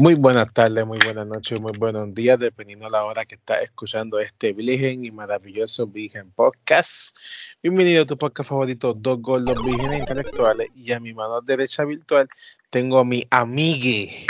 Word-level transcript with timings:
Muy 0.00 0.14
buenas 0.14 0.52
tardes, 0.52 0.86
muy 0.86 1.00
buenas 1.04 1.26
noches, 1.26 1.60
muy 1.60 1.76
buenos 1.76 2.14
días, 2.14 2.38
dependiendo 2.38 2.84
de 2.84 2.92
la 2.92 3.04
hora 3.04 3.24
que 3.24 3.34
estás 3.34 3.62
escuchando 3.62 4.20
este 4.20 4.52
Virgen 4.52 5.04
y 5.04 5.10
maravilloso 5.10 5.88
Virgen 5.88 6.30
Podcast. 6.30 7.16
Bienvenido 7.64 8.04
a 8.04 8.06
tu 8.06 8.16
podcast 8.16 8.48
favorito, 8.48 8.94
Dos 8.94 9.20
Gordos 9.20 9.60
Vírgenes 9.64 9.98
Intelectuales. 9.98 10.68
Y 10.76 10.92
a 10.92 11.00
mi 11.00 11.12
mano 11.12 11.40
derecha 11.40 11.84
virtual 11.84 12.28
tengo 12.70 13.00
a 13.00 13.04
mi 13.04 13.24
amigue, 13.30 14.24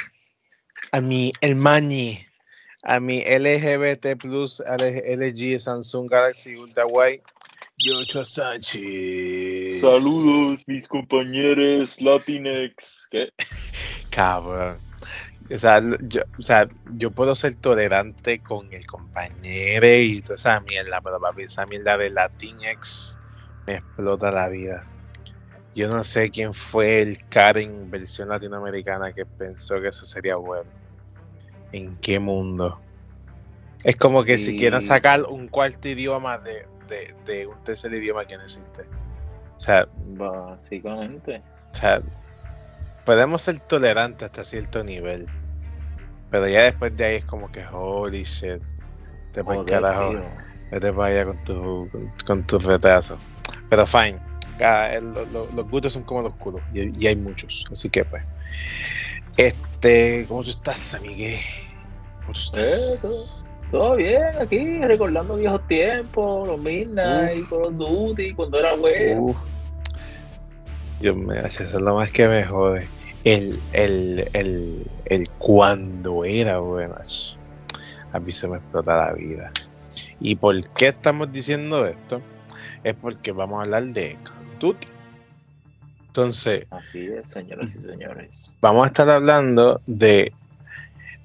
a 0.90 1.02
mi 1.02 1.32
hermani, 1.42 2.18
a 2.82 2.98
mi 2.98 3.22
LGBT 3.22 4.18
Plus 4.18 4.62
LG 4.66 5.60
Samsung 5.60 6.08
Galaxy 6.08 6.56
Ultra 6.56 6.86
White, 6.86 7.24
Yocho 7.76 8.24
Sánchez. 8.24 9.82
Saludos, 9.82 10.62
mis 10.66 10.88
compañeros 10.88 12.00
Latinex. 12.00 13.06
¿Qué? 13.10 13.28
Cabrón. 14.08 14.87
O 15.50 15.58
sea, 15.58 15.80
yo, 16.02 16.22
o 16.38 16.42
sea, 16.42 16.68
yo 16.92 17.10
puedo 17.10 17.34
ser 17.34 17.54
tolerante 17.54 18.40
con 18.40 18.70
el 18.72 18.86
compañero 18.86 19.86
y 19.86 20.20
toda 20.20 20.34
esa 20.34 20.60
mierda, 20.60 21.00
pero 21.00 21.18
papi, 21.18 21.44
esa 21.44 21.64
mierda 21.64 21.96
de 21.96 22.10
Latinx 22.10 23.18
me 23.66 23.76
explota 23.76 24.30
la 24.30 24.48
vida. 24.48 24.84
Yo 25.74 25.88
no 25.88 26.04
sé 26.04 26.30
quién 26.30 26.52
fue 26.52 27.00
el 27.00 27.18
Karen 27.28 27.90
versión 27.90 28.28
latinoamericana 28.28 29.12
que 29.12 29.24
pensó 29.24 29.80
que 29.80 29.88
eso 29.88 30.04
sería 30.04 30.36
bueno. 30.36 30.68
¿En 31.72 31.96
qué 31.96 32.18
mundo? 32.18 32.80
Es 33.84 33.96
como 33.96 34.24
que 34.24 34.38
si 34.38 34.56
quieren 34.56 34.80
sacar 34.80 35.22
un 35.24 35.48
cuarto 35.48 35.88
idioma 35.88 36.38
de, 36.38 36.66
de, 36.88 37.14
de 37.24 37.46
un 37.46 37.62
tercer 37.62 37.94
idioma 37.94 38.24
que 38.24 38.36
no 38.36 38.42
existe. 38.42 38.82
O 39.56 39.60
sea, 39.60 39.88
básicamente. 40.08 41.42
O 41.72 41.74
sea, 41.74 42.02
podemos 43.04 43.42
ser 43.42 43.60
tolerantes 43.60 44.26
hasta 44.26 44.44
cierto 44.44 44.82
nivel. 44.82 45.26
Pero 46.30 46.46
ya 46.46 46.64
después 46.64 46.96
de 46.96 47.04
ahí 47.04 47.16
es 47.16 47.24
como 47.24 47.50
que, 47.50 47.64
holy 47.72 48.22
shit. 48.22 48.62
Te 49.32 49.44
pones 49.44 49.64
carajo. 49.64 50.14
Vete 50.70 50.92
para 50.92 51.08
allá 51.08 51.24
con 51.24 51.44
tu, 51.44 51.88
con, 52.26 52.44
retraso. 52.60 53.18
Pero 53.70 53.86
fine. 53.86 54.18
los 55.22 55.70
gustos 55.70 55.92
son 55.94 56.02
como 56.02 56.22
los 56.22 56.34
culos. 56.34 56.60
Y, 56.74 57.06
hay 57.06 57.16
muchos. 57.16 57.64
Así 57.70 57.88
que 57.88 58.04
pues. 58.04 58.22
Este. 59.36 60.26
¿Cómo 60.28 60.42
tú 60.42 60.50
estás, 60.50 60.94
amigue? 60.94 61.40
¿Cómo 62.20 62.32
tú 62.32 62.40
estás? 62.40 63.44
Eh, 63.44 63.44
todo, 63.70 63.96
bien, 63.96 64.22
aquí 64.40 64.78
recordando 64.80 65.36
viejos 65.36 65.66
tiempos, 65.68 66.48
los 66.48 66.58
Midnight, 66.58 67.48
Call 67.50 67.64
of 67.64 67.74
Duty, 67.74 68.32
cuando 68.32 68.58
era 68.58 68.74
bueno. 68.76 69.34
Dios 71.00 71.16
mío, 71.16 71.34
eso 71.44 71.62
es 71.62 71.74
lo 71.74 71.94
más 71.94 72.10
que 72.10 72.26
me 72.28 72.44
jode 72.44 72.88
el, 73.28 73.60
el, 73.74 74.24
el, 74.32 74.86
el 75.04 75.28
cuando 75.38 76.24
era 76.24 76.60
bueno. 76.60 76.94
A 78.12 78.20
mí 78.20 78.32
se 78.32 78.48
me 78.48 78.56
explota 78.56 78.96
la 78.96 79.12
vida. 79.12 79.52
¿Y 80.18 80.36
por 80.36 80.56
qué 80.70 80.88
estamos 80.88 81.30
diciendo 81.30 81.86
esto? 81.86 82.22
Es 82.84 82.94
porque 82.94 83.32
vamos 83.32 83.60
a 83.60 83.62
hablar 83.64 83.84
de 83.88 84.16
Call 84.24 84.76
Entonces, 86.06 86.66
así 86.70 87.06
es, 87.06 87.28
señoras 87.28 87.74
y 87.74 87.82
señores. 87.82 88.56
Vamos 88.62 88.84
a 88.84 88.86
estar 88.86 89.10
hablando 89.10 89.82
de, 89.86 90.32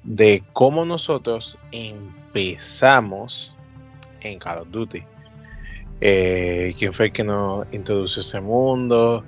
de 0.04 0.44
cómo 0.52 0.84
nosotros 0.84 1.58
empezamos 1.72 3.56
en 4.20 4.40
Call 4.40 4.64
of 4.64 4.72
Duty. 4.72 5.04
Eh, 6.02 6.76
quién 6.78 6.92
fue 6.92 7.06
el 7.06 7.14
que 7.14 7.24
nos 7.24 7.66
introdujo 7.74 8.20
ese 8.20 8.42
mundo. 8.42 9.24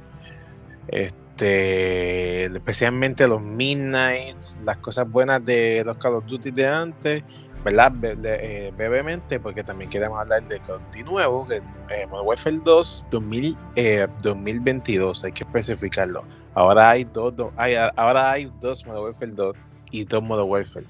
Este, 0.89 1.24
este, 1.35 2.45
especialmente 2.45 3.27
los 3.27 3.41
Midnights, 3.41 4.57
las 4.63 4.77
cosas 4.77 5.11
buenas 5.11 5.43
de 5.43 5.83
los 5.85 5.97
Call 5.97 6.13
of 6.13 6.25
Duty 6.27 6.51
de 6.51 6.65
antes, 6.65 7.25
¿verdad? 7.61 7.91
Eh, 8.03 8.71
brevemente, 8.77 9.37
porque 9.41 9.61
también 9.61 9.89
queremos 9.89 10.17
hablar 10.17 10.47
de 10.47 10.59
Duty 10.59 11.03
nuevo, 11.03 11.45
que 11.45 11.57
eh, 11.89 12.07
Modern 12.09 12.27
Warfare 12.27 12.61
2 12.63 13.07
2022, 13.11 15.25
hay 15.25 15.33
que 15.33 15.43
especificarlo. 15.43 16.23
Ahora 16.53 16.91
hay 16.91 17.03
dos, 17.03 17.33
hay, 17.57 17.75
ahora 17.97 18.31
hay 18.31 18.49
dos 18.61 18.85
Modern 18.85 19.03
Warfare 19.03 19.33
2 19.33 19.57
y 19.91 20.05
dos 20.05 20.23
Modern 20.23 20.49
Warfare. 20.49 20.85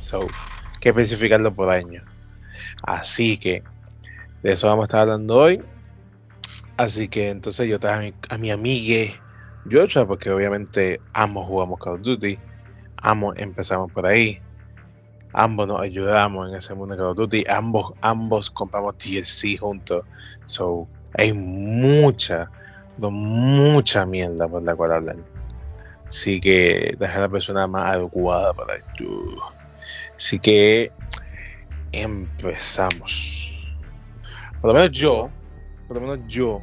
So, 0.00 0.22
hay 0.22 0.28
que 0.80 0.88
especificarlo 0.88 1.54
por 1.54 1.70
año. 1.70 2.02
Así 2.82 3.38
que 3.38 3.62
de 4.42 4.54
eso 4.54 4.66
vamos 4.66 4.82
a 4.82 4.86
estar 4.86 5.02
hablando 5.02 5.38
hoy. 5.38 5.62
Así 6.76 7.06
que 7.06 7.30
entonces 7.30 7.68
yo 7.68 7.78
traje 7.78 8.12
a 8.28 8.38
mi, 8.38 8.50
a 8.50 8.56
Yocha, 9.64 10.06
porque 10.06 10.30
obviamente 10.30 11.00
ambos 11.12 11.46
jugamos 11.46 11.78
Call 11.80 11.94
of 11.94 12.02
Duty, 12.02 12.38
ambos 12.96 13.34
empezamos 13.36 13.92
por 13.92 14.06
ahí, 14.06 14.40
ambos 15.32 15.68
nos 15.68 15.80
ayudamos 15.80 16.48
en 16.48 16.56
ese 16.56 16.74
mundo 16.74 16.94
de 16.94 16.98
Call 16.98 17.10
of 17.10 17.16
Duty, 17.16 17.44
ambos, 17.48 17.92
ambos 18.00 18.50
compramos 18.50 18.96
DLC 18.98 19.58
juntos. 19.58 20.04
So, 20.46 20.88
hay 21.16 21.32
mucha, 21.32 22.50
mucha 22.98 24.04
mierda 24.06 24.48
por 24.48 24.62
la 24.62 24.74
cual 24.74 24.92
hablar. 24.92 25.16
Así 26.06 26.40
que 26.40 26.94
deja 26.98 27.20
la 27.20 27.28
persona 27.28 27.66
más 27.66 27.94
adecuada 27.94 28.52
para 28.52 28.76
esto. 28.76 29.04
Así 30.16 30.38
que 30.38 30.92
empezamos. 31.92 33.50
Por 34.60 34.68
lo 34.68 34.74
menos 34.74 34.90
yo, 34.90 35.30
por 35.88 35.96
lo 35.96 36.02
menos 36.02 36.20
yo 36.28 36.60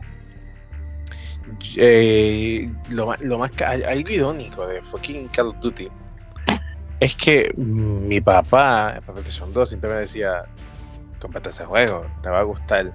eh, 1.77 2.71
lo, 2.89 3.13
lo 3.21 3.37
más 3.37 3.51
algo 3.61 4.09
irónico 4.09 4.67
de 4.67 4.81
fucking 4.81 5.27
Call 5.29 5.47
of 5.47 5.59
Duty 5.59 5.89
es 6.99 7.15
que 7.15 7.51
mi 7.57 8.19
papá 8.19 8.95
en 8.97 9.03
PlayStation 9.03 9.53
2 9.53 9.69
siempre 9.69 9.89
me 9.89 9.95
decía 9.97 10.43
cómprate 11.19 11.49
ese 11.49 11.65
juego, 11.65 12.05
te 12.21 12.29
va 12.29 12.39
a 12.39 12.43
gustar 12.43 12.93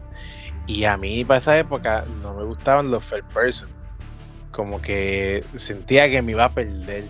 y 0.67 0.85
a 0.85 0.97
mí 0.97 1.25
para 1.25 1.41
esa 1.41 1.59
época 1.59 2.05
no 2.23 2.35
me 2.35 2.45
gustaban 2.45 2.91
los 2.91 3.05
first 3.05 3.27
person. 3.33 3.69
Como 4.51 4.81
que 4.81 5.45
sentía 5.57 6.09
que 6.09 6.23
me 6.23 6.33
iba 6.33 6.45
a 6.45 6.55
perder 6.55 7.05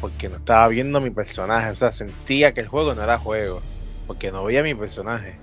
porque 0.00 0.28
no 0.28 0.36
estaba 0.36 0.68
viendo 0.68 1.00
mi 1.00 1.10
personaje, 1.10 1.70
o 1.70 1.74
sea, 1.74 1.92
sentía 1.92 2.52
que 2.52 2.60
el 2.60 2.68
juego 2.68 2.94
no 2.94 3.02
era 3.02 3.18
juego 3.18 3.60
porque 4.06 4.30
no 4.32 4.44
veía 4.44 4.62
mi 4.62 4.74
personaje. 4.74 5.38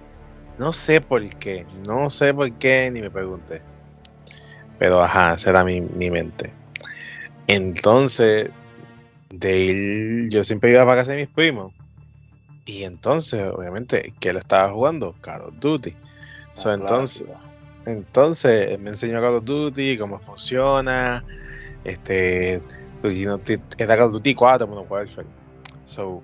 No 0.57 0.71
sé 0.71 1.01
por 1.01 1.27
qué, 1.37 1.65
no 1.85 2.09
sé 2.09 2.33
por 2.33 2.51
qué 2.53 2.89
ni 2.91 3.01
me 3.01 3.09
pregunté 3.09 3.61
pero 4.79 5.01
ajá, 5.01 5.35
esa 5.35 5.49
era 5.49 5.63
mi, 5.63 5.81
mente. 5.81 6.51
Entonces, 7.47 8.49
de 9.29 9.59
ir, 9.59 10.29
yo 10.29 10.43
siempre 10.43 10.71
iba 10.71 10.85
para 10.85 11.01
casa 11.01 11.11
de 11.11 11.17
mis 11.17 11.27
primos. 11.27 11.73
Y 12.65 12.83
entonces, 12.83 13.43
obviamente, 13.53 14.13
que 14.19 14.29
él 14.29 14.37
estaba 14.37 14.71
jugando 14.71 15.15
Call 15.21 15.41
of 15.41 15.55
Duty. 15.59 15.95
So, 16.53 16.71
entonces, 16.71 17.25
entonces, 17.85 18.79
me 18.79 18.91
enseñó 18.91 19.19
Call 19.21 19.35
of 19.35 19.43
Duty, 19.43 19.97
cómo 19.97 20.19
funciona. 20.19 21.23
Este, 21.83 22.61
pues, 23.01 23.19
era 23.77 23.97
Call 23.97 24.07
of 24.07 24.13
Duty 24.13 24.33
4, 24.33 24.67
bueno, 24.67 24.85
Warfare. 24.89 25.27
So, 25.83 26.23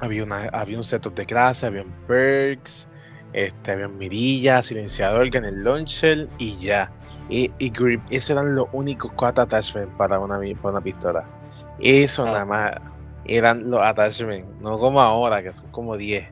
había, 0.00 0.24
una, 0.24 0.44
había 0.52 0.78
un 0.78 0.84
setup 0.84 1.14
de 1.14 1.26
clase, 1.26 1.66
había 1.66 1.84
perks, 2.06 2.88
este, 3.32 3.72
había 3.72 3.88
mirilla, 3.88 4.62
silenciador, 4.62 5.34
en 5.34 5.44
el 5.44 5.62
launcher 5.62 6.28
y 6.38 6.56
ya 6.58 6.90
y, 7.28 7.50
y 7.58 7.70
grip. 7.70 8.00
Esos 8.10 8.30
eran 8.30 8.54
los 8.54 8.66
únicos 8.72 9.12
cuatro 9.14 9.44
attachments 9.44 9.94
para 9.96 10.18
una, 10.18 10.38
para 10.60 10.74
una 10.74 10.80
pistola. 10.80 11.24
Eso 11.78 12.24
ah. 12.24 12.30
nada 12.30 12.44
más 12.44 12.72
eran 13.24 13.70
los 13.70 13.80
attachments, 13.80 14.48
no 14.60 14.78
como 14.78 15.00
ahora, 15.00 15.42
que 15.42 15.52
son 15.52 15.70
como 15.70 15.96
10, 15.96 16.26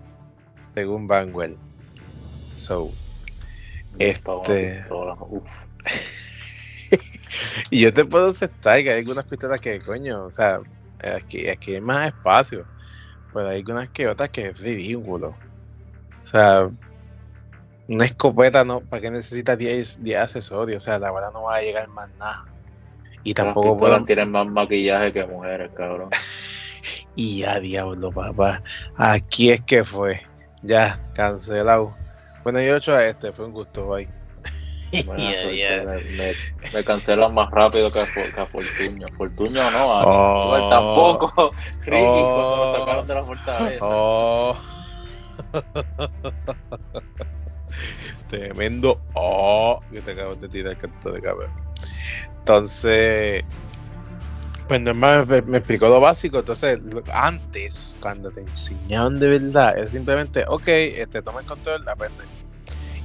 según 0.74 1.06
Vanguard. 1.06 1.54
So, 2.56 2.90
este. 3.98 4.84
y 7.70 7.80
yo 7.80 7.92
te 7.92 8.04
puedo 8.04 8.28
aceptar 8.28 8.82
que 8.82 8.90
hay 8.90 8.98
algunas 8.98 9.24
pistolas 9.26 9.60
que, 9.60 9.80
coño, 9.80 10.24
o 10.24 10.32
sea, 10.32 10.60
aquí, 11.16 11.48
aquí 11.48 11.74
hay 11.74 11.80
más 11.80 12.08
espacio. 12.08 12.66
Pero 13.32 13.48
hay 13.48 13.58
algunas 13.58 13.88
que 13.90 14.08
otras 14.08 14.30
que 14.30 14.48
es 14.48 14.58
ridículo. 14.58 15.36
O 16.24 16.26
sea, 16.26 16.68
una 17.88 18.04
escopeta, 18.04 18.64
¿no? 18.64 18.80
¿Para 18.80 19.02
qué 19.02 19.10
necesita 19.10 19.56
10, 19.56 20.00
accesorios? 20.16 20.82
O 20.82 20.84
sea, 20.84 20.98
la 20.98 21.10
verdad 21.10 21.32
no 21.32 21.44
va 21.44 21.56
a 21.56 21.62
llegar 21.62 21.88
más 21.88 22.08
nada. 22.18 22.46
Y 23.24 23.34
tampoco 23.34 23.76
pueden... 23.76 24.04
tienen 24.06 24.30
más 24.30 24.46
maquillaje 24.46 25.12
que 25.12 25.26
mujeres, 25.26 25.70
cabrón. 25.74 26.10
y 27.14 27.40
ya, 27.40 27.58
diablo, 27.60 28.12
papá. 28.12 28.62
Aquí 28.96 29.50
es 29.50 29.60
que 29.62 29.84
fue. 29.84 30.20
Ya, 30.62 31.00
cancelado. 31.14 31.96
Bueno, 32.44 32.60
yo 32.60 32.74
he 32.74 32.78
hecho 32.78 32.94
a 32.94 33.06
este, 33.06 33.32
fue 33.32 33.46
un 33.46 33.52
gusto, 33.52 33.86
bye. 33.88 34.08
Me, 34.90 36.32
me, 36.72 36.82
cancelan 36.82 37.34
más 37.34 37.50
rápido 37.50 37.92
que 37.92 38.00
a, 38.00 38.06
que 38.06 38.40
a 38.40 38.46
Fortuño. 38.46 39.06
Fortuño 39.18 39.70
no, 39.70 39.92
a 39.92 40.02
oh, 40.02 40.70
tampoco. 40.70 41.52
Ricky 41.80 42.00
cuando 42.00 42.56
lo 42.56 42.70
oh. 42.70 42.78
sacaron 42.78 43.06
de 43.06 43.14
la 43.14 43.24
fortaleza. 43.24 43.84
Oh. 43.84 44.56
Tremendo 48.28 49.00
oh 49.14 49.80
que 49.90 50.00
te 50.02 50.12
acabas 50.12 50.40
de 50.40 50.48
tirar 50.48 50.76
canto 50.76 51.12
de 51.12 51.20
cabeza. 51.20 51.52
Entonces, 52.40 53.44
Pues 54.68 54.80
normal 54.80 55.26
me, 55.26 55.42
me, 55.42 55.58
explicó 55.58 55.88
lo 55.88 56.00
básico, 56.00 56.40
entonces 56.40 56.78
antes, 57.12 57.96
cuando 58.00 58.30
te 58.30 58.40
enseñaban 58.42 59.18
de 59.18 59.28
verdad, 59.28 59.78
es 59.78 59.92
simplemente, 59.92 60.44
ok, 60.46 60.68
este, 60.68 61.22
toma 61.22 61.40
el 61.40 61.46
control, 61.46 61.88
aprende. 61.88 62.24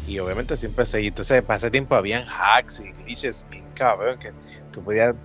Y 0.06 0.20
obviamente 0.20 0.58
siempre 0.58 0.86
seguí. 0.86 1.08
Entonces, 1.08 1.42
para 1.42 1.58
ese 1.58 1.72
tiempo 1.72 1.96
habían 1.96 2.26
hacks 2.28 2.82
y 2.82 2.92
glitches 2.92 3.46
bien 3.50 3.66
cabrón, 3.74 4.18
que 4.20 4.34
tú 4.72 4.84
podías 4.84 5.16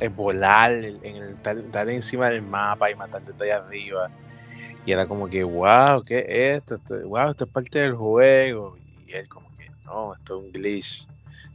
eh, 0.00 0.08
volar 0.08 0.72
en 0.72 1.16
el 1.16 1.42
dar, 1.42 1.88
encima 1.88 2.30
del 2.30 2.42
mapa 2.42 2.90
y 2.90 2.94
matar 2.94 3.22
desde 3.24 3.44
allá 3.44 3.64
arriba. 3.64 4.08
Y 4.86 4.92
era 4.92 5.06
como 5.06 5.28
que, 5.28 5.42
wow, 5.42 6.02
¿qué 6.02 6.24
es 6.28 6.58
esto? 6.58 6.78
Wow, 7.08 7.30
esto 7.30 7.44
es 7.44 7.50
parte 7.50 7.80
del 7.80 7.94
juego. 7.94 8.76
Y 9.08 9.14
él 9.14 9.28
como 9.28 9.48
que, 9.56 9.70
no, 9.86 10.14
esto 10.14 10.38
es 10.38 10.44
un 10.44 10.52
glitch. 10.52 11.08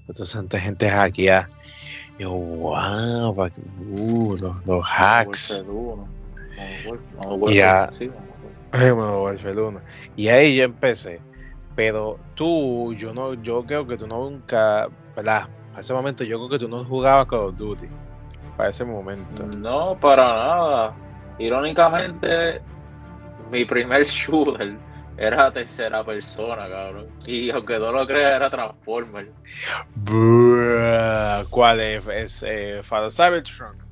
Esto 0.07 0.25
son 0.25 0.49
gente 0.49 0.89
hackeada. 0.89 1.47
Y 2.17 2.23
yo, 2.23 2.31
wow, 2.31 3.29
uh, 3.31 4.37
los, 4.37 4.65
los 4.65 4.85
hacks. 4.85 5.63
Y 7.47 7.55
ya, 7.55 7.91
y 10.15 10.27
ahí 10.29 10.55
yo 10.55 10.63
empecé. 10.63 11.21
Pero 11.75 12.19
tú, 12.33 12.93
yo 12.95 13.13
no, 13.13 13.35
yo 13.35 13.63
creo 13.65 13.85
que 13.85 13.97
tú 13.97 14.07
nunca, 14.07 14.89
¿verdad? 15.15 15.47
A 15.75 15.81
ese 15.81 15.93
momento 15.93 16.23
yo 16.23 16.37
creo 16.37 16.49
que 16.49 16.59
tú 16.59 16.67
no 16.67 16.83
jugabas 16.83 17.27
Call 17.27 17.39
of 17.39 17.55
Duty. 17.55 17.87
Para 18.57 18.69
ese 18.69 18.83
momento. 18.83 19.45
No, 19.45 19.95
para 19.99 20.25
nada. 20.25 20.95
Irónicamente, 21.37 22.61
mi 23.51 23.63
primer 23.65 24.05
shooter 24.07 24.75
era 25.17 25.51
tercera 25.51 26.03
persona, 26.03 26.67
cabrón. 26.67 27.07
Y 27.25 27.49
aunque 27.51 27.77
no 27.79 27.91
lo 27.91 28.07
creas, 28.07 28.35
era 28.35 28.49
Transformer. 28.49 29.31
¿Cuál 31.49 31.79
es? 31.79 32.07
¿Es 32.07 32.43
eh, 32.43 32.81
Father 32.83 33.11
Cybertron? 33.11 33.83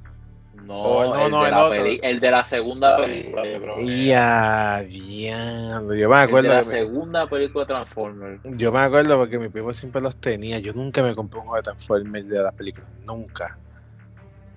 No, 0.66 1.14
no, 1.14 1.26
el, 1.26 1.32
no, 1.32 1.70
de 1.70 1.78
el, 1.78 2.02
la 2.02 2.10
el, 2.10 2.20
de 2.20 2.32
la 2.32 2.46
segunda 2.46 2.98
película, 2.98 3.44
yo 3.46 3.62
creo. 3.62 3.76
Ya, 3.80 4.84
bien. 4.88 5.88
Yo 5.98 6.10
me 6.10 6.18
acuerdo. 6.18 6.50
de 6.50 6.56
la 6.56 6.64
segunda 6.64 7.28
película 7.28 7.66
de 7.66 7.68
Transformers. 7.68 8.42
Yo 8.44 8.72
me 8.72 8.80
acuerdo 8.80 9.18
porque 9.18 9.40
mi 9.40 9.50
primo 9.50 9.74
siempre 9.74 10.02
los 10.02 10.16
tenía. 10.18 10.60
Yo 10.60 10.74
nunca 10.74 11.02
me 11.02 11.16
compré 11.16 11.40
un 11.40 11.46
juego 11.46 11.58
de 11.58 11.64
Transformers 11.64 12.30
de 12.30 12.42
la 12.42 12.52
película. 12.52 12.86
Nunca. 13.06 13.58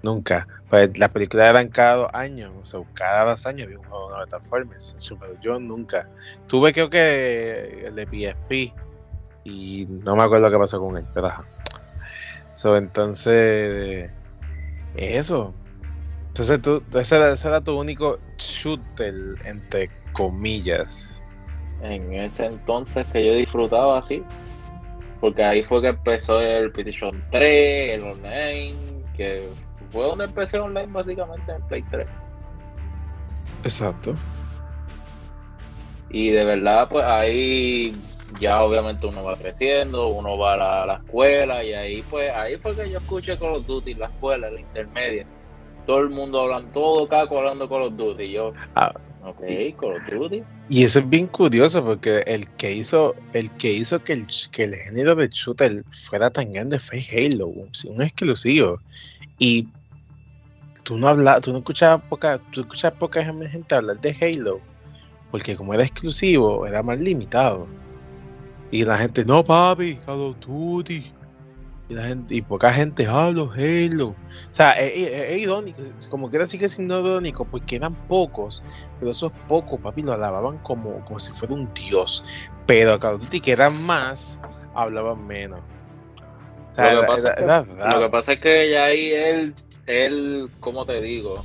Nunca. 0.04 0.46
Pues 0.68 0.96
las 0.98 1.08
películas 1.08 1.50
eran 1.50 1.68
cada 1.68 1.96
dos 1.96 2.10
años. 2.12 2.52
O 2.60 2.64
sea, 2.64 2.80
cada 2.94 3.30
dos 3.30 3.46
años 3.46 3.66
había 3.66 3.78
un 3.78 3.84
juego 3.86 4.20
de 4.20 4.26
Transformers. 4.26 4.94
Pero 5.20 5.40
yo 5.40 5.58
nunca. 5.58 6.08
Tuve 6.46 6.72
creo 6.72 6.90
que 6.90 7.86
el 7.86 7.94
de 7.94 8.04
PSP. 8.04 8.74
Y 9.44 9.86
no 9.88 10.14
me 10.14 10.22
acuerdo 10.22 10.50
qué 10.50 10.58
pasó 10.58 10.78
con 10.78 10.98
él. 10.98 11.06
Pero 11.14 11.32
So, 12.52 12.76
entonces. 12.76 14.10
Eso 14.96 15.54
entonces 16.34 16.62
tú, 16.62 16.82
ese, 16.98 17.46
era, 17.46 17.60
tu 17.60 17.78
único 17.78 18.18
shooter, 18.38 19.14
entre 19.44 19.88
comillas. 20.12 21.22
En 21.80 22.12
ese 22.12 22.46
entonces 22.46 23.06
que 23.12 23.24
yo 23.24 23.34
disfrutaba 23.34 24.00
así. 24.00 24.20
Porque 25.20 25.44
ahí 25.44 25.62
fue 25.62 25.80
que 25.80 25.88
empezó 25.90 26.40
el 26.40 26.72
PlayStation 26.72 27.22
3, 27.30 28.00
el 28.00 28.02
online, 28.02 28.74
que 29.16 29.48
fue 29.94 30.04
donde 30.04 30.24
empecé 30.24 30.58
online 30.58 30.92
básicamente 30.92 31.52
en 31.52 31.62
Play 31.62 31.82
3. 31.90 32.06
Exacto. 33.62 34.14
Y 36.10 36.30
de 36.30 36.44
verdad, 36.44 36.88
pues 36.90 37.04
ahí 37.04 37.96
ya 38.40 38.62
obviamente 38.62 39.06
uno 39.06 39.22
va 39.22 39.36
creciendo, 39.36 40.08
uno 40.08 40.36
va 40.36 40.82
a 40.82 40.86
la, 40.86 40.94
escuela 40.96 41.64
y 41.64 41.72
ahí 41.72 42.02
pues 42.10 42.30
ahí 42.34 42.56
fue 42.56 42.74
que 42.74 42.90
yo 42.90 42.98
escuché 42.98 43.38
Call 43.38 43.54
of 43.56 43.66
Duty, 43.66 43.94
la 43.94 44.06
escuela, 44.06 44.50
la 44.50 44.60
intermedia 44.60 45.26
todo 45.86 46.00
el 46.00 46.10
mundo 46.10 46.40
hablando, 46.40 46.70
todo 46.70 47.08
caco 47.08 47.38
hablando 47.38 47.68
Call 47.68 47.82
of 47.82 47.96
Duty. 47.96 48.24
Y 48.24 48.32
yo, 48.32 48.52
ah, 48.74 48.92
ok, 49.24 49.42
Call 49.80 49.92
of 49.92 50.02
Duty. 50.10 50.42
Y 50.68 50.84
eso 50.84 50.98
es 51.00 51.08
bien 51.08 51.26
curioso 51.26 51.84
porque 51.84 52.22
el 52.26 52.48
que 52.56 52.72
hizo, 52.72 53.14
el 53.32 53.50
que 53.52 53.72
hizo 53.72 54.02
que 54.02 54.14
el, 54.14 54.26
que 54.50 54.64
el 54.64 54.74
género 54.74 55.14
de 55.14 55.28
shooter 55.28 55.84
fuera 55.90 56.30
tan 56.30 56.50
grande 56.50 56.78
fue 56.78 57.04
Halo, 57.12 57.48
un 57.48 58.02
exclusivo. 58.02 58.80
Y 59.38 59.68
tú 60.84 60.98
no 60.98 61.08
hablas, 61.08 61.40
tú 61.40 61.52
no 61.52 61.58
escuchabas 61.58 62.02
poca, 62.08 62.38
tú 62.52 62.60
escuchas 62.60 62.92
poca 62.92 63.24
gente 63.24 63.74
hablar 63.74 64.00
de 64.00 64.16
Halo, 64.20 64.60
porque 65.30 65.56
como 65.56 65.74
era 65.74 65.82
exclusivo, 65.82 66.66
era 66.66 66.82
más 66.82 67.00
limitado. 67.00 67.66
Y 68.70 68.84
la 68.84 68.96
gente, 68.98 69.24
no 69.24 69.44
papi, 69.44 69.96
Call 69.96 70.20
of 70.20 70.36
Duty, 70.40 71.12
y, 71.88 71.94
la 71.94 72.04
gente, 72.04 72.34
y 72.34 72.42
poca 72.42 72.72
gente 72.72 73.06
habla 73.06 73.48
Halo. 73.54 74.08
O 74.08 74.14
sea, 74.50 74.72
es, 74.72 75.38
irónico, 75.38 75.80
como 76.10 76.30
que 76.30 76.36
era 76.36 76.46
sigue 76.46 76.68
siendo 76.68 77.00
irónico, 77.00 77.44
porque 77.44 77.76
eran 77.76 77.94
pocos, 78.06 78.62
pero 78.98 79.10
esos 79.10 79.32
pocos, 79.48 79.80
papi, 79.80 80.02
lo 80.02 80.12
alababan 80.12 80.58
como, 80.58 81.04
como 81.04 81.18
si 81.18 81.32
fuera 81.32 81.54
un 81.54 81.72
dios. 81.74 82.24
Pero 82.66 82.98
Call 82.98 83.14
of 83.14 83.22
Duty, 83.22 83.40
que 83.40 83.52
eran 83.52 83.82
más, 83.82 84.40
hablaban 84.74 85.26
menos. 85.26 85.60
lo, 86.76 87.00
que 87.02 88.10
pasa 88.10 88.32
es 88.32 88.40
que 88.40 88.70
ya 88.70 88.84
ahí 88.84 89.12
él, 89.12 89.54
él, 89.86 90.50
¿cómo 90.60 90.84
te 90.84 91.00
digo? 91.00 91.44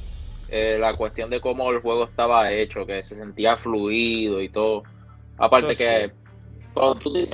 Eh, 0.50 0.78
la 0.80 0.96
cuestión 0.96 1.30
de 1.30 1.42
cómo 1.42 1.72
el 1.72 1.80
juego 1.80 2.06
estaba 2.06 2.52
hecho, 2.52 2.86
que 2.86 3.04
se 3.04 3.16
sentía 3.16 3.56
fluido 3.56 4.42
y 4.42 4.50
todo. 4.50 4.84
Aparte 5.38 5.76
que 5.76 6.12
Call 6.74 6.84
of 6.84 7.04
Duty 7.04 7.30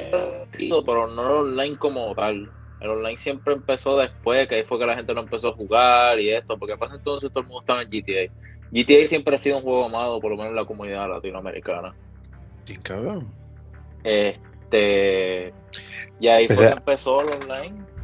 pero 0.85 1.07
no 1.07 1.39
online 1.39 1.77
como 1.77 2.13
tal. 2.13 2.51
El 2.81 2.89
online 2.89 3.17
siempre 3.17 3.53
empezó 3.53 3.97
después, 3.97 4.47
que 4.47 4.55
ahí 4.55 4.63
fue 4.63 4.77
que 4.77 4.85
la 4.85 4.95
gente 4.95 5.13
lo 5.13 5.21
empezó 5.21 5.49
a 5.49 5.53
jugar 5.53 6.19
y 6.19 6.29
esto, 6.29 6.57
porque 6.57 6.77
pasa 6.77 6.95
entonces 6.95 7.29
todo 7.31 7.41
el 7.41 7.47
mundo 7.47 7.61
estaba 7.61 7.81
en 7.81 7.89
GTA. 7.89 8.31
GTA 8.71 9.07
siempre 9.07 9.35
ha 9.35 9.39
sido 9.39 9.57
un 9.57 9.63
juego 9.63 9.85
amado, 9.85 10.19
por 10.19 10.31
lo 10.31 10.37
menos 10.37 10.51
en 10.51 10.57
la 10.57 10.65
comunidad 10.65 11.09
latinoamericana. 11.09 11.95
Sí, 12.65 12.77
cabrón. 12.77 13.27
Este. 14.03 15.53
Y 16.19 16.27
ahí 16.27 16.47
fue 16.47 16.67
que 16.67 16.73
empezó 16.73 17.21
el 17.21 17.29
online. 17.41 17.94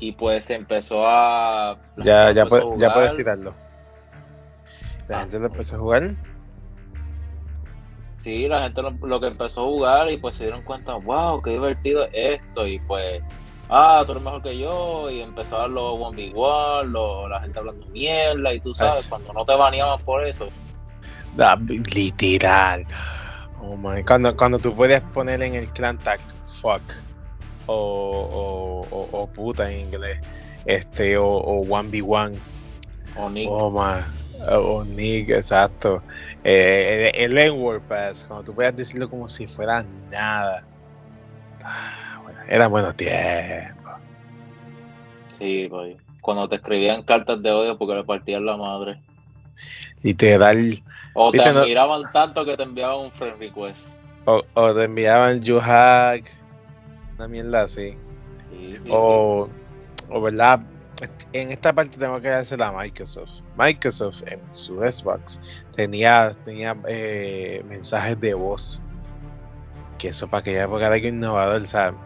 Y 0.00 0.12
pues 0.12 0.44
se 0.44 0.54
empezó 0.54 1.06
a. 1.06 1.78
Ya, 1.98 2.32
ya, 2.32 2.46
ya 2.76 2.94
puedes 2.94 3.14
tirarlo. 3.14 3.54
La 5.08 5.18
ah, 5.18 5.20
gente 5.20 5.38
lo 5.38 5.46
empezó 5.46 5.76
a 5.76 5.78
jugar. 5.78 6.14
Sí, 8.16 8.48
la 8.48 8.62
gente 8.62 8.82
lo, 8.82 8.90
lo, 8.90 9.20
que 9.20 9.28
empezó 9.28 9.62
a 9.62 9.64
jugar 9.64 10.10
y 10.10 10.16
pues 10.16 10.34
se 10.34 10.44
dieron 10.44 10.62
cuenta, 10.62 10.94
wow, 10.94 11.40
qué 11.40 11.50
divertido 11.50 12.04
es 12.06 12.40
esto. 12.40 12.66
Y 12.66 12.80
pues 12.80 13.22
ah, 13.68 14.02
tú 14.04 14.12
eres 14.12 14.24
mejor 14.24 14.42
que 14.42 14.58
yo, 14.58 15.10
y 15.10 15.20
empezaban 15.20 15.74
los 15.74 16.00
one 16.00 16.22
igual, 16.22 16.92
la 16.92 17.40
gente 17.40 17.58
hablando 17.58 17.86
mierda, 17.86 18.52
y 18.52 18.60
tú 18.60 18.74
sabes, 18.74 19.06
cuando 19.06 19.32
no 19.32 19.44
te 19.44 19.54
baneaban 19.54 20.00
por 20.00 20.26
eso. 20.26 20.48
literal. 21.94 22.84
Oh 23.60 23.76
my. 23.76 24.02
Cuando, 24.04 24.36
cuando 24.36 24.58
tú 24.58 24.74
puedes 24.74 25.00
poner 25.00 25.42
en 25.42 25.54
el 25.54 25.70
clan 25.70 25.98
tag 25.98 26.20
fuck 26.44 26.82
o, 27.66 28.86
o, 28.90 29.08
o, 29.12 29.26
puta 29.28 29.70
en 29.70 29.86
inglés, 29.86 30.18
este, 30.64 31.16
o, 31.16 31.26
o 31.26 31.64
1v1. 31.64 32.34
O 33.16 33.30
Nick. 33.30 33.48
Oh. 33.50 34.02
O 34.50 34.84
Nick, 34.84 35.30
exacto. 35.30 36.02
Eh, 36.44 37.10
el, 37.14 37.32
el 37.32 37.38
N-word 37.38 37.82
pass, 37.82 38.24
cuando 38.24 38.44
tú 38.44 38.54
puedes 38.54 38.76
decirlo 38.76 39.08
como 39.08 39.28
si 39.28 39.46
fuera 39.46 39.84
nada. 40.10 40.64
Era 42.48 42.68
buenos 42.68 42.94
tiempos. 42.96 43.96
Sí, 45.38 45.66
pues. 45.68 45.96
Cuando 46.20 46.48
te 46.48 46.56
escribían 46.56 47.02
cartas 47.02 47.42
de 47.42 47.50
odio 47.50 47.78
porque 47.78 47.94
le 47.94 48.04
partían 48.04 48.44
la 48.44 48.56
madre. 48.56 49.00
Y 50.02 50.14
te 50.14 50.38
dan. 50.38 50.72
O 51.14 51.30
te 51.30 51.42
admiraban 51.42 52.02
tanto 52.12 52.44
que 52.44 52.56
te 52.56 52.62
enviaban 52.62 52.98
un 52.98 53.12
friend 53.12 53.38
request. 53.38 53.98
O, 54.26 54.42
o 54.54 54.74
te 54.74 54.84
enviaban 54.84 55.40
you 55.40 55.58
hack. 55.60 56.30
Una 57.18 57.28
mierda 57.28 57.62
así. 57.62 57.96
Sí, 58.50 58.76
sí, 58.82 58.90
o, 58.90 59.48
o, 60.08 60.20
¿verdad? 60.20 60.60
En 61.32 61.50
esta 61.50 61.72
parte 61.72 61.98
tengo 61.98 62.20
que 62.20 62.28
darse 62.28 62.56
a 62.58 62.72
Microsoft. 62.72 63.42
Microsoft 63.56 64.22
en 64.26 64.40
su 64.52 64.78
Xbox 64.78 65.40
tenía, 65.74 66.32
tenía 66.44 66.76
eh, 66.88 67.62
mensajes 67.68 68.18
de 68.20 68.34
voz. 68.34 68.82
Que 69.98 70.08
eso 70.08 70.28
para 70.28 70.40
aquella 70.40 70.64
época 70.64 70.86
era 70.86 70.94
algo 70.94 71.08
innovador, 71.08 71.66
¿sabes? 71.66 71.98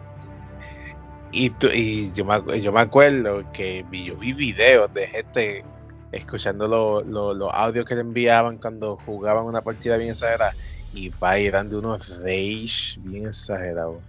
Y, 1.33 1.53
y 1.73 2.11
yo, 2.11 2.25
me, 2.25 2.61
yo 2.61 2.71
me 2.73 2.81
acuerdo 2.81 3.43
que 3.53 3.85
yo 3.91 4.17
vi 4.17 4.33
videos 4.33 4.93
de 4.93 5.07
gente 5.07 5.63
escuchando 6.11 6.67
los 7.05 7.53
audios 7.53 7.85
que 7.85 7.95
le 7.95 8.01
enviaban 8.01 8.57
cuando 8.57 8.97
jugaban 9.05 9.45
una 9.45 9.61
partida 9.61 9.95
bien 9.95 10.11
exagerada 10.11 10.53
y 10.93 11.09
va 11.09 11.37
eran 11.37 11.69
de 11.69 11.77
unos 11.77 12.19
rage 12.19 12.99
bien 12.99 13.27
exagerados. 13.27 13.99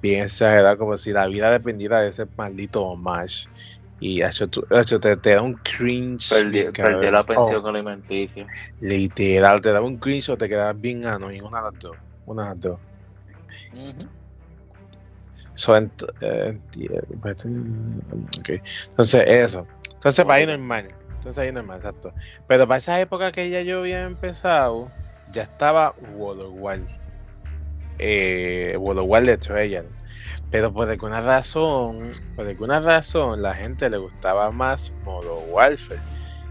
Bien 0.00 0.24
exagerado, 0.24 0.78
como 0.78 0.96
si 0.96 1.12
la 1.12 1.26
vida 1.26 1.50
dependiera 1.50 2.00
de 2.00 2.10
ese 2.10 2.26
maldito 2.36 2.94
match. 2.96 3.46
Y 4.00 4.22
hecho, 4.22 4.48
te, 4.48 5.16
te, 5.16 5.30
da 5.34 5.42
un 5.42 5.54
cringe. 5.54 6.28
Perdí, 6.28 7.10
la 7.10 7.24
pensión 7.24 7.64
oh, 7.64 7.68
alimenticia. 7.68 8.46
Literal, 8.80 9.60
te 9.60 9.72
da 9.72 9.80
un 9.80 9.98
cringe 9.98 10.28
o 10.30 10.36
te 10.36 10.48
quedas 10.48 10.80
bien 10.80 11.04
anónimo. 11.04 11.48
Una 11.48 11.58
de 11.58 11.64
las 11.64 11.78
dos. 11.80 11.96
Una 12.26 12.42
de 12.42 12.48
las 12.50 12.60
dos. 12.60 12.80
So, 15.54 15.76
eh, 15.76 16.60
okay. 18.38 18.60
Entonces, 18.90 19.24
eso. 19.26 19.66
Entonces, 19.94 20.24
para 20.24 20.40
ir 20.40 20.48
normal. 20.48 20.94
Entonces 21.16 21.38
ahí 21.38 21.52
no 21.52 21.60
es 21.60 21.66
más 21.66 21.78
exacto. 21.78 22.14
Pero 22.46 22.68
para 22.68 22.78
esa 22.78 23.00
época 23.00 23.32
que 23.32 23.50
ya 23.50 23.62
yo 23.62 23.80
había 23.80 24.04
empezado, 24.04 24.90
ya 25.32 25.42
estaba 25.42 25.94
World 26.14 26.42
of. 26.42 26.98
Eh, 27.98 28.76
World 28.78 29.30
of 29.30 29.40
Trail. 29.40 29.84
Pero 30.50 30.72
por 30.72 30.88
alguna 30.88 31.20
razón, 31.20 32.12
por 32.34 32.46
alguna 32.46 32.80
razón, 32.80 33.42
la 33.42 33.54
gente 33.54 33.90
le 33.90 33.98
gustaba 33.98 34.50
más 34.50 34.92
Modo 35.04 35.40
Warfare. 35.50 36.00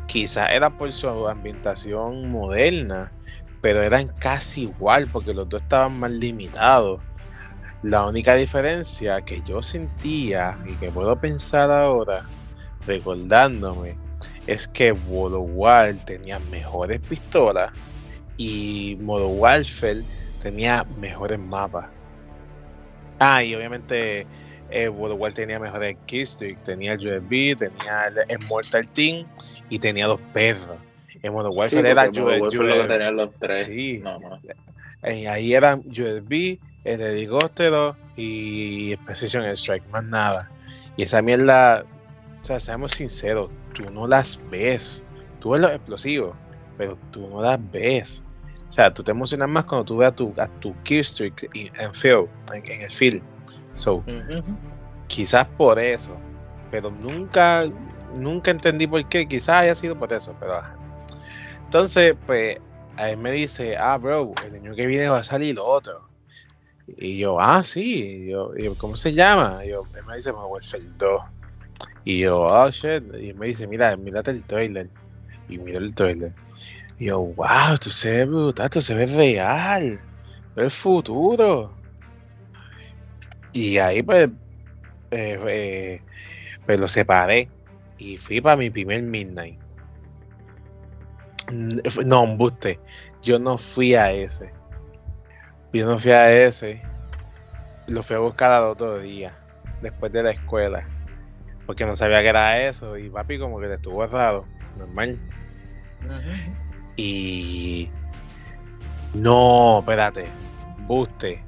Quizás 0.05 0.49
era 0.51 0.69
por 0.69 0.91
su 0.93 1.07
ambientación 1.27 2.29
moderna, 2.29 3.11
pero 3.61 3.81
eran 3.81 4.07
casi 4.19 4.63
igual 4.63 5.07
porque 5.11 5.33
los 5.33 5.49
dos 5.49 5.61
estaban 5.61 5.99
más 5.99 6.11
limitados. 6.11 7.01
La 7.81 8.05
única 8.05 8.35
diferencia 8.35 9.21
que 9.21 9.41
yo 9.45 9.61
sentía 9.61 10.57
y 10.65 10.73
que 10.75 10.91
puedo 10.91 11.19
pensar 11.19 11.71
ahora, 11.71 12.23
recordándome, 12.85 13.97
es 14.45 14.67
que 14.67 14.91
World 14.91 15.35
of 15.35 16.05
tenía 16.05 16.39
mejores 16.51 16.99
pistolas 17.01 17.71
y 18.37 18.97
Modo 19.01 19.27
Warfare 19.29 20.01
tenía 20.41 20.85
mejores 20.97 21.39
mapas. 21.39 21.87
Ah, 23.19 23.43
y 23.43 23.55
obviamente 23.55 24.27
eh, 24.69 24.89
World 24.89 25.15
of 25.15 25.21
War 25.21 25.33
tenía 25.33 25.59
mejores 25.59 25.95
keystricks, 26.05 26.63
tenía 26.63 26.93
el 26.93 27.07
USB, 27.07 27.57
tenía 27.57 28.07
el, 28.27 28.39
Mortal 28.47 28.89
Team 28.91 29.25
y 29.69 29.79
tenía 29.79 30.07
los 30.07 30.19
perros. 30.33 30.77
En 31.23 31.33
Modo 31.33 31.51
Warfare 31.51 31.89
era 31.89 32.09
USB. 32.09 33.11
los 33.11 33.35
tres. 33.39 33.63
Sí. 33.63 34.03
ahí 35.01 35.53
eran 35.53 35.79
USB, 35.87 36.59
el 36.83 37.01
helicóptero 37.01 37.95
y 38.15 38.95
Precision 38.97 39.45
Strike, 39.45 39.87
más 39.89 40.03
nada. 40.03 40.49
Y 40.95 41.03
esa 41.03 41.21
mierda, 41.21 41.85
o 42.41 42.45
sea, 42.45 42.59
seamos 42.59 42.91
sinceros, 42.91 43.49
tú 43.73 43.89
no 43.89 44.07
las 44.07 44.39
ves. 44.49 45.03
Tú 45.39 45.51
ves 45.51 45.61
los 45.61 45.71
explosivos, 45.71 46.35
pero 46.77 46.97
tú 47.11 47.27
no 47.29 47.41
las 47.41 47.59
ves. 47.71 48.23
O 48.67 48.71
sea, 48.71 48.93
tú 48.93 49.03
te 49.03 49.11
emocionas 49.11 49.47
más 49.49 49.65
cuando 49.65 49.85
tú 49.85 49.97
ves 49.97 50.09
a 50.09 50.15
tu, 50.15 50.33
a 50.37 50.47
tu 50.59 50.75
en 50.89 51.93
field, 51.93 52.27
en, 52.53 52.81
el 52.81 52.91
field. 52.91 53.21
So, 53.75 54.03
quizás 55.07 55.47
por 55.57 55.79
eso. 55.79 56.11
Pero 56.69 56.91
nunca, 56.91 57.65
nunca 58.17 58.51
entendí 58.51 58.87
por 58.87 59.07
qué. 59.07 59.27
Quizás 59.27 59.63
haya 59.63 59.75
sido 59.75 59.97
por 59.97 60.11
eso, 60.11 60.35
pero 60.39 60.61
Entonces, 61.63 62.15
pues, 62.25 62.57
a 62.97 63.09
él 63.09 63.17
me 63.17 63.31
dice, 63.31 63.77
ah, 63.77 63.97
bro, 63.97 64.33
el 64.45 64.55
año 64.55 64.75
que 64.75 64.85
viene 64.85 65.07
va 65.07 65.19
a 65.19 65.23
salir 65.23 65.57
otro. 65.59 66.07
Y 66.87 67.17
yo, 67.17 67.39
ah, 67.39 67.63
sí. 67.63 68.25
Y 68.25 68.31
yo, 68.31 68.51
¿cómo 68.77 68.95
se 68.95 69.13
llama? 69.13 69.61
Y 69.63 69.69
yo, 69.69 69.83
él 69.95 70.03
me 70.05 70.15
dice, 70.15 70.31
Warfare 70.31 70.83
2. 70.97 71.21
Y 72.05 72.19
yo, 72.19 72.39
oh 72.39 72.69
shit. 72.69 73.03
Y 73.19 73.33
me 73.33 73.47
dice, 73.47 73.67
mira, 73.67 73.95
mírate 73.97 74.31
el 74.31 74.43
trailer. 74.43 74.89
Y 75.49 75.57
miro 75.57 75.79
el 75.79 75.93
trailer. 75.93 76.33
Y 76.99 77.05
yo, 77.05 77.19
wow, 77.19 77.73
esto 77.73 77.89
se 77.89 78.17
ve 78.17 78.25
brutal, 78.25 78.65
esto 78.65 78.81
se 78.81 78.95
ve 78.95 79.05
real. 79.05 79.99
El 80.55 80.71
futuro. 80.71 81.71
Y 83.53 83.77
ahí 83.77 84.01
pues, 84.01 84.29
eh, 85.11 85.39
eh, 85.47 86.01
pues 86.65 86.79
lo 86.79 86.87
separé. 86.87 87.49
Y 87.97 88.17
fui 88.17 88.41
para 88.41 88.57
mi 88.57 88.69
primer 88.69 89.03
Midnight. 89.03 89.59
No, 91.51 92.23
un 92.23 92.37
buste. 92.37 92.79
Yo 93.21 93.39
no 93.39 93.57
fui 93.57 93.95
a 93.95 94.11
ese. 94.11 94.51
Yo 95.73 95.85
no 95.85 95.97
fui 95.97 96.11
a 96.11 96.31
ese. 96.31 96.81
Lo 97.87 98.03
fui 98.03 98.15
a 98.15 98.19
buscar 98.19 98.51
al 98.51 98.63
otro 98.63 98.99
día. 98.99 99.37
Después 99.81 100.11
de 100.11 100.23
la 100.23 100.31
escuela. 100.31 100.87
Porque 101.65 101.85
no 101.85 101.95
sabía 101.95 102.21
que 102.21 102.29
era 102.29 102.67
eso. 102.67 102.97
Y 102.97 103.09
papi 103.09 103.39
como 103.39 103.59
que 103.59 103.67
le 103.67 103.75
estuvo 103.75 104.05
raro. 104.07 104.45
Normal. 104.77 105.19
Y. 106.97 107.89
No, 109.13 109.79
espérate. 109.79 110.25
Buste. 110.87 111.41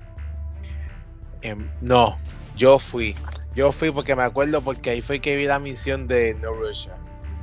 Em, 1.41 1.69
no, 1.81 2.17
yo 2.55 2.79
fui. 2.79 3.15
Yo 3.55 3.71
fui 3.71 3.91
porque 3.91 4.15
me 4.15 4.23
acuerdo 4.23 4.61
porque 4.61 4.91
ahí 4.91 5.01
fue 5.01 5.19
que 5.19 5.35
vi 5.35 5.45
la 5.45 5.59
misión 5.59 6.07
de 6.07 6.35
No 6.35 6.53
Russia. 6.53 6.93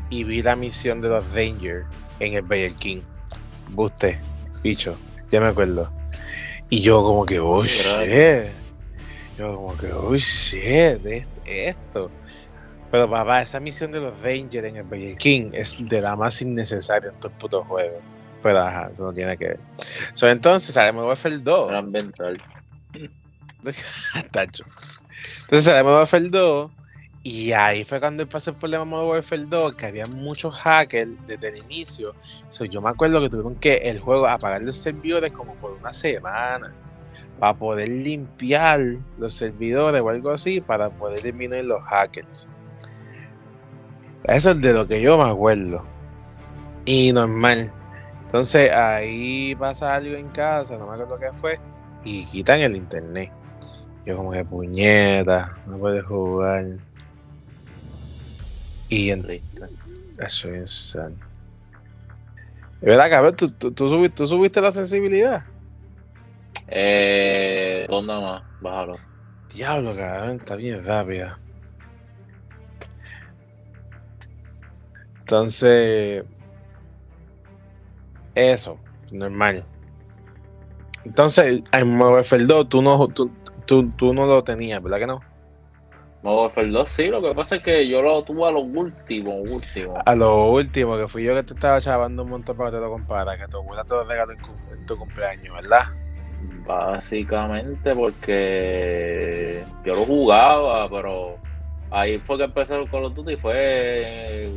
Y 0.09 0.25
vi 0.25 0.41
la 0.41 0.55
misión 0.57 1.01
de 1.01 1.09
los 1.09 1.35
Rangers 1.35 1.87
en 2.21 2.35
el 2.35 2.43
Bayer 2.43 2.73
King. 2.75 3.01
Buste, 3.71 4.19
bicho, 4.63 4.97
ya 5.33 5.41
me 5.41 5.49
acuerdo. 5.49 5.91
Y 6.71 6.81
yo 6.81 7.03
como 7.03 7.27
que, 7.27 7.41
oh 7.41 7.65
shit. 7.65 8.53
Yo 9.37 9.55
como 9.55 9.77
que, 9.77 9.93
oh 9.93 10.15
shit, 10.17 11.05
esto. 11.45 12.11
Pero 12.91 13.11
papá, 13.11 13.43
esa 13.43 13.61
misión 13.61 13.93
de 13.93 14.01
los 14.01 14.21
Rangers 14.23 14.67
en 14.67 14.77
el 14.77 14.85
Burger 14.85 15.17
King 15.17 15.51
es 15.53 15.77
de 15.89 16.01
la 16.01 16.15
más 16.17 16.41
innecesaria 16.41 17.11
en 17.11 17.21
todo 17.21 17.33
el 17.33 17.39
puto 17.39 17.65
juego. 17.65 18.01
Pero 18.43 18.59
ajá, 18.61 18.91
eso 18.93 19.05
no 19.05 19.13
tiene 19.13 19.37
que 19.37 19.49
ver. 19.49 19.61
So, 20.15 20.29
entonces 20.29 20.75
salimos 20.75 21.03
de 21.03 21.09
Warfare 21.09 21.39
2. 21.39 21.71
Tacho. 24.31 24.65
Entonces 25.43 25.65
salimos 25.65 25.93
de 25.93 25.99
Warfare 25.99 26.29
2. 26.29 26.71
Y 27.25 27.51
ahí 27.51 27.83
fue 27.83 27.99
cuando 27.99 28.25
pasó 28.29 28.51
el 28.51 28.57
problema 28.57 28.85
de 28.85 29.05
Warfare 29.05 29.47
2, 29.47 29.75
que 29.75 29.87
había 29.87 30.07
muchos 30.07 30.55
hackers 30.55 31.11
desde 31.27 31.49
el 31.49 31.57
inicio. 31.65 32.15
So, 32.51 32.65
yo 32.65 32.81
me 32.81 32.91
acuerdo 32.91 33.21
que 33.21 33.29
tuvieron 33.29 33.57
que 33.57 33.79
el 33.79 33.99
juego 33.99 34.29
apagar 34.29 34.63
los 34.63 34.77
servidores 34.79 35.33
como 35.33 35.57
por 35.57 35.73
una 35.73 35.93
semana 35.93 36.73
para 37.41 37.55
poder 37.55 37.89
limpiar 37.89 38.81
los 39.19 39.35
servidores 39.35 40.01
o 40.01 40.09
algo 40.09 40.31
así 40.31 40.61
para 40.61 40.89
poder 40.91 41.19
eliminar 41.27 41.65
los 41.65 41.83
hackers. 41.83 42.49
Eso 44.27 44.51
es 44.51 44.61
de 44.61 44.73
lo 44.73 44.87
que 44.87 45.01
yo 45.01 45.17
me 45.17 45.31
acuerdo. 45.31 45.85
Y 46.85 47.13
normal. 47.13 47.73
Entonces 48.23 48.71
ahí 48.73 49.55
pasa 49.57 49.95
algo 49.95 50.17
en 50.17 50.29
casa, 50.29 50.77
no 50.77 50.87
me 50.87 50.95
acuerdo 50.95 51.19
qué 51.19 51.33
fue, 51.33 51.61
y 52.05 52.25
quitan 52.27 52.61
el 52.61 52.77
internet. 52.77 53.33
Yo 54.05 54.17
como 54.17 54.33
que 54.33 54.45
puñeta, 54.45 55.59
no 55.67 55.79
puedes 55.79 56.05
jugar. 56.05 56.65
Y 58.89 59.11
en... 59.11 59.25
Eso 60.19 60.49
es 60.49 60.59
insano. 60.59 61.17
¿Verdad, 62.81 63.11
cabrón? 63.11 63.37
¿Tú, 63.37 63.51
tú, 63.51 63.89
subiste, 63.89 64.27
subiste 64.27 64.61
la 64.61 64.71
sensibilidad? 64.71 65.45
Eh, 66.69 67.87
¿Dónde 67.89 68.13
más? 68.15 68.43
Bájalo. 68.61 68.97
Diablo, 69.55 69.97
cabrón, 69.97 70.37
está 70.37 70.57
bien 70.57 70.85
rápida. 70.85 71.39
Entonces, 75.27 76.25
eso, 78.37 78.79
normal. 79.11 79.65
Entonces, 81.05 81.65
en 81.73 82.01
Warfare 82.01 82.45
2 82.45 82.69
tú 82.69 82.81
no, 82.81 83.09
tú, 83.09 83.33
tú, 83.67 84.13
no 84.13 84.25
lo 84.25 84.45
tenías, 84.45 84.81
¿verdad 84.81 84.99
que 84.99 85.07
no? 85.09 85.21
Warfare 86.23 86.71
2 86.71 86.89
sí, 86.89 87.09
lo 87.09 87.21
que 87.21 87.35
pasa 87.35 87.57
es 87.57 87.65
que 87.65 87.89
yo 87.89 88.03
lo 88.03 88.23
tuve 88.23 88.47
a 88.47 88.53
lo 88.53 88.61
último, 88.61 89.35
último. 89.39 89.99
A 90.07 90.15
lo 90.15 90.53
último, 90.53 90.97
que 90.97 91.09
fui 91.09 91.25
yo 91.25 91.35
que 91.35 91.43
te 91.43 91.55
estaba 91.55 91.81
chavando 91.81 92.23
un 92.23 92.31
montón 92.31 92.57
para 92.57 92.71
que 92.71 92.77
te 92.77 92.83
lo 92.83 92.91
compara, 92.93 93.37
que 93.37 93.49
tu 93.49 93.57
abuela 93.57 93.83
te 93.83 93.95
lo 93.95 94.05
regaló 94.05 94.33
en, 94.33 94.87
tu 94.87 94.97
cumpleaños, 94.97 95.53
¿verdad? 95.57 95.87
Básicamente 96.65 97.97
porque 97.97 99.65
yo 99.85 99.93
lo 99.93 100.05
jugaba, 100.05 100.89
pero 100.89 101.37
ahí 101.91 102.21
fue 102.21 102.39
que 102.39 102.45
empecé 102.45 102.77
Call 102.89 103.07
of 103.07 103.15
Duty 103.15 103.33
y 103.33 103.37
fue 103.37 104.53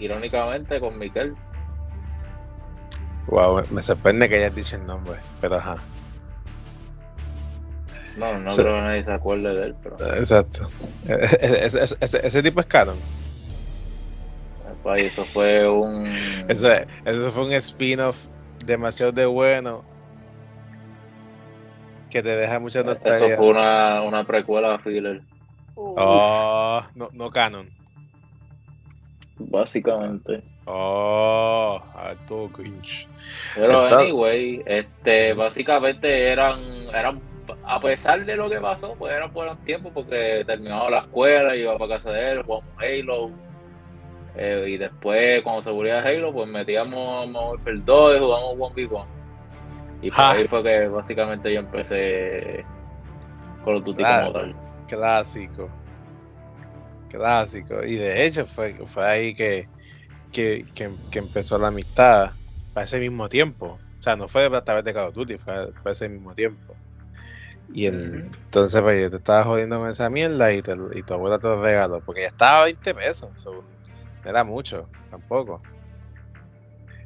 irónicamente 0.00 0.80
con 0.80 0.98
Miquel. 0.98 1.34
Wow, 3.26 3.62
me 3.70 3.82
sorprende 3.82 4.28
que 4.28 4.36
hayas 4.36 4.54
dicho 4.54 4.76
el 4.76 4.86
nombre, 4.86 5.18
pero 5.40 5.56
ajá. 5.56 5.76
No, 8.16 8.38
no 8.38 8.54
creo 8.54 8.74
que 8.74 8.82
nadie 8.82 9.04
se 9.04 9.12
acuerde 9.12 9.54
de 9.54 9.66
él, 9.66 9.76
pero. 9.82 9.96
Exacto. 10.14 10.68
Ese, 11.06 12.42
tipo 12.42 12.60
es 12.60 12.66
canon. 12.66 12.96
Pues 14.82 15.02
eso 15.02 15.24
fue 15.24 15.68
un. 15.68 16.06
Eso, 16.48 16.68
eso 17.04 17.30
fue 17.30 17.44
un 17.44 17.52
spin-off 17.52 18.26
demasiado 18.64 19.12
de 19.12 19.26
bueno. 19.26 19.84
Que 22.10 22.22
te 22.22 22.34
deja 22.34 22.58
mucha 22.58 22.82
nostalgia. 22.82 23.26
Eso 23.28 23.36
fue 23.36 23.48
una, 23.48 24.02
una 24.02 24.26
precuela 24.26 24.74
a 24.74 24.78
Filler. 24.80 25.22
Oh, 25.76 26.82
no, 26.94 27.08
no 27.12 27.30
canon. 27.30 27.70
Básicamente. 29.48 30.42
Oh, 30.66 31.80
alto 31.94 32.50
cringe. 32.52 33.08
Pero 33.54 33.86
anyway, 33.86 34.62
este, 34.66 35.32
básicamente 35.32 36.28
eran, 36.28 36.60
eran, 36.94 37.20
a 37.64 37.80
pesar 37.80 38.24
de 38.24 38.36
lo 38.36 38.50
que 38.50 38.60
pasó, 38.60 38.94
pues 38.98 39.12
eran 39.12 39.32
buenos 39.32 39.58
tiempos 39.64 39.92
porque 39.94 40.44
terminaba 40.46 40.90
la 40.90 40.98
escuela, 40.98 41.56
iba 41.56 41.76
para 41.78 41.96
casa 41.96 42.12
de 42.12 42.32
él, 42.32 42.42
jugamos 42.42 42.66
Halo. 42.78 43.30
Eh, 44.36 44.64
y 44.68 44.76
después, 44.76 45.42
cuando 45.42 45.62
se 45.62 45.70
volvía 45.70 46.00
Halo, 46.00 46.32
pues 46.32 46.48
metíamos 46.48 47.30
Warfare 47.32 47.80
2 47.84 48.16
y 48.16 48.18
jugamos 48.20 48.58
1v1. 48.58 49.04
Y 50.02 50.10
por 50.10 50.20
ahí 50.20 50.46
fue 50.48 50.62
que 50.62 50.88
básicamente 50.88 51.52
yo 51.52 51.60
empecé 51.60 52.64
con 53.64 53.74
los 53.74 53.84
Duty 53.84 54.02
como 54.02 54.32
tal. 54.32 54.54
Clásico 54.86 55.68
clásico. 57.10 57.84
Y 57.84 57.96
de 57.96 58.24
hecho 58.24 58.46
fue, 58.46 58.74
fue 58.86 59.06
ahí 59.06 59.34
que, 59.34 59.68
que, 60.32 60.64
empezó 61.12 61.58
la 61.58 61.68
amistad 61.68 62.32
para 62.72 62.84
ese 62.84 62.98
mismo 63.00 63.28
tiempo. 63.28 63.78
O 63.98 64.02
sea, 64.02 64.16
no 64.16 64.28
fue 64.28 64.46
a 64.46 64.64
través 64.64 64.84
de 64.84 64.94
Call 64.94 65.08
of 65.08 65.14
Duty, 65.14 65.36
fue, 65.36 65.72
fue 65.82 65.92
ese 65.92 66.08
mismo 66.08 66.34
tiempo. 66.34 66.74
Y 67.72 67.86
entonces 67.86 68.80
pues 68.80 69.00
yo 69.00 69.10
te 69.10 69.16
estaba 69.16 69.44
jodiendo 69.44 69.78
con 69.78 69.88
esa 69.88 70.10
mierda 70.10 70.52
y, 70.52 70.62
te, 70.62 70.76
y 70.94 71.02
tu 71.02 71.14
abuela 71.14 71.38
te 71.38 71.46
lo 71.46 71.62
regaló. 71.62 72.00
Porque 72.00 72.22
ya 72.22 72.28
estaba 72.28 72.62
a 72.62 72.64
20 72.64 72.94
pesos. 72.94 73.46
no 73.46 74.30
era 74.30 74.44
mucho, 74.44 74.88
tampoco. 75.10 75.62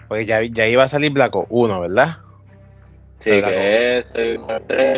Porque 0.08 0.26
ya, 0.26 0.42
ya 0.42 0.66
iba 0.66 0.84
a 0.84 0.88
salir 0.88 1.12
Black 1.12 1.34
1, 1.48 1.80
¿verdad? 1.80 2.18
Sí, 3.18 3.30
que 3.30 3.98
ese, 3.98 4.34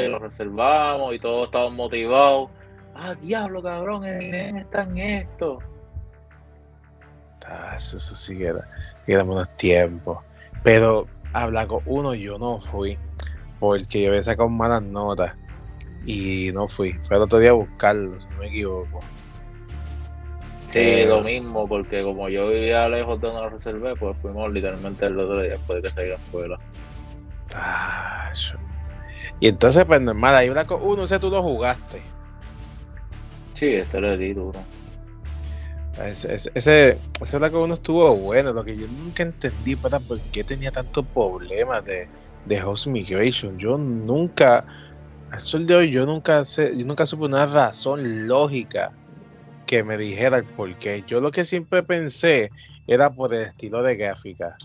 lo 0.09 0.19
reservamos 0.19 1.15
y 1.15 1.19
todos 1.19 1.47
estaban 1.47 1.75
motivados. 1.75 2.51
Ah, 2.99 3.15
diablo, 3.15 3.62
cabrón, 3.62 4.05
el 4.05 4.57
está 4.57 4.83
en 4.85 4.99
esto. 4.99 5.59
Ah, 7.47 7.75
eso, 7.76 7.99
sí 7.99 8.38
que 8.38 8.47
era, 8.47 8.67
era 9.07 9.23
buenos 9.23 9.55
tiempos. 9.57 10.19
Pero 10.62 11.07
a 11.33 11.47
Black 11.47 11.71
1 11.85 12.15
yo 12.15 12.38
no 12.38 12.59
fui. 12.59 12.99
Porque 13.61 14.03
yo 14.03 14.09
había 14.09 14.23
sacado 14.23 14.49
malas 14.49 14.83
notas 14.83 15.35
y 16.07 16.50
no 16.55 16.69
fui. 16.69 16.93
Fue 17.05 17.17
el 17.17 17.23
otro 17.23 17.38
día 17.38 17.50
a 17.50 17.55
buscarlo, 17.55 18.19
si 18.19 18.26
no 18.29 18.37
me 18.38 18.47
equivoco. 18.49 19.00
Sí, 20.69 20.81
eh, 20.81 21.07
lo 21.07 21.23
mismo, 21.23 21.69
porque 21.69 22.03
como 22.03 22.29
yo 22.29 22.49
vivía 22.49 22.88
lejos 22.88 23.21
de 23.21 23.29
donde 23.29 23.43
lo 23.43 23.50
reservé, 23.50 23.95
pues 23.95 24.17
fuimos 24.21 24.53
literalmente 24.53 25.07
el 25.07 25.19
otro 25.19 25.41
día 25.41 25.53
después 25.53 25.83
de 25.83 25.88
que 25.88 25.95
salí 25.95 26.09
a 26.09 26.12
la 26.12 26.25
escuela. 26.25 26.59
y 29.41 29.49
entonces, 29.49 29.85
pues 29.85 30.00
normal, 30.00 30.35
ahí 30.35 30.49
una 30.49 30.67
uno, 30.83 31.07
sé 31.07 31.19
tú 31.19 31.31
lo 31.31 31.43
jugaste. 31.43 32.15
Sí, 33.59 33.67
ese 33.67 34.01
le 34.01 34.17
di 34.17 34.35
duro. 34.35 34.61
Ese, 36.05 36.35
ese, 36.35 36.51
ese, 36.55 36.99
ese 37.23 37.37
uno 37.37 37.73
estuvo 37.73 38.15
bueno, 38.17 38.53
lo 38.53 38.63
que 38.63 38.77
yo 38.77 38.87
nunca 38.87 39.23
entendí 39.23 39.77
para 39.77 39.99
por 39.99 40.21
qué 40.31 40.45
tenía 40.45 40.71
tantos 40.71 41.07
problemas 41.07 41.85
de, 41.87 42.07
de 42.45 42.63
host 42.63 42.89
migration. 42.89 43.59
Yo 43.59 43.79
nunca, 43.79 44.67
al 45.31 45.41
sol 45.41 45.67
de 45.67 45.75
hoy 45.75 45.91
yo 45.91 46.05
nunca 46.05 46.45
sé, 46.45 46.77
yo 46.77 46.85
nunca 46.85 47.07
supe 47.07 47.25
una 47.25 47.47
razón 47.47 48.29
lógica 48.29 48.93
que 49.67 49.83
me 49.83 49.97
dijera 49.97 50.37
el 50.37 50.45
por 50.45 50.75
qué. 50.77 51.03
Yo 51.07 51.21
lo 51.23 51.31
que 51.31 51.45
siempre 51.45 51.83
pensé 51.83 52.51
era 52.87 53.09
por 53.09 53.33
el 53.33 53.43
estilo 53.43 53.83
de 53.83 53.97
gráfica, 53.97 54.57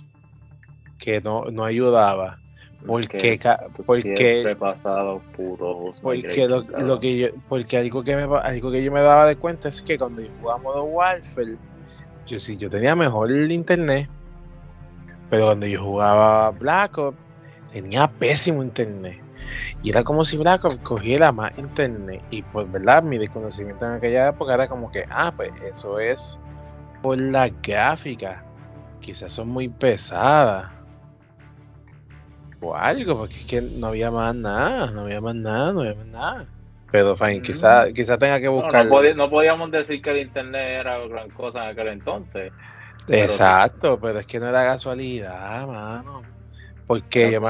que 0.98 1.22
no, 1.22 1.46
no 1.46 1.64
ayudaba. 1.64 2.41
Porque, 2.86 3.40
porque, 3.86 4.56
pasado 4.60 5.22
puro 5.36 5.92
porque 6.02 6.48
lo, 6.48 6.62
lo, 6.62 7.00
que 7.00 7.18
yo, 7.18 7.28
porque 7.48 7.78
algo 7.78 8.04
que 8.04 8.16
me 8.16 8.24
algo 8.24 8.72
que 8.72 8.84
yo 8.84 8.92
me 8.92 9.02
daba 9.02 9.28
de 9.28 9.36
cuenta 9.36 9.70
es 9.70 9.82
que 9.84 10.00
cuando 10.00 10.22
yo 10.22 10.30
jugaba 10.40 10.60
modo 10.60 10.84
Warfare 10.86 11.58
yo 12.26 12.40
sí 12.40 12.58
yo 12.58 12.70
tenía 12.72 12.96
mejor 12.96 13.32
el 13.32 13.52
internet 13.52 14.10
pero 15.30 15.46
cuando 15.46 15.68
yo 15.68 15.84
jugaba 15.84 16.50
Black 16.52 16.98
Ops 16.98 17.18
tenía 17.72 18.08
pésimo 18.08 18.64
internet 18.64 19.22
y 19.84 19.90
era 19.90 20.04
como 20.04 20.24
si 20.26 20.38
Black 20.38 20.62
cogiera 20.84 21.32
más 21.32 21.52
internet. 21.58 22.22
Y 22.30 22.42
pues, 22.44 22.72
¿verdad? 22.72 23.04
Mi 23.04 23.18
desconocimiento 23.18 23.86
en 23.86 23.94
aquella 23.94 24.30
época 24.30 24.54
era 24.54 24.68
como 24.68 24.92
que, 24.92 25.06
ah, 25.10 25.34
pues 25.36 25.52
eso 25.64 26.00
es 26.00 26.40
por 27.02 27.20
la 27.20 27.50
gráfica. 27.50 28.44
Quizás 29.00 29.34
son 29.34 29.50
muy 29.50 29.70
pesadas. 29.70 30.72
O 32.62 32.76
algo, 32.76 33.18
porque 33.18 33.36
es 33.36 33.46
que 33.46 33.62
no 33.62 33.88
había 33.88 34.12
más 34.12 34.36
nada, 34.36 34.92
no 34.92 35.02
había 35.02 35.20
más 35.20 35.36
nada, 35.36 35.74
no 35.74 35.82
había 35.82 35.96
más 35.96 36.06
nada. 36.06 36.48
Pero, 36.92 37.16
fine, 37.16 37.42
quizás 37.42 37.90
mm. 37.90 37.94
quizá 37.94 38.18
tenga 38.18 38.40
que 38.40 38.48
buscar. 38.48 38.86
No, 39.16 39.30
podíamos 39.30 39.72
decir 39.72 40.02
que 40.02 40.12
el 40.12 40.18
internet 40.18 40.82
era 40.82 41.00
gran 41.08 41.30
cosa 41.32 41.64
en 41.64 41.70
aquel 41.70 41.88
entonces. 41.88 42.52
Exacto, 43.08 44.00
pero 44.00 44.20
es 44.20 44.26
que 44.26 44.40
no 44.40 44.48
era 44.48 44.64
casualidad, 44.64 45.66
mano. 45.66 46.22
Porque 46.86 47.32
yo 47.32 47.42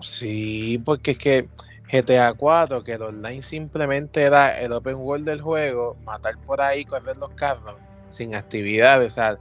Sí, 0.00 0.80
porque 0.84 1.10
es 1.12 1.18
que 1.18 1.48
GTA 1.90 2.32
4, 2.32 2.82
que 2.82 2.92
el 2.92 3.02
online 3.02 3.42
simplemente 3.42 4.22
era 4.22 4.58
el 4.60 4.72
open 4.72 4.96
world 4.96 5.26
del 5.26 5.40
juego, 5.40 5.96
matar 6.04 6.36
por 6.38 6.60
ahí, 6.60 6.84
correr 6.84 7.16
los 7.16 7.30
carros, 7.30 7.74
sin 8.10 8.34
actividades, 8.34 9.12
o 9.12 9.14
sea, 9.14 9.38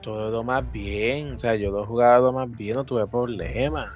todo 0.00 0.30
lo 0.30 0.42
más 0.42 0.70
bien, 0.72 1.34
o 1.34 1.38
sea, 1.38 1.54
yo 1.54 1.70
lo 1.70 1.86
jugaba 1.86 2.18
lo 2.18 2.32
más 2.32 2.50
bien, 2.50 2.74
no 2.74 2.84
tuve 2.84 3.06
problemas. 3.06 3.90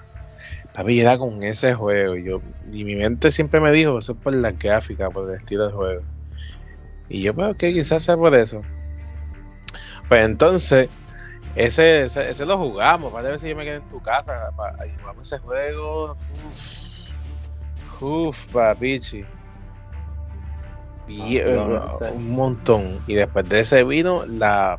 Papi, 0.80 0.98
era 0.98 1.18
con 1.18 1.42
ese 1.42 1.74
juego, 1.74 2.16
y 2.16 2.24
yo, 2.24 2.40
y 2.72 2.84
mi 2.84 2.94
mente 2.94 3.30
siempre 3.30 3.60
me 3.60 3.70
dijo, 3.70 3.98
eso 3.98 4.12
es 4.12 4.18
por 4.18 4.34
la 4.34 4.52
gráfica, 4.52 5.10
por 5.10 5.28
el 5.28 5.36
estilo 5.36 5.66
del 5.66 5.74
juego. 5.74 6.02
Y 7.10 7.20
yo, 7.20 7.34
pues, 7.34 7.54
que 7.56 7.74
quizás 7.74 8.02
sea 8.02 8.16
por 8.16 8.34
eso. 8.34 8.62
Pues 10.08 10.24
entonces, 10.24 10.88
ese, 11.54 12.04
ese, 12.04 12.46
lo 12.46 12.56
jugamos, 12.56 13.12
para 13.12 13.28
ver 13.28 13.38
si 13.38 13.50
yo 13.50 13.56
me 13.56 13.64
quedé 13.64 13.74
en 13.74 13.88
tu 13.88 14.00
casa. 14.00 14.50
y 14.86 14.98
jugamos 14.98 15.26
ese 15.26 15.38
juego. 15.40 16.16
Uff, 16.48 17.12
uff, 18.00 18.48
papichi. 18.48 19.22
un 21.08 22.30
montón. 22.30 22.96
Y 23.06 23.16
después 23.16 23.46
de 23.50 23.60
ese 23.60 23.84
vino, 23.84 24.24
la, 24.24 24.78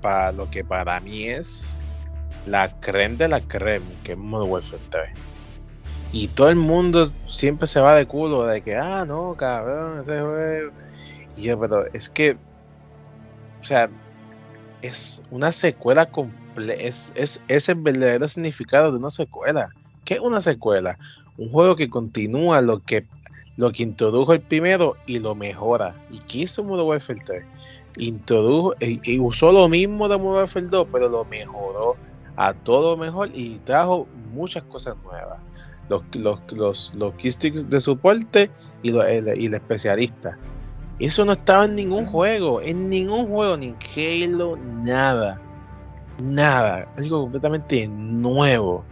para 0.00 0.32
lo 0.32 0.48
que 0.48 0.64
para 0.64 1.00
mí 1.00 1.28
es 1.28 1.78
la 2.46 2.80
creme 2.80 3.16
de 3.16 3.28
la 3.28 3.42
creme, 3.42 3.84
que 4.04 4.12
es 4.12 4.18
Modern 4.18 4.50
Warfare 4.50 4.82
3. 4.88 5.33
Y 6.16 6.28
todo 6.28 6.48
el 6.48 6.54
mundo 6.54 7.08
siempre 7.26 7.66
se 7.66 7.80
va 7.80 7.96
de 7.96 8.06
culo 8.06 8.44
de 8.46 8.60
que, 8.60 8.76
ah, 8.76 9.04
no, 9.04 9.34
cabrón, 9.36 9.98
ese 9.98 10.20
juego. 10.20 10.70
Y 11.34 11.42
yo, 11.42 11.58
pero 11.58 11.92
es 11.92 12.08
que, 12.08 12.36
o 13.60 13.64
sea, 13.64 13.90
es 14.80 15.24
una 15.32 15.50
secuela 15.50 16.06
completa. 16.06 16.74
Es, 16.74 17.12
es, 17.16 17.68
el 17.68 17.74
verdadero 17.80 18.28
significado 18.28 18.92
de 18.92 18.98
una 18.98 19.10
secuela. 19.10 19.70
¿Qué 20.04 20.14
es 20.14 20.20
una 20.20 20.40
secuela? 20.40 20.96
Un 21.36 21.50
juego 21.50 21.74
que 21.74 21.90
continúa 21.90 22.60
lo 22.60 22.78
que, 22.78 23.04
lo 23.56 23.72
que 23.72 23.82
introdujo 23.82 24.34
el 24.34 24.40
primero 24.40 24.96
y 25.06 25.18
lo 25.18 25.34
mejora. 25.34 25.96
¿Y 26.10 26.20
qué 26.20 26.38
hizo 26.42 26.62
Modern 26.62 26.86
Warfare 26.90 27.22
3? 27.24 27.44
Introdujo 27.96 28.74
y, 28.78 29.18
usó 29.18 29.50
lo 29.50 29.68
mismo 29.68 30.08
de 30.08 30.16
Modern 30.16 30.36
Warfare 30.42 30.66
2, 30.66 30.88
pero 30.92 31.08
lo 31.08 31.24
mejoró 31.24 31.96
a 32.36 32.54
todo 32.54 32.96
mejor 32.96 33.30
y 33.34 33.58
trajo 33.64 34.06
muchas 34.32 34.62
cosas 34.62 34.94
nuevas. 35.02 35.40
Los, 35.88 36.02
los, 36.14 36.40
los, 36.52 36.94
los 36.94 37.14
keysticks 37.14 37.68
de 37.68 37.80
soporte 37.80 38.50
y, 38.82 38.96
el, 38.96 39.38
y 39.38 39.46
el 39.46 39.54
especialista 39.54 40.38
eso 40.98 41.24
no 41.24 41.32
estaba 41.32 41.64
en 41.64 41.76
ningún 41.76 42.06
juego, 42.06 42.62
en 42.62 42.88
ningún 42.88 43.26
juego, 43.26 43.56
ni 43.56 43.68
en 43.68 43.76
Halo, 44.32 44.56
nada. 44.56 45.40
Nada, 46.22 46.88
algo 46.96 47.22
completamente 47.22 47.88
nuevo. 47.88 48.84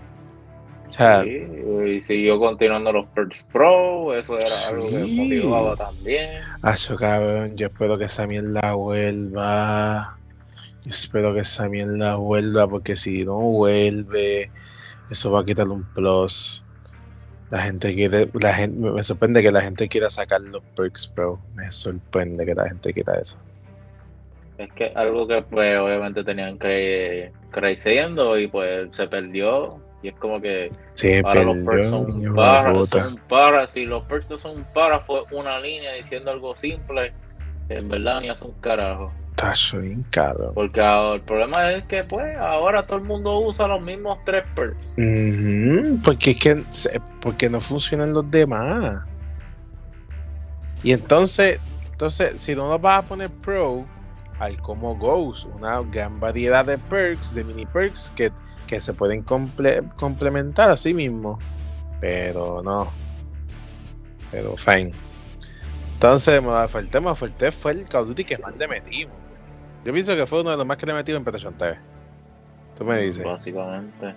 O 0.89 0.93
sea, 0.93 1.23
sí, 1.23 1.47
y 1.87 2.01
siguió 2.01 2.39
continuando 2.39 2.93
los 2.93 3.07
Perks 3.15 3.45
Pro, 3.45 4.15
eso 4.15 4.39
era 4.39 4.69
algo 4.69 4.91
que 4.91 4.99
motivaba 4.99 5.77
también. 5.77 6.43
Acho, 6.61 6.97
cabrón, 6.97 7.57
yo 7.57 7.69
espero 7.69 7.97
que 7.97 8.05
esa 8.05 8.27
mierda 8.27 8.75
vuelva. 8.75 10.19
Yo 10.85 10.91
espero 10.91 11.33
que 11.33 11.41
esa 11.41 11.69
mierda 11.69 12.17
vuelva, 12.17 12.69
porque 12.69 12.97
si 12.97 13.25
no 13.25 13.39
vuelve, 13.39 14.51
eso 15.09 15.31
va 15.31 15.41
a 15.41 15.45
quitarle 15.45 15.75
un 15.75 15.85
plus. 15.95 16.65
La 17.53 17.59
gente 17.59 17.95
quiere, 17.95 18.31
la 18.41 18.55
gente, 18.55 18.91
me 18.91 19.03
sorprende 19.03 19.43
que 19.43 19.53
la 19.53 19.61
gente 19.61 19.87
quiera 19.87 20.09
sacar 20.09 20.41
los 20.41 20.63
perks 20.75 21.07
pro. 21.07 21.39
Me 21.55 21.71
sorprende 21.71 22.47
que 22.47 22.55
la 22.55 22.67
gente 22.67 22.95
quiera 22.95 23.19
eso. 23.21 23.37
Es 24.57 24.73
que 24.73 24.91
algo 24.95 25.29
que 25.29 25.43
pues 25.43 25.77
obviamente 25.77 26.25
tenían 26.25 26.59
que 26.59 27.31
creciendo 27.51 28.39
y 28.39 28.49
pues 28.49 28.89
se 28.95 29.07
perdió. 29.07 29.79
Y 30.03 30.09
es 30.09 30.15
como 30.15 30.41
que 30.41 30.71
ahora 31.23 31.45
los 31.45 31.59
perks 31.59 31.89
son 31.91 32.35
para, 32.35 32.85
son 32.87 33.21
para. 33.29 33.67
Si 33.67 33.85
los 33.85 34.03
perks 34.05 34.31
no 34.31 34.39
son 34.39 34.65
para, 34.73 35.01
fue 35.01 35.21
una 35.31 35.61
línea 35.61 35.93
diciendo 35.93 36.31
algo 36.31 36.57
simple. 36.57 37.13
En 37.69 37.87
verdad 37.87 38.23
ni 38.23 38.31
hace 38.31 38.47
un 38.47 38.55
carajo. 38.63 39.13
Porque 40.55 40.81
el 40.81 41.21
problema 41.23 41.73
es 41.73 41.85
que, 41.85 42.05
pues, 42.05 42.37
ahora 42.39 42.87
todo 42.87 42.99
el 42.99 43.05
mundo 43.05 43.41
usa 43.41 43.67
los 43.67 43.83
mismos 43.83 44.19
tres 44.25 44.45
perks. 44.55 44.95
Porque 46.05 46.31
es 46.31 46.37
que 46.37 46.65
porque 47.21 47.51
no 47.51 47.61
funcionan 47.61 48.13
los 48.13 48.31
demás. 48.31 49.03
Y 50.83 50.93
entonces, 50.93 51.61
entonces, 51.93 52.41
si 52.41 52.55
no 52.55 52.69
lo 52.69 52.79
vas 52.79 52.99
a 52.99 53.03
poner 53.03 53.31
pro, 53.31 53.85
hay 54.39 54.57
como 54.57 54.97
Ghost, 54.97 55.47
una 55.55 55.81
gran 55.83 56.19
variedad 56.19 56.65
de 56.65 56.79
perks, 56.79 57.35
de 57.35 57.45
mini 57.45 57.67
perks 57.67 58.13
que, 58.17 58.33
se 58.81 58.93
pueden 58.95 59.23
complementar 59.23 60.71
a 60.71 60.77
sí 60.77 60.95
mismo. 60.95 61.39
Pero 62.01 62.63
no. 62.63 62.91
Pero 64.31 64.57
fine. 64.57 64.93
Entonces, 65.95 66.43
me 66.43 66.67
falté, 66.67 67.01
me 67.01 67.15
falté 67.15 67.53
fue 67.53 67.73
el 67.73 67.87
Call 67.87 68.03
of 68.03 68.09
Duty 68.09 68.25
que 68.25 68.39
más 68.39 68.57
le 68.57 68.67
metimos. 68.67 69.22
Yo 69.85 69.93
pienso 69.93 70.15
que 70.15 70.27
fue 70.27 70.41
uno 70.41 70.53
de 70.53 70.57
los 70.57 70.67
más 70.67 70.77
que 70.77 70.87
le 70.87 70.95
metido 70.95 71.19
en 71.19 71.25
PlayStation 71.25 71.55
TV. 71.55 71.79
Tú 72.77 72.85
me 72.85 73.01
dices. 73.01 73.25
Básicamente. 73.25 74.15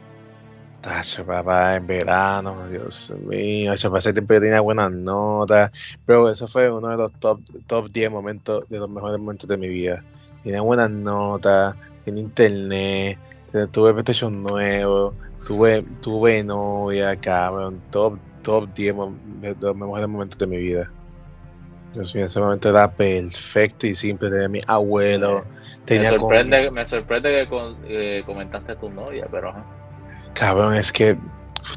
Tacho, 0.81 1.25
papá, 1.25 1.75
en 1.75 1.87
verano, 1.87 2.67
Dios 2.67 3.11
mío. 3.25 3.73
Para 3.81 3.97
ese 3.97 4.13
tiempo 4.13 4.35
yo 4.35 4.41
tenía 4.41 4.61
buenas 4.61 4.91
notas. 4.91 5.97
Pero 6.05 6.29
eso 6.29 6.47
fue 6.47 6.69
uno 6.69 6.89
de 6.89 6.97
los 6.97 7.11
top, 7.13 7.41
top 7.65 7.91
10 7.91 8.11
momentos, 8.11 8.69
de 8.69 8.77
los 8.77 8.89
mejores 8.89 9.19
momentos 9.19 9.49
de 9.49 9.57
mi 9.57 9.67
vida. 9.67 10.03
Tenía 10.43 10.61
buenas 10.61 10.91
notas, 10.91 11.75
en 12.05 12.19
internet, 12.19 13.17
tuve 13.71 13.93
PlayStation 13.93 14.43
nuevo, 14.43 15.15
tuve, 15.43 15.81
tuve 16.01 16.43
novia, 16.43 17.15
cabrón, 17.15 17.81
top, 17.89 18.19
top 18.43 18.71
10 18.75 18.95
de 19.41 19.55
los 19.59 19.75
mejores 19.75 20.07
momentos 20.07 20.37
de 20.37 20.45
mi 20.45 20.57
vida. 20.57 20.91
Dios 21.95 22.13
mío, 22.13 22.25
ese 22.25 22.41
momento 22.41 22.69
era 22.69 22.91
perfecto 22.91 23.87
y 23.87 23.95
simple. 23.95 24.29
Tenía 24.29 24.49
mi 24.49 24.59
abuelo. 24.67 25.45
Tenía 25.85 26.11
me, 26.11 26.17
sorprende, 26.19 26.71
me 26.71 26.85
sorprende 26.85 27.47
que 27.47 27.75
eh, 27.87 28.23
comentaste 28.25 28.75
tu 28.75 28.89
novia, 28.89 29.27
pero. 29.31 29.53
Cabrón, 30.33 30.75
es 30.75 30.91
que 30.91 31.17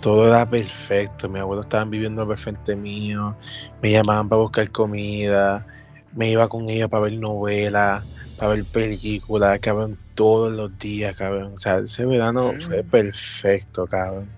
todo 0.01 0.27
era 0.27 0.45
perfecto. 0.51 1.29
Mi 1.29 1.39
abuelo 1.39 1.63
estaba 1.63 1.85
viviendo 1.85 2.23
al 2.23 2.37
frente 2.37 2.75
mío. 2.75 3.37
Me 3.81 3.93
llamaban 3.93 4.29
para 4.29 4.43
buscar 4.43 4.69
comida. 4.73 5.65
Me 6.13 6.31
iba 6.31 6.49
con 6.49 6.69
ella 6.69 6.89
para 6.89 7.05
ver 7.05 7.13
novelas, 7.13 8.05
para 8.37 8.55
ver 8.55 8.65
películas, 8.65 9.61
cabrón, 9.61 9.97
todos 10.15 10.51
los 10.51 10.77
días, 10.79 11.15
cabrón. 11.15 11.53
O 11.55 11.59
sea, 11.59 11.79
ese 11.79 12.07
verano 12.07 12.55
fue 12.59 12.83
mm. 12.83 12.89
perfecto, 12.89 13.87
cabrón. 13.87 14.29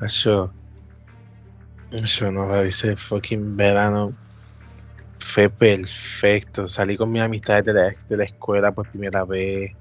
Eso. 0.00 0.54
Eso 1.90 2.30
no, 2.30 2.54
ese 2.54 2.94
fucking 2.94 3.56
verano 3.56 4.14
fue 5.30 5.48
perfecto. 5.48 6.68
Salí 6.68 6.96
con 6.96 7.10
mis 7.10 7.22
amistades 7.22 7.64
de 7.64 7.72
la, 7.72 7.94
de 8.08 8.16
la 8.16 8.24
escuela 8.24 8.72
por 8.72 8.88
primera 8.90 9.24
vez. 9.24 9.72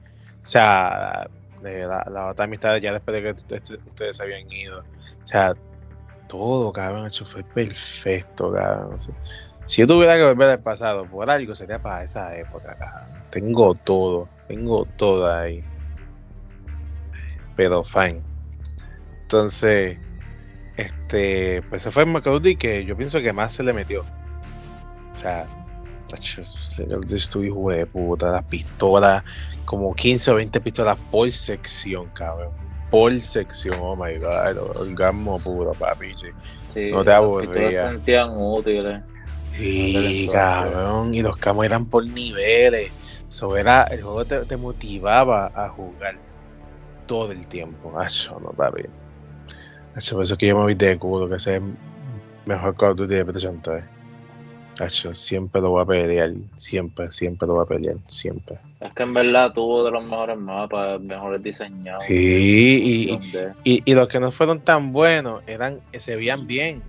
O 0.43 0.45
sea, 0.45 1.27
de 1.61 1.85
la, 1.85 2.05
la 2.09 2.27
otra 2.27 2.45
amistad 2.45 2.77
ya 2.77 2.93
después 2.93 3.15
de 3.15 3.21
que 3.21 3.55
este, 3.55 3.73
ustedes 3.75 4.19
habían 4.21 4.51
ido. 4.51 4.79
O 4.79 5.27
sea, 5.27 5.55
todo, 6.27 6.71
cabrón, 6.71 7.07
eso 7.07 7.25
fue 7.25 7.43
perfecto, 7.43 8.53
cabrón. 8.53 8.97
si 9.65 9.81
yo 9.81 9.87
tuviera 9.87 10.15
que 10.15 10.23
volver 10.23 10.49
al 10.49 10.59
pasado 10.59 11.05
por 11.05 11.29
algo, 11.29 11.55
sería 11.55 11.81
para 11.81 12.03
esa 12.03 12.35
época, 12.37 12.75
cabrón. 12.77 13.23
Tengo 13.31 13.73
todo, 13.73 14.29
tengo 14.47 14.85
todo 14.97 15.31
ahí. 15.35 15.63
Pero 17.55 17.83
fine. 17.83 18.21
Entonces, 19.23 19.97
este, 20.77 21.61
pues 21.69 21.81
se 21.81 21.91
fue 21.91 22.05
McCaudy 22.05 22.55
que 22.55 22.85
yo 22.85 22.95
pienso 22.95 23.19
que 23.19 23.33
más 23.33 23.53
se 23.53 23.63
le 23.63 23.73
metió. 23.73 24.05
O 25.19 25.21
sea, 25.21 25.47
señor 26.17 27.05
de 27.05 27.19
tu 27.19 27.43
hijo 27.43 27.69
de 27.69 27.85
puta, 27.85 28.31
las 28.31 28.43
pistolas, 28.45 29.23
como 29.65 29.93
15 29.93 30.31
o 30.31 30.35
20 30.35 30.61
pistolas 30.61 30.97
por 31.11 31.29
sección, 31.29 32.09
cabrón. 32.13 32.51
Por 32.89 33.19
sección, 33.19 33.75
oh 33.81 33.95
my 33.95 34.17
god, 34.17 34.57
orgasmo 34.75 35.39
puro, 35.39 35.73
papi. 35.73 36.13
Sí, 36.73 36.91
no 36.91 37.03
te 37.03 37.11
aburrías. 37.11 37.73
se 37.73 37.89
sentían 37.91 38.31
útiles. 38.33 39.01
Sí, 39.51 40.29
cabrón, 40.31 41.13
y 41.13 41.21
los 41.21 41.37
camos 41.37 41.65
eran 41.65 41.85
por 41.85 42.05
niveles. 42.05 42.91
So, 43.27 43.57
el 43.57 43.65
juego 44.01 44.25
te, 44.25 44.57
motivaba 44.57 45.51
a 45.53 45.69
jugar 45.69 46.17
todo 47.05 47.31
el 47.31 47.45
tiempo. 47.47 47.99
Acho, 47.99 48.39
no, 48.39 48.51
papi. 48.51 48.83
Acho, 49.95 50.15
por 50.15 50.23
eso 50.23 50.33
es 50.33 50.37
que 50.39 50.47
yo 50.47 50.57
me 50.57 50.65
vi 50.65 50.73
de 50.73 50.97
culo, 50.97 51.29
que 51.29 51.35
ese 51.35 51.57
es 51.57 51.61
mejor 52.45 52.75
Call 52.75 52.91
of 52.91 52.97
Duty 52.97 53.15
de 53.15 53.25
PlayStation 53.25 53.61
3 53.61 53.98
siempre 54.87 55.61
lo 55.61 55.71
voy 55.71 55.81
a 55.81 55.85
pelear, 55.85 56.33
siempre, 56.55 57.11
siempre 57.11 57.47
lo 57.47 57.55
voy 57.55 57.63
a 57.63 57.67
pelear, 57.67 57.97
siempre. 58.07 58.57
Es 58.79 58.93
que 58.93 59.03
en 59.03 59.13
verdad 59.13 59.51
tuvo 59.51 59.83
de 59.83 59.91
los 59.91 60.03
mejores 60.03 60.37
mapas, 60.37 61.01
mejores 61.01 61.43
diseñados. 61.43 62.03
Sí, 62.05 63.11
y, 63.63 63.83
y, 63.85 63.93
los 63.93 64.07
que 64.07 64.19
no 64.19 64.31
fueron 64.31 64.61
tan 64.61 64.93
buenos 64.93 65.43
eran, 65.47 65.81
se 65.91 66.15
veían 66.15 66.47
bien. 66.47 66.81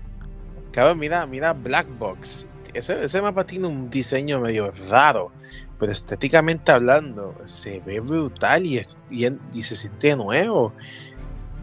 Cabrón, 0.73 0.99
mira, 1.01 1.27
mira 1.27 1.53
Black 1.53 1.87
Box. 1.99 2.47
Ese, 2.75 3.03
ese 3.03 3.21
mapa 3.21 3.45
tiene 3.45 3.67
un 3.67 3.91
diseño 3.91 4.39
medio 4.39 4.73
raro, 4.89 5.33
pero 5.81 5.91
estéticamente 5.91 6.71
hablando, 6.71 7.35
se 7.47 7.81
ve 7.81 7.99
brutal 7.99 8.65
y, 8.65 8.87
y, 9.11 9.63
se 9.63 9.75
siente 9.75 10.15
nuevo. 10.15 10.73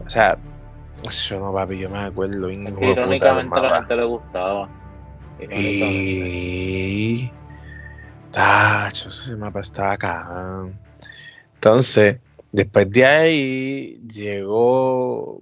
O 0.04 0.10
sea, 0.10 0.36
yo 1.02 1.40
no, 1.40 1.54
papi, 1.54 1.78
yo 1.78 1.88
me 1.88 1.98
acuerdo. 1.98 2.50
irónicamente 2.50 3.56
a 3.56 3.62
la 3.62 3.76
gente 3.76 3.96
le 3.96 4.04
gustaba. 4.04 4.68
Y. 5.40 7.30
Tacho, 8.30 9.08
ese 9.08 9.36
mapa 9.36 9.60
está 9.60 9.92
acá. 9.92 10.66
Entonces, 11.54 12.18
después 12.52 12.90
de 12.90 13.04
ahí 13.04 14.00
llegó. 14.06 15.40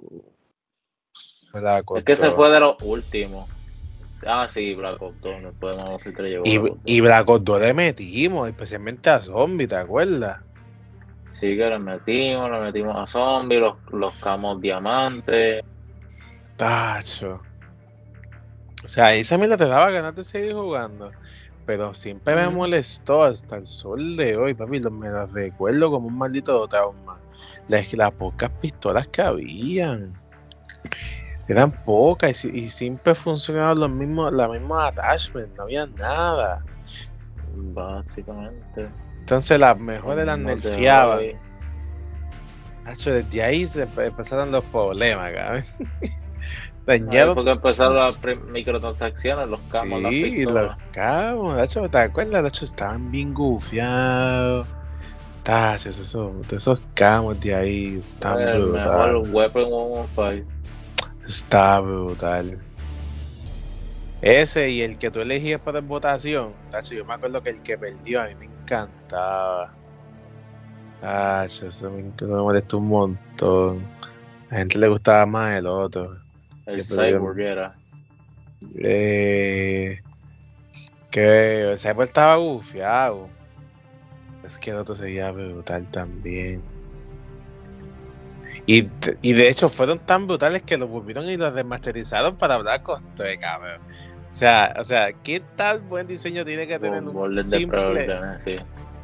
es 1.96 2.04
que 2.04 2.16
se 2.16 2.30
fue 2.30 2.50
de 2.50 2.60
los 2.60 2.76
últimos. 2.82 3.48
Ah, 4.26 4.48
sí, 4.48 4.74
Black 4.74 5.00
Ops 5.00 5.20
2. 5.20 5.42
Después 5.42 5.76
no 5.76 6.24
llegó 6.24 6.78
y, 6.84 7.00
Black 7.00 7.28
Ops 7.28 7.44
2 7.44 7.60
le 7.60 7.74
metimos, 7.74 8.48
especialmente 8.48 9.10
a 9.10 9.18
Zombie, 9.18 9.66
¿te 9.66 9.76
acuerdas? 9.76 10.40
Sí, 11.32 11.56
que 11.56 11.68
le 11.68 11.78
metimos, 11.78 12.50
le 12.50 12.60
metimos 12.60 12.96
a 12.96 13.06
Zombie, 13.06 13.58
los, 13.58 13.76
los 13.92 14.14
camos 14.16 14.60
diamantes. 14.60 15.62
Tacho. 16.56 17.42
O 18.84 18.88
sea, 18.88 19.14
esa 19.14 19.38
mierda 19.38 19.56
te 19.56 19.66
daba 19.66 19.90
ganas 19.90 20.14
de 20.14 20.24
seguir 20.24 20.54
jugando. 20.54 21.10
Pero 21.64 21.94
siempre 21.94 22.36
me 22.36 22.48
molestó 22.48 23.24
hasta 23.24 23.56
el 23.56 23.66
sol 23.66 24.16
de 24.16 24.36
hoy, 24.36 24.54
papi. 24.54 24.80
Me 24.80 25.10
las 25.10 25.32
recuerdo 25.32 25.90
como 25.90 26.06
un 26.06 26.16
maldito 26.16 26.66
trauma. 26.68 27.20
Las, 27.68 27.92
las 27.92 28.12
pocas 28.12 28.50
pistolas 28.60 29.08
que 29.08 29.22
habían. 29.22 30.14
Eran 31.48 31.72
pocas 31.84 32.44
y, 32.44 32.70
siempre 32.70 33.14
funcionaban 33.14 33.80
los 33.80 33.90
mismos, 33.90 34.32
la 34.32 34.48
misma 34.48 34.88
attachment, 34.88 35.56
no 35.56 35.64
había 35.64 35.86
nada. 35.86 36.64
Básicamente. 37.54 38.88
Entonces 39.20 39.58
las 39.58 39.78
mejores 39.78 40.26
las 40.26 40.38
nerfeaban. 40.38 41.20
desde 42.84 43.42
ahí 43.42 43.66
se 43.66 43.82
empezaron 43.82 44.52
los 44.52 44.64
problemas, 44.64 45.32
cabrón. 45.32 45.64
Dañaron. 46.86 47.34
porque 47.34 47.50
empezaron 47.50 47.96
las 47.96 48.16
microtransacciones, 48.48 49.48
los 49.48 49.60
camos. 49.72 50.02
Sí, 50.08 50.44
los 50.44 50.76
camos. 50.92 51.56
De 51.56 51.64
hecho, 51.64 51.88
¿te 51.90 51.98
acuerdas? 51.98 52.42
De 52.42 52.48
hecho, 52.48 52.64
estaban 52.64 53.10
bien 53.10 53.34
gufiados. 53.34 54.68
Tachos, 55.42 55.98
esos, 55.98 56.52
esos 56.52 56.80
camos 56.94 57.40
de 57.40 57.54
ahí 57.54 58.00
están 58.02 58.40
el 58.40 58.66
Mejor 58.66 59.28
weapon 59.30 59.64
115. 60.16 60.44
Está 61.24 61.80
brutal. 61.80 62.60
Ese 64.22 64.70
y 64.70 64.82
el 64.82 64.96
que 64.96 65.10
tú 65.10 65.20
elegías 65.20 65.60
para 65.60 65.80
votación. 65.80 66.52
Tacho, 66.70 66.94
yo 66.94 67.04
me 67.04 67.14
acuerdo 67.14 67.42
que 67.42 67.50
el 67.50 67.62
que 67.62 67.76
perdió 67.76 68.22
a 68.22 68.26
mí 68.26 68.34
me 68.36 68.46
encantaba. 68.46 69.72
Tacho, 71.00 71.66
eso 71.66 71.90
me, 71.90 72.02
me 72.02 72.26
molestó 72.26 72.78
un 72.78 72.88
montón. 72.88 73.84
A 74.50 74.54
la 74.54 74.58
gente 74.58 74.78
le 74.78 74.88
gustaba 74.88 75.26
más 75.26 75.58
el 75.58 75.66
otro. 75.66 76.25
El 76.66 76.84
Cyborg 76.84 77.40
era. 77.40 77.74
Eh, 78.78 80.00
que 81.10 81.60
el 81.62 81.78
Cyborg 81.78 82.08
estaba 82.08 82.36
gufiado. 82.36 83.28
Es 84.44 84.58
que 84.58 84.70
el 84.70 84.76
otro 84.76 84.94
sería 84.94 85.30
brutal 85.30 85.90
también. 85.90 86.62
Y, 88.66 88.88
y, 89.22 89.32
de 89.32 89.48
hecho 89.48 89.68
fueron 89.68 90.00
tan 90.00 90.26
brutales 90.26 90.62
que 90.62 90.76
lo 90.76 90.88
volvieron 90.88 91.30
y 91.30 91.36
lo 91.36 91.50
remasterizaron 91.50 92.36
para 92.36 92.56
hablar 92.56 92.82
costo 92.82 93.22
de 93.22 93.38
cabrón. 93.38 93.80
O 94.32 94.34
sea, 94.34 94.74
o 94.78 94.84
sea, 94.84 95.12
¿qué 95.12 95.40
tal 95.56 95.80
buen 95.82 96.06
diseño 96.06 96.44
tiene 96.44 96.66
que 96.66 96.78
tener 96.78 97.02
un, 97.02 97.44
simple? 97.44 98.08
sí. 98.38 98.56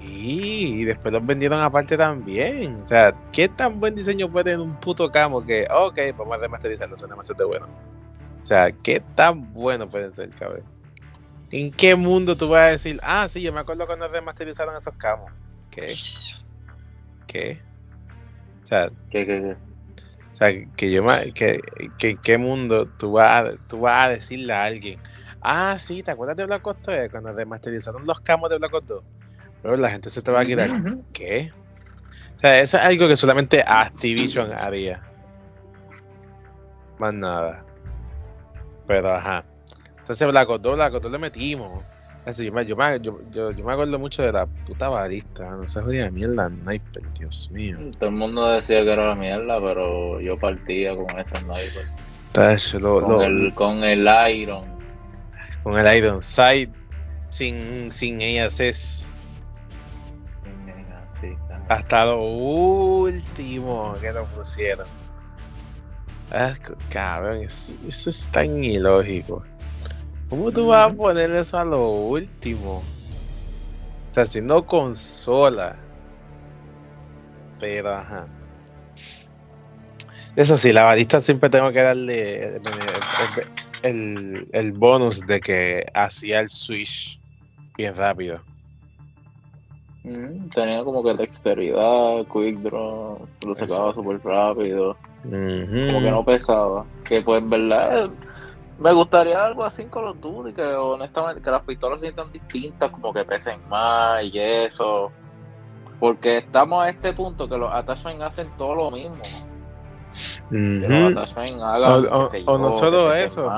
Y, 0.05 0.85
después 0.85 1.13
los 1.13 1.25
vendieron 1.25 1.61
aparte 1.61 1.97
también. 1.97 2.77
O 2.83 2.87
sea, 2.87 3.15
¿qué 3.33 3.49
tan 3.49 3.79
buen 3.79 3.95
diseño 3.95 4.29
puede 4.29 4.45
tener 4.45 4.61
un 4.61 4.79
puto 4.81 5.11
camo 5.11 5.45
que, 5.45 5.67
ok, 5.71 5.99
vamos 6.17 6.35
a 6.35 6.39
remasterizarlo, 6.39 6.97
suena 6.97 7.15
demasiado 7.15 7.49
bueno? 7.49 7.67
O 8.43 8.47
sea, 8.47 8.73
¿qué 8.73 9.01
tan 9.15 9.53
bueno 9.53 9.89
pueden 9.89 10.13
ser, 10.13 10.31
cabrón? 10.31 10.65
¿En 11.51 11.71
qué 11.71 11.95
mundo 11.95 12.37
tú 12.37 12.49
vas 12.49 12.61
a 12.63 12.71
decir, 12.73 12.99
ah, 13.03 13.29
sí, 13.29 13.43
yo 13.43 13.53
me 13.53 13.61
acuerdo 13.61 13.87
cuando 13.87 14.09
remasterizaron 14.09 14.75
esos 14.75 14.95
camos? 14.95 15.31
¿Qué? 15.71 15.95
¿Qué? 17.27 17.61
O 18.63 18.67
sea, 18.67 18.91
¿qué, 19.11 19.27
qué, 19.27 19.43
qué? 19.43 19.57
O 20.33 20.37
sea, 20.37 20.49
que 20.77 20.91
yo 20.91 21.05
que, 21.35 21.61
que 21.99 22.09
en 22.11 22.19
qué 22.19 22.39
mundo 22.39 22.87
tú 22.99 23.13
vas, 23.13 23.51
a, 23.51 23.69
tú 23.69 23.81
vas 23.81 24.07
a 24.07 24.09
decirle 24.09 24.53
a 24.53 24.65
alguien, 24.65 24.99
ah, 25.43 25.77
sí, 25.79 26.03
¿te 26.03 26.11
acuerdas 26.11 26.37
de 26.37 26.47
Black 26.47 26.67
Ops 26.67 26.83
2 26.83 27.11
cuando 27.11 27.33
remasterizaron 27.33 28.07
los 28.07 28.21
camos 28.21 28.51
de 28.51 28.59
Black 28.59 28.75
Ops 28.75 28.87
2? 28.87 29.05
Pero 29.63 29.77
la 29.77 29.91
gente 29.91 30.11
se 30.11 30.23
te 30.23 30.33
va 30.33 30.41
a 30.41 30.47
quitar. 30.47 30.71
¿Qué? 31.13 31.51
O 32.37 32.41
sea, 32.41 32.61
eso 32.61 32.77
es 32.77 32.83
algo 32.83 33.07
que 33.09 33.17
solamente 33.17 33.63
Activision 33.65 34.51
haría. 34.53 35.01
Más 36.99 37.15
nada. 37.15 37.65
Pero 38.87 39.13
ajá. 39.13 39.45
Entonces 39.99 40.29
Black 40.29 40.49
Ops 40.49 40.63
2, 40.63 40.75
Black 40.77 40.95
Ops 40.95 41.03
2 41.03 41.13
le 41.13 41.19
metimos. 41.19 41.83
Así, 42.25 42.47
yo, 42.47 42.53
me, 42.53 42.65
yo, 42.67 42.77
yo, 43.33 43.51
yo, 43.51 43.65
me 43.65 43.73
acuerdo 43.73 43.99
mucho 43.99 44.23
de 44.23 44.31
la 44.31 44.47
puta 44.47 44.89
barista, 44.89 45.57
no 45.57 45.67
sé 45.67 45.81
jodida 45.81 46.09
mierda 46.11 46.49
sniper, 46.49 47.03
Dios 47.19 47.51
mío. 47.51 47.77
Todo 47.99 48.11
el 48.11 48.17
mundo 48.17 48.47
decía 48.49 48.83
que 48.83 48.93
era 48.93 49.09
la 49.09 49.15
mierda, 49.17 49.61
pero 49.61 50.21
yo 50.21 50.39
partía 50.39 50.95
con 50.95 51.19
esa 51.19 51.35
sniper. 51.37 52.81
con, 52.81 53.23
el, 53.23 53.55
con 53.55 53.83
el 53.83 54.09
Iron. 54.37 54.65
Con 55.65 55.77
el 55.79 55.97
Iron 55.97 56.23
Sight, 56.23 56.71
sin, 57.31 57.91
sin 57.91 58.21
ellas 58.21 58.61
es 58.61 59.09
Hasta 61.73 62.05
lo 62.05 62.23
último 62.23 63.97
que 63.99 64.13
nos 64.13 64.29
pusieron. 64.29 64.87
Ah, 66.31 66.53
cabrón, 66.91 67.41
eso, 67.41 67.75
es 67.89 68.29
tan 68.31 68.63
ilógico. 68.63 69.43
¿Cómo 70.29 70.53
tú 70.53 70.67
vas 70.67 70.93
a 70.93 70.95
poner 70.95 71.31
eso 71.31 71.59
a 71.59 71.65
lo 71.65 71.89
último? 71.89 72.83
Está 74.09 74.21
haciendo 74.21 74.67
consola. 74.67 75.75
Pero, 77.59 77.89
ajá. 77.89 78.27
Eso 80.37 80.59
sí, 80.59 80.75
la 80.75 80.83
balista 80.83 81.23
siempre 81.23 81.49
tengo 81.49 81.73
que 81.73 81.81
darle 81.81 82.61
el, 83.83 84.47
el, 84.53 84.73
bonus 84.73 85.27
de 85.27 85.41
que 85.41 85.87
hacía 85.95 86.41
el 86.41 86.51
switch 86.51 87.19
bien 87.79 87.97
rápido. 87.97 88.52
Tenía 90.03 90.85
como 90.85 91.03
que 91.03 91.15
dexteridad, 91.15 92.27
quick 92.33 92.59
draw, 92.59 93.19
lo 93.47 93.55
sacaba 93.55 93.95
súper 93.95 94.21
rápido. 94.25 94.97
Como 95.23 96.01
que 96.01 96.11
no 96.11 96.25
pesaba. 96.25 96.85
Que 97.05 97.23
pues 97.23 97.43
en 97.43 97.51
verdad 97.51 98.11
me 98.79 98.93
gustaría 98.93 99.45
algo 99.45 99.65
así 99.65 99.85
con 99.85 100.05
los 100.05 100.21
Duty, 100.21 100.53
que 100.53 100.63
honestamente 100.63 101.41
que 101.41 101.51
las 101.51 101.63
pistolas 101.63 102.01
sean 102.01 102.15
tan 102.15 102.33
distintas, 102.33 102.91
como 102.91 103.13
que 103.13 103.25
pesen 103.25 103.61
más 103.69 104.25
y 104.25 104.39
eso. 104.39 105.13
Porque 106.01 106.39
estamos 106.39 106.85
a 106.85 106.89
este 106.89 107.13
punto 107.13 107.49
que 107.49 107.57
los 107.57 107.73
attachments 107.73 108.23
hacen 108.23 108.49
todo 108.59 108.75
lo 108.75 108.91
mismo 108.91 109.23
o, 112.47 112.59
no 112.59 112.73
solo 112.73 113.15
eso, 113.15 113.51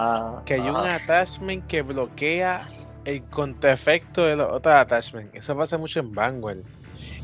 que 0.45 0.55
hay 0.55 0.61
un 0.61 0.77
attachment 0.77 1.67
que 1.67 1.83
bloquea 1.83 2.69
el 3.05 3.23
contraefecto 3.25 4.25
de 4.25 4.37
los 4.37 4.53
otros 4.53 4.75
attachments. 4.75 5.35
Eso 5.35 5.57
pasa 5.57 5.79
mucho 5.79 6.01
en 6.01 6.13
Vanguard. 6.13 6.63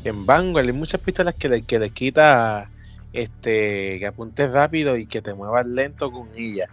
En 0.03 0.25
Vanguard 0.25 0.65
hay 0.65 0.73
muchas 0.73 1.01
pistolas 1.01 1.35
que 1.35 1.49
le, 1.49 1.61
que 1.63 1.79
le 1.79 1.89
quita 1.89 2.69
este 3.13 3.99
que 3.99 4.07
apuntes 4.07 4.51
rápido 4.51 4.95
y 4.95 5.05
que 5.05 5.21
te 5.21 5.33
muevas 5.33 5.65
lento 5.65 6.11
con 6.11 6.29
ella. 6.35 6.67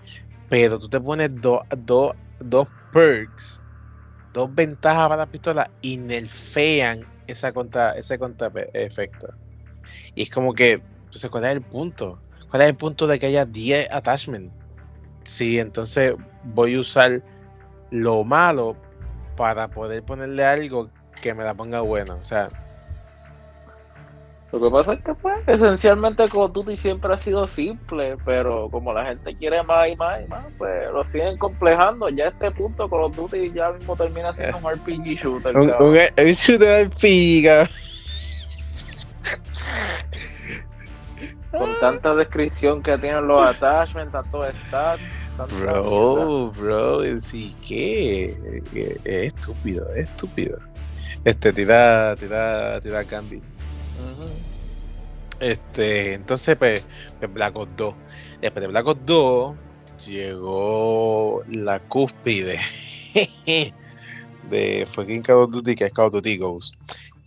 Pero 0.49 0.79
tú 0.79 0.89
te 0.89 1.01
pones 1.01 1.31
dos 1.41 1.63
dos 2.39 2.69
perks, 2.93 3.61
dos 4.33 4.55
ventajas 4.55 5.09
para 5.09 5.25
la 5.25 5.27
pistola 5.27 5.71
y 5.83 5.97
nerfean 5.97 7.05
esa 7.27 7.53
contra, 7.53 7.93
ese 7.93 8.19
contraefecto. 8.19 9.29
Y 10.15 10.23
es 10.23 10.31
como 10.31 10.55
que, 10.55 10.81
pues, 11.11 11.27
¿cuál 11.31 11.45
es 11.45 11.53
el 11.53 11.63
punto? 11.63 12.19
¿Cuál 12.51 12.63
es 12.63 12.69
el 12.69 12.77
punto 12.77 13.07
de 13.07 13.19
que 13.19 13.27
haya 13.27 13.45
10 13.45 13.89
attachments? 13.91 14.53
Sí, 15.25 15.59
entonces 15.59 16.15
voy 16.55 16.75
a 16.75 16.81
usar 16.81 17.23
lo 17.91 18.25
malo 18.25 18.77
para 19.39 19.69
poder 19.69 20.03
ponerle 20.03 20.45
algo 20.45 20.91
que 21.23 21.33
me 21.33 21.45
la 21.45 21.55
ponga 21.55 21.81
bueno. 21.81 22.19
O 22.21 22.25
sea. 22.25 22.49
Lo 24.51 24.61
que 24.61 24.71
pasa 24.71 24.95
es 24.95 25.05
que, 25.05 25.15
pues, 25.15 25.37
esencialmente 25.47 26.29
Call 26.29 26.41
of 26.41 26.53
Duty 26.53 26.77
siempre 26.77 27.13
ha 27.13 27.19
sido 27.19 27.47
simple, 27.47 28.17
pero 28.25 28.69
como 28.71 28.93
la 28.93 29.05
gente 29.05 29.37
quiere 29.37 29.63
más 29.63 29.91
y 29.91 29.97
más 29.97 30.23
y 30.25 30.27
más, 30.27 30.45
pues 30.57 30.91
lo 30.91 31.05
siguen 31.05 31.39
complejando. 31.39 32.09
Ya 32.09 32.25
a 32.25 32.29
este 32.29 32.51
punto 32.51 32.89
Call 32.89 33.05
of 33.05 33.17
Duty 33.17 33.53
ya 33.53 33.71
mismo 33.71 33.95
termina 33.95 34.33
siendo 34.33 34.59
un 34.59 34.73
RPG 34.73 35.05
shooter. 35.17 35.57
Un, 35.57 35.71
un, 35.79 35.97
un 35.97 36.33
shooter 36.33 36.89
RPG, 36.89 37.69
Con 41.53 41.71
tanta 41.81 42.15
descripción 42.15 42.83
que 42.83 42.99
tienen 42.99 43.27
los 43.27 43.41
attachments, 43.55 44.13
tantos 44.13 44.47
stats. 44.67 45.28
Bro, 45.47 46.51
bro, 46.51 47.21
sí 47.21 47.55
que 47.67 48.63
es 48.75 49.35
estúpido, 49.35 49.89
es 49.95 50.09
estúpido. 50.09 50.59
Este, 51.25 51.53
tira, 51.53 52.17
tira, 52.17 52.81
tira 52.81 53.05
Candy. 53.05 53.41
Este, 55.39 56.15
entonces, 56.15 56.57
pues, 56.57 56.85
pues, 57.21 57.33
Black 57.33 57.57
Ops 57.57 57.71
2. 57.77 57.95
Después 58.41 58.61
de 58.61 58.67
Black 58.69 58.87
Ops 58.87 59.07
2 59.07 59.57
llegó 60.07 61.45
la 61.49 61.79
cúspide 61.81 62.59
de 64.51 64.89
fucking 64.93 65.23
Call 65.23 65.37
of 65.37 65.51
Duty, 65.53 65.75
que 65.77 65.85
es 65.87 65.93
Call 65.93 66.07
of 66.07 66.15
Duty 66.15 66.37
Ghost 66.39 66.75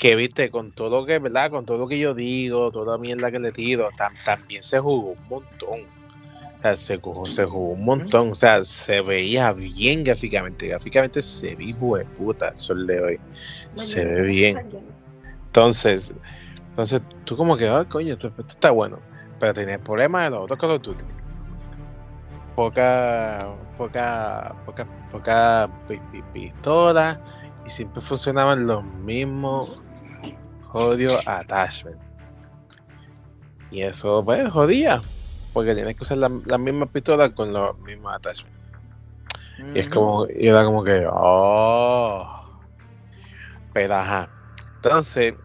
que 0.02 0.16
viste, 0.16 0.50
con 0.50 0.72
todo 0.72 1.02
lo 1.02 1.06
que, 1.06 1.20
¿verdad? 1.20 1.52
Con 1.52 1.64
todo 1.64 1.78
lo 1.78 1.88
que 1.88 2.00
yo 2.00 2.16
digo, 2.16 2.72
toda 2.72 2.94
la 2.94 2.98
mierda 2.98 3.30
que 3.30 3.38
le 3.38 3.52
tiro, 3.52 3.88
también 4.26 4.64
se 4.64 4.80
jugó 4.80 5.12
un 5.12 5.28
montón. 5.30 5.82
O 6.62 6.64
sea, 6.64 6.78
se 6.78 6.98
jugó, 7.00 7.26
se 7.26 7.44
jugó 7.44 7.74
un 7.74 7.86
montón. 7.86 8.32
O 8.32 8.36
sea, 8.36 8.64
se 8.64 9.02
veía 9.02 9.52
bien 9.52 10.04
gráficamente. 10.04 10.68
Gráficamente 10.68 11.22
se 11.24 11.56
ve 11.56 11.64
hijo 11.64 11.98
de 11.98 12.06
puta 12.06 12.50
el 12.50 12.60
sol 12.60 12.86
de 12.86 13.02
hoy. 13.02 13.20
Se 13.74 14.06
ve 14.06 14.22
bien. 14.22 14.70
Entonces, 15.48 16.14
entonces 16.70 17.02
tú 17.26 17.36
como 17.36 17.58
que, 17.58 17.68
ah, 17.68 17.86
coño, 17.90 18.14
esto, 18.14 18.32
está 18.38 18.70
bueno. 18.70 19.00
Pero 19.40 19.54
tenía 19.56 19.76
el 19.76 19.82
problema 19.82 20.26
de 20.26 20.30
los 20.30 20.44
otros 20.44 20.60
Call 20.60 20.72
of 20.72 20.82
Duty. 20.84 21.04
Poca, 22.56 23.48
poca, 23.76 24.56
poca, 24.66 24.88
poca 25.12 25.70
pistola 26.32 27.20
y 27.66 27.70
siempre 27.70 28.02
funcionaban 28.02 28.68
los 28.68 28.84
mismos 28.84 29.84
Jodio 30.72 31.18
attachment. 31.26 32.00
Y 33.72 33.82
eso, 33.82 34.24
pues, 34.24 34.50
jodía. 34.50 35.02
Porque 35.54 35.76
tienes 35.76 35.96
que 35.96 36.04
usar 36.04 36.18
la, 36.18 36.32
la 36.46 36.58
misma 36.58 36.86
pistola 36.86 37.30
con 37.34 37.52
los 37.52 37.78
mismos 37.80 38.14
attachments. 38.14 38.58
Y 39.74 39.80
es 39.80 39.90
como, 39.90 40.26
y 40.28 40.48
era 40.48 40.64
como 40.66 40.84
que, 40.84 41.06
oh. 41.12 42.28
Pero 43.74 43.96
ajá. 43.96 44.30
Entonces, 44.76 45.36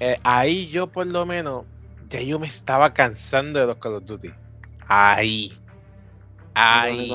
eh, 0.00 0.18
ahí 0.22 0.68
yo 0.68 0.86
por 0.86 1.06
lo 1.06 1.24
menos, 1.24 1.64
ya 2.08 2.20
yo 2.20 2.38
me 2.38 2.46
estaba 2.46 2.92
cansando 2.92 3.60
de 3.60 3.66
los 3.66 3.76
Call 3.76 3.94
of 3.94 4.04
Duty. 4.04 4.32
Ahí. 4.86 5.52
Ahí. 6.54 7.10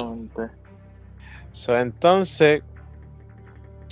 So, 1.51 1.77
entonces, 1.77 2.63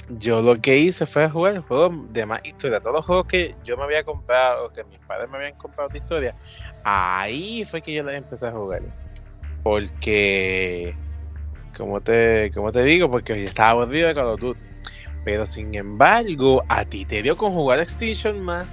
yo 0.10 0.42
lo 0.42 0.56
que 0.56 0.78
hice 0.78 1.06
fue 1.06 1.30
jugar 1.30 1.60
juegos 1.62 2.14
de 2.14 2.26
más 2.26 2.42
historia. 2.44 2.80
Todos 2.80 2.96
los 2.96 3.06
juegos 3.06 3.26
que 3.28 3.56
yo 3.64 3.76
me 3.78 3.84
había 3.84 4.04
comprado, 4.04 4.72
que 4.72 4.84
mis 4.84 5.00
padres 5.00 5.30
me 5.30 5.38
habían 5.38 5.56
comprado 5.56 5.90
de 5.90 5.98
historia, 5.98 6.36
ahí 6.84 7.64
fue 7.66 7.82
que 7.82 7.94
yo 7.94 8.04
les 8.04 8.16
empecé 8.16 8.48
a 8.48 8.52
jugar. 8.52 8.84
Porque, 9.64 10.96
como 11.76 12.02
te, 12.02 12.52
como 12.54 12.72
te 12.72 12.84
digo, 12.84 13.10
porque 13.10 13.42
yo 13.42 13.48
estaba 13.48 13.82
aburrido 13.82 14.08
de 14.08 14.14
Call 14.14 14.28
of 14.28 14.40
Duty. 14.40 14.60
Pero 15.24 15.46
sin 15.48 15.74
embargo, 15.74 16.64
a 16.70 16.86
ti 16.86 17.04
te 17.04 17.24
dio 17.24 17.36
con 17.36 17.52
jugar 17.52 17.80
Extinction 17.80 18.42
más. 18.42 18.68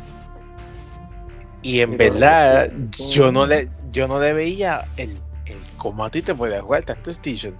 Y 1.62 1.81
en 1.81 1.97
verdad, 1.97 2.71
yo 3.11 3.33
no 3.33 3.47
le, 3.47 3.71
yo 3.90 4.07
no 4.07 4.21
le 4.21 4.35
veía 4.35 4.87
el, 4.99 5.18
el 5.47 5.57
cómo 5.79 6.05
a 6.05 6.11
ti 6.11 6.21
te 6.21 6.35
podía 6.35 6.61
jugar 6.61 6.85
tanto 6.85 7.09
Extinction. 7.09 7.57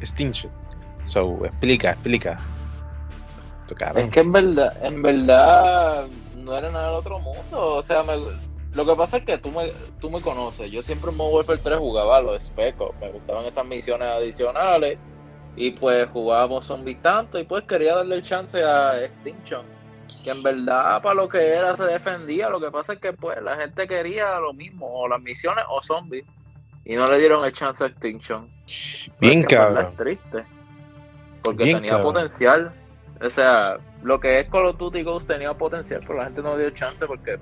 Extinction. 0.00 0.52
So, 1.02 1.44
explica, 1.44 1.92
explica. 1.92 2.38
Es 3.74 4.10
que 4.10 4.20
en 4.20 4.32
verdad, 4.32 4.84
en 4.84 5.02
verdad 5.02 6.06
no 6.36 6.56
era 6.56 6.70
nada 6.70 6.86
del 6.86 6.96
otro 6.96 7.18
mundo. 7.18 7.74
O 7.74 7.82
sea, 7.82 8.04
lo 8.72 8.86
que 8.86 8.94
pasa 8.94 9.18
es 9.18 9.24
que 9.24 9.38
tú 9.38 9.50
me, 9.50 9.72
tú 10.00 10.10
me 10.10 10.20
conoces. 10.20 10.70
Yo 10.70 10.82
siempre 10.82 11.10
en 11.10 11.16
Modern 11.16 11.36
Warfare 11.36 11.58
3 11.62 11.78
jugaba 11.78 12.18
a 12.18 12.22
los 12.22 12.42
especos. 12.42 12.94
Me 13.00 13.10
gustaban 13.10 13.44
esas 13.46 13.66
misiones 13.66 14.08
adicionales. 14.08 14.98
Y 15.56 15.70
pues 15.70 16.08
jugábamos 16.10 16.66
zombies 16.66 17.00
tanto. 17.02 17.38
Y 17.38 17.44
pues 17.44 17.64
quería 17.64 17.96
darle 17.96 18.16
el 18.16 18.22
chance 18.22 18.62
a 18.62 19.02
Extinction. 19.02 19.64
Que 20.22 20.30
en 20.30 20.42
verdad 20.42 21.02
para 21.02 21.14
lo 21.14 21.28
que 21.28 21.38
era 21.38 21.74
se 21.74 21.84
defendía. 21.84 22.48
Lo 22.48 22.60
que 22.60 22.70
pasa 22.70 22.92
es 22.92 23.00
que 23.00 23.12
pues 23.12 23.42
la 23.42 23.56
gente 23.56 23.88
quería 23.88 24.38
lo 24.38 24.52
mismo. 24.52 24.86
O 24.86 25.08
las 25.08 25.20
misiones 25.20 25.64
o 25.68 25.82
zombies. 25.82 26.24
Y 26.84 26.94
no 26.94 27.04
le 27.06 27.18
dieron 27.18 27.44
el 27.44 27.52
chance 27.52 27.82
a 27.82 27.88
Extinction. 27.88 28.48
Bien 29.18 29.42
cabrón. 29.42 29.86
Es 29.86 29.96
triste. 29.96 30.44
Porque 31.42 31.64
tenía 31.64 32.00
potencial. 32.00 32.72
O 33.20 33.30
sea, 33.30 33.78
lo 34.02 34.20
que 34.20 34.40
es 34.40 34.50
Call 34.50 34.66
of 34.66 34.78
Duty 34.78 35.02
Ghost 35.02 35.28
tenía 35.28 35.54
potencial, 35.54 36.00
pero 36.06 36.18
la 36.18 36.24
gente 36.24 36.42
no 36.42 36.56
dio 36.56 36.70
chance 36.70 37.06
porque 37.06 37.38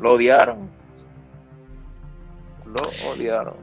lo 0.00 0.12
odiaron. 0.14 0.68
Lo 2.66 3.12
odiaron. 3.12 3.54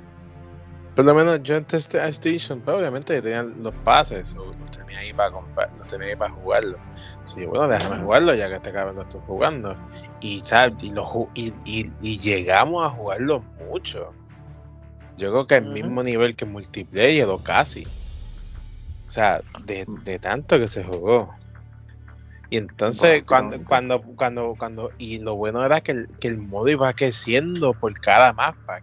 Por 0.96 1.06
lo 1.06 1.16
menos 1.16 1.42
yo 1.42 1.56
en 1.56 1.66
a 1.66 2.08
Station, 2.08 2.62
pero 2.64 2.78
obviamente 2.78 3.20
tenía 3.22 3.42
los 3.42 3.74
pases, 3.84 4.36
o 4.36 4.46
los 4.46 4.72
tenía 4.72 5.00
ahí 5.00 5.12
para 5.12 5.32
comprar, 5.32 5.72
los 5.80 5.88
tenía 5.88 6.10
ahí 6.10 6.16
para 6.16 6.32
jugarlo. 6.34 6.78
Sí, 7.26 7.46
bueno, 7.46 7.68
déjame 7.68 8.04
jugarlo 8.04 8.36
ya 8.36 8.48
que 8.48 8.56
este 8.56 8.72
cabrón 8.72 8.98
lo 8.98 9.02
estoy 9.02 9.22
jugando. 9.26 9.76
Y, 10.22 10.42
tal, 10.42 10.76
y, 10.82 10.92
lo, 10.92 11.30
y, 11.34 11.52
y, 11.66 12.20
llegamos 12.20 12.86
a 12.86 12.92
jugarlo 12.92 13.44
mucho. 13.70 14.14
Yo 15.18 15.32
creo 15.32 15.48
que 15.48 15.56
al 15.56 15.66
mismo 15.66 16.04
nivel 16.04 16.36
que 16.36 16.46
multiplayer 16.46 17.28
o 17.28 17.40
casi. 17.40 17.88
O 19.14 19.16
sea, 19.16 19.44
de, 19.66 19.86
de 20.04 20.18
tanto 20.18 20.58
que 20.58 20.68
se 20.68 20.84
jugó. 20.84 21.36
Y 22.50 22.58
entonces, 22.58 23.24
cuando, 23.28 23.64
cuando, 23.64 24.02
cuando, 24.02 24.56
cuando, 24.58 24.90
y 24.98 25.20
lo 25.20 25.36
bueno 25.36 25.64
era 25.64 25.82
que 25.82 25.92
el, 25.92 26.08
que 26.20 26.30
el 26.30 26.40
modo 26.40 26.68
iba 26.70 26.92
creciendo 26.94 27.76
por 27.76 27.94
cada 28.00 28.34
mapa. 28.34 28.80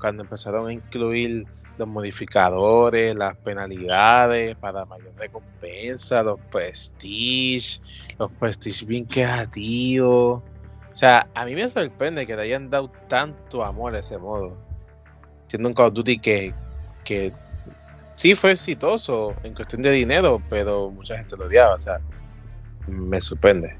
Cuando 0.00 0.22
empezaron 0.22 0.68
a 0.68 0.72
incluir 0.72 1.46
los 1.76 1.86
modificadores, 1.86 3.14
las 3.14 3.36
penalidades 3.36 4.56
para 4.56 4.86
mayor 4.86 5.12
recompensa, 5.18 6.22
los 6.22 6.40
prestige, 6.50 7.78
los 8.18 8.32
prestige 8.32 8.86
bien 8.86 9.04
creativos. 9.04 10.40
O 10.40 10.96
sea, 10.96 11.28
a 11.34 11.44
mí 11.44 11.54
me 11.54 11.68
sorprende 11.68 12.26
que 12.26 12.36
le 12.36 12.40
hayan 12.40 12.70
dado 12.70 12.90
tanto 13.06 13.62
amor 13.62 13.96
a 13.96 13.98
ese 13.98 14.16
modo. 14.16 14.56
Siendo 15.48 15.68
un 15.68 15.74
Call 15.74 15.88
of 15.88 15.92
Duty 15.92 16.18
que, 16.20 16.54
que 17.04 17.34
sí 18.16 18.34
fue 18.34 18.52
exitoso 18.52 19.34
en 19.42 19.54
cuestión 19.54 19.82
de 19.82 19.90
dinero, 19.90 20.40
pero 20.48 20.90
mucha 20.90 21.16
gente 21.16 21.36
lo 21.36 21.46
odiaba. 21.46 21.74
O 21.74 21.78
sea, 21.78 22.00
me 22.86 23.20
sorprende. 23.20 23.76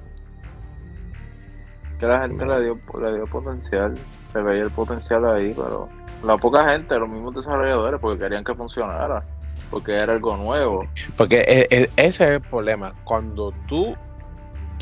Que 1.98 2.06
la 2.06 2.22
gente 2.22 2.44
le 2.44 2.62
dio, 2.62 2.80
le 3.00 3.14
dio 3.14 3.26
potencial, 3.26 3.94
se 4.32 4.42
veía 4.42 4.64
el 4.64 4.70
potencial 4.70 5.24
ahí, 5.24 5.52
pero 5.54 5.88
la 6.24 6.36
poca 6.36 6.68
gente, 6.70 6.98
los 6.98 7.08
mismos 7.08 7.34
desarrolladores, 7.34 8.00
porque 8.00 8.18
querían 8.18 8.44
que 8.44 8.54
funcionara, 8.54 9.24
porque 9.70 9.94
era 9.94 10.12
algo 10.12 10.36
nuevo. 10.36 10.84
Porque 11.16 11.40
e, 11.46 11.68
e, 11.70 11.90
ese 11.96 12.24
es 12.24 12.30
el 12.30 12.40
problema. 12.40 12.92
Cuando 13.04 13.52
tú 13.68 13.96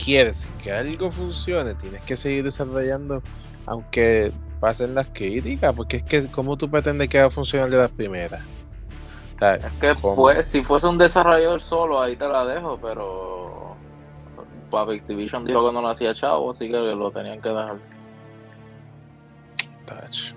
quieres 0.03 0.47
que 0.63 0.73
algo 0.73 1.11
funcione, 1.11 1.75
tienes 1.75 2.01
que 2.03 2.17
seguir 2.17 2.45
desarrollando, 2.45 3.23
aunque 3.67 4.33
pasen 4.61 4.95
las 4.95 5.09
críticas, 5.09 5.75
porque 5.75 5.99
es 5.99 6.03
que, 6.03 6.27
¿cómo 6.29 6.57
tú 6.57 6.71
pretendes 6.71 7.09
que 7.09 7.19
va 7.19 7.27
a 7.27 7.31
funcionar 7.31 7.71
de 7.71 7.77
las 7.79 7.91
primeras? 7.91 8.41
Es 9.41 9.73
que 9.81 9.95
pues, 9.95 10.47
si 10.47 10.63
fuese 10.63 10.87
un 10.87 10.99
desarrollador 10.99 11.61
solo, 11.63 12.01
ahí 12.01 12.17
te 12.17 12.29
la 12.29 12.45
dejo, 12.45 12.79
pero 12.81 13.75
Papi 14.71 14.99
Activision 14.99 15.45
dijo 15.45 15.67
que 15.67 15.73
no 15.73 15.81
lo 15.81 15.89
hacía 15.89 16.15
chavo, 16.15 16.51
así 16.51 16.71
que 16.71 16.77
lo 16.77 17.11
tenían 17.11 17.41
que 17.41 17.49
dejar. 17.49 17.79
Touch. 19.87 20.35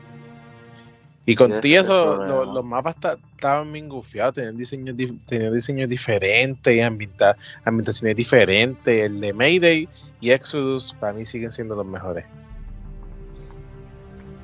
Y 1.26 1.36
contigo 1.36 1.82
eso, 1.82 2.16
los 2.26 2.66
mapas 2.66 2.96
estaban 2.96 3.72
bien 3.72 3.88
gufiados, 3.88 4.36
tenían 4.36 4.58
diseños, 4.58 4.96
tenían 5.26 5.54
diseños 5.54 5.88
diferentes 5.88 6.76
y 6.76 6.82
ambientaciones 6.82 8.16
diferentes. 8.16 9.06
El 9.06 9.22
de 9.22 9.34
Mayday 9.34 9.88
y 10.20 10.32
Exodus 10.32 10.94
para 11.00 11.13
mí 11.13 11.26
siguen 11.26 11.52
siendo 11.52 11.76
los 11.76 11.86
mejores. 11.86 12.26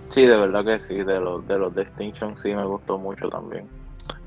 Sí, 0.09 0.25
de 0.25 0.37
verdad 0.37 0.65
que 0.65 0.79
sí, 0.79 1.03
de 1.03 1.19
los 1.19 1.45
de 1.47 1.59
los 1.59 1.75
Distinction 1.75 2.37
sí 2.37 2.55
me 2.55 2.63
gustó 2.63 2.97
mucho 2.97 3.29
también. 3.29 3.78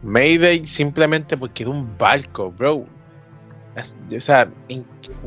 Mayday 0.02 0.64
simplemente 0.64 1.36
porque 1.36 1.62
era 1.62 1.70
un 1.70 1.96
barco, 1.96 2.50
bro. 2.52 2.84
o 2.84 4.20
sea, 4.20 4.50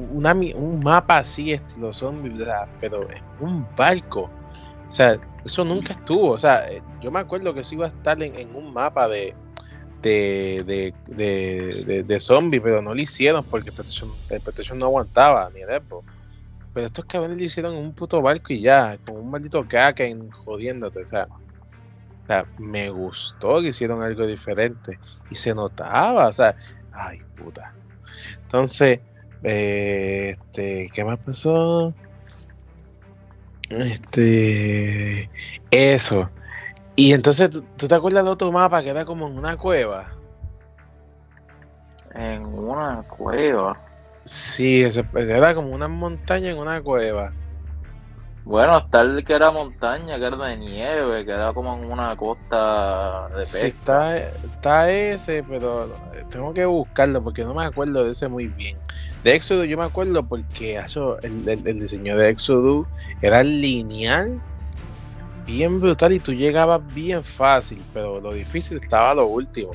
un 0.04 0.82
mapa 0.84 1.20
así 1.20 1.54
estilo 1.54 1.94
zombie, 1.94 2.34
pero 2.80 3.10
es 3.10 3.22
un 3.40 3.66
barco. 3.76 4.30
O 4.88 4.92
sea, 4.92 5.20
eso 5.46 5.64
nunca 5.64 5.94
estuvo. 5.94 6.32
O 6.32 6.40
sea, 6.40 6.70
eh, 6.70 6.82
yo 7.02 7.10
me 7.10 7.20
acuerdo 7.20 7.54
que 7.54 7.62
eso 7.62 7.76
iba 7.76 7.86
a 7.86 7.90
estar 7.90 8.22
en, 8.22 8.56
un 8.56 8.74
mapa 8.74 9.08
de, 9.08 9.34
de, 10.02 10.94
de, 11.08 12.04
de, 12.04 12.20
zombie, 12.20 12.60
pero 12.60 12.82
no 12.82 12.94
lo 12.94 13.02
hicieron 13.02 13.44
porque 13.46 13.70
el 13.70 13.76
PlayStation, 14.42 14.78
no 14.78 14.86
aguantaba 14.86 15.50
ni 15.54 15.62
el 15.62 15.70
Xbox. 15.70 16.06
Pero 16.74 16.88
estos 16.88 17.06
cabrones 17.06 17.38
lo 17.38 17.44
hicieron 17.46 17.74
en 17.76 17.84
un 17.86 17.94
puto 17.94 18.22
barco 18.22 18.52
y 18.52 18.60
ya, 18.60 18.98
con 19.06 19.16
un 19.16 19.32
maldito 19.32 19.66
en 19.72 20.30
jodiéndote, 20.30 21.00
o 21.00 21.06
sea. 21.06 21.28
O 22.26 22.28
sea, 22.28 22.46
me 22.58 22.90
gustó 22.90 23.62
que 23.62 23.68
hicieron 23.68 24.02
algo 24.02 24.26
diferente 24.26 25.00
y 25.30 25.36
se 25.36 25.54
notaba, 25.54 26.28
o 26.28 26.34
sea, 26.34 26.56
ay 26.92 27.20
puta. 27.36 27.72
Entonces, 28.42 29.00
eh, 29.44 30.30
este, 30.32 30.90
¿qué 30.92 31.06
más 31.06 31.20
pasó? 31.20 31.94
Este. 33.70 35.30
Eso. 35.70 36.30
Y 36.96 37.14
entonces, 37.14 37.50
¿tú, 37.78 37.88
te 37.88 37.96
acuerdas 37.96 38.24
de 38.24 38.32
otro 38.32 38.52
mapa 38.52 38.82
que 38.82 38.90
era 38.90 39.06
como 39.06 39.28
en 39.28 39.38
una 39.38 39.58
cueva? 39.58 40.12
En 42.14 42.46
una 42.46 43.04
cueva. 43.04 43.80
Sí, 44.24 44.84
era 44.84 45.54
como 45.54 45.70
una 45.70 45.88
montaña 45.88 46.50
en 46.50 46.58
una 46.58 46.82
cueva. 46.82 47.34
Bueno, 48.46 48.78
está 48.78 49.02
el 49.02 49.26
que 49.26 49.34
era 49.34 49.50
montaña, 49.50 50.20
que 50.20 50.26
era 50.26 50.38
de 50.38 50.56
nieve, 50.56 51.26
que 51.26 51.32
era 51.32 51.52
como 51.52 51.74
en 51.74 51.92
una 51.92 52.16
costa 52.16 53.28
de 53.30 53.38
pesca. 53.38 53.58
Sí, 53.58 53.66
está, 53.66 54.18
está 54.20 54.92
ese, 54.92 55.44
pero 55.44 55.90
tengo 56.30 56.54
que 56.54 56.64
buscarlo 56.64 57.24
porque 57.24 57.44
no 57.44 57.56
me 57.56 57.66
acuerdo 57.66 58.04
de 58.06 58.12
ese 58.12 58.28
muy 58.28 58.46
bien. 58.50 58.78
De 59.24 59.34
Exodus 59.34 59.68
yo 59.68 59.80
me 59.80 59.84
acuerdo 59.84 60.22
porque 60.22 60.80
el, 61.24 61.50
el, 61.50 61.80
diseño 61.80 62.16
de 62.18 62.30
Exodus 62.30 62.86
era 63.20 63.44
lineal, 63.44 64.40
bien 65.48 65.82
brutal 65.82 66.14
y 66.14 66.20
tú 66.20 66.32
llegabas 66.32 66.82
bien 66.94 67.24
fácil, 67.24 67.84
pero 67.96 68.22
lo 68.22 68.32
difícil 68.32 68.78
estaba 68.78 69.16
lo 69.16 69.26
último. 69.26 69.72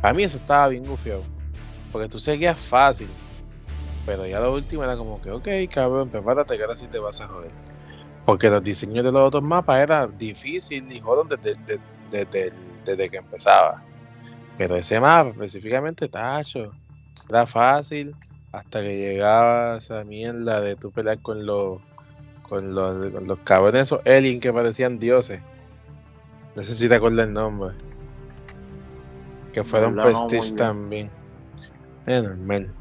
Para 0.00 0.12
mí 0.12 0.24
eso 0.24 0.38
estaba 0.38 0.66
bien 0.66 0.84
gufiado, 0.84 1.22
porque 1.92 2.08
tú 2.08 2.18
seguías 2.18 2.58
fácil, 2.58 3.08
pero 4.04 4.26
ya 4.26 4.40
lo 4.40 4.52
último 4.52 4.82
era 4.82 4.96
como 4.96 5.22
que, 5.22 5.30
ok, 5.30 5.48
cabrón, 5.72 6.10
prepárate 6.10 6.56
que 6.56 6.62
ahora 6.64 6.74
sí 6.74 6.88
te 6.88 6.98
vas 6.98 7.20
a 7.20 7.28
joder. 7.28 7.77
Porque 8.28 8.50
los 8.50 8.62
diseños 8.62 9.06
de 9.06 9.10
los 9.10 9.26
otros 9.26 9.42
mapas 9.42 9.80
eran 9.80 10.18
difíciles 10.18 10.94
y 10.94 11.00
jodón 11.00 11.30
desde, 11.30 11.56
desde, 12.84 13.08
que 13.08 13.16
empezaba. 13.16 13.82
Pero 14.58 14.76
ese 14.76 15.00
mapa 15.00 15.30
específicamente, 15.30 16.08
tacho, 16.08 16.74
era 17.26 17.46
fácil 17.46 18.14
hasta 18.52 18.82
que 18.82 18.98
llegaba 18.98 19.78
esa 19.78 20.04
mierda 20.04 20.60
de 20.60 20.76
tu 20.76 20.90
pelear 20.90 21.22
con 21.22 21.46
los 21.46 21.80
con 22.42 22.74
los, 22.74 23.12
con 23.14 23.26
los 23.26 23.38
cabrones 23.44 23.84
esos 23.84 24.00
aliens 24.04 24.42
que 24.42 24.52
parecían 24.52 24.98
dioses. 24.98 25.40
No 26.54 26.62
sé 26.62 26.74
si 26.74 26.86
te 26.86 26.96
acuerdas 26.96 27.28
el 27.28 27.32
nombre. 27.32 27.74
Que 29.54 29.64
fueron 29.64 29.96
Prestige 29.96 30.54
también. 30.54 31.10
Es 32.04 32.22
normal. 32.22 32.74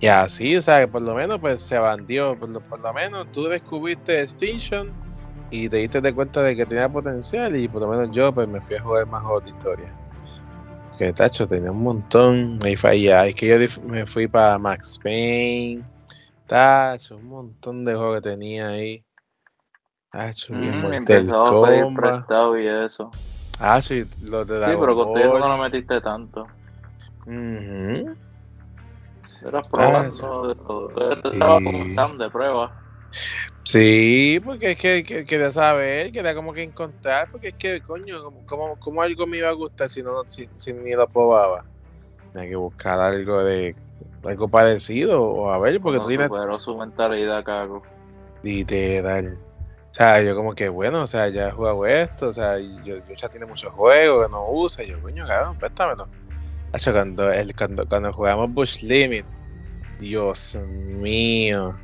Y 0.00 0.06
así, 0.06 0.56
o 0.56 0.62
sea, 0.62 0.90
por 0.90 1.02
lo 1.02 1.14
menos 1.14 1.38
pues 1.40 1.60
se 1.60 1.78
bandió, 1.78 2.34
por 2.38 2.48
lo, 2.48 2.60
por 2.60 2.82
lo 2.82 2.92
menos 2.94 3.30
tú 3.32 3.44
descubriste 3.44 4.22
Extinction 4.22 4.90
y 5.50 5.68
te 5.68 5.76
diste 5.76 6.00
de 6.00 6.14
cuenta 6.14 6.42
de 6.42 6.56
que 6.56 6.64
tenía 6.64 6.88
potencial 6.88 7.54
y 7.54 7.68
por 7.68 7.82
lo 7.82 7.88
menos 7.88 8.10
yo 8.10 8.32
pues 8.32 8.48
me 8.48 8.62
fui 8.62 8.76
a 8.76 8.82
jugar 8.82 9.06
más 9.06 9.22
juegos 9.22 9.44
de 9.44 9.50
historia. 9.50 9.94
Que 10.96 11.12
tacho, 11.12 11.46
tenía 11.46 11.70
un 11.70 11.82
montón, 11.82 12.58
ahí 12.64 12.76
falla, 12.76 13.26
es 13.26 13.34
que 13.34 13.46
yo 13.46 13.82
me 13.82 14.06
fui 14.06 14.26
para 14.26 14.58
Max 14.58 14.98
Payne, 15.02 15.82
tacho, 16.46 17.16
un 17.16 17.28
montón 17.28 17.84
de 17.84 17.94
juegos 17.94 18.16
que 18.16 18.30
tenía 18.30 18.68
ahí. 18.68 19.04
Tacho, 20.10 20.54
bien 20.54 20.80
mm, 20.80 21.94
prestado 21.94 22.58
y 22.58 22.66
eso. 22.66 23.10
Ah, 23.58 23.82
sí, 23.82 24.06
lo 24.22 24.46
de 24.46 24.64
Sí, 24.64 24.72
pero 24.80 24.94
contigo 24.94 25.38
no 25.38 25.48
lo 25.48 25.58
metiste 25.58 26.00
tanto. 26.00 26.46
Uh 27.26 28.29
era 29.48 29.62
prueba, 29.62 30.08
ah, 31.40 32.08
de 32.18 32.30
prueba. 32.30 32.72
Sí, 33.64 34.40
porque 34.44 34.72
es 34.72 34.78
que, 34.78 35.24
quería 35.24 35.50
saber, 35.50 36.12
quería 36.12 36.34
como 36.34 36.52
que 36.52 36.62
encontrar, 36.62 37.28
porque 37.30 37.48
es 37.48 37.54
que, 37.54 37.80
coño, 37.82 38.32
como, 38.46 38.76
como 38.78 39.02
algo 39.02 39.26
me 39.26 39.38
iba 39.38 39.48
a 39.48 39.52
gustar 39.52 39.88
si 39.88 40.02
no 40.02 40.24
si, 40.26 40.48
ni 40.72 40.92
lo 40.92 41.08
probaba. 41.08 41.64
Tenía 42.32 42.48
que 42.48 42.56
buscar 42.56 42.98
algo 43.00 43.42
de 43.44 43.74
algo 44.24 44.48
parecido 44.48 45.22
o 45.22 45.50
a 45.50 45.58
ver, 45.58 45.80
porque 45.80 45.98
no 45.98 46.02
tú 46.02 46.08
tienes. 46.08 46.30
su 46.58 46.76
mentalidad, 46.76 47.44
cago. 47.44 47.82
Literal. 48.42 49.38
O 49.90 49.94
sea, 49.94 50.22
yo 50.22 50.36
como 50.36 50.54
que, 50.54 50.68
bueno, 50.68 51.02
o 51.02 51.06
sea, 51.06 51.28
ya 51.28 51.48
he 51.48 51.50
jugado 51.50 51.84
esto, 51.84 52.28
o 52.28 52.32
sea, 52.32 52.58
yo, 52.58 52.96
ya 53.16 53.28
tiene 53.28 53.46
muchos 53.46 53.72
juegos 53.72 54.26
que 54.26 54.32
no 54.32 54.48
usa, 54.48 54.84
y 54.84 54.88
yo, 54.88 55.00
coño, 55.00 55.26
cabrón, 55.26 55.56
préstamelo 55.58 56.06
cuando, 56.92 57.32
el, 57.32 57.54
cuando, 57.54 57.86
cuando 57.86 58.12
jugamos 58.12 58.52
Bush 58.52 58.82
Limit, 58.82 59.24
Dios 59.98 60.56
mío, 60.66 61.74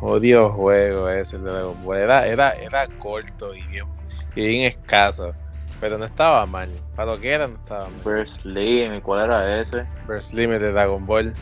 odio 0.00 0.50
juego 0.50 1.08
ese 1.08 1.38
de 1.38 1.74
Era, 1.96 2.26
era, 2.26 2.50
era 2.50 2.86
corto 2.98 3.54
y 3.54 3.62
bien, 3.68 3.86
y 4.34 4.46
bien 4.46 4.66
escaso, 4.66 5.34
pero 5.80 5.98
no 5.98 6.04
estaba 6.04 6.44
mal. 6.46 6.70
Para 6.94 7.12
lo 7.12 7.20
que 7.20 7.32
era, 7.32 7.48
no 7.48 7.54
estaba 7.54 7.88
mal. 7.88 8.00
Burst 8.04 8.44
Limit, 8.44 9.02
¿cuál 9.02 9.24
era 9.24 9.60
ese? 9.60 9.86
Burst 10.06 10.32
Limit 10.34 10.60
de 10.60 10.72
Dragon 10.72 11.04
Ball. 11.06 11.34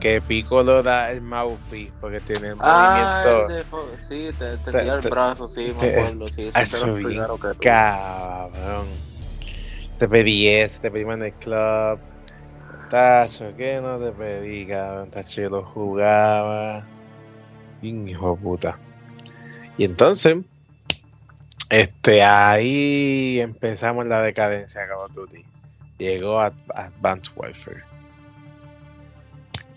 Que 0.00 0.20
Piccolo 0.20 0.82
da 0.82 1.12
el 1.12 1.22
mouthpiece 1.22 1.92
porque 2.00 2.20
tiene 2.20 2.48
el 2.48 2.56
ah, 2.58 3.22
movimiento. 3.22 3.94
sí, 3.98 4.30
te, 4.36 4.56
te, 4.58 4.80
el 4.80 5.00
brazo, 5.02 5.46
sí, 5.46 5.72
me 5.80 5.90
acuerdo. 5.90 6.26
Sí, 6.26 6.50
eso 6.52 6.94
bien, 6.94 7.24
cabrón 7.60 8.88
te 10.02 10.08
pedí 10.08 10.48
ese, 10.48 10.80
te 10.80 10.90
pedí 10.90 11.02
en 11.02 11.22
el 11.22 11.32
club. 11.34 12.00
Tacho, 12.92 13.56
que 13.56 13.80
no 13.80 13.98
te 13.98 14.12
pedí, 14.12 14.66
cabrón. 14.66 15.10
Tacho, 15.10 15.40
yo 15.40 15.48
lo 15.48 15.64
jugaba. 15.64 16.86
Hijo 17.80 18.36
de 18.36 18.42
puta. 18.42 18.78
Y 19.78 19.84
entonces, 19.86 20.36
este, 21.70 22.22
ahí 22.22 23.40
empezamos 23.40 24.06
la 24.06 24.20
decadencia 24.20 24.82
de 24.82 24.88
Call 24.88 24.98
of 24.98 25.12
Duty. 25.14 25.42
Llegó 25.96 26.38
a, 26.38 26.52
Advanced 26.74 27.32
Warfare. 27.34 27.82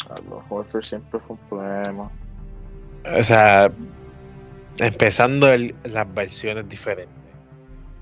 Advanced 0.10 0.52
Warfare 0.52 0.86
siempre 0.86 1.18
fue 1.22 1.38
un 1.38 1.48
problema. 1.48 2.12
O 3.18 3.24
sea, 3.24 3.72
empezando 4.80 5.48
las 5.86 6.14
versiones 6.14 6.68
diferentes. 6.68 7.25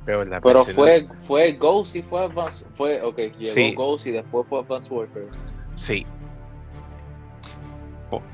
Pero, 0.06 0.66
fue, 0.66 1.08
fue 1.22 1.54
Ghost 1.54 1.96
y 1.96 2.02
fue 2.02 2.26
Advanced. 2.26 2.66
Fue, 2.74 3.02
ok, 3.02 3.18
llegó 3.38 3.92
Ghost 3.92 4.08
y 4.08 4.12
después 4.12 4.46
fue 4.50 4.60
Advanced 4.60 4.92
Warfare. 4.92 5.30
Sí. 5.76 6.06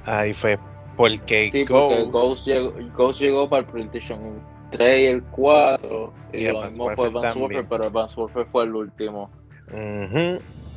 Ahí 0.05 0.34
fue 0.34 0.59
Porque, 0.97 1.49
sí, 1.51 1.63
Ghost, 1.63 2.11
Ghost, 2.11 3.20
llegó, 3.20 3.47
para 3.49 3.61
el 3.61 3.67
PlayStation 3.67 4.41
3 4.72 4.99
y 4.99 5.05
el 5.05 5.24
4. 5.24 6.13
Y, 6.34 6.47
lo 6.47 6.63
mismo 6.63 6.89
fue 6.95 7.07
Advance 7.07 7.39
Warfare, 7.39 7.67
pero 7.70 7.84
Advance 7.86 8.20
Warfare 8.20 8.45
fue 8.51 8.63
el 8.63 8.76
último. 8.76 9.30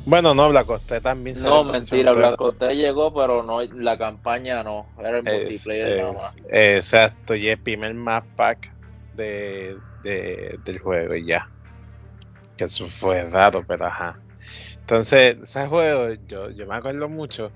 Bueno, 0.05 0.33
no, 0.33 0.49
Black 0.49 0.69
Ops 0.69 1.01
también 1.01 1.41
No, 1.41 1.63
mentira, 1.63 2.11
Black 2.11 2.39
Ops 2.39 2.59
llegó, 2.75 3.13
pero 3.13 3.41
no 3.41 3.61
la 3.61 3.97
campaña 3.97 4.61
no, 4.61 4.85
era 4.99 5.19
el 5.19 5.23
multiplayer 5.23 6.01
nada 6.01 6.13
más. 6.13 6.35
Exacto, 6.49 7.35
y 7.35 7.47
el 7.47 7.57
primer 7.57 7.93
map 7.93 8.25
pack 8.35 8.71
de, 9.15 9.77
de, 10.03 10.59
del 10.63 10.79
juego 10.79 11.15
y 11.15 11.25
ya. 11.25 11.49
Que 12.57 12.65
eso 12.65 12.85
fue 12.85 13.23
raro, 13.25 13.63
pero 13.67 13.87
ajá. 13.87 14.19
Entonces, 14.79 15.37
ese 15.41 15.67
juego, 15.67 16.13
yo, 16.27 16.49
yo 16.49 16.67
me 16.67 16.75
acuerdo 16.75 17.07
mucho 17.07 17.51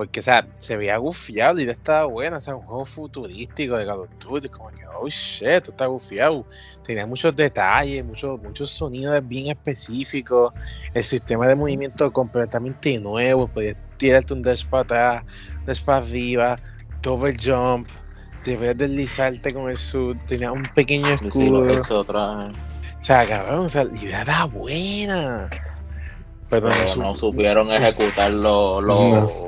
porque, 0.00 0.22
sea, 0.22 0.48
se 0.58 0.78
veía 0.78 0.96
gufiado 0.96 1.60
y 1.60 1.68
estaba 1.68 2.06
bueno. 2.06 2.38
O 2.38 2.40
sea, 2.40 2.56
un 2.56 2.62
juego 2.62 2.86
futurístico 2.86 3.76
de 3.76 3.84
Call 3.84 4.00
of. 4.00 4.08
Como 4.50 4.70
que, 4.70 4.86
oh 4.86 5.06
shit, 5.08 5.68
está 5.68 5.84
gufiado. 5.84 6.46
Tenía 6.82 7.06
muchos 7.06 7.36
detalles, 7.36 8.02
muchos, 8.02 8.40
muchos 8.40 8.70
sonidos 8.70 9.20
bien 9.28 9.48
específicos. 9.48 10.54
El 10.94 11.04
sistema 11.04 11.46
de 11.46 11.54
movimiento 11.54 12.10
completamente 12.10 12.98
nuevo. 12.98 13.46
Podías 13.46 13.76
tirarte 13.98 14.32
un 14.32 14.40
dash 14.40 14.64
para 14.64 14.82
atrás, 14.84 15.24
dash 15.66 15.84
para 15.84 15.98
arriba, 15.98 16.58
double 17.02 17.36
jump. 17.38 17.86
Debías 18.44 18.76
deslizarte 18.76 19.52
con 19.52 19.70
el 19.70 19.76
sud. 19.76 20.16
Tenía 20.26 20.52
un 20.52 20.62
pequeño 20.62 21.08
escudo. 21.08 21.82
o 21.82 23.02
sea, 23.02 23.26
cabrón, 23.26 23.66
o 23.66 23.68
sea, 23.68 23.84
la 23.84 23.96
idea 23.98 24.22
era 24.22 24.44
buena 24.44 25.48
pero, 26.50 26.68
no, 26.96 27.14
supieron 27.14 27.70
ejecutar 27.70 28.32
los, 28.32 28.82
las 28.82 29.46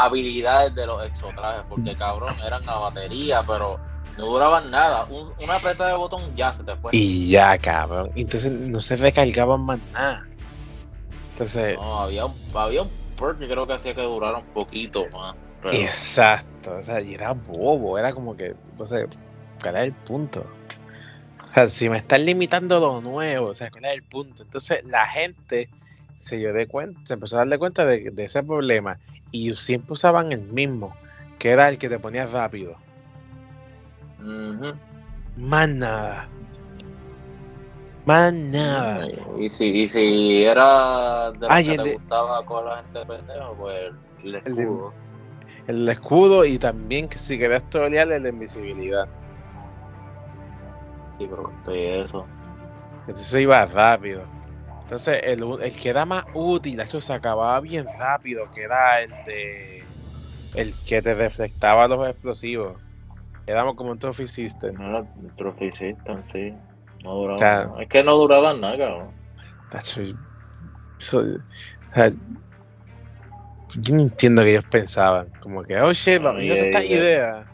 habilidades 0.00 0.74
de 0.74 0.86
los 0.86 1.04
exotrajes, 1.04 1.62
porque 1.68 1.94
cabrón, 1.94 2.34
eran 2.42 2.64
la 2.64 2.76
batería, 2.76 3.42
pero 3.46 3.78
no 4.16 4.24
duraban 4.24 4.70
nada. 4.70 5.06
una 5.10 5.58
preta 5.58 5.88
de 5.88 5.92
botón 5.92 6.34
ya 6.34 6.54
se 6.54 6.64
te 6.64 6.74
fue. 6.76 6.92
Y 6.94 7.28
ya, 7.28 7.58
cabrón. 7.58 8.10
Entonces 8.16 8.50
no 8.50 8.80
se 8.80 8.96
recargaban 8.96 9.60
más 9.60 9.78
nada. 9.92 10.26
Entonces. 11.32 11.76
No, 11.76 12.00
había 12.00 12.24
un, 12.24 12.34
había 12.54 12.80
un 12.80 12.90
perk 13.18 13.38
que 13.38 13.46
creo 13.46 13.66
que 13.66 13.74
hacía 13.74 13.94
que 13.94 14.02
durara 14.02 14.38
un 14.38 14.46
poquito 14.54 15.04
más. 15.14 15.36
Exacto. 15.64 16.76
O 16.76 16.82
sea, 16.82 17.00
y 17.00 17.14
era 17.14 17.32
bobo. 17.32 17.98
Era 17.98 18.12
como 18.12 18.36
que. 18.36 18.54
Entonces, 18.70 19.06
¿cuál 19.62 19.76
es 19.76 19.84
el 19.84 19.92
punto? 19.92 20.46
O 21.50 21.54
sea, 21.54 21.68
si 21.68 21.88
me 21.88 21.98
están 21.98 22.24
limitando 22.24 22.78
lo 22.78 23.00
nuevo, 23.00 23.48
o 23.48 23.54
sea, 23.54 23.70
¿cuál 23.70 23.86
es 23.86 23.94
el 23.94 24.02
punto? 24.02 24.42
Entonces, 24.42 24.84
la 24.84 25.06
gente 25.06 25.68
se 26.14 26.36
dio 26.36 26.52
de 26.52 26.66
cuenta, 26.66 27.00
se 27.04 27.14
empezó 27.14 27.36
a 27.36 27.38
darle 27.40 27.58
cuenta 27.58 27.84
de, 27.86 28.12
ese 28.18 28.42
problema 28.42 28.98
y 29.32 29.54
siempre 29.54 29.94
usaban 29.94 30.32
el 30.32 30.42
mismo, 30.42 30.94
que 31.38 31.50
era 31.50 31.68
el 31.68 31.78
que 31.78 31.88
te 31.88 31.98
ponía 31.98 32.26
rápido. 32.26 32.76
Más 35.36 35.68
nada. 35.68 36.28
Más 38.04 38.32
nada. 38.32 39.08
Y 39.38 39.48
si, 39.48 39.64
y 39.66 39.88
si 39.88 40.44
era 40.44 41.30
de 41.32 41.48
lo 41.48 41.54
que 41.56 41.82
te 41.82 41.94
gustaba 41.94 42.44
con 42.44 42.66
la 42.66 42.82
gente 42.82 43.06
pendejo, 43.06 43.54
pues 43.58 43.92
el 44.22 44.34
escudo. 44.36 44.92
El, 44.92 45.09
escudo 45.66 46.44
y 46.44 46.58
también 46.58 47.08
que 47.08 47.18
si 47.18 47.38
querías 47.38 47.68
trolearle 47.70 48.20
la 48.20 48.28
invisibilidad. 48.28 49.08
Sí, 51.18 51.26
pero 51.28 51.50
estoy 51.58 51.84
eso. 51.84 52.26
Entonces 53.06 53.40
iba 53.40 53.64
rápido. 53.66 54.22
Entonces, 54.82 55.20
el, 55.22 55.44
el 55.62 55.76
que 55.76 55.88
era 55.88 56.04
más 56.04 56.24
útil, 56.34 56.80
eso 56.80 57.00
se 57.00 57.12
acababa 57.12 57.60
bien 57.60 57.86
rápido, 57.98 58.50
que 58.52 58.62
era 58.64 59.00
el 59.00 59.10
de. 59.24 59.84
El 60.56 60.74
que 60.84 61.00
te 61.00 61.14
reflectaba 61.14 61.86
los 61.86 62.08
explosivos. 62.08 62.76
Éramos 63.46 63.76
como 63.76 63.92
un 63.92 63.98
trophy 63.98 64.26
system. 64.26 64.74
No, 64.76 65.06
trophy 65.36 65.70
system, 65.70 66.24
sí. 66.24 66.52
No 67.04 67.14
duraba. 67.14 67.80
es 67.80 67.88
que 67.88 68.02
no 68.02 68.16
duraban 68.16 68.60
nada, 68.60 68.78
cabrón. 68.78 69.10
Yo 73.76 73.94
no 73.94 74.02
entiendo 74.02 74.42
que 74.42 74.50
ellos 74.50 74.64
pensaban. 74.70 75.28
Como 75.40 75.62
que, 75.62 75.80
oh 75.80 75.92
shit, 75.92 76.20
vamos, 76.20 76.44
no 76.44 76.54
esta 76.54 76.84
idea. 76.84 77.46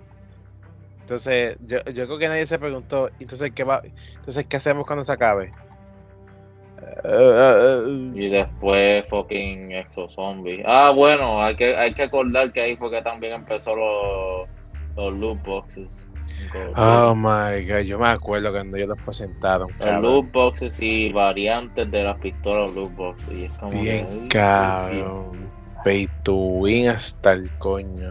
Entonces, 1.01 1.57
yo, 1.65 1.79
yo 1.85 2.07
creo 2.07 2.19
que 2.19 2.29
nadie 2.29 2.47
se 2.47 2.59
preguntó, 2.59 3.11
entonces, 3.21 3.53
¿qué 3.55 3.63
va? 3.63 3.81
Entonces, 4.17 4.45
¿qué 4.47 4.57
hacemos 4.57 4.87
cuando 4.87 5.05
se 5.05 5.13
acabe? 5.13 5.53
y 8.15 8.29
después 8.29 9.05
fucking 9.09 9.73
Exo 9.73 10.09
Zombie. 10.09 10.63
Ah, 10.67 10.93
bueno, 10.95 11.43
hay 11.43 11.57
que, 11.57 11.77
hay 11.77 11.95
que 11.95 12.05
acordar 12.05 12.53
que 12.53 12.61
ahí 12.61 12.77
fue 12.77 12.91
que 12.91 13.03
también 13.03 13.35
empezó 13.35 13.75
los, 13.75 14.49
los 14.97 15.15
loot 15.15 15.43
boxes. 15.45 16.11
Oh 16.77 17.15
my 17.15 17.65
god, 17.67 17.81
yo 17.81 17.99
me 17.99 18.09
acuerdo 18.09 18.53
cuando 18.53 18.77
ellos 18.77 18.91
los 18.91 19.03
presentaron. 19.03 19.69
Los 19.81 20.03
loot 20.03 20.33
boxes 20.33 20.79
y 20.81 21.13
variantes 21.13 21.91
de 21.91 22.05
las 22.05 22.19
pistolas 22.19 22.75
loot 22.75 22.95
boxes. 22.95 23.29
Y 23.33 23.45
es 23.45 23.53
como 23.53 23.81
bien 23.81 24.29
cabrón. 24.29 25.51
Pay 25.87 26.09
to 26.25 26.35
win 26.35 26.89
hasta 26.89 27.35
el 27.35 27.49
coño. 27.59 28.11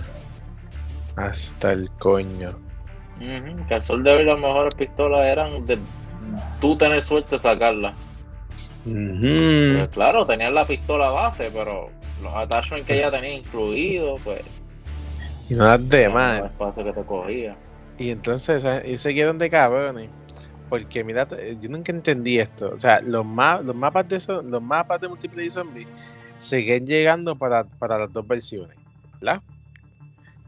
Hasta 1.17 1.73
el 1.73 1.89
coño. 1.99 2.57
que 3.19 3.73
al 3.73 3.83
sol 3.83 4.01
de 4.01 4.11
hoy 4.13 4.23
las 4.23 4.39
mejores 4.39 4.73
pistolas 4.75 5.25
eran 5.25 5.65
de 5.65 5.77
tú 6.61 6.77
tener 6.77 7.03
suerte 7.03 7.31
de 7.31 7.39
sacarlas. 7.39 7.93
Pues 8.85 9.89
claro, 9.89 10.25
tenían 10.25 10.55
la 10.55 10.63
pistola 10.65 11.09
base, 11.09 11.51
pero 11.51 11.89
los 12.23 12.33
attachments 12.33 12.87
que 12.87 12.97
ella 12.97 13.11
tenía 13.11 13.33
incluidos, 13.33 14.21
pues. 14.23 14.39
Y 15.49 15.55
no 15.55 15.65
las 15.65 15.89
demás. 15.89 16.39
El 16.39 16.45
espacio 16.45 16.83
que 16.85 16.93
te 16.93 17.03
cogía. 17.03 17.57
Y 17.97 18.09
entonces, 18.09 18.65
y 18.85 18.97
se 18.97 19.13
quedaron 19.13 19.37
de 19.37 19.49
cabrones. 19.49 20.09
Porque 20.69 21.03
mira, 21.03 21.27
yo 21.59 21.69
nunca 21.69 21.91
entendí 21.91 22.39
esto. 22.39 22.71
O 22.73 22.77
sea, 22.77 23.01
los, 23.01 23.25
los 23.25 23.75
mapas 23.75 24.07
de 24.07 24.21
los 24.43 24.61
mapas 24.61 25.01
de 25.01 25.09
multiplayer 25.09 25.51
zombie 25.51 25.85
siguen 26.37 26.85
llegando 26.85 27.35
para, 27.35 27.63
para 27.63 27.97
las 27.97 28.11
dos 28.13 28.27
versiones. 28.27 28.77
¿Verdad? 29.19 29.41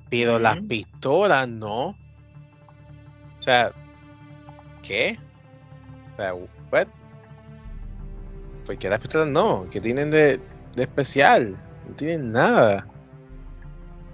Pero 0.10 0.40
las 0.40 0.58
pistolas 0.62 1.48
no. 1.48 1.90
O 1.90 3.42
sea, 3.42 3.72
¿qué? 4.82 5.18
O 6.14 6.18
sea, 6.18 6.34
what? 6.34 6.88
Porque 8.66 8.90
las 8.90 9.00
pistolas 9.00 9.28
no, 9.28 9.68
que 9.70 9.80
tienen 9.80 10.10
de, 10.12 10.42
especial, 10.76 11.58
no 11.88 11.96
tienen 11.96 12.32
nada. 12.32 12.86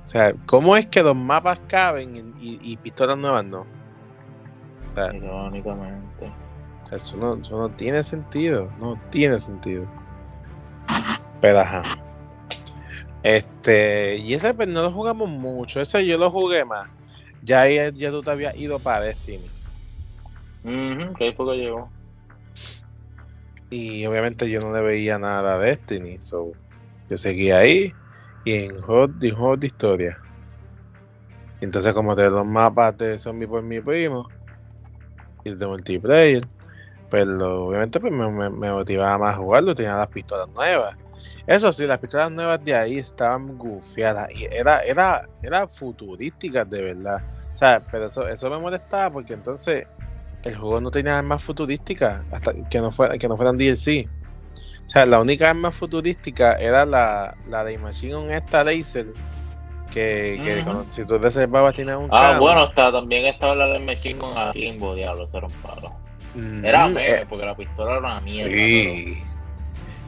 O 0.03 0.07
sea, 0.07 0.33
¿cómo 0.45 0.75
es 0.75 0.85
que 0.87 1.01
los 1.01 1.15
mapas 1.15 1.59
caben 1.67 2.35
y, 2.39 2.77
pistolas 2.77 3.17
nuevas 3.17 3.45
no? 3.45 3.61
O 3.61 4.95
sea, 4.95 5.13
Irónicamente. 5.15 6.31
O 6.83 6.87
sea, 6.87 6.97
eso 6.97 7.17
no, 7.17 7.35
eso 7.35 7.57
no 7.57 7.69
tiene 7.69 8.03
sentido, 8.03 8.69
no 8.79 8.99
tiene 9.09 9.39
sentido. 9.39 9.87
Pero 11.43 11.59
ajá. 11.59 11.83
Este, 13.21 14.15
y 14.15 14.33
ese 14.33 14.53
pues 14.53 14.69
no 14.69 14.81
lo 14.81 14.93
jugamos 14.93 15.27
mucho, 15.27 15.81
ese 15.81 16.05
yo 16.05 16.17
lo 16.17 16.31
jugué 16.31 16.63
más. 16.63 16.87
Ya, 17.41 17.67
ya 17.67 18.11
tú 18.11 18.23
te 18.23 18.31
habías 18.31 18.55
ido 18.55 18.79
para 18.79 19.01
Destiny. 19.01 19.49
Uh 20.63 21.13
que 21.17 21.25
ahí 21.25 21.35
que 21.35 21.43
llegó. 21.57 21.91
Y 23.69 24.05
obviamente 24.05 24.49
yo 24.49 24.61
no 24.61 24.71
le 24.71 24.79
veía 24.79 25.19
nada 25.19 25.55
a 25.55 25.59
Destiny. 25.59 26.17
So, 26.21 26.53
yo 27.09 27.17
seguía 27.17 27.57
ahí 27.57 27.93
y 28.45 28.63
en 28.63 28.81
juegos 28.81 29.19
de, 29.19 29.67
historia. 29.67 30.17
entonces 31.59 31.93
como 31.93 32.15
de 32.15 32.29
los 32.29 32.45
mapas 32.45 32.97
de 32.97 33.19
zombie 33.19 33.49
por 33.49 33.61
mi 33.63 33.81
primo 33.81 34.29
y 35.43 35.53
de 35.53 35.67
multiplayer, 35.67 36.43
pues 37.09 37.27
obviamente 37.27 37.99
pues 37.99 38.13
me, 38.13 38.49
motivaba 38.49 39.17
más 39.17 39.35
a 39.35 39.39
jugarlo, 39.39 39.75
tenía 39.75 39.97
las 39.97 40.07
pistolas 40.07 40.47
nuevas. 40.47 41.02
Eso 41.47 41.71
sí, 41.73 41.85
las 41.85 41.99
pistolas 41.99 42.31
nuevas 42.31 42.63
de 42.63 42.75
ahí 42.75 42.97
estaban 42.97 43.57
gufiadas 43.57 44.33
y 44.33 44.45
era, 44.45 44.79
era, 44.81 45.27
era 45.41 45.67
futurísticas 45.67 46.69
de 46.69 46.81
verdad. 46.81 47.21
O 47.53 47.57
sea, 47.57 47.81
pero 47.91 48.07
eso, 48.07 48.27
eso 48.27 48.49
me 48.49 48.57
molestaba 48.57 49.11
porque 49.11 49.33
entonces 49.33 49.87
el 50.43 50.55
juego 50.55 50.81
no 50.81 50.91
tenía 50.91 51.17
armas 51.19 51.43
futurísticas 51.43 52.21
hasta 52.31 52.53
que 52.69 52.79
no, 52.79 52.91
fuera, 52.91 53.17
que 53.17 53.27
no 53.27 53.37
fueran 53.37 53.57
DLC. 53.57 54.07
O 54.85 54.89
sea, 54.89 55.05
la 55.05 55.21
única 55.21 55.49
arma 55.49 55.71
futurística 55.71 56.55
era 56.55 56.85
la, 56.85 57.35
la 57.49 57.63
de 57.63 57.77
Machine 57.77 58.35
esta 58.35 58.63
laser. 58.63 59.07
Que, 59.91 60.41
que 60.43 60.65
si 60.87 61.05
tú 61.05 61.19
reservabas 61.19 61.75
tenías 61.75 61.97
un 61.97 62.09
Ah, 62.11 62.39
bueno, 62.39 62.63
está, 62.63 62.91
también 62.91 63.27
estaba 63.27 63.53
la 63.53 63.67
de 63.67 63.79
Machine 63.79 64.19
Gun 64.19 64.35
a 64.35 64.51
Limbo, 64.51 64.95
diablo, 64.95 65.25
era 65.31 65.45
un 65.45 65.53
palo. 65.53 65.91
era 66.63 66.87
meme, 66.87 67.07
eh, 67.07 67.25
porque 67.29 67.45
la 67.45 67.55
pistola 67.55 67.91
era 67.91 67.99
una 67.99 68.15
mierda. 68.21 68.51
Sí. 68.51 69.23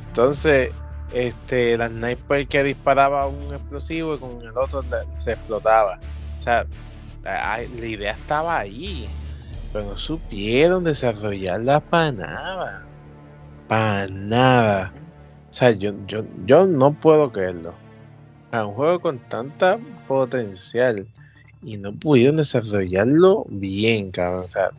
Entonces, 0.08 0.72
este, 1.14 1.78
la 1.78 1.88
sniper 1.88 2.48
que 2.48 2.64
disparaba 2.64 3.28
un 3.28 3.54
explosivo 3.54 4.16
y 4.16 4.20
con 4.20 4.42
el 4.42 4.58
otro 4.58 4.82
se 5.14 5.32
explotaba. 5.34 6.00
O 6.40 6.42
sea, 6.42 6.66
la 7.24 7.86
idea 7.86 8.14
estaba 8.14 8.60
ahí. 8.60 9.10
Pero 9.74 9.86
no 9.86 9.98
supieron 9.98 10.84
desarrollarla 10.84 11.80
para 11.80 12.12
nada. 12.12 12.86
Para 13.68 14.08
nada. 14.08 14.94
O 15.50 15.54
sea, 15.54 15.72
yo, 15.72 15.94
yo, 16.08 16.24
yo 16.46 16.66
no 16.66 16.94
puedo 16.94 17.32
creerlo. 17.32 17.74
A 18.52 18.66
un 18.66 18.74
juego 18.74 19.00
con 19.02 19.20
tanta 19.30 19.78
potencial. 20.08 21.08
y 21.62 21.78
no 21.78 21.94
pudieron 21.94 22.38
desarrollarlo 22.38 23.46
bien, 23.50 24.12
cabrón. 24.12 24.46
O 24.46 24.50
sea, 24.50 24.70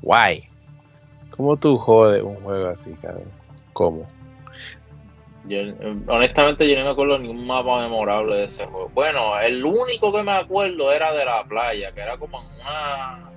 guay. 0.00 0.44
¿Cómo 1.36 1.56
tú 1.56 1.76
jodes 1.76 2.22
un 2.22 2.36
juego 2.36 2.68
así, 2.68 2.92
cabrón? 3.02 3.24
¿Cómo? 3.72 4.06
Honestamente, 6.06 6.68
yo 6.68 6.78
no 6.78 6.84
me 6.84 6.90
acuerdo 6.90 7.18
ningún 7.18 7.46
mapa 7.46 7.80
memorable 7.80 8.36
de 8.36 8.44
ese 8.44 8.66
juego. 8.66 8.90
Bueno, 8.94 9.38
el 9.40 9.64
único 9.64 10.12
que 10.12 10.22
me 10.22 10.32
acuerdo 10.32 10.92
era 10.92 11.12
de 11.12 11.24
la 11.24 11.44
playa, 11.44 11.92
que 11.92 12.00
era 12.00 12.16
como 12.18 12.40
en 12.40 12.46
una 12.60 13.30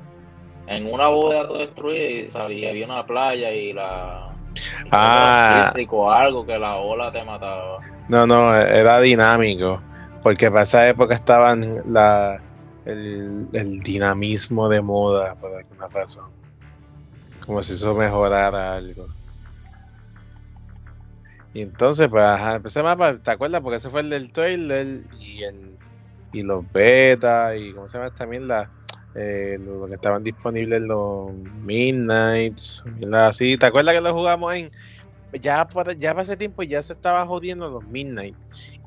en 0.68 0.94
una 0.94 1.08
bóveda 1.10 1.48
todo 1.48 1.58
destruida 1.58 2.04
y 2.04 2.26
sabía, 2.26 2.70
había 2.70 2.86
una 2.86 3.06
playa 3.06 3.52
y 3.52 3.74
la 3.74 4.30
ah 4.92 5.72
físico, 5.74 6.12
algo 6.12 6.46
que 6.46 6.58
la 6.58 6.76
ola 6.76 7.12
te 7.12 7.24
mataba. 7.24 7.80
No, 8.08 8.26
no, 8.28 8.56
era 8.56 9.00
dinámico. 9.00 9.82
Porque 10.22 10.50
para 10.50 10.64
esa 10.64 10.88
época 10.88 11.16
estaban 11.16 11.78
la, 11.92 12.40
el, 12.86 13.48
el 13.52 13.80
dinamismo 13.82 14.70
de 14.70 14.82
moda, 14.82 15.36
por 15.36 15.54
alguna 15.54 15.88
razón. 15.90 16.26
Como 17.46 17.62
si 17.62 17.74
eso 17.74 17.94
mejorara 17.94 18.76
algo. 18.76 19.08
Y 21.54 21.62
entonces, 21.62 22.08
pues, 22.10 22.24
ajá, 22.24 22.56
empecé 22.56 22.82
mapa, 22.82 23.18
¿te 23.18 23.32
acuerdas? 23.32 23.62
Porque 23.62 23.78
ese 23.78 23.90
fue 23.90 24.02
el 24.02 24.10
del 24.10 24.32
trailer 24.32 25.02
y 25.20 25.44
el 25.44 25.78
y 26.34 26.42
los 26.42 26.70
betas 26.74 27.56
y 27.58 27.74
cómo 27.74 27.88
se 27.88 27.98
llama 27.98 28.10
también 28.10 28.48
la 28.48 28.70
eh, 29.16 29.60
lo, 29.64 29.86
que 29.88 29.94
estaban 29.94 30.24
disponibles 30.24 30.82
los 30.82 31.32
Midnights, 31.64 32.84
así, 33.14 33.56
¿te 33.58 33.68
acuerdas 33.68 33.94
que 33.94 34.02
lo 34.02 34.14
jugamos 34.14 34.56
en 34.56 34.72
ya 35.40 35.68
para, 35.68 35.94
ya 35.94 36.14
para 36.14 36.24
ese 36.24 36.36
tiempo 36.36 36.64
ya 36.64 36.82
se 36.82 36.94
estaba 36.94 37.26
jodiendo 37.28 37.70
los 37.70 37.84
Midnight 37.84 38.36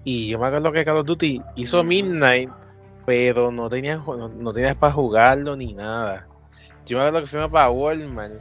y 0.02 0.28
yo 0.28 0.40
me 0.40 0.46
acuerdo 0.46 0.72
que 0.72 0.84
Call 0.84 0.96
of 0.96 1.06
Duty 1.06 1.40
hizo 1.54 1.84
Midnight 1.84 2.50
pero 3.06 3.52
no 3.52 3.68
tenías 3.68 4.00
no, 4.04 4.52
tenías 4.52 4.74
para 4.74 4.92
jugarlo 4.92 5.54
ni 5.54 5.72
nada. 5.72 6.26
Yo 6.84 6.98
me 6.98 7.04
acuerdo 7.04 7.20
que 7.20 7.30
fuimos 7.30 7.50
para 7.50 7.70
Walmart 7.70 8.34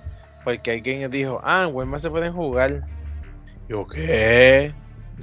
porque 0.44 0.72
alguien 0.72 1.10
dijo, 1.12 1.40
ah, 1.44 1.66
en 1.68 1.76
Walmart 1.76 2.02
se 2.02 2.10
pueden 2.10 2.34
jugar 2.34 2.84
yo, 3.68 3.88
¿qué? 3.88 4.74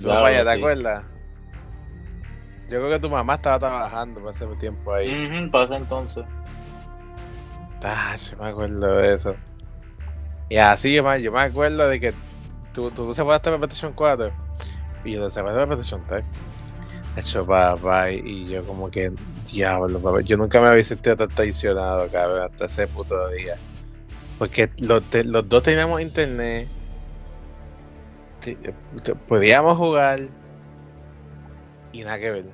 vaya, 0.05 0.45
¿te 0.45 0.51
acuerdas? 0.51 1.05
Yo 2.69 2.79
creo 2.79 2.91
que 2.91 2.99
tu 3.01 3.11
mamá 3.11 3.35
estaba 3.35 3.59
trabajando 3.59 4.21
para 4.21 4.35
ese 4.35 4.47
tiempo 4.59 4.95
ahí. 4.95 5.13
Uh 5.13 5.51
para 5.51 5.77
entonces. 5.77 6.25
Ah, 7.85 8.17
yo 8.17 8.37
me 8.39 8.49
acuerdo 8.49 8.97
de 8.97 9.15
eso. 9.15 9.37
Y 10.49 10.57
así 10.57 10.95
yo 10.95 11.03
me, 11.03 11.21
yo 11.21 11.33
me 11.33 11.43
acuerdo 11.43 11.89
de 11.89 12.01
que 12.01 12.13
tú, 12.73 12.91
tú, 12.91 13.07
tú 13.07 13.15
separaste 13.15 13.51
para 13.51 13.59
PlayStation 13.59 13.93
4 13.93 14.33
y 15.05 15.13
yo 15.13 15.21
lo 15.21 15.31
separaste 15.31 15.57
para 15.57 15.67
PlayStation 15.67 16.03
3. 16.07 16.25
Hecho 17.17 17.45
papá, 17.45 18.11
y 18.11 18.49
yo 18.49 18.65
como 18.65 18.91
que, 18.91 19.13
diablo, 19.51 20.01
papá. 20.01 20.23
Yo 20.23 20.39
nunca 20.39 20.61
me 20.61 20.69
había 20.69 20.85
sentido 20.85 21.17
tan 21.17 21.29
traicionado, 21.29 22.09
cabrón, 22.11 22.51
hasta 22.51 22.65
ese 22.65 22.87
puto 22.87 23.29
día. 23.29 23.57
Porque 24.39 24.71
los, 24.79 25.03
los 25.27 25.49
dos 25.49 25.63
teníamos 25.63 26.01
internet 26.01 26.69
podíamos 29.29 29.77
jugar 29.77 30.21
y 31.93 32.03
nada 32.03 32.19
que 32.19 32.31
ver. 32.31 32.45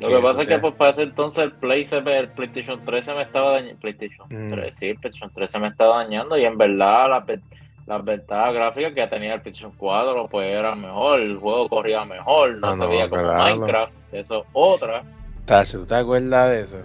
Lo 0.00 0.08
que 0.08 0.22
pasa 0.22 0.42
es 0.42 0.48
que 0.48 0.58
pues, 0.58 0.74
para 0.74 0.90
ese 0.90 1.02
entonces 1.02 1.44
el, 1.44 1.52
Play 1.52 1.86
el 1.90 2.28
PlayStation 2.28 2.80
3 2.84 3.04
se 3.04 3.14
me 3.14 3.22
estaba 3.22 3.52
dañando. 3.52 3.80
PlayStation 3.80 4.28
3, 4.28 4.50
mm. 4.52 4.72
sí, 4.72 4.88
el 4.88 4.98
PlayStation 4.98 5.30
3 5.34 5.50
se 5.50 5.58
me 5.58 5.68
estaba 5.68 6.04
dañando 6.04 6.38
y 6.38 6.44
en 6.44 6.56
verdad 6.56 7.08
las 7.08 7.40
la 7.86 7.98
ventajas 7.98 8.54
gráficas 8.54 8.92
que 8.94 9.06
tenía 9.08 9.34
el 9.34 9.40
PlayStation 9.40 9.72
4 9.76 10.28
pues 10.28 10.46
era 10.46 10.74
mejor, 10.76 11.20
el 11.20 11.36
juego 11.36 11.68
corría 11.68 12.04
mejor, 12.04 12.58
no, 12.58 12.76
se 12.76 12.86
veía 12.86 13.08
como 13.08 13.34
Minecraft, 13.34 13.92
eso 14.12 14.46
otra. 14.52 15.02
¿tú 15.44 15.86
te 15.86 15.94
acuerdas 15.94 16.50
de 16.50 16.60
eso? 16.60 16.78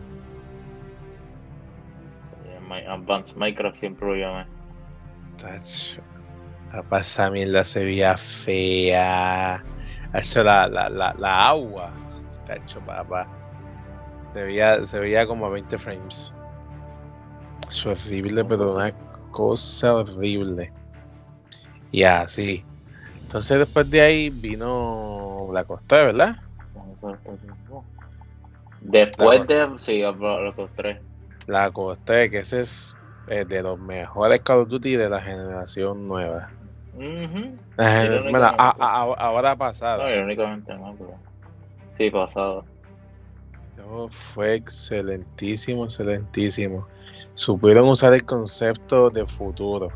Advanced 2.87 3.37
Minecraft 3.37 3.77
siempre 3.77 4.07
lo 4.07 4.15
llamé. 4.15 4.45
Papá, 5.37 5.57
mierda 7.31 7.63
se 7.63 7.83
veía 7.83 8.17
fea. 8.17 9.63
Eso 10.13 10.43
la, 10.43 10.67
la, 10.67 10.89
la, 10.89 11.15
la 11.17 11.47
agua. 11.47 11.91
Tacho, 12.45 12.79
papá. 12.81 13.27
Se 14.33 14.43
veía, 14.43 14.85
se 14.85 14.99
veía 14.99 15.27
como 15.27 15.45
a 15.45 15.49
20 15.49 15.77
frames. 15.77 16.33
Es 17.69 17.85
horrible, 17.85 18.45
pero 18.45 18.75
una 18.75 18.93
cosa 19.31 19.95
horrible. 19.95 20.71
Y 21.91 22.03
así. 22.03 22.63
Entonces 23.21 23.59
después 23.59 23.89
de 23.89 24.01
ahí 24.01 24.29
vino 24.29 25.49
la 25.51 25.63
costa, 25.65 25.97
¿verdad? 25.97 26.37
Después 28.81 29.47
de 29.47 29.65
sí, 29.77 30.01
la 30.01 30.53
costa. 30.53 30.99
La 31.47 31.71
costa, 31.71 32.29
que 32.29 32.39
ese 32.39 32.61
es 32.61 32.95
eh, 33.29 33.43
de 33.43 33.61
los 33.61 33.77
mejores 33.79 34.39
Call 34.41 34.59
of 34.59 34.69
Duty 34.69 34.95
de 34.95 35.09
la 35.09 35.21
generación 35.21 36.07
nueva. 36.07 36.49
Bueno, 36.97 38.51
ahora 38.57 39.55
pasado. 39.55 40.03
No, 40.03 40.09
irónicamente 40.09 40.73
no, 40.73 40.95
pero. 40.97 41.15
Sí, 41.97 42.09
pasado. 42.09 42.65
No, 43.77 44.09
fue 44.09 44.55
excelentísimo, 44.55 45.85
excelentísimo. 45.85 46.87
Supieron 47.35 47.87
usar 47.89 48.13
el 48.13 48.23
concepto 48.23 49.09
de 49.09 49.25
futuro. 49.25 49.89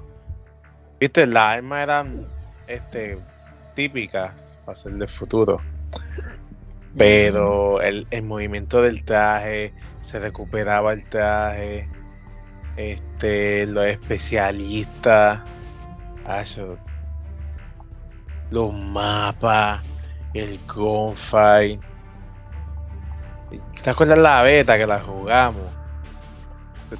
Viste, 1.00 1.26
las 1.26 1.58
armas 1.58 1.84
eran 1.84 2.28
este, 2.68 3.18
típicas 3.74 4.58
para 4.66 4.76
ser 4.76 4.94
de 4.94 5.08
futuro. 5.08 5.60
Pero 6.98 7.82
el, 7.82 8.06
el 8.12 8.24
movimiento 8.24 8.82
del 8.82 9.04
traje, 9.04 9.74
se 10.02 10.20
recuperaba 10.20 10.94
el 10.94 11.04
traje. 11.06 11.90
Este, 12.78 13.66
los 13.66 13.86
especialistas 13.86 15.42
los 18.52 18.74
mapas, 18.74 19.82
el 20.34 20.60
gunfight. 20.68 21.82
¿Te 23.84 23.90
acuerdas 23.90 24.20
la 24.20 24.44
beta 24.44 24.78
que 24.78 24.86
la 24.86 25.00
jugamos? 25.00 25.64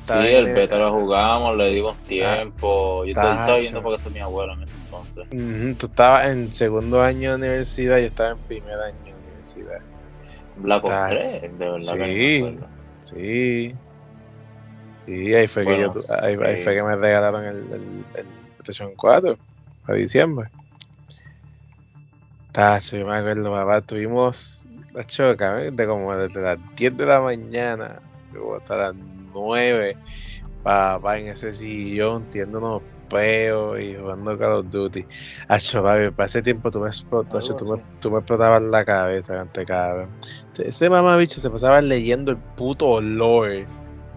Sí, 0.02 0.14
el 0.14 0.54
beta 0.54 0.78
la 0.78 0.90
jugamos, 0.90 1.58
le 1.58 1.70
dimos 1.70 1.98
tiempo. 2.08 3.04
Yo 3.06 3.12
estaba 3.12 3.58
viendo 3.58 3.84
porque 3.84 4.02
soy 4.02 4.14
mi 4.14 4.20
abuelo 4.20 4.54
en 4.54 4.64
ese 4.64 4.76
entonces. 4.78 5.78
tú 5.78 5.86
estabas 5.86 6.30
en 6.30 6.52
segundo 6.52 7.02
año 7.02 7.32
de 7.32 7.36
universidad 7.36 7.98
y 7.98 8.02
yo 8.02 8.08
estaba 8.08 8.32
en 8.32 8.40
primer 8.40 8.80
año 8.80 8.98
de 9.04 9.14
universidad. 9.14 9.80
Black 10.56 10.86
Ops 10.86 11.10
3, 11.10 11.42
de 11.42 11.50
verdad. 11.50 11.80
Sí, 11.80 12.58
sí. 13.02 13.76
Sí, 15.06 15.34
ahí 15.34 15.48
fue, 15.48 15.66
que, 15.66 15.80
yo, 15.80 15.92
ahí, 16.22 16.38
fue 16.38 16.74
que 16.74 16.84
me 16.84 16.96
regalaron 16.96 17.44
el, 17.44 17.56
el 18.16 18.28
PlayStation 18.56 18.94
4 18.96 19.38
a 19.86 19.94
diciembre. 19.94 20.50
Tacho, 22.52 22.98
yo 22.98 23.06
me 23.06 23.16
acuerdo, 23.16 23.52
papá, 23.52 23.82
tuvimos 23.82 24.66
la 24.94 25.06
choca, 25.06 25.56
de 25.56 25.88
como 25.88 26.16
desde 26.16 26.42
las 26.42 26.58
10 26.76 26.98
de 26.98 27.06
la 27.06 27.22
mañana 27.22 28.02
hasta 28.58 28.76
las 28.76 28.96
9, 29.34 29.98
papá, 30.64 31.18
en 31.18 31.28
ese 31.28 31.54
sillón, 31.54 32.30
tiendo 32.30 32.58
unos 32.58 32.82
peos 33.10 33.80
y 33.80 33.96
jugando 33.96 34.38
Call 34.38 34.52
of 34.54 34.70
Duty. 34.70 35.06
Acho, 35.48 35.84
papi, 35.84 36.12
para 36.12 36.28
ese 36.28 36.42
tiempo 36.42 36.72
tú 36.72 36.80
me, 36.80 36.88
explotas, 36.88 37.46
tú 37.56 37.66
me, 37.66 37.82
tú 38.00 38.12
me 38.12 38.20
explotabas 38.20 38.62
la 38.64 38.84
cabeza, 38.86 39.40
ante 39.40 39.66
cabrón. 39.66 40.10
Ese 40.58 40.90
mamá 40.90 41.18
bicho 41.18 41.40
se 41.40 41.50
pasaba 41.50 41.82
leyendo 41.82 42.32
el 42.32 42.38
puto 42.38 43.02
lore 43.02 43.66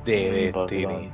de 0.05 0.53
Destiny. 0.53 1.13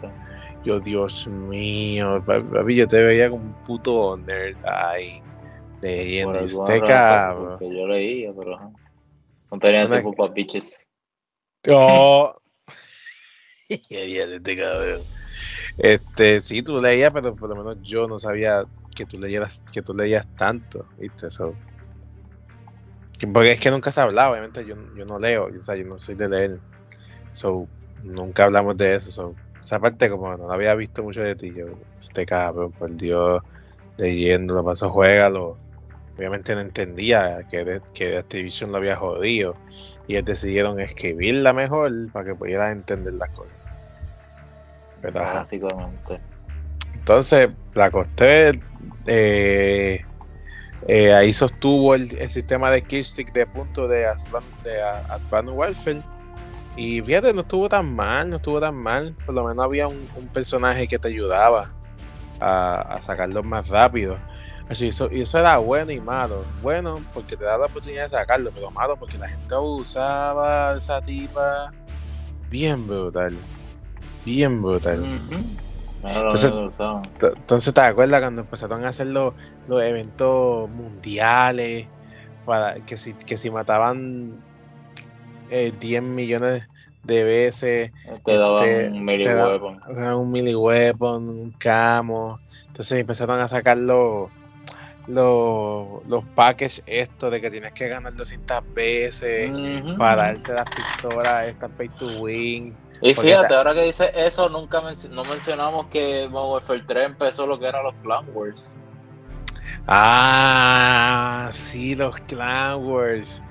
Yo, 0.64 0.78
Dios 0.78 1.26
mío, 1.26 2.22
papi, 2.24 2.76
yo 2.76 2.86
te 2.86 3.02
veía 3.02 3.30
como 3.30 3.44
un 3.44 3.54
puto 3.64 4.16
nerd 4.18 4.56
ahí, 4.64 5.22
leyendo 5.80 6.40
este 6.40 6.80
cabrón. 6.80 7.58
Yo 7.60 7.86
leía, 7.86 8.32
pero 8.36 8.72
no 9.50 9.58
tenía 9.58 9.88
tiempo 9.88 10.12
para 10.12 10.32
bitches. 10.32 10.90
Oh. 11.68 12.34
este 13.68 14.56
cabrón. 14.56 15.02
Este, 15.78 16.40
sí, 16.40 16.62
tú 16.62 16.80
leías, 16.80 17.12
pero 17.12 17.34
por 17.34 17.48
lo 17.48 17.56
menos 17.56 17.78
yo 17.82 18.06
no 18.06 18.18
sabía 18.18 18.64
que 18.94 19.06
tú 19.06 19.18
leyeras, 19.18 19.62
que 19.72 19.82
tú 19.82 19.94
leías 19.94 20.26
tanto, 20.36 20.86
¿viste? 20.98 21.28
Eso. 21.28 21.54
Porque 23.32 23.52
es 23.52 23.60
que 23.60 23.70
nunca 23.70 23.92
se 23.92 24.00
hablaba, 24.00 24.30
obviamente 24.30 24.64
yo, 24.64 24.76
yo 24.96 25.04
no 25.04 25.18
leo, 25.18 25.46
o 25.46 25.62
sea, 25.62 25.76
yo 25.76 25.84
no 25.84 25.98
soy 25.98 26.14
de 26.14 26.28
leer. 26.28 26.60
So, 27.32 27.68
nunca 28.02 28.44
hablamos 28.44 28.76
de 28.76 28.96
eso. 28.96 29.10
So, 29.10 29.34
esa 29.60 29.78
parte 29.78 30.08
como 30.08 30.36
no 30.36 30.46
la 30.46 30.54
había 30.54 30.74
visto 30.74 31.02
mucho 31.02 31.22
de 31.22 31.34
ti, 31.34 31.52
yo, 31.54 31.66
este 31.98 32.24
cabrón, 32.24 32.72
por 32.72 32.94
Dios, 32.96 33.42
leyendo, 33.98 34.54
lo 34.54 34.64
pasó, 34.64 34.90
juégalo. 34.90 35.58
Obviamente 36.20 36.54
no 36.54 36.60
entendía 36.60 37.46
que, 37.50 37.80
que 37.94 38.18
Activision 38.18 38.72
lo 38.72 38.76
había 38.76 38.94
jodido 38.94 39.56
y 40.06 40.16
ellos 40.16 40.26
decidieron 40.26 40.78
escribirla 40.78 41.54
mejor 41.54 41.90
para 42.12 42.26
que 42.26 42.34
pudiera 42.34 42.70
entender 42.70 43.14
las 43.14 43.30
cosas. 43.30 43.56
Pero, 45.00 45.18
Básicamente. 45.18 46.20
Entonces, 46.92 47.48
la 47.72 47.90
costé, 47.90 48.52
eh, 49.06 50.04
eh, 50.88 51.14
ahí 51.14 51.32
sostuvo 51.32 51.94
el, 51.94 52.10
sistema 52.28 52.70
de 52.70 52.82
killstick 52.82 53.32
de 53.32 53.46
punto 53.46 53.88
de, 53.88 54.06
de 54.62 54.82
Advanced 54.82 55.54
Warfare 55.54 56.02
Y 56.76 57.00
fíjate, 57.00 57.32
no 57.32 57.40
estuvo 57.40 57.66
tan 57.70 57.96
mal, 57.96 58.28
no 58.28 58.36
estuvo 58.36 58.60
tan 58.60 58.74
mal. 58.74 59.16
Por 59.24 59.34
lo 59.34 59.44
menos 59.44 59.64
había 59.64 59.88
un, 59.88 60.06
personaje 60.34 60.86
que 60.86 60.98
te 60.98 61.08
ayudaba 61.08 61.72
a, 62.40 62.82
a 62.96 63.00
sacarlo 63.00 63.42
más 63.42 63.68
rápido. 63.68 64.18
Eso, 64.70 65.10
eso 65.10 65.38
era 65.38 65.58
bueno 65.58 65.90
y 65.90 66.00
malo. 66.00 66.44
Bueno, 66.62 67.04
porque 67.12 67.36
te 67.36 67.44
da 67.44 67.58
la 67.58 67.66
oportunidad 67.66 68.04
de 68.04 68.08
sacarlo, 68.10 68.50
pero 68.54 68.70
malo 68.70 68.96
porque 68.96 69.18
la 69.18 69.28
gente 69.28 69.54
usaba 69.56 70.76
esa 70.78 71.02
tipa 71.02 71.72
bien 72.50 72.86
brutal. 72.86 73.34
Bien 74.24 74.60
brutal. 74.60 75.04
entonces, 77.22 77.74
¿te 77.74 77.80
acuerdas 77.80 78.20
cuando 78.20 78.42
empezaron 78.42 78.84
a 78.84 78.88
hacer 78.88 79.06
los, 79.06 79.34
eventos 79.68 80.68
mundiales? 80.68 81.86
Para 82.44 82.74
que 82.84 82.96
si, 82.96 83.14
que 83.14 83.36
si 83.36 83.50
mataban 83.50 84.42
10 85.48 85.82
eh, 85.82 86.00
millones 86.00 86.68
de 87.04 87.24
veces. 87.24 87.92
Te 88.24 88.36
daban 88.36 88.64
este, 88.64 88.88
un 88.90 89.04
mili 89.04 89.26
weapon. 89.26 89.80
un 90.16 90.30
mili 90.30 90.54
weapon, 90.54 91.28
un 91.28 91.50
camo. 91.52 92.40
Entonces 92.66 92.98
empezaron 92.98 93.40
a 93.40 93.48
sacar 93.48 93.78
los, 93.78 94.30
los, 95.06 96.06
los 96.08 96.24
packages 96.34 96.82
esto 96.86 97.30
de 97.30 97.40
que 97.40 97.50
tienes 97.50 97.72
que 97.72 97.88
ganar 97.88 98.14
200 98.14 98.62
veces 98.74 99.50
para 99.98 100.34
darte 100.34 100.52
las 100.52 100.70
pistolas, 100.70 101.48
esta 101.48 101.68
pay 101.68 101.88
to 101.90 102.20
win. 102.20 102.76
Y 103.02 103.14
fíjate, 103.14 103.54
ahora 103.54 103.72
que 103.72 103.82
dice 103.84 104.12
eso, 104.14 104.48
nunca 104.48 104.80
no 104.80 105.24
mencionamos 105.24 105.86
que 105.86 106.28
Modern 106.28 106.52
Warfare 106.52 106.84
3 106.86 107.06
empezó 107.06 107.46
lo 107.46 107.58
que 107.58 107.66
eran 107.66 107.82
los 107.82 107.94
Clan 108.02 108.26
Wars. 108.34 108.78
Ah, 109.86 111.48
sí, 111.52 111.94
los 111.94 112.16
Clan 112.22 112.84
Wars. 112.84 113.42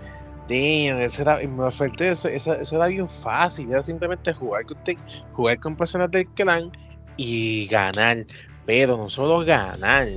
Damn, 0.48 1.00
eso 1.00 1.22
era, 1.22 1.40
eso, 1.42 2.28
eso, 2.28 2.54
eso, 2.54 2.76
era 2.76 2.88
bien 2.88 3.08
fácil, 3.08 3.72
era 3.72 3.84
simplemente 3.84 4.34
jugar 4.34 4.66
con, 4.66 4.78
jugar 5.34 5.60
con 5.60 5.76
personas 5.76 6.10
del 6.10 6.28
clan 6.30 6.72
y 7.18 7.68
ganar, 7.68 8.26
pero 8.66 8.98
no 8.98 9.10
solo 9.10 9.46
ganar, 9.46 10.08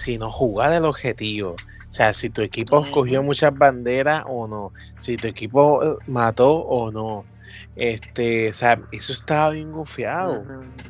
sino 0.00 0.30
jugar 0.30 0.72
el 0.72 0.84
objetivo. 0.84 1.52
O 1.52 1.92
sea, 1.92 2.12
si 2.12 2.30
tu 2.30 2.42
equipo 2.42 2.84
cogió 2.92 3.22
muchas 3.22 3.56
banderas 3.56 4.24
o 4.26 4.46
no, 4.46 4.72
si 4.98 5.16
tu 5.16 5.28
equipo 5.28 5.82
eh, 5.82 5.96
mató 6.06 6.52
o 6.54 6.90
no. 6.90 7.24
Este, 7.76 8.50
o 8.50 8.54
sea, 8.54 8.80
eso 8.92 9.12
estaba 9.12 9.50
bien 9.50 9.72
gufiado. 9.72 10.42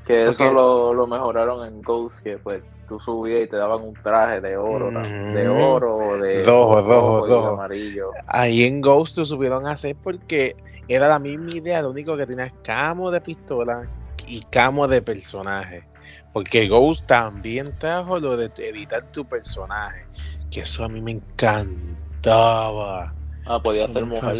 Que 0.07 0.23
eso 0.23 0.53
lo, 0.53 0.93
lo, 0.93 1.07
mejoraron 1.07 1.67
en 1.67 1.83
Ghost, 1.83 2.23
que 2.23 2.37
pues 2.39 2.63
tú 2.89 2.99
subías 3.01 3.45
y 3.45 3.49
te 3.49 3.57
daban 3.57 3.83
un 3.83 3.95
traje 3.95 4.41
de 4.41 4.57
oro, 4.57 4.91
de 4.91 5.49
oro 5.49 5.97
o 5.97 6.19
de 6.19 6.43
rojo, 6.45 6.83
rojo, 6.83 7.27
rojo, 7.27 7.47
amarillo. 7.49 8.11
Ahí 8.27 8.65
en 8.65 8.81
Ghost 8.81 9.17
lo 9.17 9.25
subieron 9.25 9.67
a 9.67 9.73
hacer 9.73 9.97
porque 10.03 10.57
era 10.89 11.09
la 11.09 11.19
misma 11.19 11.51
idea, 11.55 11.83
lo 11.83 11.91
único 11.91 12.17
que 12.17 12.27
tenías 12.27 12.53
camo 12.65 13.11
de 13.11 13.21
pistola 13.21 13.89
y 14.27 14.43
camo 14.51 14.89
de 14.89 15.01
personaje. 15.01 15.90
Porque 16.33 16.69
Ghost 16.69 17.07
también 17.07 17.75
trajo 17.79 18.19
lo 18.19 18.37
de 18.37 18.51
editar 18.59 19.03
tu 19.13 19.25
personaje. 19.25 20.05
Que 20.51 20.61
eso 20.61 20.85
a 20.85 20.89
mí 20.89 21.01
me 21.01 21.13
encantaba. 21.13 23.15
Ah, 23.47 23.61
podía 23.61 23.89
ser 23.89 24.05
mujer. 24.05 24.37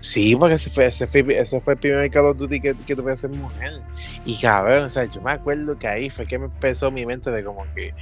sí, 0.00 0.36
porque 0.36 0.56
ese 0.56 0.68
fue, 0.68 0.86
ese 0.86 1.06
fue, 1.06 1.24
ese 1.38 1.60
fue 1.60 1.74
el 1.74 1.78
primer 1.78 2.10
Call 2.10 2.26
of 2.26 2.36
Duty 2.36 2.60
que, 2.60 2.76
que 2.76 2.96
tuve 2.96 3.16
ser 3.16 3.30
mujer. 3.30 3.80
Y 4.24 4.38
cabrón, 4.38 4.84
o 4.84 4.88
sea, 4.88 5.04
yo 5.04 5.22
me 5.22 5.30
acuerdo 5.30 5.78
que 5.78 5.86
ahí 5.86 6.10
fue 6.10 6.26
que 6.26 6.38
me 6.38 6.46
empezó 6.46 6.90
mi 6.90 7.06
mente 7.06 7.30
de 7.30 7.44
como 7.44 7.64
que, 7.74 7.94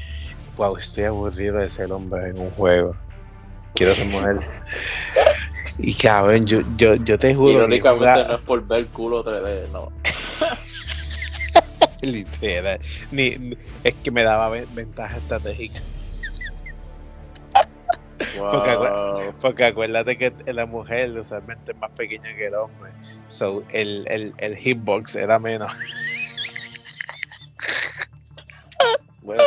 wow, 0.56 0.76
estoy 0.76 1.04
aburrido 1.04 1.58
de 1.58 1.70
ser 1.70 1.92
hombre 1.92 2.30
en 2.30 2.40
un 2.40 2.50
juego. 2.50 2.96
Quiero 3.74 3.94
ser 3.94 4.06
mujer. 4.06 4.38
y 5.78 5.94
cabrón, 5.94 6.46
yo, 6.46 6.60
yo, 6.76 6.94
yo 6.96 7.18
te 7.18 7.34
juro. 7.34 7.58
Irónicamente 7.58 8.24
no 8.24 8.34
es 8.34 8.40
por 8.40 8.66
ver 8.66 8.86
culo 8.88 9.24
3D, 9.24 9.68
no. 9.70 9.92
Literal. 12.03 12.80
Ni, 13.11 13.57
es 13.84 13.94
que 13.94 14.11
me 14.11 14.22
daba 14.22 14.51
ventaja 14.51 15.18
estratégica. 15.18 15.80
Porque, 19.40 19.64
acuérdate 19.64 20.16
que 20.16 20.32
la 20.53 20.66
mujer 20.66 21.11
usualmente 21.18 21.72
es 21.72 21.78
más 21.78 21.90
pequeña 21.92 22.34
que 22.36 22.46
el 22.46 22.55
hombre. 22.55 22.90
So, 23.28 23.62
el, 23.72 24.07
el, 24.09 24.34
el 24.38 24.57
hitbox 24.57 25.16
era 25.16 25.38
menos. 25.38 25.72
Bueno. 29.22 29.42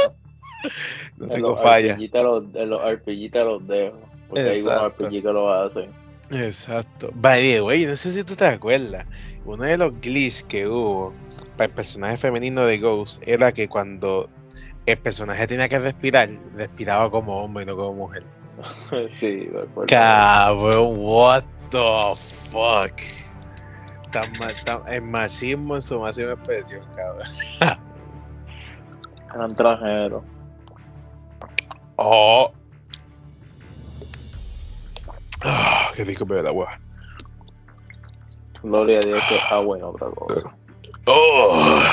No 1.17 1.27
tengo 1.27 1.55
falla. 1.55 1.95
en 1.95 2.69
los 2.69 2.81
RPG 2.81 3.31
te 3.31 3.43
los 3.43 3.67
dejo. 3.67 3.99
Porque 4.29 4.49
hay 4.49 4.61
unos 4.61 4.91
RPG 4.91 5.09
que 5.09 5.21
lo 5.21 5.51
hacen. 5.51 5.89
Exacto. 6.31 7.11
Vale, 7.15 7.59
güey, 7.59 7.85
no 7.85 7.95
sé 7.95 8.11
si 8.11 8.23
tú 8.23 8.35
te 8.35 8.45
acuerdas. 8.45 9.05
Uno 9.45 9.63
de 9.63 9.77
los 9.77 9.99
glitches 9.99 10.43
que 10.43 10.67
hubo 10.67 11.13
para 11.61 11.69
el 11.69 11.75
personaje 11.75 12.17
femenino 12.17 12.65
de 12.65 12.79
Ghost 12.79 13.21
era 13.27 13.51
que 13.51 13.69
cuando 13.69 14.27
el 14.87 14.97
personaje 14.97 15.45
tenía 15.45 15.69
que 15.69 15.77
respirar, 15.77 16.27
respiraba 16.55 17.11
como 17.11 17.43
hombre 17.43 17.65
y 17.65 17.67
no 17.67 17.75
como 17.75 17.93
mujer. 17.93 18.23
sí, 19.09 19.47
me 19.53 19.61
acuerdo. 19.61 19.85
Cabrón, 19.87 20.95
what 20.97 21.43
the 21.69 22.15
fuck. 22.49 22.99
Tan, 24.11 24.33
tan, 24.65 24.81
el 24.87 25.03
machismo 25.03 25.75
en 25.75 25.83
su 25.83 25.99
máxima 25.99 26.31
expresión, 26.31 26.83
cabrón. 26.95 27.27
Eran 29.35 29.53
trajeros. 29.53 30.23
Oh. 31.97 32.51
Ah, 35.43 35.91
qué 35.95 36.05
rico 36.05 36.25
beber 36.25 36.47
agua. 36.47 36.79
Gloria 38.63 38.97
a 38.97 39.05
Dios 39.05 39.21
que 39.29 39.53
agua 39.53 39.77
y 39.77 39.81
otra 39.83 40.09
cosa. 40.09 40.55
Oh, 41.05 41.83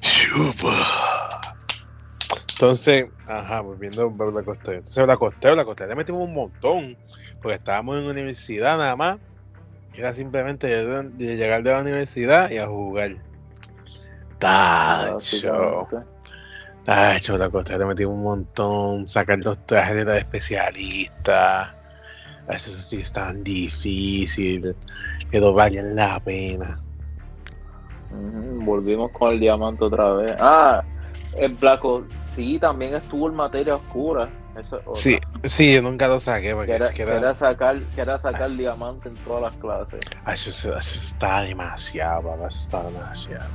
chupa. 0.00 1.38
Entonces, 2.54 3.06
ajá, 3.28 3.60
volviendo 3.60 4.02
a 4.02 4.32
la 4.32 4.42
costera. 4.42 4.78
Entonces, 4.78 5.06
la 5.06 5.16
costera, 5.16 5.54
la 5.54 5.64
costera 5.64 5.90
le 5.90 5.94
metimos 5.94 6.22
un 6.22 6.34
montón, 6.34 6.98
porque 7.40 7.54
estábamos 7.54 7.98
en 7.98 8.06
universidad 8.06 8.76
nada 8.78 8.96
más. 8.96 9.18
Era 9.94 10.12
simplemente 10.12 10.66
de, 10.66 11.36
llegar 11.36 11.62
de 11.62 11.70
la 11.70 11.80
universidad 11.80 12.50
y 12.50 12.58
a 12.58 12.66
jugar. 12.66 13.16
Tacho. 14.38 15.88
Tacho, 16.84 17.38
la 17.38 17.48
costera 17.48 17.78
le 17.78 17.86
metimos 17.86 18.14
un 18.14 18.22
montón. 18.22 19.06
Sacar 19.06 19.38
los 19.38 19.64
trajes 19.64 20.04
de 20.04 20.18
especialista. 20.18 21.76
Eso 22.48 22.72
sí 22.72 22.96
es 22.96 23.12
tan 23.12 23.44
difícil. 23.44 24.74
Pero 25.30 25.52
valen 25.52 25.94
la 25.94 26.18
pena. 26.18 26.82
Volvimos 28.10 29.10
con 29.12 29.32
el 29.32 29.40
diamante 29.40 29.84
otra 29.84 30.12
vez. 30.14 30.34
Ah, 30.40 30.82
el 31.36 31.54
Black 31.54 31.82
sí, 32.30 32.58
también 32.58 32.94
estuvo 32.94 33.28
en 33.28 33.34
materia 33.34 33.76
oscura. 33.76 34.28
Eso 34.58 34.80
sí, 34.94 35.16
sí, 35.44 35.74
yo 35.74 35.82
nunca 35.82 36.08
lo 36.08 36.18
saqué 36.18 36.52
porque 36.52 36.72
era, 36.72 36.92
que 36.92 37.02
era... 37.02 37.32
sacar, 37.34 37.80
que 37.94 38.00
era 38.00 38.18
sacar 38.18 38.50
diamante 38.50 39.08
en 39.08 39.14
todas 39.16 39.42
las 39.42 39.54
clases. 39.60 40.00
Eso, 40.26 40.50
eso 40.50 40.98
está 40.98 41.42
demasiado, 41.42 42.34
está 42.46 42.82
demasiado. 42.82 43.48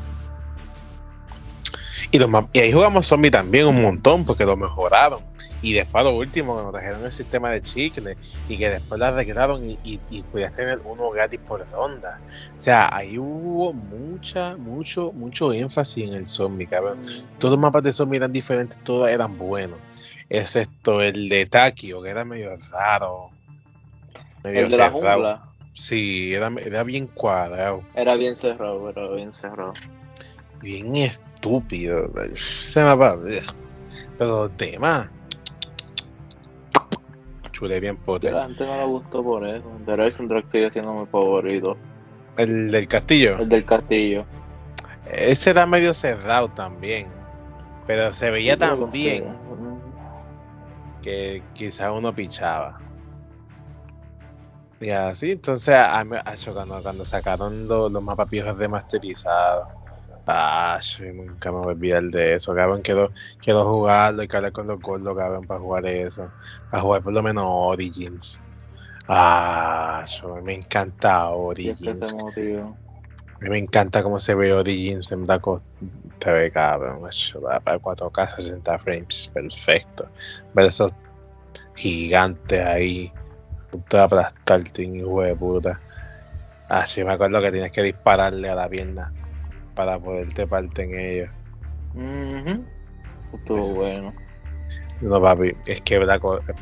Y, 2.11 2.19
y 2.53 2.59
ahí 2.59 2.71
jugamos 2.71 3.07
zombie 3.07 3.31
también 3.31 3.65
un 3.67 3.81
montón 3.81 4.23
porque 4.23 4.45
lo 4.45 4.55
mejoraron. 4.55 5.32
Y 5.63 5.71
después 5.71 6.03
lo 6.03 6.17
último, 6.17 6.53
cuando 6.53 6.73
trajeron 6.73 7.05
el 7.05 7.11
sistema 7.13 7.49
de 7.49 7.61
chicle 7.61 8.17
y 8.49 8.57
que 8.57 8.69
después 8.69 8.99
la 8.99 9.07
arreglaron 9.07 9.63
y, 9.67 9.79
y, 9.85 9.97
y, 10.09 10.21
podías 10.23 10.51
tener 10.51 10.81
uno 10.83 11.09
gratis 11.09 11.39
por 11.39 11.65
ronda. 11.71 12.19
O 12.57 12.59
sea, 12.59 12.89
ahí 12.91 13.17
hubo 13.17 13.71
mucha, 13.71 14.57
mucho, 14.57 15.13
mucho 15.13 15.53
énfasis 15.53 16.09
en 16.09 16.15
el 16.15 16.27
zombie, 16.27 16.67
cabrón. 16.67 16.99
Todos 17.39 17.53
los 17.53 17.61
mapas 17.61 17.81
de 17.81 17.93
zombie 17.93 18.17
eran 18.17 18.33
diferentes, 18.33 18.77
todos 18.83 19.09
eran 19.09 19.37
buenos. 19.37 19.79
Excepto 20.29 21.01
el 21.01 21.29
de 21.29 21.45
Takio, 21.45 22.01
que 22.01 22.09
era 22.09 22.25
medio 22.25 22.57
raro. 22.69 23.29
Medio 24.43 24.65
el 24.65 24.69
de 24.69 24.77
la 24.77 24.89
jungla. 24.89 25.43
Sí, 25.75 26.33
era, 26.33 26.51
era 26.57 26.83
bien 26.83 27.07
cuadrado. 27.07 27.83
Era 27.95 28.15
bien 28.15 28.35
cerrado, 28.35 28.89
era 28.89 29.07
bien 29.11 29.31
cerrado. 29.31 29.73
Bien 30.61 30.93
estúpido. 30.97 32.11
Se 32.35 32.83
mapa. 32.83 33.17
Pero 34.17 34.49
tema 37.53 37.79
bien 37.79 37.97
potente. 37.97 38.35
La 38.35 38.45
gente 38.45 38.65
no 38.65 38.77
le 38.77 38.85
gustó 38.85 39.23
por 39.23 39.47
eso. 39.47 39.69
The 39.85 39.95
Drag 39.95 40.51
sigue 40.51 40.71
siendo 40.71 40.93
mi 40.93 41.05
favorito. 41.05 41.77
¿El 42.37 42.71
del 42.71 42.87
castillo? 42.87 43.39
El 43.39 43.49
del 43.49 43.65
castillo. 43.65 44.25
Ese 45.09 45.51
era 45.51 45.65
medio 45.65 45.93
cerrado 45.93 46.49
también. 46.49 47.07
Pero 47.87 48.13
se 48.13 48.31
veía 48.31 48.57
tan 48.57 48.91
bien 48.91 49.25
que 51.01 51.43
quizás 51.53 51.91
uno 51.91 52.13
pichaba. 52.13 52.79
Y 54.79 54.89
así, 54.89 55.31
entonces, 55.31 55.75
a, 55.75 56.03
cuando, 56.53 56.81
cuando 56.81 57.05
sacaron 57.05 57.67
los, 57.67 57.91
los 57.91 58.03
mapas 58.03 58.29
viejos 58.29 58.57
remasterizados 58.57 59.82
Ah, 60.25 60.79
nunca 61.13 61.51
me 61.51 61.57
voy 61.57 61.67
a 61.67 61.75
olvidar 61.75 62.03
de 62.03 62.35
eso, 62.35 62.55
cabrón. 62.55 62.81
Quiero, 62.81 63.11
quiero 63.41 63.65
jugarlo 63.65 64.23
y 64.23 64.29
hablar 64.31 64.53
con 64.53 64.67
los 64.67 64.79
gordos, 64.79 65.17
cabrón, 65.17 65.45
para 65.45 65.59
jugar 65.59 65.85
eso. 65.85 66.29
Para 66.69 66.81
jugar 66.81 67.01
por 67.01 67.13
lo 67.13 67.21
menos 67.21 67.43
Origins. 67.45 68.41
Ah, 69.07 70.05
me 70.43 70.55
encanta 70.55 71.29
Origins. 71.29 72.15
Me 73.41 73.57
encanta 73.57 74.01
cómo 74.01 74.17
se 74.19 74.33
ve 74.33 74.53
Origins 74.53 75.11
en 75.11 75.25
Black 75.25 75.45
Ops. 75.45 75.63
Te 76.19 76.31
ve 76.31 76.51
cabrón, 76.51 77.01
para 77.65 77.79
4K 77.79 78.35
60 78.35 78.79
frames, 78.79 79.29
perfecto. 79.33 80.07
Ver 80.53 80.67
esos 80.67 80.93
gigantes 81.75 82.65
ahí, 82.65 83.11
punto 83.69 83.97
de 83.97 84.03
aplastarte, 84.03 84.83
hijo 84.83 85.21
de 85.21 85.35
puta. 85.35 85.81
Así 86.69 87.03
me 87.03 87.11
acuerdo 87.11 87.41
que 87.41 87.51
tienes 87.51 87.71
que 87.73 87.81
dispararle 87.81 88.47
a 88.47 88.55
la 88.55 88.69
pierna 88.69 89.11
para 89.75 89.99
poderte 89.99 90.47
parte 90.47 90.83
en 90.83 90.99
ellos. 90.99 91.29
Estuvo 93.33 93.67
bueno. 93.73 94.13
No, 95.01 95.21
papi, 95.21 95.53
es 95.65 95.81
que 95.81 95.99
lo 95.99 96.39
que 96.39 96.53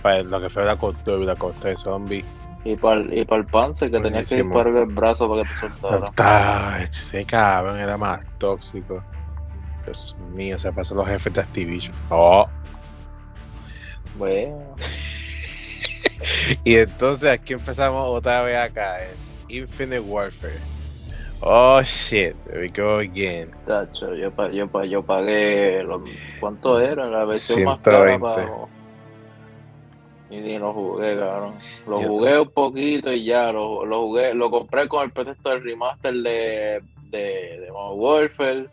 fue 0.50 0.64
Black 0.64 0.84
Ops 0.84 1.04
2 1.04 1.38
y 1.56 1.60
3 1.60 1.80
Zombie 1.80 2.26
y 2.64 2.76
para 2.76 3.02
el, 3.02 3.18
y 3.18 3.26
para 3.26 3.42
el 3.42 3.48
Panzer, 3.48 3.90
que 3.90 4.00
tenía 4.00 4.24
que 4.24 4.36
disparar 4.36 4.76
el 4.76 4.86
brazo 4.86 5.28
para 5.28 5.44
que 5.44 5.50
te 5.50 5.60
soltara. 5.60 6.06
Está, 6.06 6.84
ese 6.84 7.26
cabrón 7.26 7.80
era 7.80 7.98
más 7.98 8.24
tóxico. 8.38 9.04
Dios 9.84 10.16
mío, 10.34 10.60
se 10.60 10.72
pasó 10.72 10.94
los 10.94 11.08
jefes 11.08 11.34
de 11.34 11.42
Activision. 11.42 11.96
Oh. 12.10 12.48
Bueno. 14.18 14.76
y 16.64 16.76
entonces 16.76 17.32
aquí 17.32 17.54
empezamos 17.54 18.08
otra 18.08 18.44
vez 18.44 18.58
acá, 18.58 19.06
en 19.06 19.18
Infinite 19.50 20.00
Warfare. 20.00 20.60
Oh 21.44 21.82
shit, 21.84 22.36
there 22.46 22.62
we 22.62 22.70
go 22.70 23.00
again. 23.00 23.50
Tacho, 23.66 24.14
yo, 24.16 24.32
yo, 24.52 24.84
yo 24.84 25.04
pagué. 25.04 25.84
¿Cuánto 26.40 26.80
era 26.80 27.08
la 27.08 27.26
versión 27.26 27.60
120. 27.60 28.20
más 28.20 28.36
cara 28.36 28.68
y 30.32 30.38
ni 30.38 30.58
lo 30.58 30.74
jugué, 30.74 31.18
cabrón. 31.18 31.56
Lo 31.86 32.02
jugué 32.04 32.40
un 32.40 32.50
poquito 32.50 33.12
y 33.12 33.26
ya, 33.26 33.52
lo, 33.52 33.86
lo, 33.86 34.04
jugué, 34.04 34.34
lo 34.34 34.50
compré 34.50 34.88
con 34.88 35.04
el 35.04 35.12
pretexto 35.12 35.50
del 35.50 35.62
remaster 35.62 36.14
de, 36.14 36.82
de, 37.10 37.60
de 37.60 37.72
Modern 37.72 38.00
Warfare. 38.00 38.70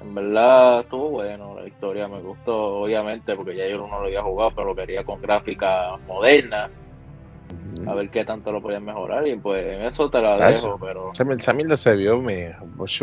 En 0.00 0.14
verdad 0.14 0.80
estuvo 0.80 1.08
bueno, 1.08 1.58
la 1.58 1.66
historia 1.66 2.06
me 2.06 2.20
gustó, 2.20 2.82
obviamente, 2.82 3.34
porque 3.34 3.56
ya 3.56 3.66
yo 3.66 3.78
no 3.78 3.88
lo 3.88 4.06
había 4.06 4.22
jugado, 4.22 4.52
pero 4.54 4.68
lo 4.68 4.76
quería 4.76 5.02
con 5.02 5.20
gráfica 5.20 5.96
moderna. 6.06 6.70
A 7.86 7.94
ver 7.94 8.10
qué 8.10 8.24
tanto 8.24 8.50
lo 8.52 8.62
podían 8.62 8.84
mejorar 8.84 9.26
y 9.26 9.36
pues 9.36 9.66
en 9.66 9.82
eso 9.82 10.08
te 10.08 10.20
la 10.20 10.36
dejo, 10.36 10.78
pero... 10.78 11.10
También 11.16 11.38
se 11.76 11.96
vio 11.96 12.20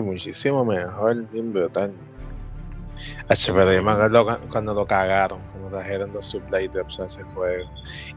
muchísimo 0.03 0.65
mejor, 0.65 1.29
bien 1.29 1.53
brutal. 1.53 1.93
pero 3.53 3.73
yo 3.73 3.83
me 3.83 3.91
acuerdo 3.91 4.39
cuando 4.49 4.73
lo 4.73 4.85
cagaron, 4.85 5.39
cuando 5.51 5.69
trajeron 5.69 6.11
los 6.13 6.25
supply 6.25 6.67
drops 6.67 6.99
a 6.99 7.05
ese 7.05 7.23
juego. 7.23 7.69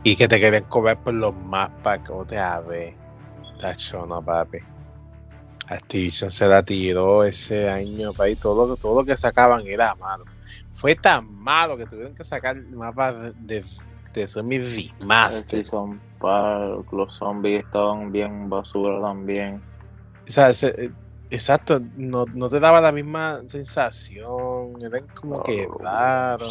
Y 0.02 0.16
que 0.16 0.28
te 0.28 0.40
querían 0.40 0.64
cobrar 0.64 0.98
por 1.02 1.14
los 1.14 1.34
mapas, 1.34 2.00
que 2.00 2.12
te 2.26 2.36
ver. 2.68 2.94
Tacho, 3.60 4.06
no, 4.06 4.22
papi. 4.22 4.58
Activision 5.68 6.30
se 6.30 6.46
la 6.46 6.62
tiró 6.62 7.24
ese 7.24 7.68
año, 7.68 8.12
papi. 8.12 8.36
Todo, 8.36 8.76
todo 8.76 9.00
lo 9.00 9.06
que 9.06 9.16
sacaban 9.16 9.66
era 9.66 9.94
malo. 9.96 10.24
Fue 10.72 10.94
tan 10.94 11.32
malo 11.32 11.76
que 11.76 11.86
tuvieron 11.86 12.14
que 12.14 12.24
sacar 12.24 12.56
mapas 12.56 13.34
de, 13.40 13.60
de 13.60 13.64
zombies 14.28 14.92
remaster. 14.98 15.66
son 15.66 16.00
los 16.92 17.14
zombies 17.16 17.64
estaban 17.64 18.12
bien 18.12 18.48
basura 18.48 19.00
también. 19.00 19.60
O 20.26 20.30
sea, 20.30 20.50
ese, 20.50 20.92
Exacto, 21.34 21.80
no, 21.96 22.26
no, 22.32 22.48
te 22.48 22.60
daba 22.60 22.80
la 22.80 22.92
misma 22.92 23.40
sensación, 23.46 24.74
eran 24.80 25.06
como 25.20 25.42
que 25.42 25.66
raro, 25.80 26.46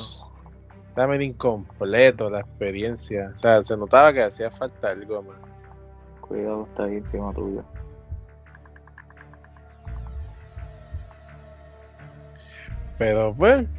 dame 0.94 1.24
incompleto 1.24 2.30
la 2.30 2.42
experiencia, 2.42 3.32
o 3.34 3.38
sea, 3.38 3.64
se 3.64 3.78
notaba 3.78 4.12
que 4.12 4.24
hacía 4.24 4.52
falta 4.52 4.90
algo 4.90 5.22
más. 5.22 5.40
Cuidado, 6.20 6.68
está 6.70 6.84
ahí 6.84 6.98
encima 6.98 7.34
tuyo. 7.34 7.64
Pero 12.98 13.34
bueno, 13.34 13.70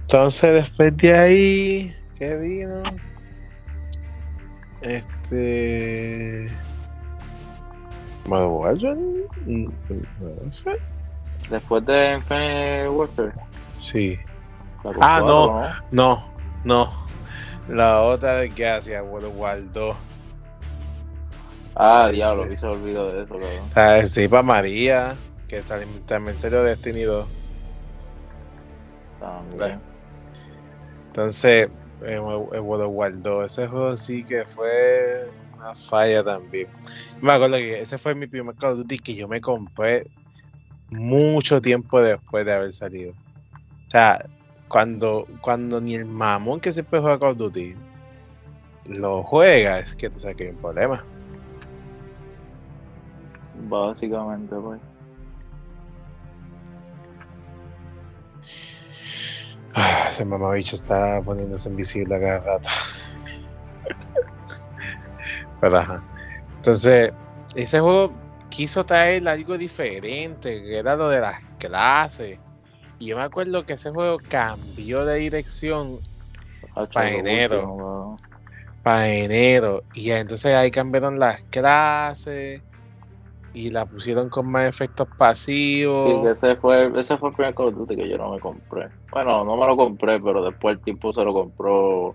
entonces 0.00 0.54
después 0.54 0.96
de 0.96 1.16
ahí, 1.16 1.96
¿qué 2.18 2.36
vino? 2.36 2.82
Este... 4.82 6.50
Después 11.50 11.86
de 11.86 12.14
Infinite 12.14 12.88
Warfare. 12.88 13.32
Sí. 13.76 14.18
Ah, 15.00 15.22
no, 15.24 15.60
no, 15.90 16.30
no, 16.64 16.92
La 17.68 18.02
otra 18.02 18.36
de 18.36 18.50
que 18.50 18.68
hacía 18.68 19.02
World 19.02 19.36
War 19.36 19.72
2. 19.72 19.96
Ah, 21.74 22.08
diablo, 22.10 22.44
que 22.44 22.56
se 22.56 22.66
olvidó 22.66 23.12
de 23.12 23.24
eso, 23.24 23.34
cabrón. 23.34 24.06
sí, 24.06 24.28
para 24.28 24.42
María, 24.42 25.16
que 25.48 25.62
también 25.62 26.38
salió 26.38 26.62
Destiny 26.62 27.02
2. 27.02 27.28
También. 29.20 29.80
Entonces, 31.08 31.68
el 32.02 32.20
World 32.20 32.90
War 32.90 33.22
2, 33.22 33.52
ese 33.52 33.68
juego 33.68 33.96
sí 33.96 34.24
que 34.24 34.44
fue 34.44 35.30
una 35.56 35.74
falla 35.74 36.22
también. 36.22 36.68
Me 37.20 37.32
acuerdo 37.32 37.56
que 37.56 37.80
ese 37.80 37.98
fue 37.98 38.14
mi 38.14 38.26
primer 38.26 38.54
Call 38.56 38.72
of 38.72 38.78
Duty 38.78 38.98
que 38.98 39.14
yo 39.14 39.28
me 39.28 39.40
compré 39.40 40.06
mucho 40.90 41.60
tiempo 41.60 42.00
después 42.00 42.44
de 42.44 42.52
haber 42.52 42.72
salido. 42.72 43.12
O 43.12 43.90
sea, 43.90 44.24
cuando, 44.68 45.26
cuando 45.40 45.80
ni 45.80 45.94
el 45.94 46.06
mamón 46.06 46.60
que 46.60 46.72
siempre 46.72 47.00
juega 47.00 47.18
Call 47.18 47.30
of 47.30 47.36
Duty 47.38 47.72
lo 48.88 49.22
juega, 49.22 49.80
es 49.80 49.96
que 49.96 50.10
tú 50.10 50.18
sabes 50.18 50.36
que 50.36 50.44
hay 50.44 50.50
un 50.50 50.56
problema. 50.56 51.04
Básicamente, 53.68 54.54
pues. 54.56 54.80
Ah, 59.78 60.06
ese 60.08 60.24
mamabicho 60.24 60.74
está 60.74 61.20
poniéndose 61.20 61.68
invisible 61.68 62.16
a 62.16 62.20
cada 62.20 62.38
rato. 62.40 62.68
Entonces, 66.56 67.12
ese 67.54 67.80
juego 67.80 68.10
quiso 68.48 68.86
traer 68.86 69.28
algo 69.28 69.58
diferente, 69.58 70.62
que 70.62 70.78
era 70.78 70.96
lo 70.96 71.10
de 71.10 71.20
las 71.20 71.40
clases. 71.58 72.38
Y 72.98 73.08
yo 73.08 73.16
me 73.16 73.22
acuerdo 73.22 73.66
que 73.66 73.74
ese 73.74 73.90
juego 73.90 74.18
cambió 74.30 75.04
de 75.04 75.16
dirección 75.16 76.00
para 76.94 77.10
enero. 77.10 78.16
Para 78.82 79.08
enero. 79.08 79.84
Y 79.92 80.10
entonces 80.10 80.54
ahí 80.54 80.70
cambiaron 80.70 81.18
las 81.18 81.42
clases 81.50 82.62
y 83.56 83.70
la 83.70 83.86
pusieron 83.86 84.28
con 84.28 84.50
más 84.50 84.68
efectos 84.68 85.08
pasivos. 85.16 86.10
Sí, 86.10 86.28
ese 86.28 86.56
fue, 86.56 86.92
ese 87.00 87.16
fue 87.16 87.30
el 87.30 87.34
primer 87.34 87.54
Call 87.54 87.68
of 87.68 87.74
Duty 87.76 87.96
que 87.96 88.06
yo 88.06 88.18
no 88.18 88.32
me 88.32 88.38
compré. 88.38 88.90
Bueno, 89.10 89.44
no 89.44 89.56
me 89.56 89.66
lo 89.66 89.74
compré, 89.74 90.20
pero 90.20 90.44
después 90.44 90.76
el 90.76 90.82
tipo 90.82 91.10
se 91.14 91.24
lo 91.24 91.32
compró 91.32 92.14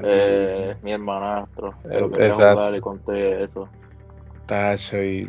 eh, 0.00 0.76
mi 0.82 0.92
hermanastro. 0.92 1.74
Exacto. 1.90 2.70
le 2.70 2.80
conté 2.80 3.42
eso. 3.42 3.68
Tacho 4.46 5.02
y. 5.02 5.28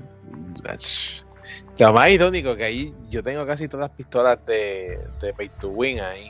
Lo 1.79 1.91
más 1.91 2.09
irónico 2.11 2.55
que 2.55 2.63
ahí 2.63 2.93
yo 3.09 3.23
tengo 3.23 3.47
casi 3.47 3.67
todas 3.67 3.89
las 3.89 3.97
pistolas 3.97 4.45
de, 4.45 4.99
de 5.19 5.33
Pay 5.33 5.49
to 5.59 5.69
Win 5.69 6.01
ahí. 6.01 6.29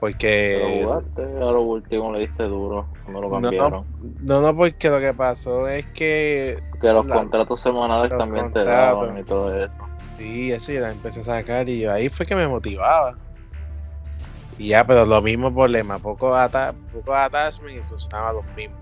Porque. 0.00 0.82
Lo 0.84 0.88
jugaste, 0.88 1.22
a 1.22 1.50
lo 1.52 1.62
último 1.62 2.12
le 2.12 2.20
diste 2.20 2.44
duro. 2.44 2.86
No 3.08 3.20
lo 3.20 3.30
cambiaron. 3.30 3.84
No, 4.20 4.40
no, 4.40 4.56
porque 4.56 4.90
lo 4.90 5.00
que 5.00 5.14
pasó 5.14 5.68
es 5.68 5.86
que. 5.86 6.62
Que 6.80 6.88
los 6.88 7.06
contratos 7.08 7.60
semanales 7.62 8.16
también 8.16 8.52
te 8.52 8.64
daban 8.64 9.18
y 9.18 9.24
todo 9.24 9.64
eso. 9.64 9.78
Sí, 10.18 10.52
eso 10.52 10.72
ya 10.72 10.80
la 10.80 10.90
empecé 10.92 11.20
a 11.20 11.24
sacar 11.24 11.68
y 11.68 11.84
ahí 11.86 12.08
fue 12.08 12.26
que 12.26 12.34
me 12.34 12.46
motivaba. 12.46 13.16
Y 14.58 14.68
ya, 14.68 14.86
pero 14.86 15.04
lo 15.04 15.20
mismo 15.20 15.52
problema, 15.52 15.98
poco, 15.98 16.34
ata 16.34 16.74
poco 16.92 17.14
attachment 17.14 17.78
y 17.78 17.82
funcionaba 17.82 18.32
los 18.32 18.44
mismos. 18.56 18.78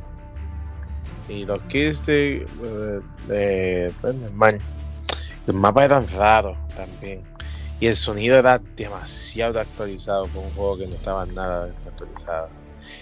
Y 1.28 1.44
los 1.44 1.60
killsticks, 1.62 2.48
eh, 3.30 3.92
pues 4.00 4.14
normal. 4.14 4.60
Los 5.46 5.56
mapas 5.56 5.84
eran 5.86 6.06
raros 6.08 6.56
también. 6.76 7.22
Y 7.80 7.86
el 7.86 7.96
sonido 7.96 8.38
era 8.38 8.60
demasiado 8.76 9.60
actualizado 9.60 10.26
por 10.28 10.44
un 10.44 10.50
juego 10.52 10.78
que 10.78 10.86
no 10.86 10.94
estaba 10.94 11.26
nada 11.26 11.70
actualizado. 11.86 12.48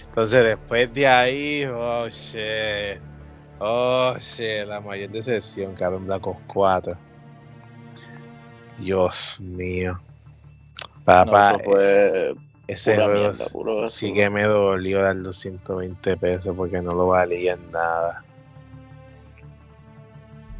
Entonces 0.05 0.43
después 0.43 0.93
de 0.93 1.07
ahí, 1.07 1.65
oh 1.65 2.07
shit. 2.09 3.01
Oh 3.59 4.15
shit, 4.19 4.67
la 4.67 4.81
mayor 4.81 5.09
decepción, 5.11 5.73
cabrón, 5.75 6.05
Black 6.05 6.25
Ops 6.27 6.41
4. 6.47 6.97
Dios 8.77 9.39
mío. 9.39 10.01
Papá. 11.05 11.57
fue 11.63 12.33
ese 12.67 12.95
juego 12.95 13.87
sí 13.87 14.13
que 14.13 14.29
me 14.29 14.43
dolió 14.43 15.01
dar 15.01 15.21
220 15.21 16.17
pesos 16.17 16.55
porque 16.55 16.81
no 16.81 16.93
lo 16.93 17.07
valía 17.07 17.57
nada. 17.71 18.23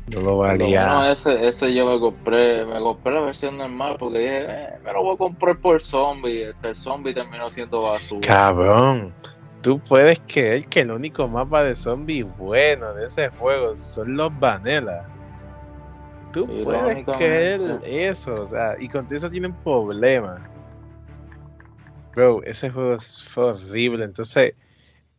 No 0.07 0.21
lo 0.21 0.37
valía. 0.37 0.85
No, 0.85 1.11
ese, 1.11 1.47
ese 1.47 1.73
yo 1.73 1.85
me 1.85 1.99
compré, 1.99 2.65
me 2.65 2.79
compré 2.79 3.13
la 3.13 3.21
versión 3.21 3.57
normal 3.57 3.95
porque 3.97 4.19
dije, 4.19 4.45
eh, 4.47 4.69
me 4.83 4.91
lo 4.91 5.03
voy 5.03 5.15
a 5.15 5.17
comprar 5.17 5.57
por 5.59 5.81
zombie. 5.81 6.49
Este 6.49 6.75
zombie 6.75 7.13
terminó 7.13 7.49
siendo 7.49 7.81
basura. 7.81 8.21
Cabrón, 8.27 9.13
tú 9.61 9.79
puedes 9.79 10.19
creer 10.27 10.65
que 10.67 10.81
el 10.81 10.91
único 10.91 11.27
mapa 11.27 11.63
de 11.63 11.75
zombie 11.75 12.23
bueno 12.23 12.93
de 12.93 13.05
ese 13.05 13.29
juego 13.29 13.77
son 13.77 14.17
los 14.17 14.37
Vanilla. 14.39 15.05
Tú 16.33 16.47
puedes 16.63 17.05
creer 17.15 17.79
eso, 17.85 18.41
o 18.41 18.45
sea, 18.45 18.75
y 18.79 18.89
con 18.89 19.07
eso 19.09 19.29
tienen 19.29 19.53
problemas. 19.63 20.41
Bro, 22.15 22.43
ese 22.43 22.69
juego 22.71 22.97
fue 22.99 23.45
horrible. 23.45 24.03
Entonces, 24.03 24.55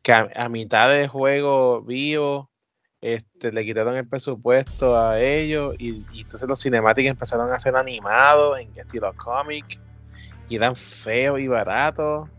que 0.02 0.12
a, 0.12 0.48
mitad 0.48 0.90
de 0.90 1.08
juego 1.08 1.82
vivo, 1.82 2.50
este, 3.04 3.52
le 3.52 3.66
quitaron 3.66 3.96
el 3.96 4.08
presupuesto 4.08 4.98
a 4.98 5.20
ellos 5.20 5.74
y, 5.78 6.06
entonces 6.22 6.48
los 6.48 6.58
cinemáticos 6.62 7.10
empezaron 7.10 7.52
a 7.52 7.58
ser 7.58 7.76
animados 7.76 8.58
en 8.58 8.70
estilo 8.74 9.12
cómic 9.14 9.78
y 10.48 10.56
eran 10.56 10.74
feos 10.74 11.38
y 11.38 11.46
baratos. 11.46 12.30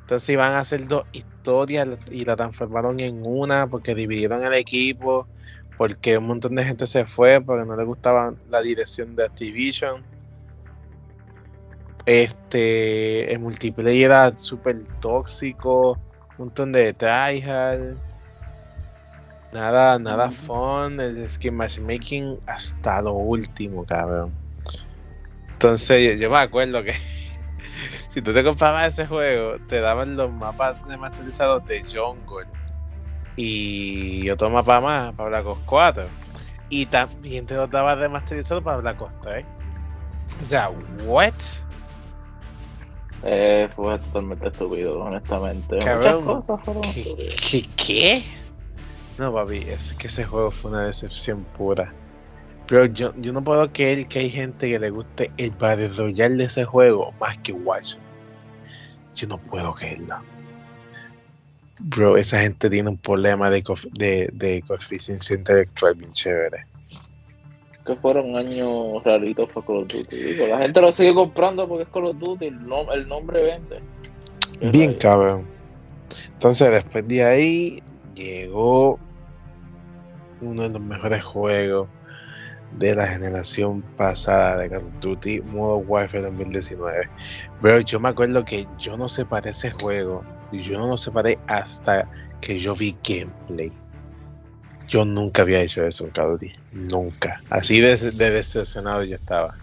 Entonces 0.00 0.28
iban 0.30 0.54
a 0.54 0.60
hacer 0.60 0.88
dos 0.88 1.04
historias 1.12 1.86
y 2.10 2.24
la 2.24 2.34
transformaron 2.34 2.98
en 2.98 3.24
una 3.24 3.68
porque 3.68 3.94
dividieron 3.94 4.44
el 4.44 4.54
equipo, 4.54 5.28
porque 5.78 6.18
un 6.18 6.26
montón 6.26 6.56
de 6.56 6.64
gente 6.64 6.88
se 6.88 7.06
fue 7.06 7.40
porque 7.40 7.64
no 7.64 7.76
le 7.76 7.84
gustaba 7.84 8.34
la 8.50 8.62
dirección 8.62 9.14
de 9.14 9.26
Activision. 9.26 10.02
Este, 12.04 13.32
el 13.32 13.38
multiplayer 13.38 14.06
era 14.06 14.36
súper 14.36 14.84
tóxico, 15.00 16.00
un 16.38 16.46
montón 16.46 16.72
de 16.72 16.92
tryhard. 16.92 17.96
Nada, 19.52 19.98
nada 19.98 20.30
fun, 20.30 21.00
el 21.00 21.28
skin 21.30 21.54
matchmaking 21.54 22.38
hasta 22.46 23.00
lo 23.00 23.14
último, 23.14 23.86
cabrón. 23.86 24.32
Entonces 25.52 26.20
yo, 26.20 26.30
me 26.30 26.38
acuerdo 26.38 26.82
que 26.82 26.94
si 28.08 28.20
tú 28.20 28.34
te 28.34 28.44
comprabas 28.44 28.92
ese 28.92 29.06
juego, 29.06 29.56
te 29.68 29.80
daban 29.80 30.16
los 30.16 30.30
mapas 30.30 30.76
remasterizados 30.86 31.64
de 31.66 31.82
Jungle 31.82 32.46
y 33.36 34.28
otro 34.28 34.50
mapa 34.50 34.80
más 34.80 35.14
para 35.14 35.28
Black 35.30 35.46
Ops 35.46 35.62
4. 35.66 36.06
Y 36.68 36.86
también 36.86 37.46
te 37.46 37.54
los 37.54 37.70
daba 37.70 37.94
remasterizados 37.94 38.62
para 38.62 38.78
Black 38.78 39.00
Ops 39.00 39.20
3. 39.22 39.46
O 40.42 40.46
sea, 40.46 40.70
¿what? 41.06 41.32
Eh, 43.22 43.68
fue 43.74 43.98
totalmente 43.98 44.48
estúpido, 44.48 45.00
honestamente. 45.00 45.78
Cabrón, 45.78 46.44
¿qué, 47.50 47.64
¿qué, 47.76 48.24
No, 49.18 49.32
papi, 49.32 49.58
es 49.68 49.94
que 49.94 50.06
ese 50.06 50.24
juego 50.24 50.50
fue 50.50 50.70
una 50.70 50.86
decepción 50.86 51.44
pura. 51.56 51.92
Pero 52.66 52.86
yo, 52.86 53.14
yo 53.16 53.32
no 53.32 53.42
puedo 53.42 53.72
creer 53.72 54.06
que 54.06 54.20
hay 54.20 54.30
gente 54.30 54.68
que 54.68 54.78
le 54.78 54.90
guste 54.90 55.30
el 55.38 55.50
Battle 55.52 55.88
Royale 55.88 56.36
de 56.36 56.44
ese 56.44 56.64
juego 56.64 57.12
más 57.20 57.38
que 57.38 57.52
Watch. 57.52 57.94
Yo 59.14 59.28
no 59.28 59.38
puedo 59.38 59.72
creerlo. 59.74 60.16
Bro, 61.80 62.16
esa 62.16 62.40
gente 62.40 62.68
tiene 62.68 62.90
un 62.90 62.98
problema 62.98 63.50
de, 63.50 63.62
de, 63.92 64.30
de 64.32 64.62
coeficiencia 64.66 65.36
intelectual 65.36 65.94
bien 65.94 66.12
chévere 66.12 66.75
que 67.86 67.94
fueron 67.96 68.36
años 68.36 69.02
raritos 69.04 69.48
para 69.50 69.66
Call 69.66 69.76
of 69.76 69.88
Duty. 69.88 70.34
la 70.48 70.58
gente 70.58 70.80
lo 70.80 70.92
sigue 70.92 71.14
comprando 71.14 71.68
porque 71.68 71.84
es 71.84 71.88
Call 71.88 72.06
of 72.06 72.18
Duty, 72.18 72.46
el, 72.46 72.58
el 72.92 73.08
nombre 73.08 73.42
vende. 73.42 73.80
Bien 74.72 74.94
cabrón. 74.94 75.46
Entonces 76.32 76.70
después 76.70 77.06
de 77.06 77.24
ahí 77.24 77.82
llegó 78.14 78.98
uno 80.40 80.62
de 80.62 80.70
los 80.70 80.80
mejores 80.80 81.22
juegos 81.22 81.88
de 82.78 82.94
la 82.94 83.06
generación 83.06 83.82
pasada 83.96 84.58
de 84.58 84.68
Call 84.68 84.84
of 84.84 85.00
Duty, 85.00 85.42
Modern 85.42 85.84
Warfare 85.88 86.22
2019. 86.24 87.08
Pero 87.62 87.80
yo 87.80 88.00
me 88.00 88.08
acuerdo 88.08 88.44
que 88.44 88.66
yo 88.78 88.96
no 88.96 89.08
separé 89.08 89.50
ese 89.50 89.70
juego 89.70 90.24
y 90.52 90.60
yo 90.60 90.78
no 90.78 90.88
lo 90.88 90.96
separé 90.96 91.38
hasta 91.46 92.08
que 92.40 92.58
yo 92.58 92.74
vi 92.74 92.96
gameplay. 93.08 93.72
Yo 94.88 95.04
nunca 95.04 95.42
había 95.42 95.60
hecho 95.60 95.84
eso 95.84 96.04
en 96.04 96.10
Call 96.10 96.26
of 96.26 96.32
Duty. 96.32 96.52
Nunca. 96.72 97.40
Así 97.50 97.80
de, 97.80 97.96
decepcionado 97.96 99.02
yo 99.04 99.16
estaba. 99.16 99.54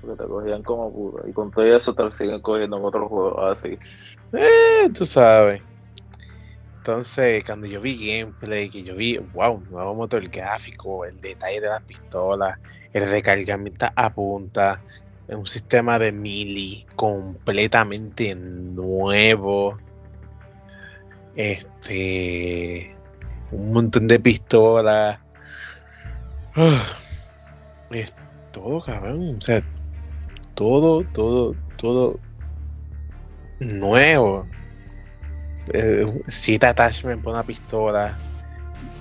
Porque 0.00 0.22
te 0.22 0.28
cogían 0.28 0.62
como 0.62 0.92
puro. 0.92 1.28
Y 1.28 1.32
con 1.32 1.50
todo 1.50 1.64
eso 1.64 1.94
te 1.94 2.10
siguen 2.10 2.40
cogiendo 2.40 2.78
en 2.78 2.84
otros 2.84 3.08
juegos 3.08 3.58
así. 3.58 3.78
Eh, 4.32 4.88
tú 4.96 5.06
sabes. 5.06 5.62
Entonces, 6.78 7.44
cuando 7.44 7.66
yo 7.66 7.80
vi 7.80 7.94
gameplay, 7.94 8.70
que 8.70 8.82
yo 8.82 8.96
vi, 8.96 9.18
wow, 9.18 9.62
nuevo 9.70 9.94
motor 9.94 10.26
gráfico, 10.28 11.04
el 11.04 11.20
detalle 11.20 11.60
de 11.60 11.68
las 11.68 11.82
pistolas, 11.82 12.58
el 12.92 13.08
recargamiento 13.08 13.86
a 13.94 14.10
punta, 14.12 14.82
un 15.28 15.46
sistema 15.46 15.98
de 15.98 16.10
mili 16.10 16.86
completamente 16.96 18.34
nuevo. 18.34 19.78
Este 21.36 22.96
un 23.52 23.72
montón 23.72 24.06
de 24.06 24.18
pistolas. 24.18 25.18
Ah, 26.54 26.82
es 27.90 28.14
todo, 28.52 28.80
cabrón. 28.80 29.36
O 29.38 29.40
sea, 29.40 29.62
todo, 30.54 31.04
todo, 31.12 31.54
todo 31.76 32.18
nuevo. 33.60 34.46
Eh, 35.72 36.22
siete 36.26 36.66
attachment 36.66 37.22
por 37.22 37.34
una 37.34 37.44
pistola. 37.44 38.18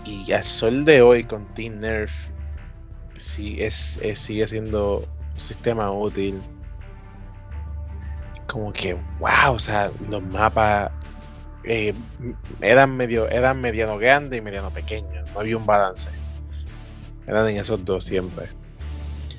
Y 0.05 0.31
al 0.31 0.43
sol 0.43 0.85
de 0.85 1.01
hoy 1.01 1.23
con 1.23 1.45
Team 1.53 1.79
Nerf, 1.79 2.29
sí, 3.17 3.57
es, 3.59 3.99
sigue 4.15 4.47
siendo 4.47 5.07
un 5.33 5.39
sistema 5.39 5.91
útil. 5.91 6.41
Como 8.47 8.73
que, 8.73 8.95
wow, 9.19 9.53
o 9.53 9.59
sea, 9.59 9.91
los 10.09 10.23
mapas 10.23 10.91
eh, 11.69 11.93
eran 12.61 12.97
medio, 12.97 13.29
eran 13.29 13.61
mediano 13.61 13.99
grande 13.99 14.37
y 14.37 14.41
mediano 14.41 14.71
pequeño, 14.71 15.23
no 15.33 15.39
había 15.39 15.55
un 15.55 15.67
balance. 15.67 16.09
Eran 17.27 17.47
en 17.47 17.57
esos 17.57 17.85
dos 17.85 18.05
siempre. 18.05 18.47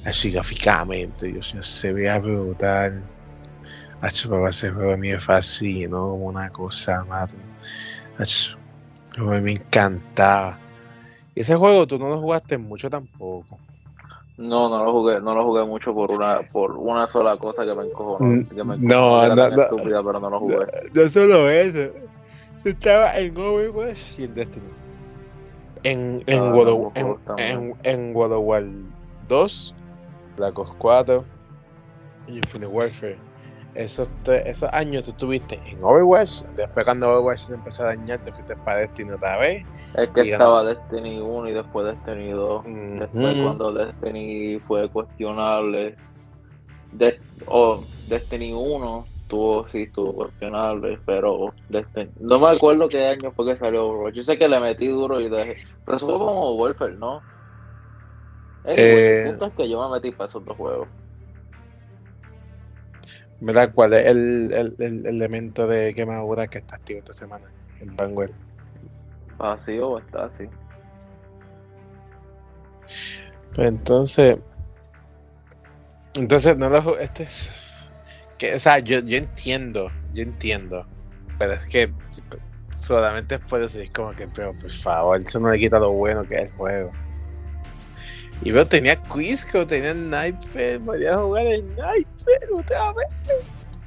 Así 0.04 0.30
gráficamente, 0.30 1.26
Dios 1.26 1.52
se 1.58 1.92
veía 1.92 2.20
brutal. 2.20 3.02
Hacho, 4.00 4.30
papá, 4.30 4.50
ese 4.50 4.70
juego 4.70 4.92
a 4.92 4.96
mí 4.96 5.10
me 5.10 5.18
fascinó 5.18 6.10
como 6.10 6.26
una 6.26 6.50
cosa, 6.50 7.04
mato. 7.04 7.34
me 9.18 9.50
encantaba. 9.50 10.56
Y 11.34 11.40
ese 11.40 11.56
juego 11.56 11.84
tú 11.88 11.98
no 11.98 12.08
lo 12.08 12.20
jugaste 12.20 12.56
mucho 12.58 12.88
tampoco. 12.88 13.58
No, 14.38 14.68
no 14.68 14.84
lo 14.84 14.92
jugué, 14.92 15.20
no 15.20 15.34
lo 15.34 15.44
jugué 15.44 15.64
mucho 15.64 15.92
por 15.92 16.12
una, 16.12 16.40
por 16.52 16.76
una 16.76 17.08
sola 17.08 17.36
cosa 17.36 17.64
que 17.64 17.74
me 17.74 17.86
encojonó. 17.86 18.24
Mm, 18.24 18.44
que 18.44 18.64
me 18.64 18.78
no, 18.78 19.26
no, 19.26 19.34
no, 19.34 19.46
estúpida, 19.48 20.02
pero 20.02 20.20
no 20.20 20.30
lo 20.30 20.38
jugué. 20.38 20.56
No, 20.94 21.02
no 21.02 21.10
solo 21.10 21.50
eso. 21.50 21.90
Estaba 22.64 23.16
en 23.16 23.36
Overwatch 23.36 24.18
y 24.18 24.24
en 24.24 24.34
Destiny. 24.34 24.68
En, 25.82 26.22
en, 26.26 26.42
ah, 26.42 26.50
God, 26.52 26.92
en, 27.38 27.74
en, 27.84 28.14
of 28.14 28.32
War 28.38 28.64
2, 29.28 29.74
Black 30.36 30.58
Ops 30.58 30.72
4 30.78 31.24
y 32.26 32.36
Infinite 32.36 32.66
Warfare. 32.66 33.18
Esos, 33.74 34.10
esos 34.26 34.68
años 34.72 35.04
tú 35.04 35.12
estuviste 35.12 35.58
en 35.64 35.82
Overwatch, 35.82 36.42
después 36.56 36.84
cuando 36.84 37.08
Overwatch 37.08 37.38
se 37.38 37.54
empezó 37.54 37.84
a 37.84 37.86
dañar, 37.86 38.20
te 38.20 38.32
fuiste 38.32 38.54
para 38.56 38.80
Destiny 38.80 39.12
otra 39.12 39.38
vez. 39.38 39.64
Es 39.96 40.10
que 40.10 40.32
estaba 40.32 40.64
Destiny 40.64 41.20
1 41.20 41.48
y 41.48 41.52
después 41.52 41.86
Destiny 41.86 42.30
2. 42.30 42.64
Después 42.98 43.36
cuando 43.42 43.72
Destiny 43.72 44.58
fue 44.66 44.88
cuestionable, 44.90 45.96
o 47.46 47.82
Destiny 48.08 48.52
1 48.52 49.04
estuvo, 49.30 49.68
sí, 49.68 49.82
estuvo 49.82 50.12
cuestionable, 50.12 50.98
pero 51.06 51.54
este, 51.70 52.10
no 52.18 52.40
me 52.40 52.48
acuerdo 52.48 52.88
qué 52.88 53.06
año 53.06 53.30
fue 53.30 53.46
que 53.46 53.56
salió 53.56 53.86
Overwatch. 53.86 54.14
Yo 54.16 54.24
sé 54.24 54.36
que 54.36 54.48
le 54.48 54.58
metí 54.58 54.88
duro 54.88 55.20
y 55.20 55.28
dejé, 55.28 55.54
pero 55.84 55.96
eso 55.96 56.06
fue 56.06 56.18
como 56.18 56.54
Warfare, 56.56 56.96
¿no? 56.96 57.22
Eh, 58.64 59.22
el 59.22 59.30
punto 59.30 59.46
es 59.46 59.52
que 59.54 59.68
yo 59.68 59.88
me 59.88 59.94
metí 59.94 60.10
para 60.10 60.28
esos 60.28 60.44
dos 60.44 60.56
juegos. 60.56 60.88
Mira, 63.38 63.72
¿cuál 63.72 63.94
es 63.94 64.06
el, 64.06 64.52
el, 64.52 64.74
el, 64.78 65.06
elemento 65.06 65.66
de 65.66 65.94
quemadura 65.94 66.48
que 66.48 66.58
está 66.58 66.74
activo 66.74 66.98
esta 66.98 67.12
semana 67.12 67.46
en 67.80 67.96
Vanguard? 67.96 68.32
¿Vacío 69.38 69.90
o 69.90 69.98
está 69.98 70.24
así? 70.24 70.46
Pues 73.54 73.68
entonces. 73.68 74.38
Entonces, 76.18 76.56
no 76.58 76.68
lo. 76.68 76.98
Este 76.98 77.26
o 78.54 78.58
sea, 78.58 78.78
yo, 78.78 79.00
yo 79.00 79.18
entiendo, 79.18 79.90
yo 80.12 80.22
entiendo, 80.22 80.86
pero 81.38 81.52
es 81.52 81.66
que 81.66 81.92
solamente 82.70 83.38
puedo 83.38 83.64
decir 83.64 83.90
como 83.92 84.12
que, 84.12 84.26
pero 84.28 84.52
por 84.54 84.70
favor, 84.70 85.20
eso 85.20 85.40
no 85.40 85.50
le 85.50 85.58
quita 85.58 85.78
lo 85.78 85.92
bueno 85.92 86.22
que 86.24 86.36
es 86.36 86.42
el 86.42 86.50
juego. 86.52 86.92
Y 88.42 88.52
veo, 88.52 88.66
tenía 88.66 88.96
Quisco, 88.96 89.66
tenía 89.66 89.92
Sniper, 89.92 90.80
podía 90.80 91.18
jugar 91.18 91.46
el 91.46 91.62
Sniper 91.74 92.48
otra 92.54 92.92
vez. 92.94 93.44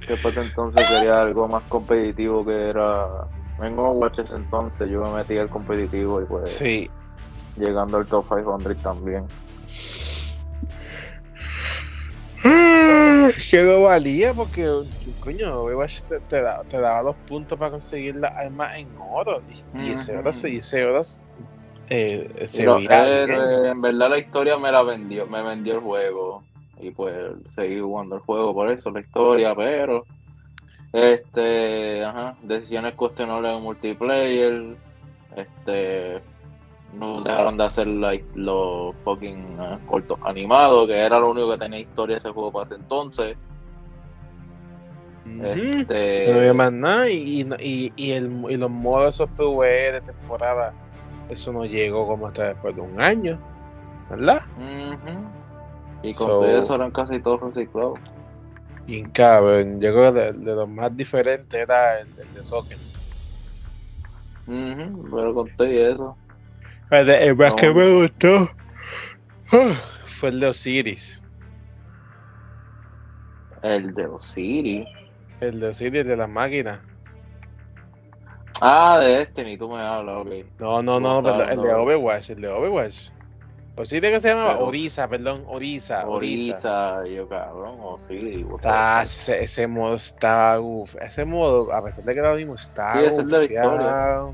Después 0.08 0.38
entonces 0.38 0.88
quería 0.88 1.22
algo 1.22 1.48
más 1.48 1.64
competitivo 1.64 2.46
que 2.46 2.70
era. 2.70 3.28
En 3.62 3.78
Overwatch 3.80 4.20
ese 4.20 4.36
entonces 4.36 4.90
yo 4.90 5.02
me 5.02 5.14
metí 5.14 5.38
al 5.38 5.50
competitivo 5.50 6.22
y 6.22 6.26
pues. 6.26 6.50
Sí. 6.50 6.90
Llegando 7.56 7.98
al 7.98 8.06
top 8.06 8.28
500 8.28 8.78
también. 8.84 9.26
Que 13.50 13.64
no 13.64 13.82
valía 13.82 14.34
porque, 14.34 14.68
coño, 15.20 15.66
te, 16.08 16.20
te, 16.22 16.42
daba, 16.42 16.64
te, 16.64 16.80
daba 16.80 17.04
los 17.04 17.16
puntos 17.28 17.58
para 17.58 17.72
conseguir 17.72 18.16
las 18.16 18.32
armas 18.34 18.78
en 18.78 18.88
oro. 18.98 19.42
Y, 19.76 19.92
ese 19.92 20.18
oro, 20.18 20.30
ese 20.30 20.86
oro 20.86 21.02
eh, 21.90 22.30
se 22.48 22.64
en 22.64 23.82
verdad 23.82 24.10
la 24.10 24.18
historia 24.18 24.58
me 24.58 24.72
la 24.72 24.84
vendió, 24.84 25.28
me 25.28 25.44
vendió 25.44 25.76
el 25.76 25.80
juego. 25.82 26.44
Y 26.80 26.92
pues 26.92 27.16
seguí 27.50 27.80
jugando 27.80 28.16
el 28.16 28.22
juego 28.22 28.54
por 28.54 28.70
eso, 28.70 28.90
la 28.92 29.00
historia, 29.00 29.56
pero 29.56 30.06
este, 30.92 32.04
ajá, 32.04 32.36
decisiones 32.44 32.96
cuestionables 32.96 33.56
en 33.56 33.64
multiplayer, 33.64 34.76
este 35.36 36.22
no 36.98 37.22
dejaron 37.22 37.58
de 37.58 37.64
hacer 37.66 37.88
los 37.88 38.96
fucking 39.04 39.58
eh, 39.60 39.80
cortos 39.88 40.20
animados, 40.24 40.88
que 40.88 40.98
era 40.98 41.20
lo 41.20 41.32
único 41.32 41.52
que 41.52 41.58
tenía 41.58 41.80
historia 41.80 42.18
ese 42.18 42.30
juego 42.30 42.52
para 42.52 42.66
ese 42.66 42.76
entonces. 42.76 43.38
este... 45.26 46.32
No 46.32 46.38
había 46.40 46.54
más 46.54 46.72
nada 46.72 47.10
y, 47.10 47.42
y, 47.60 47.94
y, 47.96 48.12
el, 48.12 48.46
y 48.50 48.58
los 48.58 48.70
modos 48.70 49.16
esos 49.16 49.30
PvE 49.32 49.94
de 49.94 50.02
temporada, 50.02 50.74
eso 51.30 51.52
no 51.52 51.66
llegó 51.66 52.08
como 52.08 52.28
hasta 52.28 52.50
después 52.50 52.76
de 52.76 52.82
un 52.82 53.02
año, 53.02 53.40
¿verdad? 54.10 54.42
Y 56.04 56.14
con 56.14 56.28
todo 56.28 56.62
eso 56.62 56.76
eran 56.76 56.92
casi 56.92 57.20
todos 57.20 57.42
reciclados. 57.42 58.00
Bien 58.86 59.10
cabrón, 59.12 59.80
yo 59.80 59.94
creo 59.94 60.14
que 60.14 60.20
de, 60.20 60.34
de 60.34 60.56
los 60.56 60.68
más 60.68 60.96
diferentes 60.96 61.54
era 61.60 62.00
el, 62.00 62.14
de 62.16 62.44
Soccer. 62.44 62.78
pero 64.46 65.34
conté 65.34 65.92
eso. 65.92 66.18
El, 66.94 67.36
más 67.36 67.56
que 67.56 67.74
me 67.74 68.02
gustó 68.02 68.50
fue 70.06 70.30
el 70.30 70.40
de 70.40 70.48
Osiris. 70.48 71.22
El 73.64 73.96
de 73.96 74.06
Osiris. 74.06 74.88
El 75.40 75.60
de 75.60 75.68
Osiris 75.70 76.06
de 76.06 76.16
las 76.16 76.30
máquinas. 76.30 76.82
Ah, 78.62 79.00
de 79.00 79.24
este, 79.24 79.44
ni 79.44 79.58
tú 79.58 79.70
me 79.70 79.82
hablas, 79.82 80.18
ok. 80.18 80.30
No, 80.60 80.84
no, 80.84 81.00
no, 81.00 81.24
perdón, 81.24 81.50
el 81.50 81.62
de 81.62 81.74
Overwatch, 81.74 82.30
el 82.30 82.42
de 82.42 82.48
Overwatch. 82.48 83.10
Osiris 83.76 84.12
que 84.12 84.20
se 84.20 84.30
llamaba 84.30 84.60
Orisa, 84.60 85.08
perdón, 85.08 85.46
Orisa. 85.48 86.08
Orisa, 86.08 87.08
yo 87.08 87.28
cabrón, 87.28 87.78
Osiris. 87.82 88.46
Ah, 88.66 89.02
ese, 89.04 89.44
ese, 89.44 89.66
modo 89.66 89.96
está, 89.96 90.60
uff, 90.60 90.96
ese 91.02 91.26
modo, 91.26 91.74
a 91.74 91.84
pesar 91.84 92.06
de 92.06 92.14
que 92.14 92.20
era 92.20 92.30
lo 92.30 92.38
mismo, 92.38 92.54
está 92.54 92.94
sí, 92.94 93.00
es 93.00 93.18
el 93.18 93.30
de 93.32 93.48
Victoria. 93.48 94.26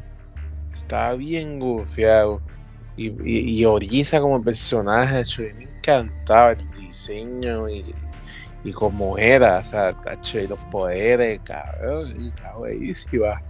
Está 0.79 1.13
bien 1.13 1.59
gufiado. 1.59 2.41
Y, 2.95 3.11
y, 3.23 3.65
Orisa 3.65 4.19
como 4.19 4.41
personaje, 4.41 5.23
me 5.53 5.63
encantaba 5.63 6.51
el 6.51 6.71
diseño 6.71 7.69
y, 7.69 7.93
y 8.63 8.71
como 8.71 9.17
era, 9.17 9.59
o 9.59 9.63
sea, 9.63 9.95
y 10.33 10.47
los 10.47 10.59
poderes, 10.71 11.39
cabrón, 11.43 12.27
está 12.27 12.55
buenísima. 12.55 13.41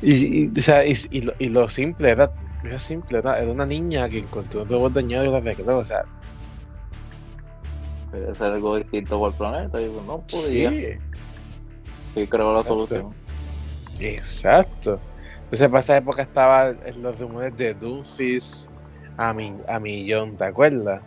Y, 0.00 0.44
y, 0.44 0.52
o 0.56 0.62
sea, 0.62 0.86
y, 0.86 0.94
y, 1.10 1.22
lo, 1.22 1.32
y, 1.38 1.48
lo, 1.48 1.68
simple 1.68 2.10
era, 2.10 2.30
era 2.62 2.78
simple, 2.78 3.18
era, 3.18 3.38
era, 3.38 3.50
una 3.50 3.66
niña 3.66 4.08
que 4.08 4.18
encontró 4.18 4.62
un 4.62 4.68
robot 4.68 4.92
dañado 4.92 5.24
y 5.24 5.28
lo 5.28 5.36
arregló, 5.36 5.78
o 5.78 5.84
sea. 5.84 6.04
Puede 8.10 8.34
ser 8.34 8.52
algo 8.52 8.76
distinto 8.76 9.18
por 9.18 9.32
el 9.32 9.36
planeta, 9.38 9.80
y 9.80 9.86
no 10.06 10.24
podía. 10.26 10.70
Sí. 10.70 10.86
Y 12.16 12.26
creo 12.26 12.54
la 12.54 12.60
solución. 12.60 13.14
Exacto. 14.00 15.00
Entonces, 15.48 15.68
para 15.68 15.80
esa 15.80 15.96
época 15.96 16.20
estaba 16.20 16.68
en 16.68 17.02
los 17.02 17.18
rumores 17.18 17.56
de 17.56 17.72
Doomfist 17.72 18.70
a, 19.16 19.32
mi, 19.32 19.56
a 19.66 19.80
millón, 19.80 20.36
¿te 20.36 20.44
acuerdas? 20.44 21.00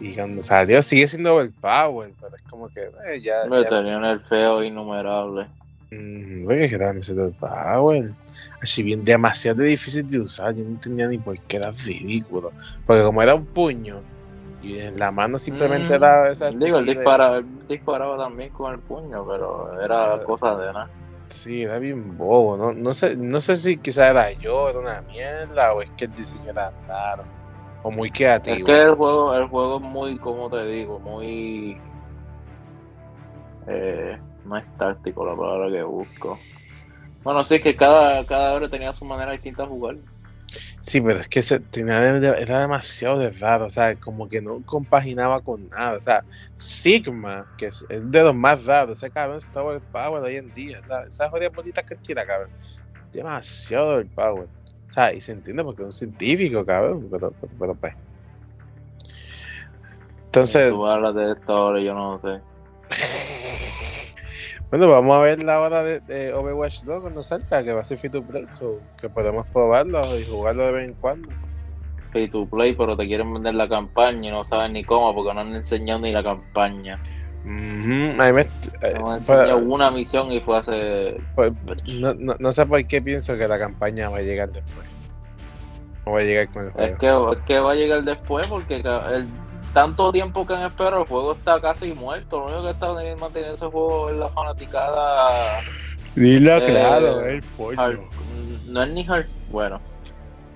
Y 0.00 0.16
cuando 0.16 0.42
salió 0.42 0.82
sigue 0.82 1.06
siendo 1.06 1.36
overpower, 1.36 2.10
pero 2.20 2.34
es 2.34 2.42
como 2.50 2.68
que 2.68 2.90
eh, 3.06 3.20
ya. 3.22 3.44
Me 3.48 3.62
tenían 3.62 4.04
el 4.04 4.18
feo 4.22 4.64
innumerable. 4.64 5.46
Mm, 5.92 6.48
oye, 6.48 6.68
que 6.68 6.74
era 6.74 6.90
overpower. 6.90 8.10
Así 8.60 8.82
bien 8.82 9.04
demasiado 9.04 9.62
difícil 9.62 10.08
de 10.08 10.18
usar, 10.18 10.56
yo 10.56 10.64
no 10.64 10.70
entendía 10.70 11.06
ni 11.06 11.18
por 11.18 11.38
qué 11.42 11.58
era 11.58 11.70
ridículo. 11.70 12.50
Porque 12.84 13.04
como 13.04 13.22
era 13.22 13.36
un 13.36 13.44
puño, 13.44 14.00
y 14.60 14.80
en 14.80 14.98
la 14.98 15.12
mano 15.12 15.38
simplemente 15.38 15.92
mm, 15.92 15.96
era 15.96 16.32
esa. 16.32 16.50
Digo, 16.50 16.78
él 16.78 16.86
disparaba, 16.86 17.40
disparaba 17.68 18.16
también 18.16 18.50
con 18.50 18.72
el 18.72 18.80
puño, 18.80 19.24
pero 19.28 19.80
era 19.80 20.14
ah. 20.14 20.24
cosa 20.24 20.56
de 20.56 20.72
nada. 20.72 20.90
Sí, 21.32 21.62
era 21.62 21.78
bien 21.78 22.16
bobo. 22.16 22.56
No, 22.56 22.72
no, 22.72 22.92
sé, 22.92 23.16
no 23.16 23.40
sé 23.40 23.56
si 23.56 23.78
quizá 23.78 24.10
era 24.10 24.30
yo, 24.32 24.68
era 24.68 24.78
una 24.78 25.00
mierda, 25.02 25.72
o 25.72 25.82
es 25.82 25.90
que 25.90 26.04
el 26.04 26.14
diseño 26.14 26.50
era 26.50 26.70
raro, 26.86 27.24
o 27.82 27.90
muy 27.90 28.10
creativo. 28.10 28.58
Es 28.58 28.64
que 28.64 28.82
el 28.82 28.94
juego, 28.94 29.34
el 29.34 29.48
juego 29.48 29.76
es 29.76 29.82
muy, 29.82 30.18
como 30.18 30.50
te 30.50 30.64
digo, 30.66 31.00
muy. 31.00 31.80
Eh, 33.66 34.18
no 34.44 34.56
es 34.56 34.64
táctico 34.76 35.24
la 35.24 35.34
palabra 35.34 35.70
que 35.70 35.82
busco. 35.82 36.38
Bueno, 37.24 37.42
sí, 37.44 37.60
que 37.60 37.74
cada, 37.76 38.24
cada 38.26 38.52
hora 38.52 38.68
tenía 38.68 38.92
su 38.92 39.04
manera 39.04 39.32
distinta 39.32 39.62
de 39.62 39.68
jugar. 39.68 39.96
Sí, 40.80 41.00
pero 41.00 41.18
es 41.18 41.28
que 41.28 41.42
se, 41.42 41.60
tenía, 41.60 42.06
era 42.16 42.60
demasiado 42.60 43.18
de 43.18 43.30
raro, 43.30 43.66
o 43.66 43.70
sea, 43.70 43.96
como 43.96 44.28
que 44.28 44.42
no 44.42 44.62
compaginaba 44.64 45.40
con 45.40 45.68
nada. 45.68 45.96
O 45.96 46.00
sea, 46.00 46.24
Sigma, 46.56 47.46
que 47.56 47.66
es, 47.66 47.86
de 47.88 48.22
los 48.22 48.34
más 48.34 48.64
raros, 48.64 48.98
ese 48.98 49.10
cabrón 49.10 49.38
está 49.38 49.60
el 49.72 49.80
power 49.80 50.22
hoy 50.22 50.36
en 50.36 50.52
día. 50.52 50.80
Esas 51.08 51.30
jodidas 51.30 51.52
bolitas 51.54 51.84
que 51.84 51.96
tira, 51.96 52.26
cabrón. 52.26 52.50
Demasiado 53.12 53.98
el 53.98 54.06
power. 54.06 54.48
O 54.88 54.92
sea, 54.92 55.12
y 55.12 55.20
se 55.20 55.32
entiende 55.32 55.64
porque 55.64 55.82
es 55.82 55.86
un 55.86 55.92
científico, 55.92 56.64
cabrón, 56.66 57.08
pero, 57.10 57.32
pero, 57.58 57.74
pues. 57.74 57.94
Entonces. 60.26 60.70
Tú 60.70 60.86
hablas 60.86 61.14
de 61.14 61.32
esto 61.32 61.52
ahora, 61.52 61.80
yo 61.80 61.94
no 61.94 62.20
sé. 62.20 62.40
Bueno, 64.72 64.88
vamos 64.88 65.14
a 65.14 65.20
ver 65.20 65.42
la 65.42 65.60
hora 65.60 65.82
de, 65.84 66.32
Overwatch 66.32 66.84
2 66.84 67.02
cuando 67.02 67.22
salga, 67.22 67.62
que 67.62 67.74
va 67.74 67.82
a 67.82 67.84
ser 67.84 67.98
free 67.98 68.08
to 68.08 68.22
play, 68.22 68.46
que 68.98 69.10
podemos 69.10 69.46
probarlo 69.48 70.18
y 70.18 70.24
jugarlo 70.24 70.64
de 70.64 70.72
vez 70.72 70.88
en 70.88 70.94
cuando. 70.94 71.28
Free 72.10 72.26
to 72.30 72.46
play, 72.46 72.74
pero 72.74 72.96
te 72.96 73.06
quieren 73.06 73.34
vender 73.34 73.54
la 73.54 73.68
campaña 73.68 74.30
y 74.30 74.32
no 74.32 74.44
saben 74.44 74.72
ni 74.72 74.82
cómo 74.82 75.14
porque 75.14 75.34
no 75.34 75.40
han 75.40 75.54
enseñado 75.54 76.00
ni 76.00 76.10
la 76.10 76.22
campaña. 76.22 76.98
Uh 77.44 77.48
-huh. 77.48 78.32
me, 78.32 78.40
eh, 78.40 79.54
una 79.54 79.90
misión 79.90 80.32
y 80.32 80.40
fue 80.40 80.56
hace. 80.56 81.18
Pues, 81.34 81.52
no, 82.00 82.14
no, 82.14 82.36
no, 82.38 82.52
sé 82.52 82.64
por 82.64 82.82
qué 82.86 83.02
pienso 83.02 83.36
que 83.36 83.46
la 83.46 83.58
campaña 83.58 84.08
va 84.08 84.18
a 84.18 84.22
llegar 84.22 84.52
después. 84.52 84.86
No 86.06 86.12
va 86.12 86.20
a 86.20 86.24
llegar 86.24 86.48
con 86.50 86.64
el 86.64 86.70
juego. 86.70 86.92
Es 86.92 86.98
que, 86.98 87.40
es 87.40 87.44
que 87.44 87.60
va 87.60 87.72
a 87.72 87.74
llegar 87.74 88.04
después 88.04 88.46
porque 88.46 88.76
el 88.76 89.28
tanto 89.72 90.12
tiempo 90.12 90.46
que 90.46 90.54
han 90.54 90.62
esperado, 90.62 91.02
el 91.02 91.08
juego 91.08 91.32
está 91.32 91.60
casi 91.60 91.92
muerto. 91.92 92.40
Lo 92.40 92.46
único 92.46 92.62
que 92.64 92.70
está 92.70 92.92
manteniendo 93.18 93.54
ese 93.54 93.66
juego 93.66 94.10
es 94.10 94.16
la 94.16 94.28
fanaticada. 94.28 95.60
Dilo 96.14 96.56
eh, 96.56 96.62
claro, 96.64 97.26
el 97.26 97.42
pollo. 97.42 98.00
no 98.68 98.82
es 98.82 98.90
ni 98.90 99.06
hard. 99.06 99.26
Bueno, 99.50 99.80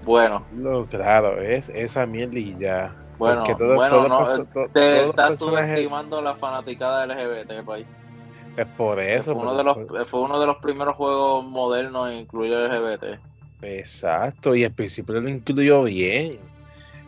bueno. 0.04 0.44
Lo 0.54 0.86
claro, 0.86 1.40
es 1.40 1.68
esa 1.70 2.06
miel 2.06 2.36
y 2.36 2.56
ya. 2.58 2.94
Bueno, 3.18 3.44
todo, 3.44 3.76
bueno 3.76 3.88
todo 3.88 4.08
no, 4.08 4.68
te 4.72 5.08
estás 5.08 5.38
subestimando 5.38 6.20
la 6.20 6.36
fanaticada 6.36 7.06
LGBT 7.06 7.64
país. 7.64 7.86
Es 8.56 8.66
por 8.76 9.00
eso. 9.00 9.34
Fue 9.34 9.42
uno, 9.42 9.56
de 9.56 9.64
los, 9.64 9.76
fue 10.08 10.20
uno 10.20 10.38
de 10.38 10.46
los 10.46 10.58
primeros 10.58 10.94
juegos 10.96 11.44
modernos 11.44 12.10
en 12.10 12.18
incluir 12.18 12.52
LGBT. 12.52 13.18
Exacto, 13.62 14.54
y 14.54 14.64
al 14.64 14.72
principio 14.72 15.18
lo 15.20 15.28
incluyó 15.28 15.84
bien. 15.84 16.38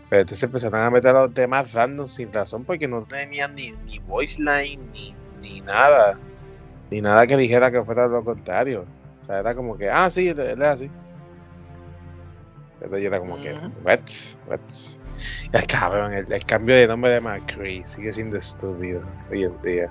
Pero 0.09 0.23
entonces 0.23 0.43
empezaron 0.43 0.81
a 0.81 0.91
meter 0.91 1.13
los 1.13 1.35
temas 1.35 1.73
random 1.73 2.07
sin 2.07 2.33
razón 2.33 2.65
porque 2.65 2.89
no 2.89 3.03
tenían 3.03 3.55
ni, 3.55 3.73
ni 3.73 3.99
voice 4.01 4.41
line 4.41 4.83
ni, 4.93 5.15
ni 5.41 5.61
nada. 5.61 6.19
Ni 6.91 7.01
nada 7.01 7.27
que 7.27 7.37
dijera 7.37 7.71
que 7.71 7.83
fuera 7.83 8.07
lo 8.07 8.25
contrario. 8.25 8.87
O 9.21 9.25
sea, 9.25 9.41
era 9.41 9.55
como 9.55 9.77
que, 9.77 9.91
ah, 9.91 10.09
sí, 10.09 10.29
él 10.29 10.39
es 10.41 10.61
así. 10.61 10.91
Entonces 12.81 13.03
yo 13.03 13.09
era 13.09 13.19
como 13.19 13.37
que, 13.41 13.53
what, 13.85 14.01
what. 14.47 14.61
El 15.53 15.67
cabrón, 15.67 16.13
el, 16.15 16.45
cambio 16.47 16.77
de 16.77 16.87
nombre 16.87 17.11
de 17.11 17.21
McCree 17.21 17.85
sigue 17.87 18.13
siendo 18.13 18.37
estúpido 18.37 19.03
hoy 19.31 19.45
en 19.45 19.63
día. 19.63 19.91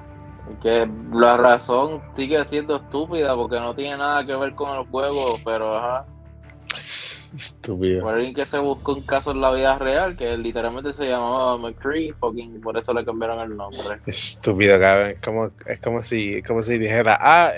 Que 0.62 0.90
la 1.12 1.36
razón 1.36 2.02
sigue 2.16 2.44
siendo 2.48 2.78
estúpida 2.78 3.36
porque 3.36 3.60
no 3.60 3.76
tiene 3.76 3.98
nada 3.98 4.26
que 4.26 4.34
ver 4.36 4.56
con 4.56 4.78
el 4.78 4.86
juego, 4.88 5.36
pero 5.44 5.78
ajá. 5.78 6.06
Estúpido. 7.36 8.02
Por 8.02 8.16
alguien 8.16 8.34
que 8.34 8.46
se 8.46 8.58
buscó 8.58 8.94
un 8.94 9.02
caso 9.02 9.32
en 9.32 9.42
la 9.42 9.52
vida 9.52 9.78
real, 9.78 10.16
que 10.16 10.38
literalmente 10.38 10.94
se 10.94 11.06
llamaba 11.06 11.58
McCree, 11.58 12.14
por 12.14 12.78
eso 12.78 12.94
le 12.94 13.04
cambiaron 13.04 13.40
el 13.40 13.56
nombre. 13.56 14.00
Estúpido, 14.06 14.80
cabrón. 14.80 15.12
Es 15.12 15.22
como, 15.22 15.50
es 15.66 15.80
como 15.80 16.04
si, 16.04 16.42
como 16.44 16.62
si 16.62 16.78
dijera, 16.78 17.18
ah, 17.20 17.52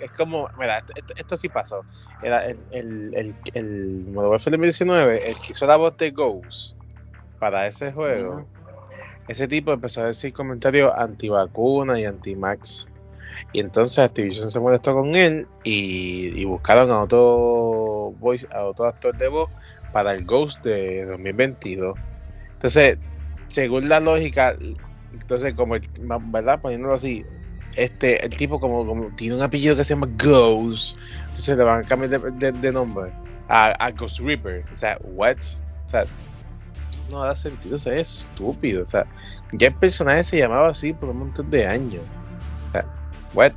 es, 0.00 0.10
como, 0.12 0.48
mira, 0.58 0.82
esto, 1.16 1.36
sí 1.36 1.48
pasó. 1.48 1.84
Era 2.22 2.46
el, 2.46 2.58
el, 2.70 3.14
el, 3.14 3.36
el 3.54 4.04
Modern 4.06 4.32
Warfare 4.32 4.56
2019, 4.56 5.30
el 5.30 5.40
que 5.40 5.52
hizo 5.52 5.66
la 5.66 5.76
voz 5.76 5.96
de 5.96 6.10
Ghost 6.10 6.76
para 7.38 7.66
ese 7.66 7.92
juego. 7.92 8.46
Ese 9.28 9.46
tipo 9.46 9.72
empezó 9.72 10.00
a 10.00 10.06
decir 10.06 10.32
comentarios 10.32 10.92
anti-vacuna 10.96 12.00
y 12.00 12.04
anti-max. 12.04 12.90
Y 13.52 13.60
entonces 13.60 13.98
Activision 13.98 14.50
se 14.50 14.60
molestó 14.60 14.94
con 14.94 15.14
él 15.14 15.46
y, 15.64 16.44
buscaron 16.44 16.90
a 16.90 17.02
otro 17.02 18.12
voice, 18.18 18.46
a 18.52 18.64
otro 18.64 18.86
actor 18.86 19.16
de 19.16 19.28
voz 19.28 19.50
para 19.92 20.12
el 20.12 20.24
Ghost 20.24 20.62
de 20.64 21.04
2022. 21.06 21.98
Entonces, 22.52 22.98
según 23.48 23.88
la 23.88 24.00
lógica, 24.00 24.56
entonces 25.12 25.54
como, 25.54 25.76
¿verdad? 26.32 26.60
Poniéndolo 26.60 26.94
así, 26.94 27.24
este, 27.76 28.24
el 28.24 28.30
tipo 28.30 28.60
como, 28.60 29.10
tiene 29.16 29.36
un 29.36 29.42
apellido 29.42 29.76
que 29.76 29.84
se 29.84 29.94
llama 29.94 30.08
Ghost, 30.18 30.96
entonces 31.26 31.56
le 31.56 31.64
van 31.64 31.84
a 31.84 31.86
cambiar 31.86 32.20
de, 32.32 32.52
de, 32.52 32.72
nombre 32.72 33.12
a, 33.48 33.68
a, 33.84 33.90
Ghost 33.92 34.20
Reaper. 34.20 34.64
O 34.72 34.76
sea, 34.76 34.98
what? 35.02 35.36
O 35.86 35.88
sea, 35.88 36.04
no 37.10 37.24
da 37.24 37.34
sentido, 37.34 37.74
o 37.74 37.78
sea, 37.78 37.94
es 37.94 38.28
estúpido. 38.30 38.82
O 38.82 38.86
sea, 38.86 39.06
ya 39.52 39.68
el 39.68 39.74
personaje 39.74 40.24
se 40.24 40.38
llamaba 40.38 40.68
así 40.68 40.92
por 40.92 41.10
un 41.10 41.18
montón 41.18 41.50
de 41.50 41.66
años. 41.66 42.02
O 42.68 42.72
sea, 42.72 42.86
what? 43.34 43.52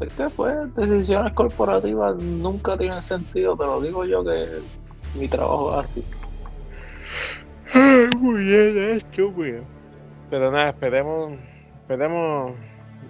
Es 0.00 0.12
que 0.12 0.28
pues 0.30 0.74
decisiones 0.74 1.32
corporativas 1.34 2.16
nunca 2.16 2.76
tienen 2.76 3.02
sentido, 3.02 3.56
te 3.56 3.64
lo 3.64 3.80
digo 3.80 4.04
yo 4.04 4.24
que 4.24 4.60
mi 5.16 5.28
trabajo 5.28 5.70
es 5.70 5.84
así. 5.84 6.04
Muy 8.18 8.44
bien, 8.44 8.78
es 8.78 9.04
estúpido. 9.04 9.62
Pero 10.30 10.50
nada, 10.50 10.70
esperemos, 10.70 11.32
esperemos, 11.80 12.54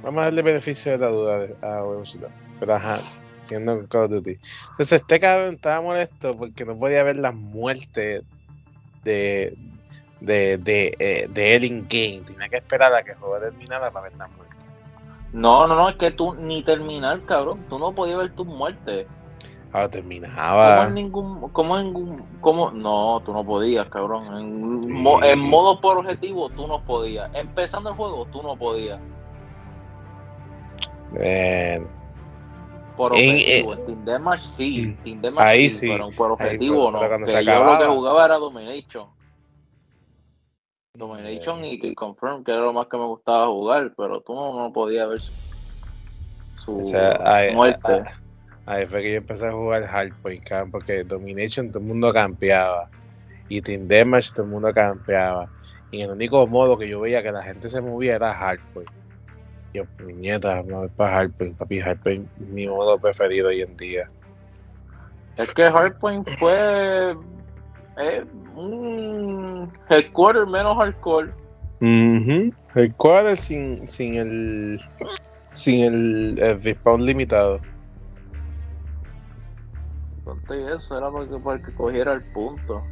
vamos 0.03 0.20
a 0.20 0.24
darle 0.24 0.43
beneficio 0.43 0.93
de 0.93 0.99
la 0.99 1.09
duda 1.09 1.49
a 1.62 1.80
Velocidad. 1.80 2.28
Pero 2.61 2.74
ajá, 2.74 3.01
siendo 3.41 3.87
Call 3.89 4.05
of 4.05 4.11
Duty. 4.11 4.39
Entonces 4.70 5.01
este 5.01 5.20
cabrón 5.20 5.55
estaba 5.55 5.80
molesto 5.80 6.37
porque 6.37 6.64
no 6.64 6.78
podía 6.78 7.03
ver 7.03 7.16
las 7.16 7.35
muertes 7.35 8.24
de, 9.05 9.57
de, 10.20 10.58
de, 10.58 10.96
eh, 10.98 11.26
de 11.28 11.56
él 11.56 11.64
in 11.64 11.80
game. 11.82 12.22
Tenía 12.26 12.48
que 12.48 12.56
esperar 12.56 12.94
a 12.94 13.02
que 13.02 13.12
el 13.12 13.18
juego 13.18 13.38
terminara 13.38 13.90
para 13.90 14.04
ver 14.04 14.16
las 14.16 14.30
muertes. 14.30 14.64
No, 15.32 15.66
no, 15.66 15.74
no, 15.74 15.88
es 15.88 15.96
que 15.96 16.10
tú 16.12 16.34
ni 16.34 16.62
terminar, 16.62 17.20
cabrón. 17.24 17.64
Tú 17.68 17.78
no 17.78 17.92
podías 17.92 18.18
ver 18.18 18.34
tus 18.34 18.46
muertes. 18.46 19.06
Ah, 19.72 19.88
terminaba. 19.88 20.76
¿Cómo 20.76 20.88
en 20.88 20.94
ningún, 20.94 21.48
cómo 21.50 21.78
en 21.78 22.22
cómo? 22.40 22.70
No, 22.70 23.20
tú 23.24 23.32
no 23.32 23.44
podías, 23.44 23.88
cabrón. 23.88 24.24
En, 24.36 25.24
en 25.24 25.38
modo 25.40 25.80
por 25.80 25.98
objetivo, 25.98 26.48
tú 26.50 26.68
no 26.68 26.84
podías. 26.84 27.28
Empezando 27.34 27.90
el 27.90 27.96
juego, 27.96 28.26
tú 28.26 28.42
no 28.42 28.56
podías. 28.56 29.00
Por 32.96 33.12
objetivo, 33.12 33.72
en, 33.72 33.86
Team 33.86 34.04
Deathmatch 34.04 34.42
sí, 34.42 34.82
mm, 34.82 35.02
Team 35.02 35.20
Deathmatch 35.20 35.44
ahí 35.44 35.70
sí, 35.70 35.88
pero 35.88 36.08
por 36.16 36.30
objetivo 36.32 36.90
no. 36.92 37.00
Que 37.00 37.44
yo 37.44 37.64
lo 37.64 37.78
que 37.78 37.86
jugaba 37.86 38.24
era 38.24 38.36
Domination. 38.36 39.08
Domination 40.97 41.64
y, 41.64 41.92
Confirm, 41.97 42.45
que 42.45 42.53
era 42.53 42.61
lo 42.61 42.72
más 42.72 42.86
que 42.86 42.97
me 42.97 43.05
gustaba 43.05 43.49
jugar, 43.49 43.92
pero 43.97 44.20
tú 44.20 44.32
no, 44.32 44.57
no 44.57 44.72
podías 44.72 45.09
ver 45.09 45.18
su, 45.18 46.80
muerte. 47.53 48.05
Ahí, 48.64 48.86
fue 48.86 49.03
que 49.03 49.11
yo 49.11 49.18
empecé 49.18 49.49
a 49.49 49.53
jugar 49.53 49.84
Hardpoint, 49.84 50.70
porque 50.70 51.03
Domination 51.03 51.68
todo 51.68 51.80
el 51.80 51.86
mundo 51.86 52.12
campeaba. 52.12 52.88
Y 53.49 53.61
Team 53.61 53.88
Deathmatch 53.88 54.32
todo 54.32 54.45
el 54.47 54.53
mundo 54.53 54.72
campeaba. 54.72 55.49
Y 55.90 56.03
el 56.03 56.12
único 56.12 56.47
modo 56.47 56.78
que 56.78 56.88
yo 56.88 57.01
veía 57.01 57.24
que 57.24 57.32
la 57.32 57.42
gente 57.42 57.68
se 57.68 57.80
movía 57.80 58.14
era 58.14 58.32
Hardpoint. 58.32 58.90
Yo, 59.74 59.82
nieta, 59.99 60.62
no 60.62 60.84
es 60.84 60.92
para 60.92 61.16
Hardpoint, 61.16 61.57
papi, 61.57 61.80
Hardpoint 61.80 62.28
mi 62.38 62.68
modo 62.68 62.97
preferido 62.99 63.49
hoy 63.49 63.62
en 63.62 63.76
día. 63.76 64.09
Es 65.36 65.53
que 65.53 65.64
Hardpoint 65.64 66.28
fue 66.38 67.16
eh, 67.97 68.24
un 68.57 69.72
headquarter 69.88 70.47
menos 70.47 70.76
hardcore. 70.76 71.30
Uh 71.80 72.51
Headquarter 72.74 73.36
sin, 73.36 73.86
sin 73.86 74.14
el 74.14 74.80
sin 75.51 75.84
el, 75.84 76.38
el 76.38 76.62
respawn 76.62 77.05
limitado. 77.05 77.61
Y 80.51 80.72
eso 80.74 80.99
era 80.99 81.11
porque, 81.11 81.64
que 81.64 81.72
cogiera 81.74 82.12
el 82.12 82.22
punto. 82.22 82.82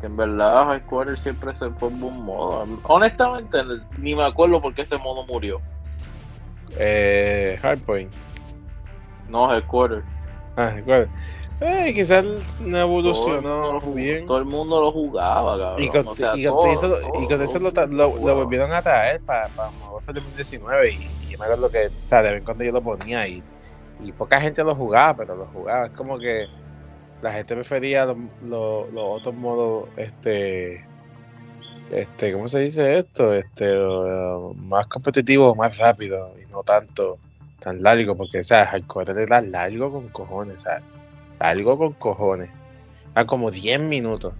Que 0.00 0.06
en 0.06 0.16
verdad 0.16 0.74
Headquarter 0.74 1.18
siempre 1.18 1.54
se 1.54 1.70
fue 1.70 1.88
en 1.88 2.02
un 2.02 2.24
modo. 2.24 2.66
Honestamente, 2.84 3.58
ni 3.98 4.14
me 4.14 4.24
acuerdo 4.24 4.60
por 4.60 4.74
qué 4.74 4.82
ese 4.82 4.98
modo 4.98 5.26
murió. 5.26 5.60
Eh, 6.78 7.56
Hardpoint. 7.62 8.12
No, 9.28 9.52
Headquarter. 9.52 10.02
Ah, 10.56 10.70
Headquarter. 10.74 11.08
Eh, 11.60 11.92
quizás 11.94 12.24
no 12.60 12.78
evolucionó 12.78 13.80
bien. 13.80 14.26
Todo 14.26 14.38
el 14.38 14.44
mundo 14.44 14.80
lo 14.80 14.92
jugaba, 14.92 15.56
cabrón. 15.58 15.82
Y 15.82 15.88
con, 15.88 16.68
eso, 16.68 17.58
lo, 17.90 18.10
volvieron 18.10 18.72
a 18.72 18.82
traer 18.82 19.20
para 19.20 19.48
pa, 19.48 19.70
pa 20.04 20.12
2019 20.12 20.90
y, 20.90 20.94
y 20.94 21.30
yo 21.30 21.38
me 21.38 21.44
acuerdo 21.44 21.70
que, 21.70 21.86
o 21.86 21.90
sea, 21.90 22.22
de 22.22 22.30
vez 22.30 22.38
en 22.38 22.44
cuando 22.44 22.64
yo 22.64 22.72
lo 22.72 22.82
ponía 22.82 23.26
y, 23.28 23.42
y 24.02 24.12
poca 24.12 24.40
gente 24.40 24.62
lo 24.64 24.74
jugaba, 24.74 25.16
pero 25.16 25.36
lo 25.36 25.46
jugaba. 25.46 25.86
Es 25.86 25.92
como 25.92 26.18
que 26.18 26.48
la 27.22 27.32
gente 27.32 27.54
prefería 27.54 28.04
los 28.04 28.86
otros 28.94 29.34
modos, 29.34 29.88
este, 29.96 30.84
este, 31.90 32.32
¿cómo 32.32 32.48
se 32.48 32.60
dice 32.60 32.98
esto? 32.98 33.32
Este, 33.32 33.72
más 34.56 34.86
competitivo, 34.88 35.54
más 35.54 35.78
rápido 35.78 36.34
y 36.42 36.50
no 36.50 36.62
tanto 36.62 37.18
tan 37.60 37.82
largo, 37.82 38.14
porque, 38.14 38.40
o 38.40 38.44
sea, 38.44 38.66
hardcore 38.66 39.22
era 39.22 39.40
largo 39.40 39.90
con 39.90 40.08
cojones, 40.08 40.62
¿sabes? 40.62 40.82
Algo 41.38 41.78
con 41.78 41.92
cojones. 41.94 42.50
A 43.14 43.24
como 43.24 43.50
10 43.50 43.82
minutos. 43.82 44.34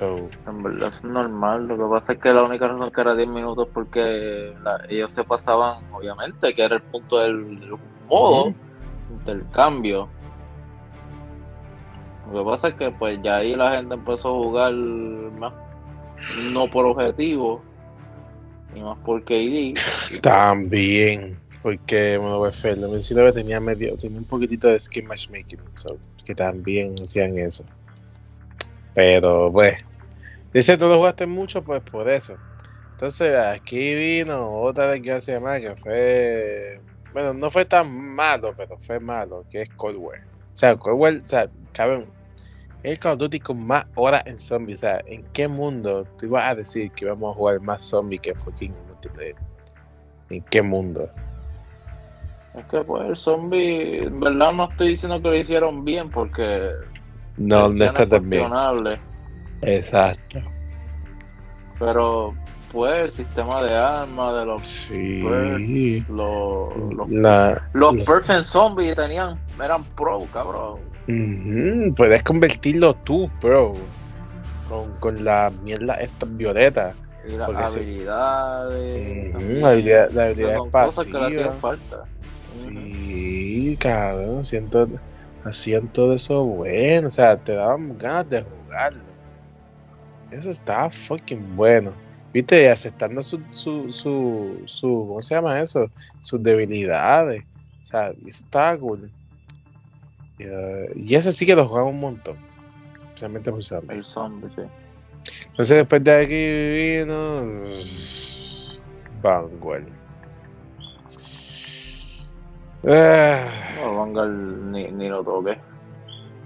En 0.00 0.62
verdad 0.62 0.92
es 0.94 1.04
normal. 1.04 1.66
Lo 1.66 1.76
que 1.76 1.84
pasa 1.84 2.12
es 2.14 2.18
que 2.18 2.32
la 2.32 2.44
única 2.44 2.66
razón 2.68 2.90
que 2.90 3.00
era 3.00 3.14
10 3.14 3.28
minutos 3.28 3.68
porque 3.72 4.54
ellos 4.88 5.12
se 5.12 5.24
pasaban, 5.24 5.84
obviamente, 5.92 6.54
que 6.54 6.64
era 6.64 6.76
el 6.76 6.82
punto 6.82 7.18
del, 7.18 7.76
modo 8.08 8.54
intercambio. 9.10 10.08
Lo 12.32 12.44
que 12.44 12.50
pasa 12.50 12.68
es 12.68 12.74
que 12.74 12.90
pues 12.90 13.20
ya 13.22 13.36
ahí 13.36 13.54
la 13.54 13.76
gente 13.76 13.94
empezó 13.94 14.28
a 14.28 14.44
jugar 14.44 14.72
más 14.72 15.52
no 16.52 16.66
por 16.68 16.86
objetivo 16.86 17.62
y 18.74 18.80
más 18.80 18.96
por 18.98 19.22
KD. 19.24 19.74
También. 20.22 21.38
Porque 21.62 22.18
Modern 22.20 22.40
Warfare 22.40 22.76
2019 22.76 23.32
tenía 23.32 23.60
medio, 23.60 23.96
tenía 23.96 24.18
un 24.18 24.24
poquitito 24.24 24.68
de 24.68 24.80
skin 24.80 25.06
matchmaking, 25.06 25.60
que 26.24 26.34
también 26.34 26.94
hacían 27.02 27.38
eso. 27.38 27.64
Pero 28.94 29.50
pues, 29.52 29.76
dice 30.52 30.76
tú 30.76 30.86
lo 30.86 30.96
jugaste 30.96 31.26
mucho, 31.26 31.62
pues 31.62 31.82
por 31.82 32.08
eso. 32.08 32.36
Entonces 32.92 33.36
aquí 33.36 33.94
vino 33.94 34.60
otra 34.60 34.88
desgracia 34.88 35.40
más 35.40 35.60
que 35.60 35.74
fue, 35.76 36.80
bueno, 37.12 37.34
no 37.34 37.50
fue 37.50 37.64
tan 37.64 38.14
malo, 38.14 38.54
pero 38.56 38.76
fue 38.78 39.00
malo, 39.00 39.44
que 39.50 39.62
es 39.62 39.70
Cold. 39.70 39.96
O 39.96 40.10
sea, 40.52 40.76
Cold 40.76 41.22
o 41.22 41.26
sea, 41.26 41.48
cabrón, 41.72 42.06
el 42.82 42.98
Call 42.98 43.12
of 43.12 43.18
Duty 43.18 43.40
con 43.40 43.64
más 43.66 43.86
horas 43.94 44.22
en 44.26 44.38
zombies. 44.38 44.78
O 44.78 44.80
sea, 44.80 45.02
¿en 45.06 45.24
qué 45.32 45.48
mundo 45.48 46.04
tú 46.18 46.26
ibas 46.26 46.46
a 46.46 46.54
decir 46.54 46.90
que 46.92 47.06
vamos 47.06 47.32
a 47.32 47.38
jugar 47.38 47.60
más 47.60 47.82
zombies 47.82 48.20
que 48.20 48.34
fucking 48.34 48.74
multiplayer? 48.88 49.36
¿En 50.30 50.42
qué 50.44 50.62
mundo? 50.62 51.10
Es 52.54 52.66
que 52.66 52.80
pues 52.84 53.08
el 53.08 53.16
zombie, 53.16 54.04
en 54.04 54.20
verdad 54.20 54.52
no 54.52 54.68
estoy 54.68 54.88
diciendo 54.88 55.20
que 55.22 55.28
lo 55.28 55.36
hicieron 55.36 55.84
bien 55.84 56.10
porque 56.10 56.70
no, 57.36 57.68
no 57.68 57.84
está 57.84 58.06
tan 58.06 58.28
bien. 58.28 58.46
Exacto. 59.62 60.40
Pero 61.78 62.34
pues 62.70 63.04
el 63.04 63.10
sistema 63.10 63.62
de 63.62 63.74
armas 63.74 64.34
de 64.34 64.46
los 64.46 64.66
sí. 64.66 65.20
los, 66.08 66.76
los, 66.94 67.10
los, 67.72 68.30
en 68.30 68.44
zombies 68.44 68.96
tenían, 68.96 69.38
eran 69.62 69.84
pro, 69.96 70.26
cabrón. 70.32 70.80
Puedes 71.96 72.22
convertirlo 72.22 72.94
tú, 72.94 73.30
pro. 73.40 73.72
Con, 74.68 74.90
con 75.00 75.24
la 75.24 75.52
mierda 75.62 75.94
esta 75.94 76.26
violeta. 76.26 76.94
Y 77.26 77.36
las 77.36 77.76
habilidades. 77.76 79.62
la 79.62 79.68
habilidad, 79.68 80.10
la 80.10 80.24
habilidad 80.24 80.58
Cosas 80.70 81.04
que 81.04 81.12
le 81.12 81.26
hacían 81.26 81.54
falta. 81.60 82.04
Sí, 82.60 83.76
cabrón, 83.80 84.44
siento, 84.44 84.88
hacían 85.44 85.88
todo 85.88 86.14
eso 86.14 86.44
bueno, 86.44 87.08
o 87.08 87.10
sea, 87.10 87.36
te 87.36 87.54
daban 87.54 87.96
ganas 87.98 88.28
de 88.28 88.42
jugarlo. 88.42 89.00
Eso 90.30 90.50
estaba 90.50 90.90
fucking 90.90 91.56
bueno. 91.56 91.92
Viste, 92.32 92.70
aceptando 92.70 93.22
su, 93.22 93.42
su, 93.50 93.92
su, 93.92 94.62
su, 94.64 95.04
¿cómo 95.06 95.20
se 95.20 95.34
llama 95.34 95.60
eso? 95.60 95.90
Sus 96.22 96.42
debilidades. 96.42 97.44
O 97.82 97.86
sea, 97.86 98.10
eso 98.26 98.42
estaba 98.44 98.76
cool. 98.78 99.10
Y, 100.38 100.46
uh, 100.46 101.18
ese 101.18 101.32
sí 101.32 101.44
que 101.44 101.54
lo 101.54 101.68
jugaba 101.68 101.88
un 101.88 102.00
montón. 102.00 102.36
Especialmente 103.08 103.50
por 103.50 103.62
zombie. 103.62 103.96
El 103.96 104.04
zombie, 104.04 104.48
sí. 104.56 104.62
Entonces 105.46 105.76
después 105.76 106.02
de 106.02 106.12
aquí 106.12 107.04
vino 107.04 107.44
Vanguard. 109.22 110.01
Eh. 112.84 113.44
No, 113.80 113.96
Vanguard 113.96 114.30
ni, 114.30 114.88
ni 114.88 115.08
lo 115.08 115.22
toqué. 115.22 115.58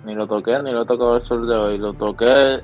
Ni 0.04 0.14
lo 0.14 0.26
toqué, 0.26 0.62
ni 0.62 0.72
lo 0.72 0.84
toqué 0.84 1.16
el 1.16 1.20
sol 1.20 1.48
de 1.48 1.54
hoy. 1.54 1.78
Lo 1.78 1.92
toqué. 1.92 2.60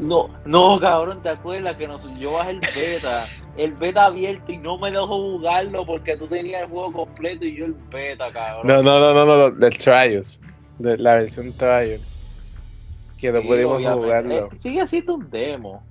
No, 0.00 0.28
no, 0.44 0.80
cabrón, 0.80 1.22
¿te 1.22 1.28
acuerdas 1.28 1.76
que 1.76 1.86
nos, 1.86 2.02
yo 2.18 2.32
bajé 2.32 2.50
el 2.50 2.60
beta? 2.60 3.24
El 3.56 3.72
beta 3.74 4.06
abierto 4.06 4.50
y 4.50 4.56
no 4.56 4.76
me 4.76 4.90
dejó 4.90 5.06
jugarlo 5.06 5.86
porque 5.86 6.16
tú 6.16 6.26
tenías 6.26 6.62
el 6.62 6.68
juego 6.68 6.92
completo 6.92 7.44
y 7.44 7.56
yo 7.56 7.66
el 7.66 7.74
beta, 7.92 8.26
cabrón. 8.32 8.66
No, 8.66 8.82
no, 8.82 8.98
no, 8.98 9.14
no, 9.14 9.24
no, 9.24 9.50
del 9.50 9.78
Trials. 9.78 10.40
De 10.78 10.98
la 10.98 11.16
versión 11.16 11.52
Trials. 11.52 12.02
Que 13.18 13.30
no 13.30 13.42
pudimos 13.42 13.80
jugarlo. 13.80 14.34
Eh, 14.34 14.48
sigue 14.58 14.86
siendo 14.88 15.14
un 15.14 15.30
demo. 15.30 15.82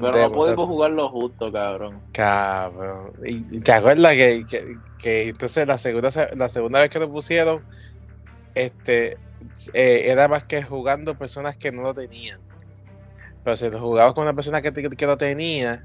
Pero 0.00 0.28
no 0.28 0.32
podemos 0.32 0.68
jugarlo 0.68 1.08
justo, 1.08 1.52
cabrón. 1.52 2.00
Cabrón. 2.12 3.12
Y 3.24 3.58
te 3.60 3.72
acuerdas 3.72 4.12
que, 4.12 4.46
que, 4.98 5.28
entonces 5.28 5.66
la 5.66 5.78
segunda, 5.78 6.10
la 6.36 6.48
segunda 6.48 6.80
vez 6.80 6.90
que 6.90 6.98
lo 6.98 7.10
pusieron, 7.10 7.64
este 8.54 9.18
eh, 9.72 10.02
era 10.06 10.28
más 10.28 10.44
que 10.44 10.62
jugando 10.62 11.16
personas 11.16 11.56
que 11.56 11.72
no 11.72 11.82
lo 11.82 11.94
tenían. 11.94 12.40
Pero 13.42 13.56
si 13.56 13.68
lo 13.68 13.78
jugabas 13.78 14.14
con 14.14 14.24
una 14.24 14.34
persona 14.34 14.62
que, 14.62 14.72
que 14.72 15.06
lo 15.06 15.16
tenía, 15.18 15.84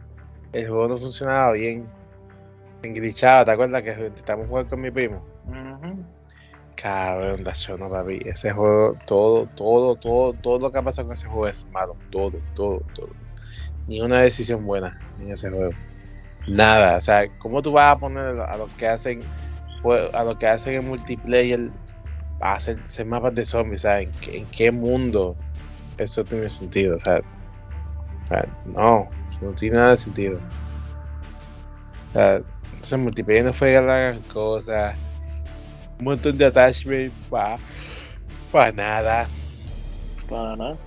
el 0.54 0.68
juego 0.70 0.88
no 0.88 0.98
funcionaba 0.98 1.52
bien. 1.54 1.86
Englichado, 2.82 3.44
¿te 3.44 3.52
acuerdas 3.52 3.84
que 3.84 3.92
intentamos 3.92 4.48
jugar 4.48 4.68
con 4.68 4.80
mi 4.80 4.90
primo? 4.90 5.22
Cabrón, 6.76 7.44
Dacho, 7.44 7.78
no, 7.78 7.90
papi. 7.90 8.22
Ese 8.26 8.52
juego, 8.52 8.96
todo, 9.06 9.48
todo, 9.48 9.96
todo, 9.96 10.34
todo 10.34 10.60
lo 10.60 10.72
que 10.72 10.78
ha 10.78 10.82
pasado 10.82 11.08
con 11.08 11.14
ese 11.14 11.28
juego 11.28 11.48
es 11.48 11.66
malo. 11.72 11.98
Todo, 12.10 12.40
todo, 12.56 12.82
todo. 12.94 13.10
Ni 13.88 14.02
una 14.02 14.22
decisión 14.22 14.66
buena 14.66 15.00
en 15.20 15.32
ese 15.32 15.50
juego. 15.50 15.72
Nada. 16.48 16.98
O 16.98 17.02
sea, 17.02 17.28
¿cómo 17.40 17.62
tú 17.62 17.72
vas 17.72 17.96
a 17.96 18.00
poner 18.00 18.40
a 18.40 18.58
los 18.58 18.72
que 18.74 18.88
hacen 18.88 19.22
a 20.14 20.24
lo 20.24 20.38
que 20.38 20.46
hacen 20.46 20.74
en 20.74 20.88
multiplayer 20.88 21.70
a 22.42 22.54
hacer, 22.54 22.78
mapas 23.06 23.36
de 23.36 23.46
zombies? 23.46 23.82
¿sabes? 23.82 24.10
¿En 24.28 24.46
qué, 24.46 24.72
mundo 24.72 25.36
eso 25.98 26.24
tiene 26.24 26.50
sentido? 26.50 26.96
O 26.96 27.00
sea, 27.00 27.22
no, 28.66 29.10
no 29.42 29.52
tiene 29.52 29.78
nada 29.78 29.92
de 29.92 29.98
sentido. 29.98 30.40
O 32.10 32.84
sea, 32.84 32.98
multiplayer 32.98 33.46
no 33.46 33.54
fue 33.54 33.74
gran 33.74 34.20
cosa 34.24 34.96
un 36.00 36.06
montón 36.06 36.38
de 36.38 36.46
attachment 36.46 37.14
para 37.30 37.58
para 38.52 38.72
nada. 38.72 39.28
Para 40.30 40.56
nada. 40.56 40.78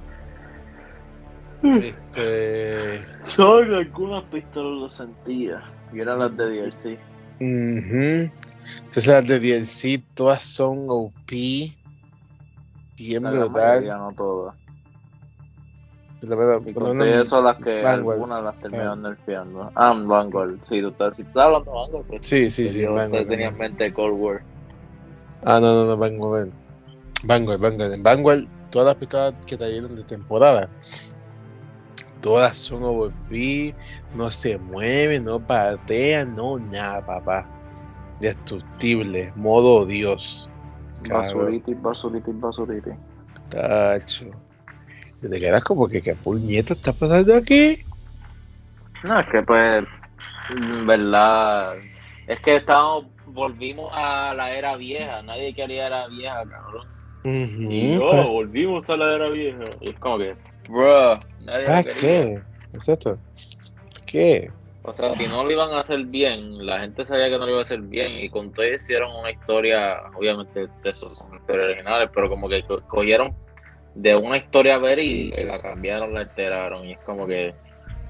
Este. 1.62 3.04
Solo 3.26 3.76
algunas 3.76 4.24
pistolas 4.24 4.80
lo 4.80 4.88
sentía. 4.88 5.62
Y 5.92 6.00
eran 6.00 6.18
las 6.18 6.36
de 6.36 6.44
DLC. 6.44 6.98
Entonces 7.38 9.06
las 9.06 9.26
de 9.26 9.38
DLC 9.38 10.02
todas 10.14 10.42
son 10.42 10.86
OP. 10.88 11.30
Bien 12.96 13.22
brutal. 13.22 13.86
no 13.86 14.12
todas. 14.16 14.54
La 16.22 16.36
verdad, 16.36 16.60
y 16.64 16.72
conté 16.72 17.20
eso 17.20 17.42
las 17.42 17.56
que 17.56 17.84
algunas 17.84 18.44
las 18.44 18.56
terminaron 18.58 19.02
nerfeando. 19.02 19.72
Ah, 19.74 19.92
Vanguard. 19.92 20.56
Sí, 20.68 20.80
tú 20.80 20.88
estás, 20.88 21.16
si 21.16 21.22
estás 21.22 21.46
hablando 21.46 21.72
de 21.72 21.76
Vanguard. 21.76 22.06
Pues, 22.06 22.24
sí, 22.24 22.48
sí, 22.48 22.68
sí. 22.68 22.86
Vanguard, 22.86 23.26
tenía 23.26 23.48
en 23.48 23.58
mente 23.58 23.92
Cold 23.92 24.20
War. 24.20 24.42
Ah, 25.44 25.58
no, 25.58 25.74
no, 25.74 25.86
no, 25.86 25.96
Vanguard. 25.96 26.50
Vanguard, 27.24 27.58
Vanguard. 27.58 27.92
En 27.92 28.02
Vanguard, 28.04 28.44
todas 28.70 28.86
las 28.86 28.94
pistolas 28.94 29.34
que 29.46 29.56
te 29.56 29.68
dieron 29.68 29.96
de 29.96 30.04
temporada, 30.04 30.68
todas 32.22 32.56
son 32.56 32.82
OP, 32.84 33.74
no 34.14 34.30
se 34.30 34.58
mueven, 34.58 35.24
no 35.24 35.38
patean, 35.38 36.34
no 36.34 36.58
nada, 36.58 37.04
papá. 37.04 37.46
Destructible, 38.20 39.32
modo 39.36 39.84
Dios. 39.84 40.48
Basuriti, 41.10 41.74
basuriti, 41.74 42.30
basuriti. 42.32 42.90
Tacho. 43.50 44.26
Te 45.20 45.40
quedas 45.40 45.62
como 45.64 45.86
que 45.86 46.00
qué 46.00 46.14
puñeta 46.14 46.72
está 46.72 46.92
pasando 46.92 47.36
aquí. 47.36 47.84
No, 49.04 49.20
es 49.20 49.28
que 49.28 49.42
pues, 49.42 49.84
en 50.50 50.86
verdad, 50.86 51.72
es 52.26 52.40
que 52.40 52.56
estamos 52.56 53.06
volvimos 53.26 53.90
a 53.94 54.34
la 54.34 54.52
era 54.52 54.76
vieja. 54.76 55.22
Nadie 55.22 55.54
quería 55.54 55.86
era 55.86 56.08
vieja, 56.08 56.44
cabrón. 56.48 56.86
y 57.24 57.94
yo, 57.94 58.08
pues. 58.08 58.26
volvimos 58.26 58.90
a 58.90 58.96
la 58.96 59.14
era 59.14 59.30
vieja. 59.30 59.64
Y 59.80 59.90
es 59.90 59.98
como 59.98 60.18
que, 60.18 60.36
bro, 60.68 61.20
nadie 61.40 61.66
ah, 61.68 61.82
¿Qué? 61.82 62.40
¿Es 62.74 62.88
esto? 62.88 63.18
¿Qué? 64.06 64.50
O 64.84 64.92
sea, 64.92 65.14
si 65.14 65.28
no 65.28 65.44
lo 65.44 65.50
iban 65.50 65.70
a 65.72 65.80
hacer 65.80 66.04
bien, 66.06 66.66
la 66.66 66.80
gente 66.80 67.04
sabía 67.04 67.28
que 67.28 67.38
no 67.38 67.46
lo 67.46 67.50
iba 67.50 67.58
a 67.60 67.62
hacer 67.62 67.80
bien 67.80 68.18
y 68.18 68.28
con 68.28 68.52
todo 68.52 68.66
hicieron 68.66 69.14
una 69.14 69.30
historia, 69.30 70.00
obviamente 70.16 70.68
esos 70.84 71.16
son 71.16 71.36
historias 71.36 71.66
originales, 71.66 72.10
pero 72.12 72.28
como 72.28 72.48
que 72.48 72.64
cogieron 72.88 73.32
de 73.94 74.16
una 74.16 74.38
historia 74.38 74.78
verídica 74.78 75.40
y 75.40 75.44
la 75.44 75.60
cambiaron, 75.60 76.14
la 76.14 76.20
alteraron 76.20 76.84
y 76.84 76.92
es 76.92 76.98
como 77.00 77.26
que, 77.28 77.54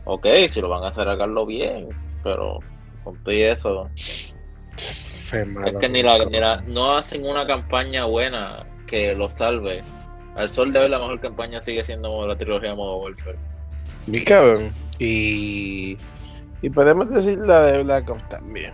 ok, 0.04 0.26
si 0.48 0.62
lo 0.62 0.70
van 0.70 0.84
a 0.84 0.88
hacer, 0.88 1.06
háganlo 1.08 1.44
bien, 1.44 1.88
pero 2.22 2.60
con 3.04 3.22
todo 3.22 3.34
eso 3.34 3.90
es 5.32 5.74
que 5.80 5.88
ni 5.88 6.02
la, 6.02 6.62
no 6.66 6.96
hacen 6.96 7.26
una 7.26 7.46
campaña 7.46 8.04
buena 8.04 8.66
que 8.86 9.14
lo 9.14 9.30
salve. 9.30 9.82
Al 10.36 10.48
sol 10.48 10.72
de 10.72 10.80
hoy 10.80 10.88
la 10.88 10.98
mejor 10.98 11.20
campaña 11.20 11.60
sigue 11.60 11.84
siendo 11.84 12.26
la 12.26 12.36
trilogía 12.36 12.74
Modo 12.74 12.98
Warfare. 12.98 13.38
Mi 14.06 14.20
cabrón. 14.22 14.72
Y, 14.98 15.98
y 16.62 16.70
podemos 16.70 17.10
decir 17.10 17.38
la 17.38 17.62
de 17.62 17.82
Black 17.82 18.08
Ops 18.08 18.28
también. 18.28 18.72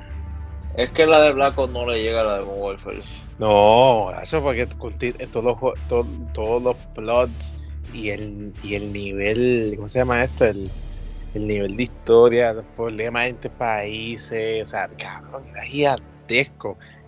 Es 0.76 0.90
que 0.90 1.06
la 1.06 1.20
de 1.20 1.32
Black 1.32 1.58
Ops 1.58 1.72
no 1.72 1.86
le 1.86 2.02
llega 2.02 2.20
a 2.20 2.24
la 2.24 2.38
de 2.38 2.44
Modern 2.44 2.60
Warfare. 2.60 3.00
No, 3.38 4.10
eso 4.22 4.42
porque 4.42 4.66
todos 4.66 5.44
los, 5.44 5.56
todos 5.88 6.62
los 6.62 6.76
plots 6.94 7.54
y 7.92 8.10
el, 8.10 8.52
y 8.62 8.74
el 8.74 8.92
nivel, 8.92 9.72
¿cómo 9.76 9.88
se 9.88 9.98
llama 9.98 10.22
esto? 10.22 10.44
El, 10.44 10.70
el 11.34 11.46
nivel 11.46 11.76
de 11.76 11.82
historia, 11.82 12.52
los 12.52 12.64
problemas 12.76 13.26
entre 13.26 13.50
países, 13.50 14.62
o 14.62 14.66
sea, 14.66 14.88
cabrón, 14.96 15.44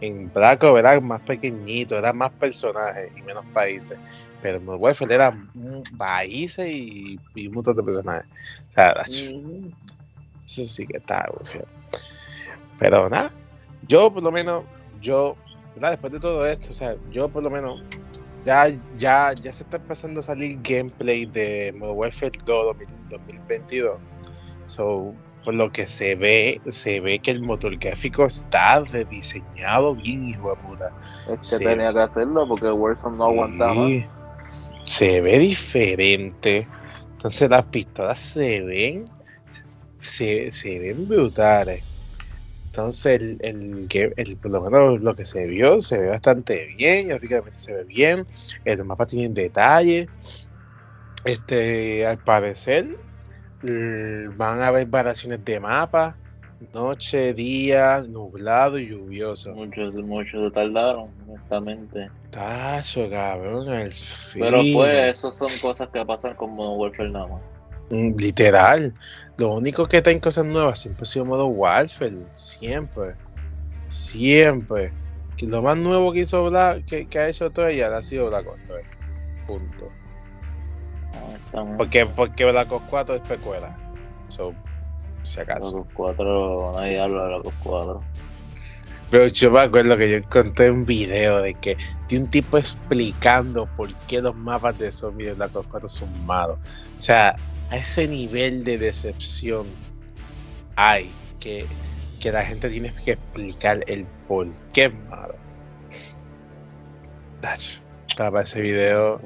en 0.01 0.31
Ops 0.35 0.79
era 0.79 1.01
más 1.01 1.21
pequeñito, 1.23 1.97
era 1.97 2.13
más 2.13 2.31
personajes 2.33 3.11
y 3.17 3.23
menos 3.23 3.45
países. 3.53 3.99
Pero 4.43 4.59
en 4.59 4.69
Warfare 4.69 5.15
era 5.15 5.37
países 5.97 6.67
y, 6.67 7.19
un 7.47 7.53
montón 7.53 7.77
de 7.77 7.83
personajes. 7.83 8.27
O 8.71 8.73
sea, 8.75 8.95
eso 9.03 10.65
sí 10.65 10.87
que 10.87 10.97
está, 10.97 11.29
Pero 12.79 13.09
nada, 13.09 13.31
yo 13.87 14.13
por 14.13 14.23
lo 14.23 14.33
menos, 14.33 14.65
yo, 15.01 15.37
después 15.77 16.13
de 16.13 16.21
todo 16.21 16.47
esto, 16.47 16.71
o 16.71 16.73
sea, 16.73 16.97
yo 17.11 17.29
por 17.29 17.43
lo 17.43 17.51
menos, 17.51 17.83
ya, 18.45 18.69
ya, 18.97 19.33
ya 19.35 19.53
se 19.53 19.63
está 19.63 19.77
empezando 19.77 20.21
a 20.21 20.23
salir 20.23 20.59
gameplay 20.63 21.27
de 21.27 21.75
Modern 21.77 21.99
Warfare 21.99 22.33
2 22.45 22.77
2022. 23.11 23.99
So, 24.67 25.15
por 25.45 25.55
lo 25.55 25.73
que 25.73 25.87
se 25.87 26.15
ve, 26.17 26.61
se 26.69 27.01
ve 27.01 27.19
que 27.19 27.31
el 27.31 27.41
motor 27.41 27.77
gráfico 27.79 28.27
está 28.27 28.81
rediseñado 28.81 29.95
bien, 29.95 30.29
hijo 30.29 30.51
de 30.51 30.57
puta. 30.57 30.93
Es 31.29 31.59
que 31.59 31.65
tenía 31.65 31.93
que 31.93 32.01
hacerlo 32.01 32.47
porque 32.47 32.71
Wilson 32.71 33.17
no 33.17 33.25
aguantaba. 33.25 33.89
Se 34.85 35.21
ve 35.21 35.39
diferente. 35.39 36.67
Entonces 37.13 37.49
las 37.51 37.65
pistolas 37.65 38.19
se 38.19 38.63
ven, 38.63 39.05
se, 40.01 40.51
se 40.51 40.79
ven 40.79 41.07
brutales. 41.09 41.85
Entonces 42.67 43.21
el, 43.21 43.39
el, 43.41 44.13
el, 44.17 44.37
por 44.37 44.51
lo 44.51 44.63
menos 44.63 45.01
lo 45.01 45.17
que 45.17 45.25
se 45.25 45.45
vio 45.47 45.81
se 45.81 45.99
ve 45.99 46.09
bastante 46.09 46.67
bien, 46.77 47.09
gráficamente 47.09 47.59
se 47.59 47.75
ve 47.75 47.85
bien, 47.85 48.27
el 48.65 48.85
mapa 48.85 49.07
tiene 49.07 49.35
detalles. 49.35 50.09
Este, 51.25 52.07
al 52.07 52.19
parecer, 52.19 52.97
van 53.63 54.61
a 54.61 54.69
haber 54.69 54.87
variaciones 54.87 55.45
de 55.45 55.61
mapa, 55.61 56.17
noche, 56.73 57.35
día, 57.35 58.05
nublado 58.09 58.79
y 58.79 58.89
lluvioso. 58.89 59.55
Muchos, 59.55 59.95
muchos 59.97 60.45
se 60.45 60.51
tardaron, 60.51 61.11
honestamente. 61.27 62.11
Tacho, 62.31 63.09
cabrón, 63.11 63.73
el 63.73 63.93
Pero 64.35 64.63
pues, 64.73 65.17
eso 65.17 65.33
son 65.33 65.49
cosas 65.61 65.89
que 65.91 66.05
pasan 66.05 66.35
con 66.37 66.55
Modern 66.55 66.81
Warfare 66.81 67.11
nada 67.11 67.27
más. 67.27 67.43
Mm, 67.91 68.17
literal. 68.17 68.95
Lo 69.39 69.55
único 69.55 69.87
que 69.87 69.99
está 69.99 70.11
en 70.11 70.21
cosas 70.21 70.45
nuevas 70.45 70.81
siempre 70.81 71.03
ha 71.03 71.07
sido 71.07 71.25
modo 71.25 71.47
Warfare. 71.47 72.19
Siempre. 72.33 73.15
Siempre. 73.89 74.93
lo 75.41 75.63
más 75.63 75.77
nuevo 75.77 76.13
que 76.13 76.21
hizo 76.21 76.49
Black, 76.49 76.85
que, 76.85 77.19
ha 77.19 77.29
hecho 77.29 77.51
todo 77.51 77.67
ella 77.67 77.97
ha 77.97 78.03
sido 78.03 78.29
Black 78.29 78.47
Ops 78.47 78.71
Punto. 79.47 80.00
Porque, 81.77 82.07
porque 82.07 82.45
Black 82.45 82.71
Ops 82.73 82.87
4 82.89 83.15
es 83.17 83.21
precuela. 83.23 83.77
So, 84.29 84.55
si 85.23 85.41
acaso. 85.41 85.73
Black 85.73 85.87
Ops 85.87 85.95
4, 85.95 86.73
nadie 86.77 87.01
habla 87.01 87.23
de 87.23 87.29
Black 87.29 87.47
Ops 87.47 87.57
4. 87.63 88.03
Pero 89.11 89.27
yo 89.27 89.51
me 89.51 89.61
acuerdo 89.61 89.97
que 89.97 90.09
yo 90.09 90.17
encontré 90.19 90.71
un 90.71 90.87
video 90.87 91.43
de 91.43 91.55
que 91.55 91.77
de 92.09 92.19
un 92.19 92.29
tipo 92.29 92.59
explicando 92.59 93.67
por 93.77 93.93
qué 94.07 94.23
los 94.23 94.37
mapas 94.37 94.79
de 94.79 94.93
zombies 94.93 95.31
de 95.31 95.35
Black 95.35 95.57
Ops 95.57 95.69
4 95.69 95.89
son 95.89 96.27
malos. 96.27 96.59
O 96.99 97.03
sea, 97.03 97.35
a 97.71 97.77
ese 97.77 98.07
nivel 98.07 98.63
de 98.63 98.79
decepción 98.79 99.67
hay 100.77 101.11
que, 101.41 101.67
que 102.21 102.31
la 102.31 102.43
gente 102.45 102.71
tiene 102.71 102.93
que 103.05 103.13
explicar 103.13 103.83
el 103.89 104.07
por 104.29 104.47
qué 104.73 104.85
es 104.87 104.95
malo. 105.09 105.35
Para 108.17 108.43
ese 108.43 108.61
video 108.61 109.21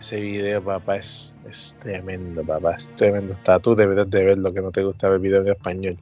ese 0.00 0.20
video, 0.20 0.62
papá, 0.62 0.96
es, 0.96 1.36
es 1.48 1.76
tremendo, 1.80 2.44
papá, 2.44 2.74
es 2.74 2.90
tremendo. 2.96 3.34
Hasta 3.34 3.58
tú 3.58 3.74
deberías 3.74 4.08
de 4.10 4.24
verlo, 4.24 4.52
que 4.52 4.62
no 4.62 4.70
te 4.70 4.82
gusta 4.82 5.08
ver 5.08 5.20
video 5.20 5.42
en 5.42 5.48
español. 5.48 5.98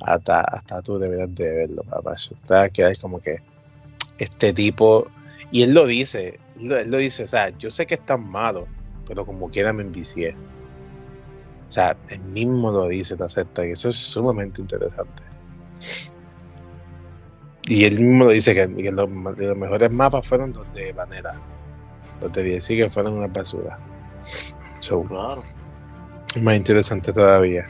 Hasta, 0.00 0.40
hasta 0.40 0.82
tú 0.82 0.98
deberías 0.98 1.34
de 1.34 1.50
verlo, 1.50 1.82
papá. 1.84 2.14
Está 2.14 2.68
que 2.68 2.84
hay 2.84 2.94
como 2.96 3.20
que 3.20 3.42
este 4.18 4.52
tipo, 4.52 5.06
y 5.50 5.62
él 5.62 5.74
lo 5.74 5.86
dice, 5.86 6.38
él 6.60 6.90
lo, 6.90 6.96
dice, 6.98 7.24
o 7.24 7.26
sea, 7.26 7.50
yo 7.58 7.70
sé 7.70 7.86
que 7.86 7.94
es 7.94 8.18
malo, 8.18 8.66
pero 9.06 9.26
como 9.26 9.50
quiera 9.50 9.72
me 9.72 9.82
envicié. 9.82 10.34
O 11.68 11.70
sea, 11.70 11.96
él 12.10 12.20
mismo 12.20 12.70
lo 12.70 12.88
dice, 12.88 13.16
te 13.16 13.24
acepta, 13.24 13.66
y 13.66 13.72
eso 13.72 13.88
es 13.88 13.96
sumamente 13.96 14.60
interesante. 14.60 15.22
Y 17.66 17.84
él 17.84 17.98
mismo 17.98 18.24
lo 18.24 18.30
dice 18.30 18.54
que, 18.54 18.66
los, 18.92 19.08
mejores 19.08 19.90
mapas 19.90 20.26
fueron 20.26 20.52
los 20.52 20.72
de 20.74 20.92
Vanera. 20.92 21.40
Los 22.20 22.32
de 22.32 22.42
DLC 22.44 22.68
que 22.68 22.90
fueron 22.90 23.14
una 23.14 23.26
basura. 23.26 23.78
claro. 25.08 25.44
Más 26.40 26.56
interesante 26.56 27.12
todavía. 27.12 27.66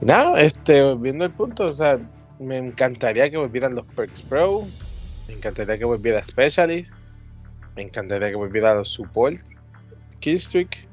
Nada, 0.00 0.40
este, 0.40 0.94
viendo 0.94 1.24
el 1.24 1.32
punto, 1.32 1.64
o 1.64 1.72
sea, 1.72 1.98
me 2.38 2.56
encantaría 2.56 3.30
que 3.30 3.36
volvieran 3.36 3.74
los 3.74 3.84
Perks 3.86 4.22
Pro. 4.22 4.62
Me 5.28 5.34
encantaría 5.34 5.76
que 5.76 5.84
volviera 5.84 6.22
Specialist. 6.22 6.92
Me 7.76 7.82
encantaría 7.82 8.30
que 8.30 8.36
volviera 8.36 8.74
los 8.74 8.88
Support. 8.88 9.38
Killstreak. 10.20 10.88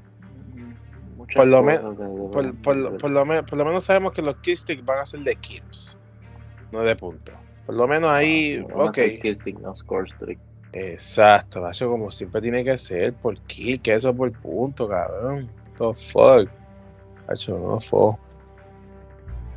Por 1.36 1.48
lo, 1.48 1.64
por, 2.32 2.56
por, 2.62 2.98
por, 2.98 3.12
lo, 3.12 3.26
menos 3.26 3.84
sabemos 3.84 4.14
que 4.14 4.22
los 4.22 4.38
Killstreak 4.38 4.86
van 4.86 5.00
a 5.00 5.06
ser 5.06 5.20
de 5.22 5.36
kills, 5.36 5.98
no 6.72 6.82
de 6.84 6.96
puntos. 6.96 7.36
Por 7.66 7.76
lo 7.76 7.86
menos 7.86 8.10
ahí, 8.10 8.66
no, 8.70 8.86
ok. 8.86 8.98
no 9.62 9.76
score 9.76 10.10
streak. 10.10 10.40
Exacto, 10.74 11.68
eso 11.70 11.90
como 11.90 12.12
siempre 12.12 12.42
tiene 12.42 12.64
que 12.64 12.78
ser 12.78 13.14
por 13.14 13.40
kill, 13.42 13.82
que 13.82 13.94
eso 13.94 14.14
por 14.14 14.32
punto, 14.32 14.88
cabrón. 14.88 15.50
The 15.78 15.94
fuck. 15.94 16.50
Hacho, 17.28 17.58
no 17.58 17.80
fuck. 17.80 18.20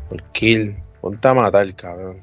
Por 0.09 0.23
kill. 0.33 0.77
Ponte 1.01 1.29
a 1.29 1.35
matar, 1.35 1.75
cabrón. 1.75 2.21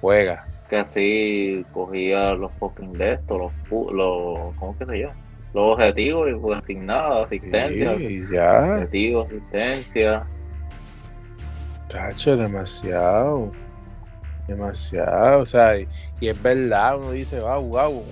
Juega. 0.00 0.46
Que 0.68 0.76
así 0.76 1.64
cogía 1.72 2.34
los 2.34 2.52
fucking 2.58 2.92
de 2.92 3.14
estos, 3.14 3.38
los, 3.38 3.52
los 3.92 4.54
¿cómo 4.56 4.76
que 4.78 4.84
se 4.84 4.98
llama? 4.98 5.16
Los 5.54 5.72
objetivos 5.72 6.30
y 6.30 6.34
pues 6.34 6.62
sin 6.66 6.86
nada, 6.86 7.24
asistencia. 7.24 7.96
Sí, 7.96 8.22
ya. 8.30 8.74
Objetivo, 8.74 9.22
asistencia. 9.22 10.26
Tacho, 11.88 12.36
demasiado. 12.36 13.50
Demasiado, 14.48 15.40
o 15.40 15.46
sea, 15.46 15.78
y, 15.78 15.86
es 16.20 16.42
verdad, 16.42 16.98
uno 16.98 17.12
dice, 17.12 17.38
wow, 17.38 17.62
wow, 17.62 18.04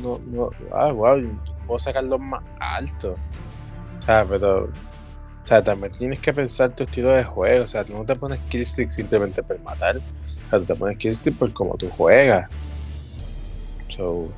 no, 0.00 0.18
no, 0.26 0.50
ah, 0.72 0.92
wow, 0.92 1.20
puedo 1.66 1.78
sacarlos 1.78 2.20
más 2.20 2.42
alto. 2.60 3.16
O 3.98 4.02
sea, 4.02 4.24
pero 4.24 4.70
o 5.42 5.46
sea, 5.46 5.62
también 5.62 5.92
tienes 5.92 6.20
que 6.20 6.32
pensar 6.32 6.70
tu 6.74 6.84
estilo 6.84 7.10
de 7.10 7.24
juego. 7.24 7.64
O 7.64 7.68
sea, 7.68 7.84
tú 7.84 7.94
no 7.94 8.04
te 8.04 8.14
pones 8.14 8.40
killstick 8.42 8.90
simplemente 8.90 9.42
por 9.42 9.58
matar. 9.60 9.96
O 9.96 10.50
sea, 10.50 10.58
tú 10.60 10.66
te 10.66 10.74
pones 10.76 10.98
killstick 10.98 11.36
por 11.36 11.52
cómo 11.52 11.76
tú 11.76 11.90
juegas. 11.90 12.48
So, 13.88 14.28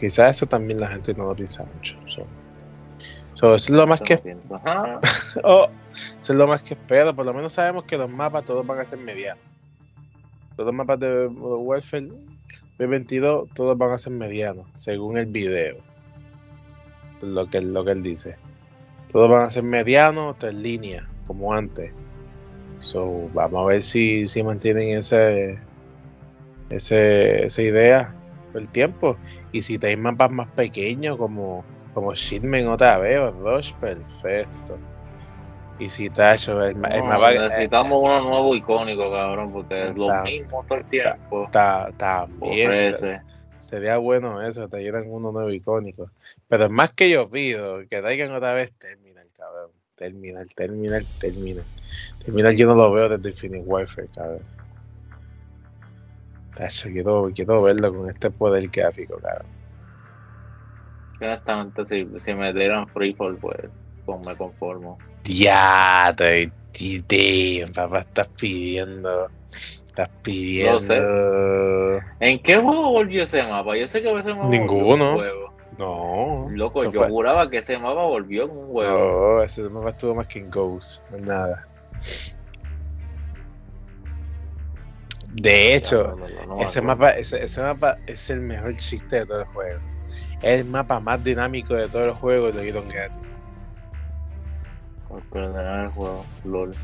quizás 0.00 0.36
eso 0.36 0.46
también 0.46 0.80
la 0.80 0.88
gente 0.88 1.12
no 1.12 1.26
lo 1.26 1.36
piensa 1.36 1.64
mucho. 1.74 1.96
So, 2.06 3.54
eso 3.54 3.54
es 3.54 3.70
lo 3.70 3.86
más 3.86 4.00
que. 4.00 4.14
oh, 5.44 5.68
eso 5.92 6.32
es 6.32 6.36
lo 6.36 6.46
más 6.46 6.62
que 6.62 6.72
espero. 6.72 7.14
Por 7.14 7.26
lo 7.26 7.34
menos 7.34 7.52
sabemos 7.52 7.84
que 7.84 7.98
los 7.98 8.08
mapas 8.08 8.46
todos 8.46 8.66
van 8.66 8.80
a 8.80 8.84
ser 8.84 8.98
medianos. 8.98 9.44
Los 10.56 10.72
mapas 10.72 11.00
de 11.00 11.26
Warfare 11.26 12.08
B22, 12.78 13.48
todos 13.54 13.76
van 13.76 13.92
a 13.92 13.98
ser 13.98 14.12
medianos, 14.12 14.66
según 14.74 15.18
el 15.18 15.26
video. 15.26 15.76
Lo 17.20 17.48
que, 17.48 17.60
lo 17.60 17.84
que 17.84 17.92
él 17.92 18.02
dice. 18.02 18.36
Todos 19.12 19.30
van 19.30 19.42
a 19.42 19.50
ser 19.50 19.62
medianos, 19.62 20.38
tres 20.38 20.54
líneas, 20.54 21.04
como 21.26 21.52
antes. 21.52 21.92
So, 22.80 23.28
vamos 23.34 23.64
a 23.64 23.66
ver 23.66 23.82
si, 23.82 24.26
si 24.26 24.42
mantienen 24.42 24.98
ese, 24.98 25.58
ese, 26.70 27.44
esa 27.44 27.62
idea 27.62 28.14
el 28.54 28.68
tiempo. 28.68 29.16
Y 29.52 29.62
si 29.62 29.78
tenéis 29.78 29.98
mapas 29.98 30.30
más 30.30 30.48
pequeños, 30.52 31.16
como, 31.16 31.64
como 31.94 32.14
Shitman 32.14 32.68
otra 32.68 32.98
vez, 32.98 33.18
o 33.18 33.30
Rush, 33.30 33.72
perfecto. 33.74 34.78
Y 35.78 35.90
si 35.90 36.08
Tacho, 36.08 36.62
el, 36.62 36.76
mapa. 36.76 37.32
Necesitamos 37.32 38.02
uno 38.02 38.22
nuevo 38.22 38.54
icónico, 38.56 39.10
cabrón, 39.10 39.52
porque 39.52 39.88
es 39.88 39.96
lo 39.96 40.22
mismo 40.22 40.64
todo 40.66 40.78
el 40.78 40.84
tiempo. 40.86 41.48
También. 41.50 42.94
Sería 43.58 43.98
bueno 43.98 44.40
eso, 44.42 44.68
te 44.68 44.78
dieran 44.78 45.04
uno 45.08 45.32
nuevo 45.32 45.50
icónico. 45.50 46.10
Pero 46.48 46.66
es 46.66 46.70
más 46.70 46.92
que 46.92 47.10
yo 47.10 47.28
pido, 47.28 47.80
que 47.88 48.00
traigan 48.00 48.30
otra 48.30 48.54
vez 48.54 48.72
Terminal, 48.78 49.26
cabrón. 49.36 49.70
Terminal, 49.96 50.46
Terminal, 50.54 51.04
Terminal. 51.18 51.64
Terminal 52.24 52.56
yo 52.56 52.68
no 52.68 52.74
lo 52.76 52.92
veo 52.92 53.08
desde 53.08 53.30
Infinite 53.30 53.64
Warfare, 53.64 54.08
cabrón. 54.14 54.42
Tacho, 56.54 56.88
quiero, 56.90 57.30
quiero 57.34 57.60
verlo 57.62 57.92
con 57.92 58.08
este 58.08 58.30
poder 58.30 58.68
gráfico, 58.68 59.18
cabrón. 59.18 59.48
Honestamente, 61.20 61.86
si, 61.86 62.08
si 62.20 62.34
me 62.34 62.52
dieran 62.52 62.86
Freefall, 62.88 63.36
pues, 63.36 63.68
pues 64.04 64.20
me 64.20 64.36
conformo. 64.36 64.96
Ya, 65.28 66.14
te, 66.16 66.50
te, 67.06 67.66
papá, 67.74 68.00
estás 68.00 68.28
pidiendo. 68.28 69.28
Estás 69.52 70.08
pidiendo. 70.22 72.00
¿En 72.20 72.38
qué 72.42 72.56
juego 72.56 72.90
volvió 72.90 73.24
ese 73.24 73.42
mapa? 73.42 73.76
Yo 73.76 73.88
sé 73.88 74.02
que 74.02 74.18
ese 74.18 74.34
mapa 74.34 74.48
Ninguno. 74.48 75.14
juego. 75.14 75.52
No. 75.78 76.46
Loco, 76.50 76.88
yo 76.90 77.08
juraba 77.08 77.50
que 77.50 77.58
ese 77.58 77.78
mapa 77.78 78.02
volvió 78.02 78.44
en 78.44 78.50
un 78.50 78.66
juego. 78.68 79.36
No, 79.38 79.42
ese 79.42 79.62
mapa 79.68 79.90
estuvo 79.90 80.14
más 80.14 80.26
que 80.26 80.38
en 80.38 80.50
Ghost, 80.50 81.02
no 81.10 81.18
nada. 81.18 81.66
De 85.32 85.74
hecho, 85.74 86.16
ese, 86.60 86.80
mapa, 86.80 87.10
ese, 87.10 87.44
ese, 87.44 87.60
mapa 87.60 87.98
es 88.06 88.30
el 88.30 88.40
mejor 88.40 88.74
chiste 88.76 89.16
de 89.16 89.26
todo 89.26 89.40
el 89.40 89.46
juego. 89.48 89.80
Es 90.40 90.60
el 90.60 90.64
mapa 90.64 90.98
más 90.98 91.22
dinámico 91.22 91.74
de 91.74 91.88
todos 91.88 92.06
los 92.06 92.16
juegos 92.16 92.54
y 92.54 92.56
lo 92.56 92.62
dieron 92.62 92.88
gratis. 92.88 93.35
Perder 95.24 95.84
el 95.84 95.88
juego, 95.90 96.24
LOL. 96.44 96.74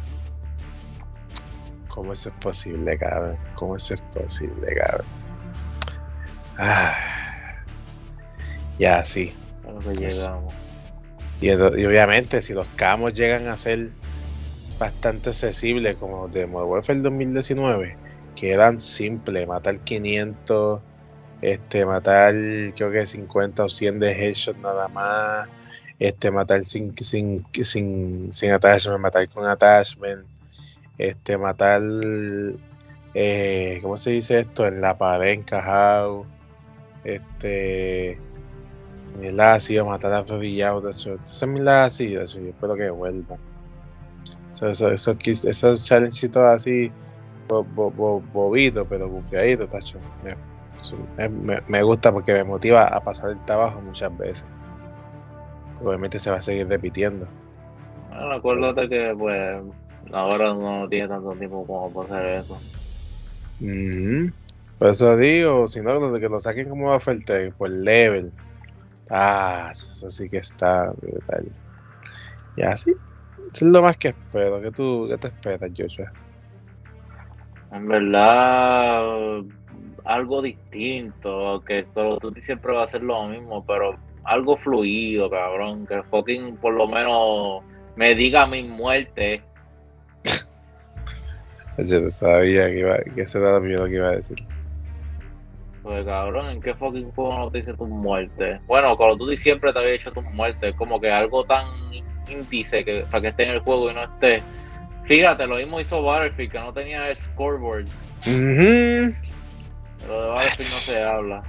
¿Cómo 1.88 2.12
eso 2.12 2.30
es 2.30 2.34
posible, 2.36 2.96
cabrón? 2.98 3.36
¿Cómo 3.54 3.76
eso 3.76 3.94
es 3.94 4.00
posible, 4.00 4.74
cabrón? 4.74 5.06
Ah. 6.58 6.94
Ya, 8.78 9.04
sí. 9.04 9.34
Y, 11.40 11.50
obviamente, 11.50 12.40
si 12.40 12.52
los 12.54 12.66
camos 12.76 13.12
llegan 13.14 13.48
a 13.48 13.56
ser 13.58 13.90
bastante 14.78 15.30
accesibles, 15.30 15.96
como 15.96 16.22
los 16.22 16.32
de 16.32 16.46
Modern 16.46 16.70
Warfare 16.70 17.00
2019, 17.00 17.96
que 18.36 18.52
eran 18.52 18.78
simples, 18.78 19.46
matar 19.46 19.78
500, 19.80 20.80
este, 21.42 21.84
matar 21.84 22.34
creo 22.76 22.90
que 22.90 23.06
50 23.06 23.64
o 23.64 23.68
100 23.68 23.98
de 23.98 24.12
headshot 24.12 24.56
nada 24.58 24.88
más, 24.88 25.48
este, 26.02 26.32
matar 26.32 26.64
sin, 26.64 26.96
sin, 26.96 27.44
sin, 27.62 28.32
sin 28.32 28.50
attachment, 28.50 29.00
matar 29.00 29.28
con 29.28 29.46
attachment, 29.46 30.26
este, 30.98 31.38
matar, 31.38 31.80
eh, 33.14 33.78
¿cómo 33.82 33.96
se 33.96 34.10
dice 34.10 34.40
esto? 34.40 34.66
En 34.66 34.80
la 34.80 34.98
pared 34.98 35.30
encajado, 35.30 36.26
este, 37.04 38.18
mil 39.20 39.38
ácido, 39.38 39.86
matar 39.86 40.12
a 40.12 40.22
rodillado, 40.22 40.88
eso, 40.88 41.18
es 41.24 41.46
mil 41.46 41.68
ácido, 41.68 42.24
yo 42.24 42.40
espero 42.40 42.74
que 42.74 42.90
vuelva. 42.90 43.36
Esos 44.50 44.82
eso, 44.82 44.90
eso, 44.90 45.16
esos 45.22 45.84
challengeitos 45.84 46.42
así, 46.42 46.90
bo, 47.46 47.62
bo, 47.62 48.20
bobitos, 48.32 48.88
pero 48.90 49.08
bufiaditos, 49.08 49.70
tacho. 49.70 49.98
Me, 51.16 51.60
me, 51.68 51.82
gusta 51.84 52.12
porque 52.12 52.32
me 52.32 52.42
motiva 52.42 52.88
a 52.88 53.00
pasar 53.00 53.30
el 53.30 53.44
trabajo 53.44 53.80
muchas 53.82 54.16
veces. 54.18 54.46
Obviamente 55.82 56.18
se 56.18 56.30
va 56.30 56.36
a 56.36 56.42
seguir 56.42 56.68
repitiendo. 56.68 57.26
Bueno, 58.10 58.32
acuérdate 58.32 58.88
que 58.88 59.14
pues 59.18 59.62
Ahora 60.10 60.52
no 60.52 60.88
tiene 60.88 61.08
tanto 61.08 61.32
tiempo 61.32 61.66
como 61.66 61.92
para 61.92 62.18
hacer 62.18 62.40
eso. 62.40 62.58
Por 64.78 64.88
eso 64.88 65.16
digo, 65.16 65.66
si 65.66 65.80
no, 65.80 66.12
que 66.18 66.28
lo 66.28 66.40
saquen 66.40 66.68
como 66.68 66.90
oferta 66.90 67.34
por 67.56 67.70
level. 67.70 68.32
Ah, 69.08 69.70
eso 69.72 70.08
sí 70.08 70.28
que 70.28 70.38
está 70.38 70.92
Ya 72.56 72.76
sí. 72.76 72.94
Eso 73.52 73.66
es 73.66 73.72
lo 73.72 73.82
más 73.82 73.96
que 73.96 74.08
espero. 74.08 74.60
¿Qué, 74.60 74.70
tú, 74.70 75.06
qué 75.08 75.18
te 75.18 75.28
esperas, 75.28 75.70
Joshua? 75.76 76.12
En 77.70 77.86
verdad, 77.86 79.42
algo 80.04 80.42
distinto. 80.42 81.62
Que 81.66 81.86
tú 81.94 82.34
siempre 82.38 82.72
va 82.72 82.84
a 82.84 82.88
ser 82.88 83.02
lo 83.02 83.28
mismo, 83.28 83.64
pero 83.64 83.98
algo 84.24 84.56
fluido, 84.56 85.30
cabrón. 85.30 85.86
Que 85.86 86.02
fucking 86.04 86.56
por 86.56 86.74
lo 86.74 86.86
menos 86.86 87.62
me 87.96 88.14
diga 88.14 88.46
mi 88.46 88.62
muerte 88.62 89.42
yo 91.78 92.10
sabía 92.10 92.66
que, 92.66 92.78
iba, 92.80 92.98
que 92.98 93.22
ese 93.22 93.38
era 93.38 93.58
lo 93.58 93.86
que 93.86 93.94
iba 93.94 94.08
a 94.08 94.16
decir. 94.16 94.42
Pues 95.82 96.04
cabrón, 96.04 96.50
¿en 96.50 96.60
qué 96.60 96.74
fucking 96.74 97.10
juego 97.12 97.38
no 97.38 97.50
te 97.50 97.58
dice 97.58 97.74
tu 97.74 97.86
muerte? 97.86 98.60
Bueno, 98.66 98.96
Call 98.96 99.12
of 99.12 99.18
Duty 99.18 99.36
siempre 99.36 99.72
te 99.72 99.78
había 99.80 99.92
dicho 99.92 100.12
tu 100.12 100.22
muerte, 100.22 100.68
es 100.68 100.76
como 100.76 101.00
que 101.00 101.10
algo 101.10 101.44
tan 101.44 101.66
índice 102.28 102.84
que 102.84 103.04
para 103.10 103.22
que 103.22 103.28
esté 103.28 103.44
en 103.44 103.50
el 103.50 103.60
juego 103.60 103.90
y 103.90 103.94
no 103.94 104.04
esté. 104.04 104.42
Fíjate, 105.04 105.46
lo 105.46 105.56
mismo 105.56 105.80
hizo 105.80 106.00
Battlefield, 106.02 106.52
que 106.52 106.60
no 106.60 106.72
tenía 106.72 107.02
el 107.02 107.16
scoreboard. 107.16 107.86
Pero 108.24 108.32
de 110.22 110.28
Battlefield 110.28 110.70
no 110.70 110.78
se 110.78 111.02
habla. 111.02 111.42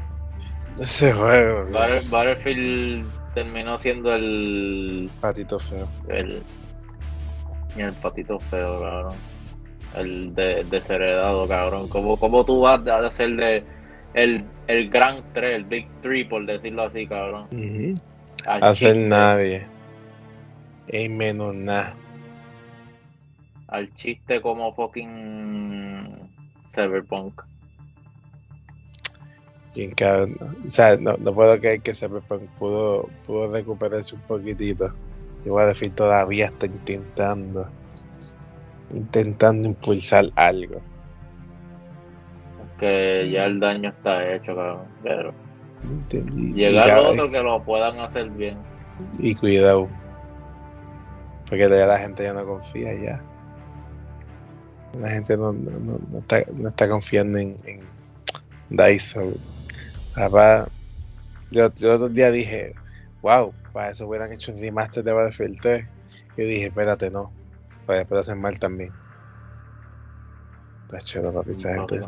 Ese 0.79 1.13
juego. 1.13 1.65
Battlefield 2.09 3.05
terminó 3.33 3.77
siendo 3.77 4.13
el. 4.13 5.09
Patito 5.21 5.59
feo. 5.59 5.87
El, 6.07 6.41
Y 7.75 7.81
el 7.81 7.93
patito 7.93 8.39
feo, 8.39 8.79
cabrón. 8.81 9.15
El 9.95 10.33
de, 10.33 10.63
desheredado, 10.65 11.47
cabrón. 11.47 11.87
¿Cómo, 11.89 12.17
¿Cómo 12.17 12.43
tú 12.43 12.61
vas 12.61 12.85
a 12.87 13.05
hacer 13.05 13.35
de 13.35 13.63
el, 14.13 14.43
el 14.67 14.89
gran 14.89 15.23
3, 15.33 15.55
el 15.55 15.63
Big 15.65 15.87
3, 16.01 16.27
por 16.27 16.45
decirlo 16.45 16.83
así, 16.83 17.07
cabrón? 17.07 17.47
Hacer 18.45 18.97
nadie. 18.97 19.67
Y 20.91 21.09
menos 21.09 21.53
nada. 21.53 21.95
Al 23.67 23.93
chiste 23.95 24.41
como 24.41 24.73
fucking 24.73 26.29
Cyberpunk. 26.73 27.41
Bien 29.75 29.91
cabrón. 29.91 30.37
O 30.65 30.69
sea, 30.69 30.97
no, 30.97 31.17
no 31.17 31.33
puedo 31.33 31.57
creer 31.59 31.81
que 31.81 31.93
Cyberpunk 31.93 32.43
pudo, 32.59 33.09
pudo 33.25 33.51
recuperarse 33.51 34.15
un 34.15 34.21
poquitito. 34.21 34.93
Igual 35.45 35.67
de 35.67 35.75
fin 35.75 35.91
todavía 35.91 36.45
está 36.45 36.67
intentando. 36.67 37.67
Intentando 38.93 39.67
impulsar 39.67 40.25
algo. 40.35 40.79
Que 42.79 43.29
ya 43.31 43.45
el 43.45 43.59
daño 43.59 43.89
está 43.89 44.33
hecho, 44.33 44.55
cabrón. 44.55 44.87
Pero. 45.01 45.33
Llegar 46.53 46.91
a 46.91 47.01
otro 47.01 47.25
que 47.27 47.41
lo 47.41 47.61
puedan 47.63 47.99
hacer 47.99 48.29
bien. 48.29 48.57
Y 49.17 49.33
cuidado. 49.35 49.89
Porque 51.49 51.67
ya 51.67 51.87
la 51.87 51.97
gente 51.97 52.23
ya 52.23 52.33
no 52.33 52.45
confía 52.45 52.93
ya. 52.93 53.21
La 54.99 55.09
gente 55.09 55.35
no, 55.35 55.51
no, 55.51 55.99
no, 56.11 56.19
está, 56.19 56.43
no 56.55 56.69
está, 56.69 56.87
confiando 56.87 57.39
en, 57.39 57.57
en 57.65 57.81
DICE. 58.69 59.33
Papá, 60.15 60.67
yo, 61.49 61.65
el 61.65 61.89
otro 61.89 62.09
día 62.09 62.31
dije, 62.31 62.73
wow, 63.21 63.53
para 63.71 63.89
eso 63.89 64.07
hubieran 64.07 64.31
hecho 64.31 64.51
un 64.51 64.59
remaster 64.59 65.03
de 65.03 65.11
Battlefield 65.11 65.59
3. 65.61 65.85
Yo 66.37 66.45
dije, 66.45 66.65
espérate, 66.65 67.09
no. 67.09 67.31
Para 67.85 67.99
después 67.99 68.21
hacer 68.21 68.35
mal 68.35 68.59
también. 68.59 68.91
Está 70.83 70.99
chulo, 70.99 71.33
papi, 71.33 71.51
esa 71.51 71.73
gente. 71.75 72.01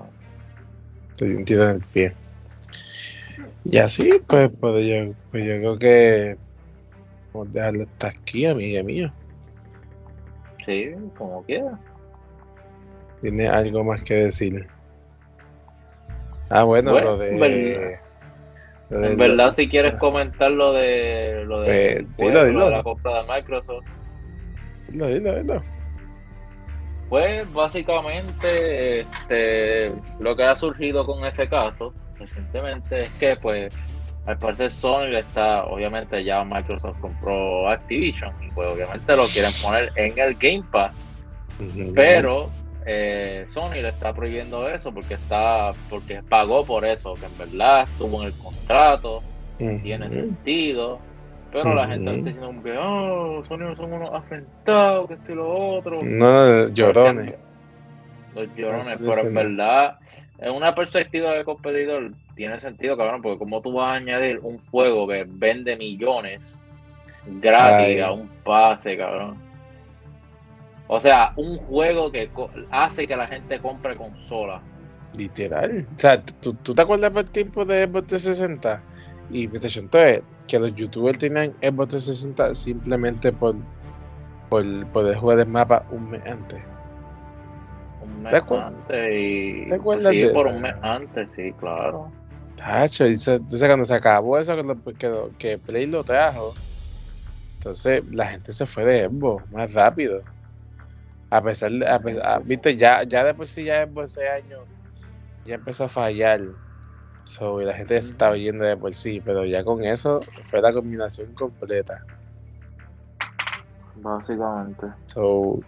Estoy 1.10 1.36
un 1.36 1.46
tiro 1.46 1.64
en 1.64 1.76
el 1.76 1.82
pie. 1.94 2.14
Y 3.64 3.78
así, 3.78 4.22
pues, 4.28 4.52
pues, 4.60 4.86
yo, 4.86 5.14
pues 5.32 5.44
yo 5.44 5.56
creo 5.58 5.80
que 5.80 6.38
vamos 7.34 7.48
a 7.50 7.52
dejarlo 7.52 7.84
hasta 7.84 8.08
aquí, 8.10 8.46
amiga 8.46 8.84
mía. 8.84 9.14
Sí, 10.66 10.94
como 11.18 11.44
quiera. 11.44 11.80
¿Tiene 13.22 13.48
algo 13.48 13.84
más 13.84 14.04
que 14.04 14.16
decir? 14.16 14.68
Ah, 16.50 16.64
bueno, 16.64 17.00
lo 17.00 17.18
de. 17.18 18.00
en 18.92 19.18
verdad, 19.18 19.52
si 19.52 19.68
quieres 19.68 19.98
comentar 19.98 20.52
lo 20.52 20.74
de, 20.74 21.44
lo 21.46 21.62
de, 21.62 22.06
pues, 22.18 22.48
dilo, 22.48 22.70
la 22.70 22.84
compra 22.84 23.24
de 23.24 23.34
Microsoft. 23.34 23.86
Dilo, 24.90 25.08
dilo, 25.08 25.36
dilo. 25.36 25.64
Pues 27.10 27.52
básicamente 27.54 29.02
este, 29.02 29.94
lo 30.20 30.36
que 30.36 30.44
ha 30.44 30.56
surgido 30.56 31.06
con 31.06 31.24
ese 31.26 31.48
caso 31.48 31.94
recientemente 32.18 33.00
es 33.00 33.10
que 33.20 33.36
pues 33.36 33.72
al 34.26 34.40
parecer 34.40 34.72
Sony 34.72 35.10
le 35.10 35.20
está, 35.20 35.66
obviamente 35.66 36.24
ya 36.24 36.44
Microsoft 36.44 37.00
compró 37.00 37.70
Activision 37.70 38.34
y 38.44 38.50
pues 38.52 38.70
obviamente 38.70 39.16
lo 39.16 39.26
quieren 39.28 39.52
poner 39.62 39.92
en 39.96 40.18
el 40.18 40.34
Game 40.36 40.64
Pass. 40.72 40.96
Pero 41.94 42.50
eh, 42.86 43.46
Sony 43.48 43.82
le 43.82 43.90
está 43.90 44.14
prohibiendo 44.14 44.70
eso 44.70 44.94
porque 44.94 45.16
está 45.16 45.74
porque 45.90 46.22
pagó 46.28 46.64
por 46.66 46.86
eso, 46.86 47.16
que 47.16 47.26
en 47.26 47.38
verdad 47.38 47.84
estuvo 47.84 48.22
en 48.22 48.28
el 48.28 48.34
contrato, 48.34 49.22
tiene 49.58 50.10
sentido, 50.12 51.00
pero 51.52 51.74
la 51.74 51.88
gente 51.88 52.12
está 52.12 52.30
diciendo 52.30 52.64
que 52.64 52.78
oh, 52.78 53.44
Sony 53.46 53.76
son 53.76 53.94
unos 53.94 54.14
afrentados, 54.14 55.08
que 55.08 55.14
esto 55.16 55.32
y 55.32 55.36
lo 55.36 55.78
otro. 55.78 56.00
No, 56.04 56.68
llorones. 56.68 57.36
Los 58.36 58.54
llorones, 58.56 58.98
pero 58.98 59.28
en 59.28 59.34
verdad, 59.34 59.98
en 60.40 60.52
una 60.54 60.76
perspectiva 60.76 61.34
de 61.34 61.46
competidor, 61.46 62.12
tiene 62.36 62.60
sentido, 62.60 62.98
cabrón, 62.98 63.22
porque 63.22 63.40
como 63.40 63.62
tú 63.62 63.72
vas 63.72 63.92
a 63.92 63.94
añadir 63.94 64.40
un 64.44 64.60
juego 64.70 65.08
que 65.08 65.26
vende 65.26 65.78
millones 65.78 66.62
gratis 67.26 68.02
a 68.02 68.12
un 68.12 68.28
pase, 68.44 68.98
cabrón. 68.98 69.45
O 70.88 71.00
sea, 71.00 71.34
un 71.36 71.58
juego 71.58 72.12
que 72.12 72.30
hace 72.72 73.08
que 73.08 73.16
la 73.16 73.28
gente 73.28 73.60
compre 73.60 73.96
consola. 73.96 74.62
Literal. 75.18 75.88
O 75.96 76.00
sea, 76.00 76.22
¿tú, 76.22 76.54
te 76.54 76.82
acuerdas 76.82 77.14
del 77.14 77.32
tiempo 77.32 77.66
de 77.66 77.88
Xbox 77.88 78.08
360 78.08 78.82
y 79.32 79.48
PlayStation 79.48 79.90
3? 79.90 80.22
Que 80.48 80.60
los 80.60 80.76
youtubers 80.76 81.18
tenían 81.18 81.54
Xbox 81.62 81.90
360 81.90 82.56
simplemente 82.56 83.32
por, 83.32 83.56
por 84.50 84.88
poder 84.88 85.18
jugar 85.18 85.40
el 85.40 85.48
mapa 85.48 85.86
un 85.92 86.12
mes 86.12 86.22
antes. 86.28 86.62
Un 88.04 88.24
mes 88.24 88.34
antes 88.34 89.14
y... 89.14 89.66
¿Te 89.68 89.76
acuerdas 89.76 90.12
sí, 90.12 90.26
por 90.34 90.48
un 90.48 90.62
mes 90.62 90.76
antes, 90.82 91.32
sí, 91.32 91.52
claro. 91.54 92.12
Tacho, 92.58 93.06
entonces 93.06 93.64
cuando 93.64 93.84
se 93.84 93.96
acabó 93.96 94.38
eso 94.38 94.56
que, 94.98 95.10
que 95.40 95.58
Play 95.58 95.88
lo 95.88 96.04
trajo, 96.04 96.54
entonces 97.58 98.04
la 98.12 98.28
gente 98.28 98.52
se 98.52 98.66
fue 98.66 98.86
de 98.86 99.10
Xbox 99.10 99.52
más 99.52 99.74
rápido. 99.74 100.22
A 101.30 101.42
pesar 101.42 101.72
de, 101.72 101.88
a 101.88 102.40
viste, 102.40 102.78
ya, 102.78 103.04
ya 103.04 103.24
de 103.24 103.34
por 103.34 103.48
sí 103.48 103.64
ya 103.64 103.84
ese 103.84 104.30
año 104.30 104.60
ya 105.46 105.56
empezó 105.56 105.86
a 105.86 105.90
fallar. 105.90 106.42
So, 107.24 107.60
y 107.62 107.66
la 107.66 107.74
gente 107.74 108.00
se 108.02 108.10
estaba 108.12 108.38
yendo 108.38 108.66
de 108.66 108.78
por 108.78 108.94
sí, 108.94 109.20
pero 109.24 109.46
ya 109.46 109.64
con 109.64 109.84
eso 109.84 110.22
fue 110.44 110.62
la 110.62 110.72
combinación 110.72 111.34
completa. 111.34 112.04
Básicamente. 113.96 114.88
So, 115.08 115.32
o 115.32 115.64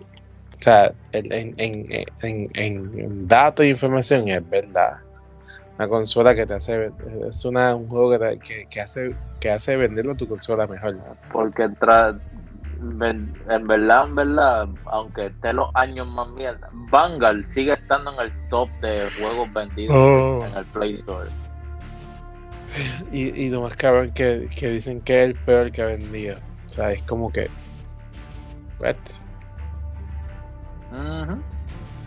sea, 0.60 0.94
en, 1.12 1.54
en, 1.58 1.86
en, 2.22 2.50
en, 2.54 3.28
datos 3.28 3.66
e 3.66 3.70
información 3.70 4.28
es 4.28 4.48
verdad. 4.50 4.98
Una 5.76 5.88
consola 5.88 6.36
que 6.36 6.46
te 6.46 6.56
hace 6.56 6.92
es 7.28 7.46
una, 7.46 7.76
un 7.76 7.88
juego 7.88 8.12
que, 8.12 8.40
que, 8.40 8.66
que, 8.68 8.82
hace 8.82 9.16
que 9.40 9.52
hace 9.52 9.78
venderlo 9.78 10.16
tu 10.16 10.28
consola 10.28 10.68
mejor. 10.68 10.98
Porque 11.32 11.70
tra 11.80 12.20
en 12.80 13.68
verdad, 13.68 14.06
en 14.08 14.16
verdad, 14.16 14.68
aunque 14.86 15.28
esté 15.28 15.54
los 15.54 15.70
años 15.76 16.08
más 16.08 16.30
mierda, 16.30 16.70
Vanguard 16.92 17.46
sigue 17.46 17.74
estando 17.74 18.14
en 18.14 18.20
el 18.28 18.50
top 18.50 18.70
de 18.82 19.10
juegos 19.20 19.52
vendidos 19.54 19.96
oh. 19.96 20.46
en 20.46 20.58
el 20.58 20.66
Play 20.66 20.94
Store. 20.94 21.30
Y, 23.12 23.30
y 23.40 23.50
lo 23.50 23.64
más 23.64 23.76
cabrón 23.76 24.12
que, 24.12 24.50
que 24.56 24.70
dicen 24.70 25.02
que 25.02 25.24
es 25.24 25.30
el 25.30 25.36
peor 25.36 25.72
que 25.72 25.82
ha 25.82 25.86
vendido. 25.88 26.38
O 26.66 26.70
sea, 26.70 26.92
es 26.92 27.02
como 27.04 27.32
que. 27.32 27.50
What? 28.82 28.96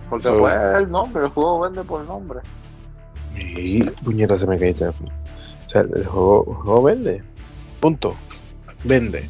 Porque 0.08 0.22
so, 0.24 0.48
el 0.48 0.90
nombre, 0.90 1.24
el 1.24 1.30
juego 1.30 1.60
vende 1.60 1.84
por 1.84 2.04
nombre. 2.04 2.40
Y 3.36 3.82
puñeta 3.84 4.36
se 4.36 4.46
me 4.46 4.58
cae 4.58 4.70
el 4.70 4.74
teléfono. 4.74 5.10
O 5.66 5.68
sea, 5.68 5.82
el 5.82 6.04
juego, 6.04 6.44
el 6.48 6.56
juego 6.56 6.82
vende. 6.82 7.22
Punto. 7.80 8.14
Vende. 8.84 9.28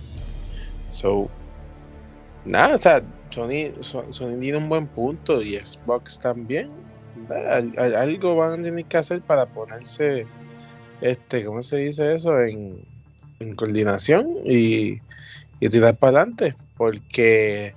So, 1.00 1.30
nada, 2.44 2.74
o 2.74 2.78
sea, 2.78 3.02
Sony, 3.30 3.72
Sony 3.80 4.38
tiene 4.38 4.58
un 4.58 4.68
buen 4.68 4.86
punto 4.86 5.40
y 5.40 5.54
Xbox 5.56 6.18
también. 6.18 6.68
algo 7.78 8.36
van 8.36 8.60
a 8.60 8.62
tener 8.62 8.84
que 8.84 8.98
hacer 8.98 9.22
para 9.22 9.46
ponerse, 9.46 10.26
este, 11.00 11.44
¿cómo 11.46 11.62
se 11.62 11.78
dice 11.78 12.14
eso? 12.14 12.38
En, 12.42 12.84
en 13.38 13.56
coordinación 13.56 14.28
y, 14.44 15.00
y 15.58 15.68
tirar 15.70 15.96
para 15.96 16.18
adelante. 16.18 16.54
Porque 16.76 17.74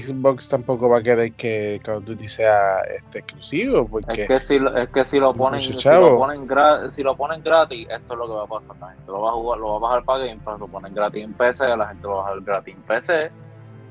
Xbox 0.00 0.48
tampoco 0.48 0.88
va 0.88 0.98
a 0.98 1.02
querer 1.02 1.32
que 1.32 1.80
Call 1.84 1.96
of 1.96 2.04
Duty 2.04 2.26
sea 2.26 2.80
este, 2.96 3.18
exclusivo. 3.18 3.86
Porque 3.86 4.22
es 4.22 4.28
que 4.28 4.40
si, 4.40 4.56
es 4.56 4.88
que 4.88 5.04
si 5.04 5.18
lo 5.18 5.32
ponen, 5.32 5.60
si 5.60 5.72
lo 5.72 6.18
ponen, 6.18 6.90
si 6.90 7.02
lo 7.02 7.16
ponen 7.16 7.42
gratis, 7.42 7.86
esto 7.90 8.14
es 8.14 8.18
lo 8.18 8.26
que 8.26 8.32
va 8.32 8.44
a 8.44 8.46
pasar. 8.46 8.76
La 8.80 8.88
gente 8.90 9.06
lo 9.06 9.20
va 9.20 9.30
a 9.30 9.32
jugar, 9.32 9.58
lo 9.58 9.68
va 9.70 9.76
a 9.76 9.80
bajar 9.80 10.04
para 10.04 10.24
Game 10.24 10.40
Pass, 10.42 10.60
lo 10.60 10.68
ponen 10.68 10.94
gratis 10.94 11.24
en 11.24 11.34
PC, 11.34 11.76
la 11.76 11.88
gente 11.88 12.02
lo 12.02 12.16
va 12.16 12.20
a 12.20 12.24
bajar 12.24 12.40
gratis 12.42 12.74
en 12.74 12.82
PC, 12.82 13.30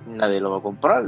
nadie 0.07 0.39
lo 0.39 0.51
va 0.51 0.57
a 0.57 0.61
comprar. 0.61 1.05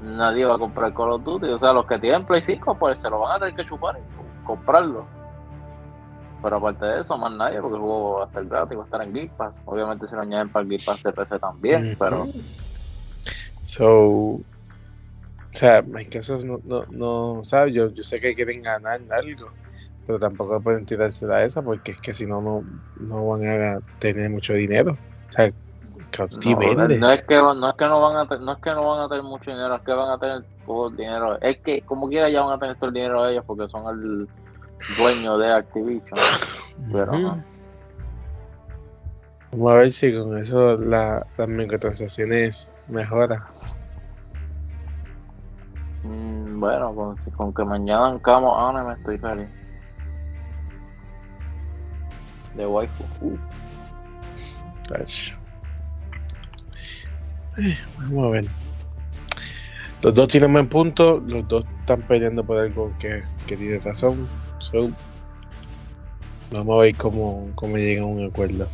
Nadie 0.00 0.44
va 0.44 0.54
a 0.54 0.58
comprar 0.58 0.94
Call 0.94 1.12
of 1.12 1.24
Duty. 1.24 1.48
O 1.48 1.58
sea, 1.58 1.72
los 1.72 1.86
que 1.86 1.98
tienen 1.98 2.24
Play 2.24 2.40
5, 2.40 2.76
pues 2.78 2.98
se 2.98 3.10
lo 3.10 3.20
van 3.20 3.36
a 3.36 3.38
tener 3.40 3.54
que 3.54 3.64
chupar 3.64 3.98
y 3.98 4.46
comprarlo. 4.46 5.06
Pero 6.40 6.56
aparte 6.56 6.86
de 6.86 7.00
eso, 7.00 7.18
más 7.18 7.32
nadie, 7.32 7.60
porque 7.60 7.76
el 7.76 7.82
juego 7.82 8.18
va 8.18 8.24
a 8.24 8.26
estar 8.26 8.44
gratis, 8.44 8.78
va 8.78 8.82
a 8.82 8.84
estar 8.84 9.02
en 9.02 9.12
Game 9.12 9.32
Pass. 9.36 9.62
Obviamente 9.66 10.06
se 10.06 10.14
lo 10.14 10.22
añaden 10.22 10.50
para 10.50 10.62
el 10.62 10.68
Game 10.68 10.82
Pass 10.86 11.02
de 11.02 11.12
PC 11.12 11.38
también, 11.40 11.96
pero 11.98 12.28
So, 13.68 14.06
o 14.06 14.42
sea, 15.52 15.82
Microsoft 15.82 16.44
no, 16.44 16.58
no, 16.64 16.86
no 16.90 17.44
sabe, 17.44 17.70
yo, 17.70 17.90
yo 17.90 18.02
sé 18.02 18.18
que 18.18 18.34
quieren 18.34 18.62
ganar 18.62 18.98
algo, 19.10 19.50
pero 20.06 20.18
tampoco 20.18 20.58
pueden 20.58 20.86
tirarse 20.86 21.30
a 21.30 21.44
esa 21.44 21.60
porque 21.60 21.90
es 21.90 22.00
que 22.00 22.14
si 22.14 22.24
no, 22.24 22.40
no, 22.40 22.64
no 22.98 23.26
van 23.28 23.46
a 23.46 23.78
tener 23.98 24.30
mucho 24.30 24.54
dinero. 24.54 24.96
O 25.28 25.32
sea, 25.32 25.48
no, 25.48 26.88
no, 26.88 27.12
es 27.12 27.24
que 27.24 27.34
no 27.36 27.68
es 27.68 27.76
que 27.76 27.84
no 27.84 28.00
van 28.00 28.16
a 28.16 28.38
no 28.38 28.52
es 28.52 28.58
que 28.58 28.70
no 28.70 28.88
van 28.88 29.02
a 29.02 29.08
tener 29.10 29.22
mucho 29.22 29.50
dinero, 29.50 29.74
es 29.74 29.82
que 29.82 29.92
van 29.92 30.10
a 30.12 30.18
tener 30.18 30.44
todo 30.64 30.88
el 30.88 30.96
dinero. 30.96 31.38
Es 31.42 31.58
que 31.58 31.82
como 31.82 32.08
quiera 32.08 32.30
ya 32.30 32.40
van 32.40 32.56
a 32.56 32.58
tener 32.58 32.76
todo 32.76 32.88
el 32.88 32.94
dinero 32.94 33.28
ellos 33.28 33.44
porque 33.46 33.68
son 33.68 33.86
el 33.86 34.28
dueño 34.96 35.36
de 35.36 35.52
Activision. 35.52 36.18
Pero 36.90 37.12
Vamos 39.52 39.72
a 39.72 39.74
ver 39.74 39.92
si 39.92 40.18
con 40.18 40.38
eso 40.38 40.78
la, 40.78 41.26
las 41.36 41.48
microtransacciones 41.48 42.72
mejoran. 42.88 43.42
Mm, 46.02 46.60
bueno, 46.60 46.94
con, 46.94 47.16
con, 47.36 47.54
que 47.54 47.64
mañana 47.64 48.10
encamos 48.10 48.84
me 48.84 48.92
estoy 48.94 49.18
feliz. 49.18 49.48
De 52.54 52.66
waifu. 52.66 53.04
Uh. 53.20 53.38
Eh, 57.58 57.76
vamos 57.98 58.26
a 58.26 58.30
ver. 58.30 58.44
Los 60.02 60.14
dos 60.14 60.28
tienen 60.28 60.52
buen 60.52 60.68
punto, 60.68 61.20
los 61.26 61.46
dos 61.48 61.66
están 61.80 62.02
peleando 62.02 62.44
por 62.44 62.58
algo 62.58 62.92
que, 63.00 63.22
que 63.46 63.56
tiene 63.56 63.78
razón. 63.80 64.28
vamos 66.52 66.78
a 66.78 66.82
ver 66.82 66.96
cómo, 66.96 67.48
cómo 67.56 67.76
llegan 67.76 68.04
a 68.04 68.06
un 68.06 68.26
acuerdo. 68.26 68.68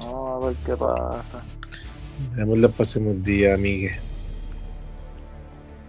Vamos 0.00 0.42
a 0.42 0.46
ver 0.48 0.56
qué 0.66 0.76
pasa. 0.76 1.42
Vemos 2.34 2.58
los 2.58 2.72
próximos 2.72 3.22
días, 3.22 3.54
amigue. 3.54 3.92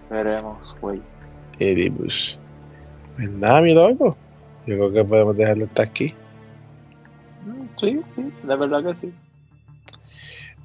Veremos, 0.09 0.75
güey. 0.81 1.01
Pues, 1.57 2.37
pues 3.15 3.29
nada, 3.31 3.61
mi 3.61 3.73
loco. 3.73 4.15
Yo 4.65 4.75
creo 4.75 4.91
que 4.91 5.03
podemos 5.05 5.35
dejarlo 5.35 5.65
hasta 5.65 5.83
aquí. 5.83 6.13
Mm, 7.45 7.65
sí, 7.77 8.01
sí, 8.15 8.33
de 8.43 8.55
verdad 8.55 8.83
que 8.83 8.95
sí. 8.95 9.13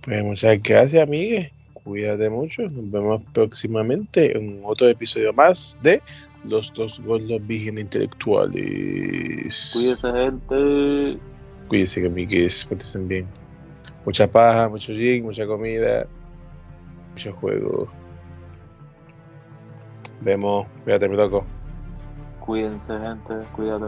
Pues 0.02 0.24
muchas 0.24 0.62
gracias, 0.62 1.02
amigue. 1.02 1.52
Cuídate 1.84 2.28
mucho. 2.28 2.62
Nos 2.62 2.90
vemos 2.90 3.22
próximamente 3.32 4.36
en 4.36 4.60
otro 4.64 4.88
episodio 4.88 5.32
más 5.32 5.78
de 5.82 6.02
Los 6.44 6.72
Dos 6.74 7.00
Gordos 7.00 7.44
Virgen 7.46 7.78
Intelectuales. 7.78 9.70
Cuídese, 9.72 10.12
gente. 10.12 11.18
Cuídense, 11.68 12.00
que 12.00 12.06
amigues. 12.06 12.64
Pónganse 12.64 12.98
bien. 13.00 13.41
Mucha 14.04 14.30
paja, 14.30 14.68
mucho 14.68 14.92
gin, 14.92 15.24
mucha 15.24 15.46
comida, 15.46 16.06
mucho 17.12 17.32
juego. 17.34 17.88
Vemos. 20.20 20.66
Cuídate, 20.84 21.08
mi 21.08 21.16
loco. 21.16 21.44
Cuídense, 22.40 22.92
gente. 22.98 23.34
Cuídate, 23.54 23.86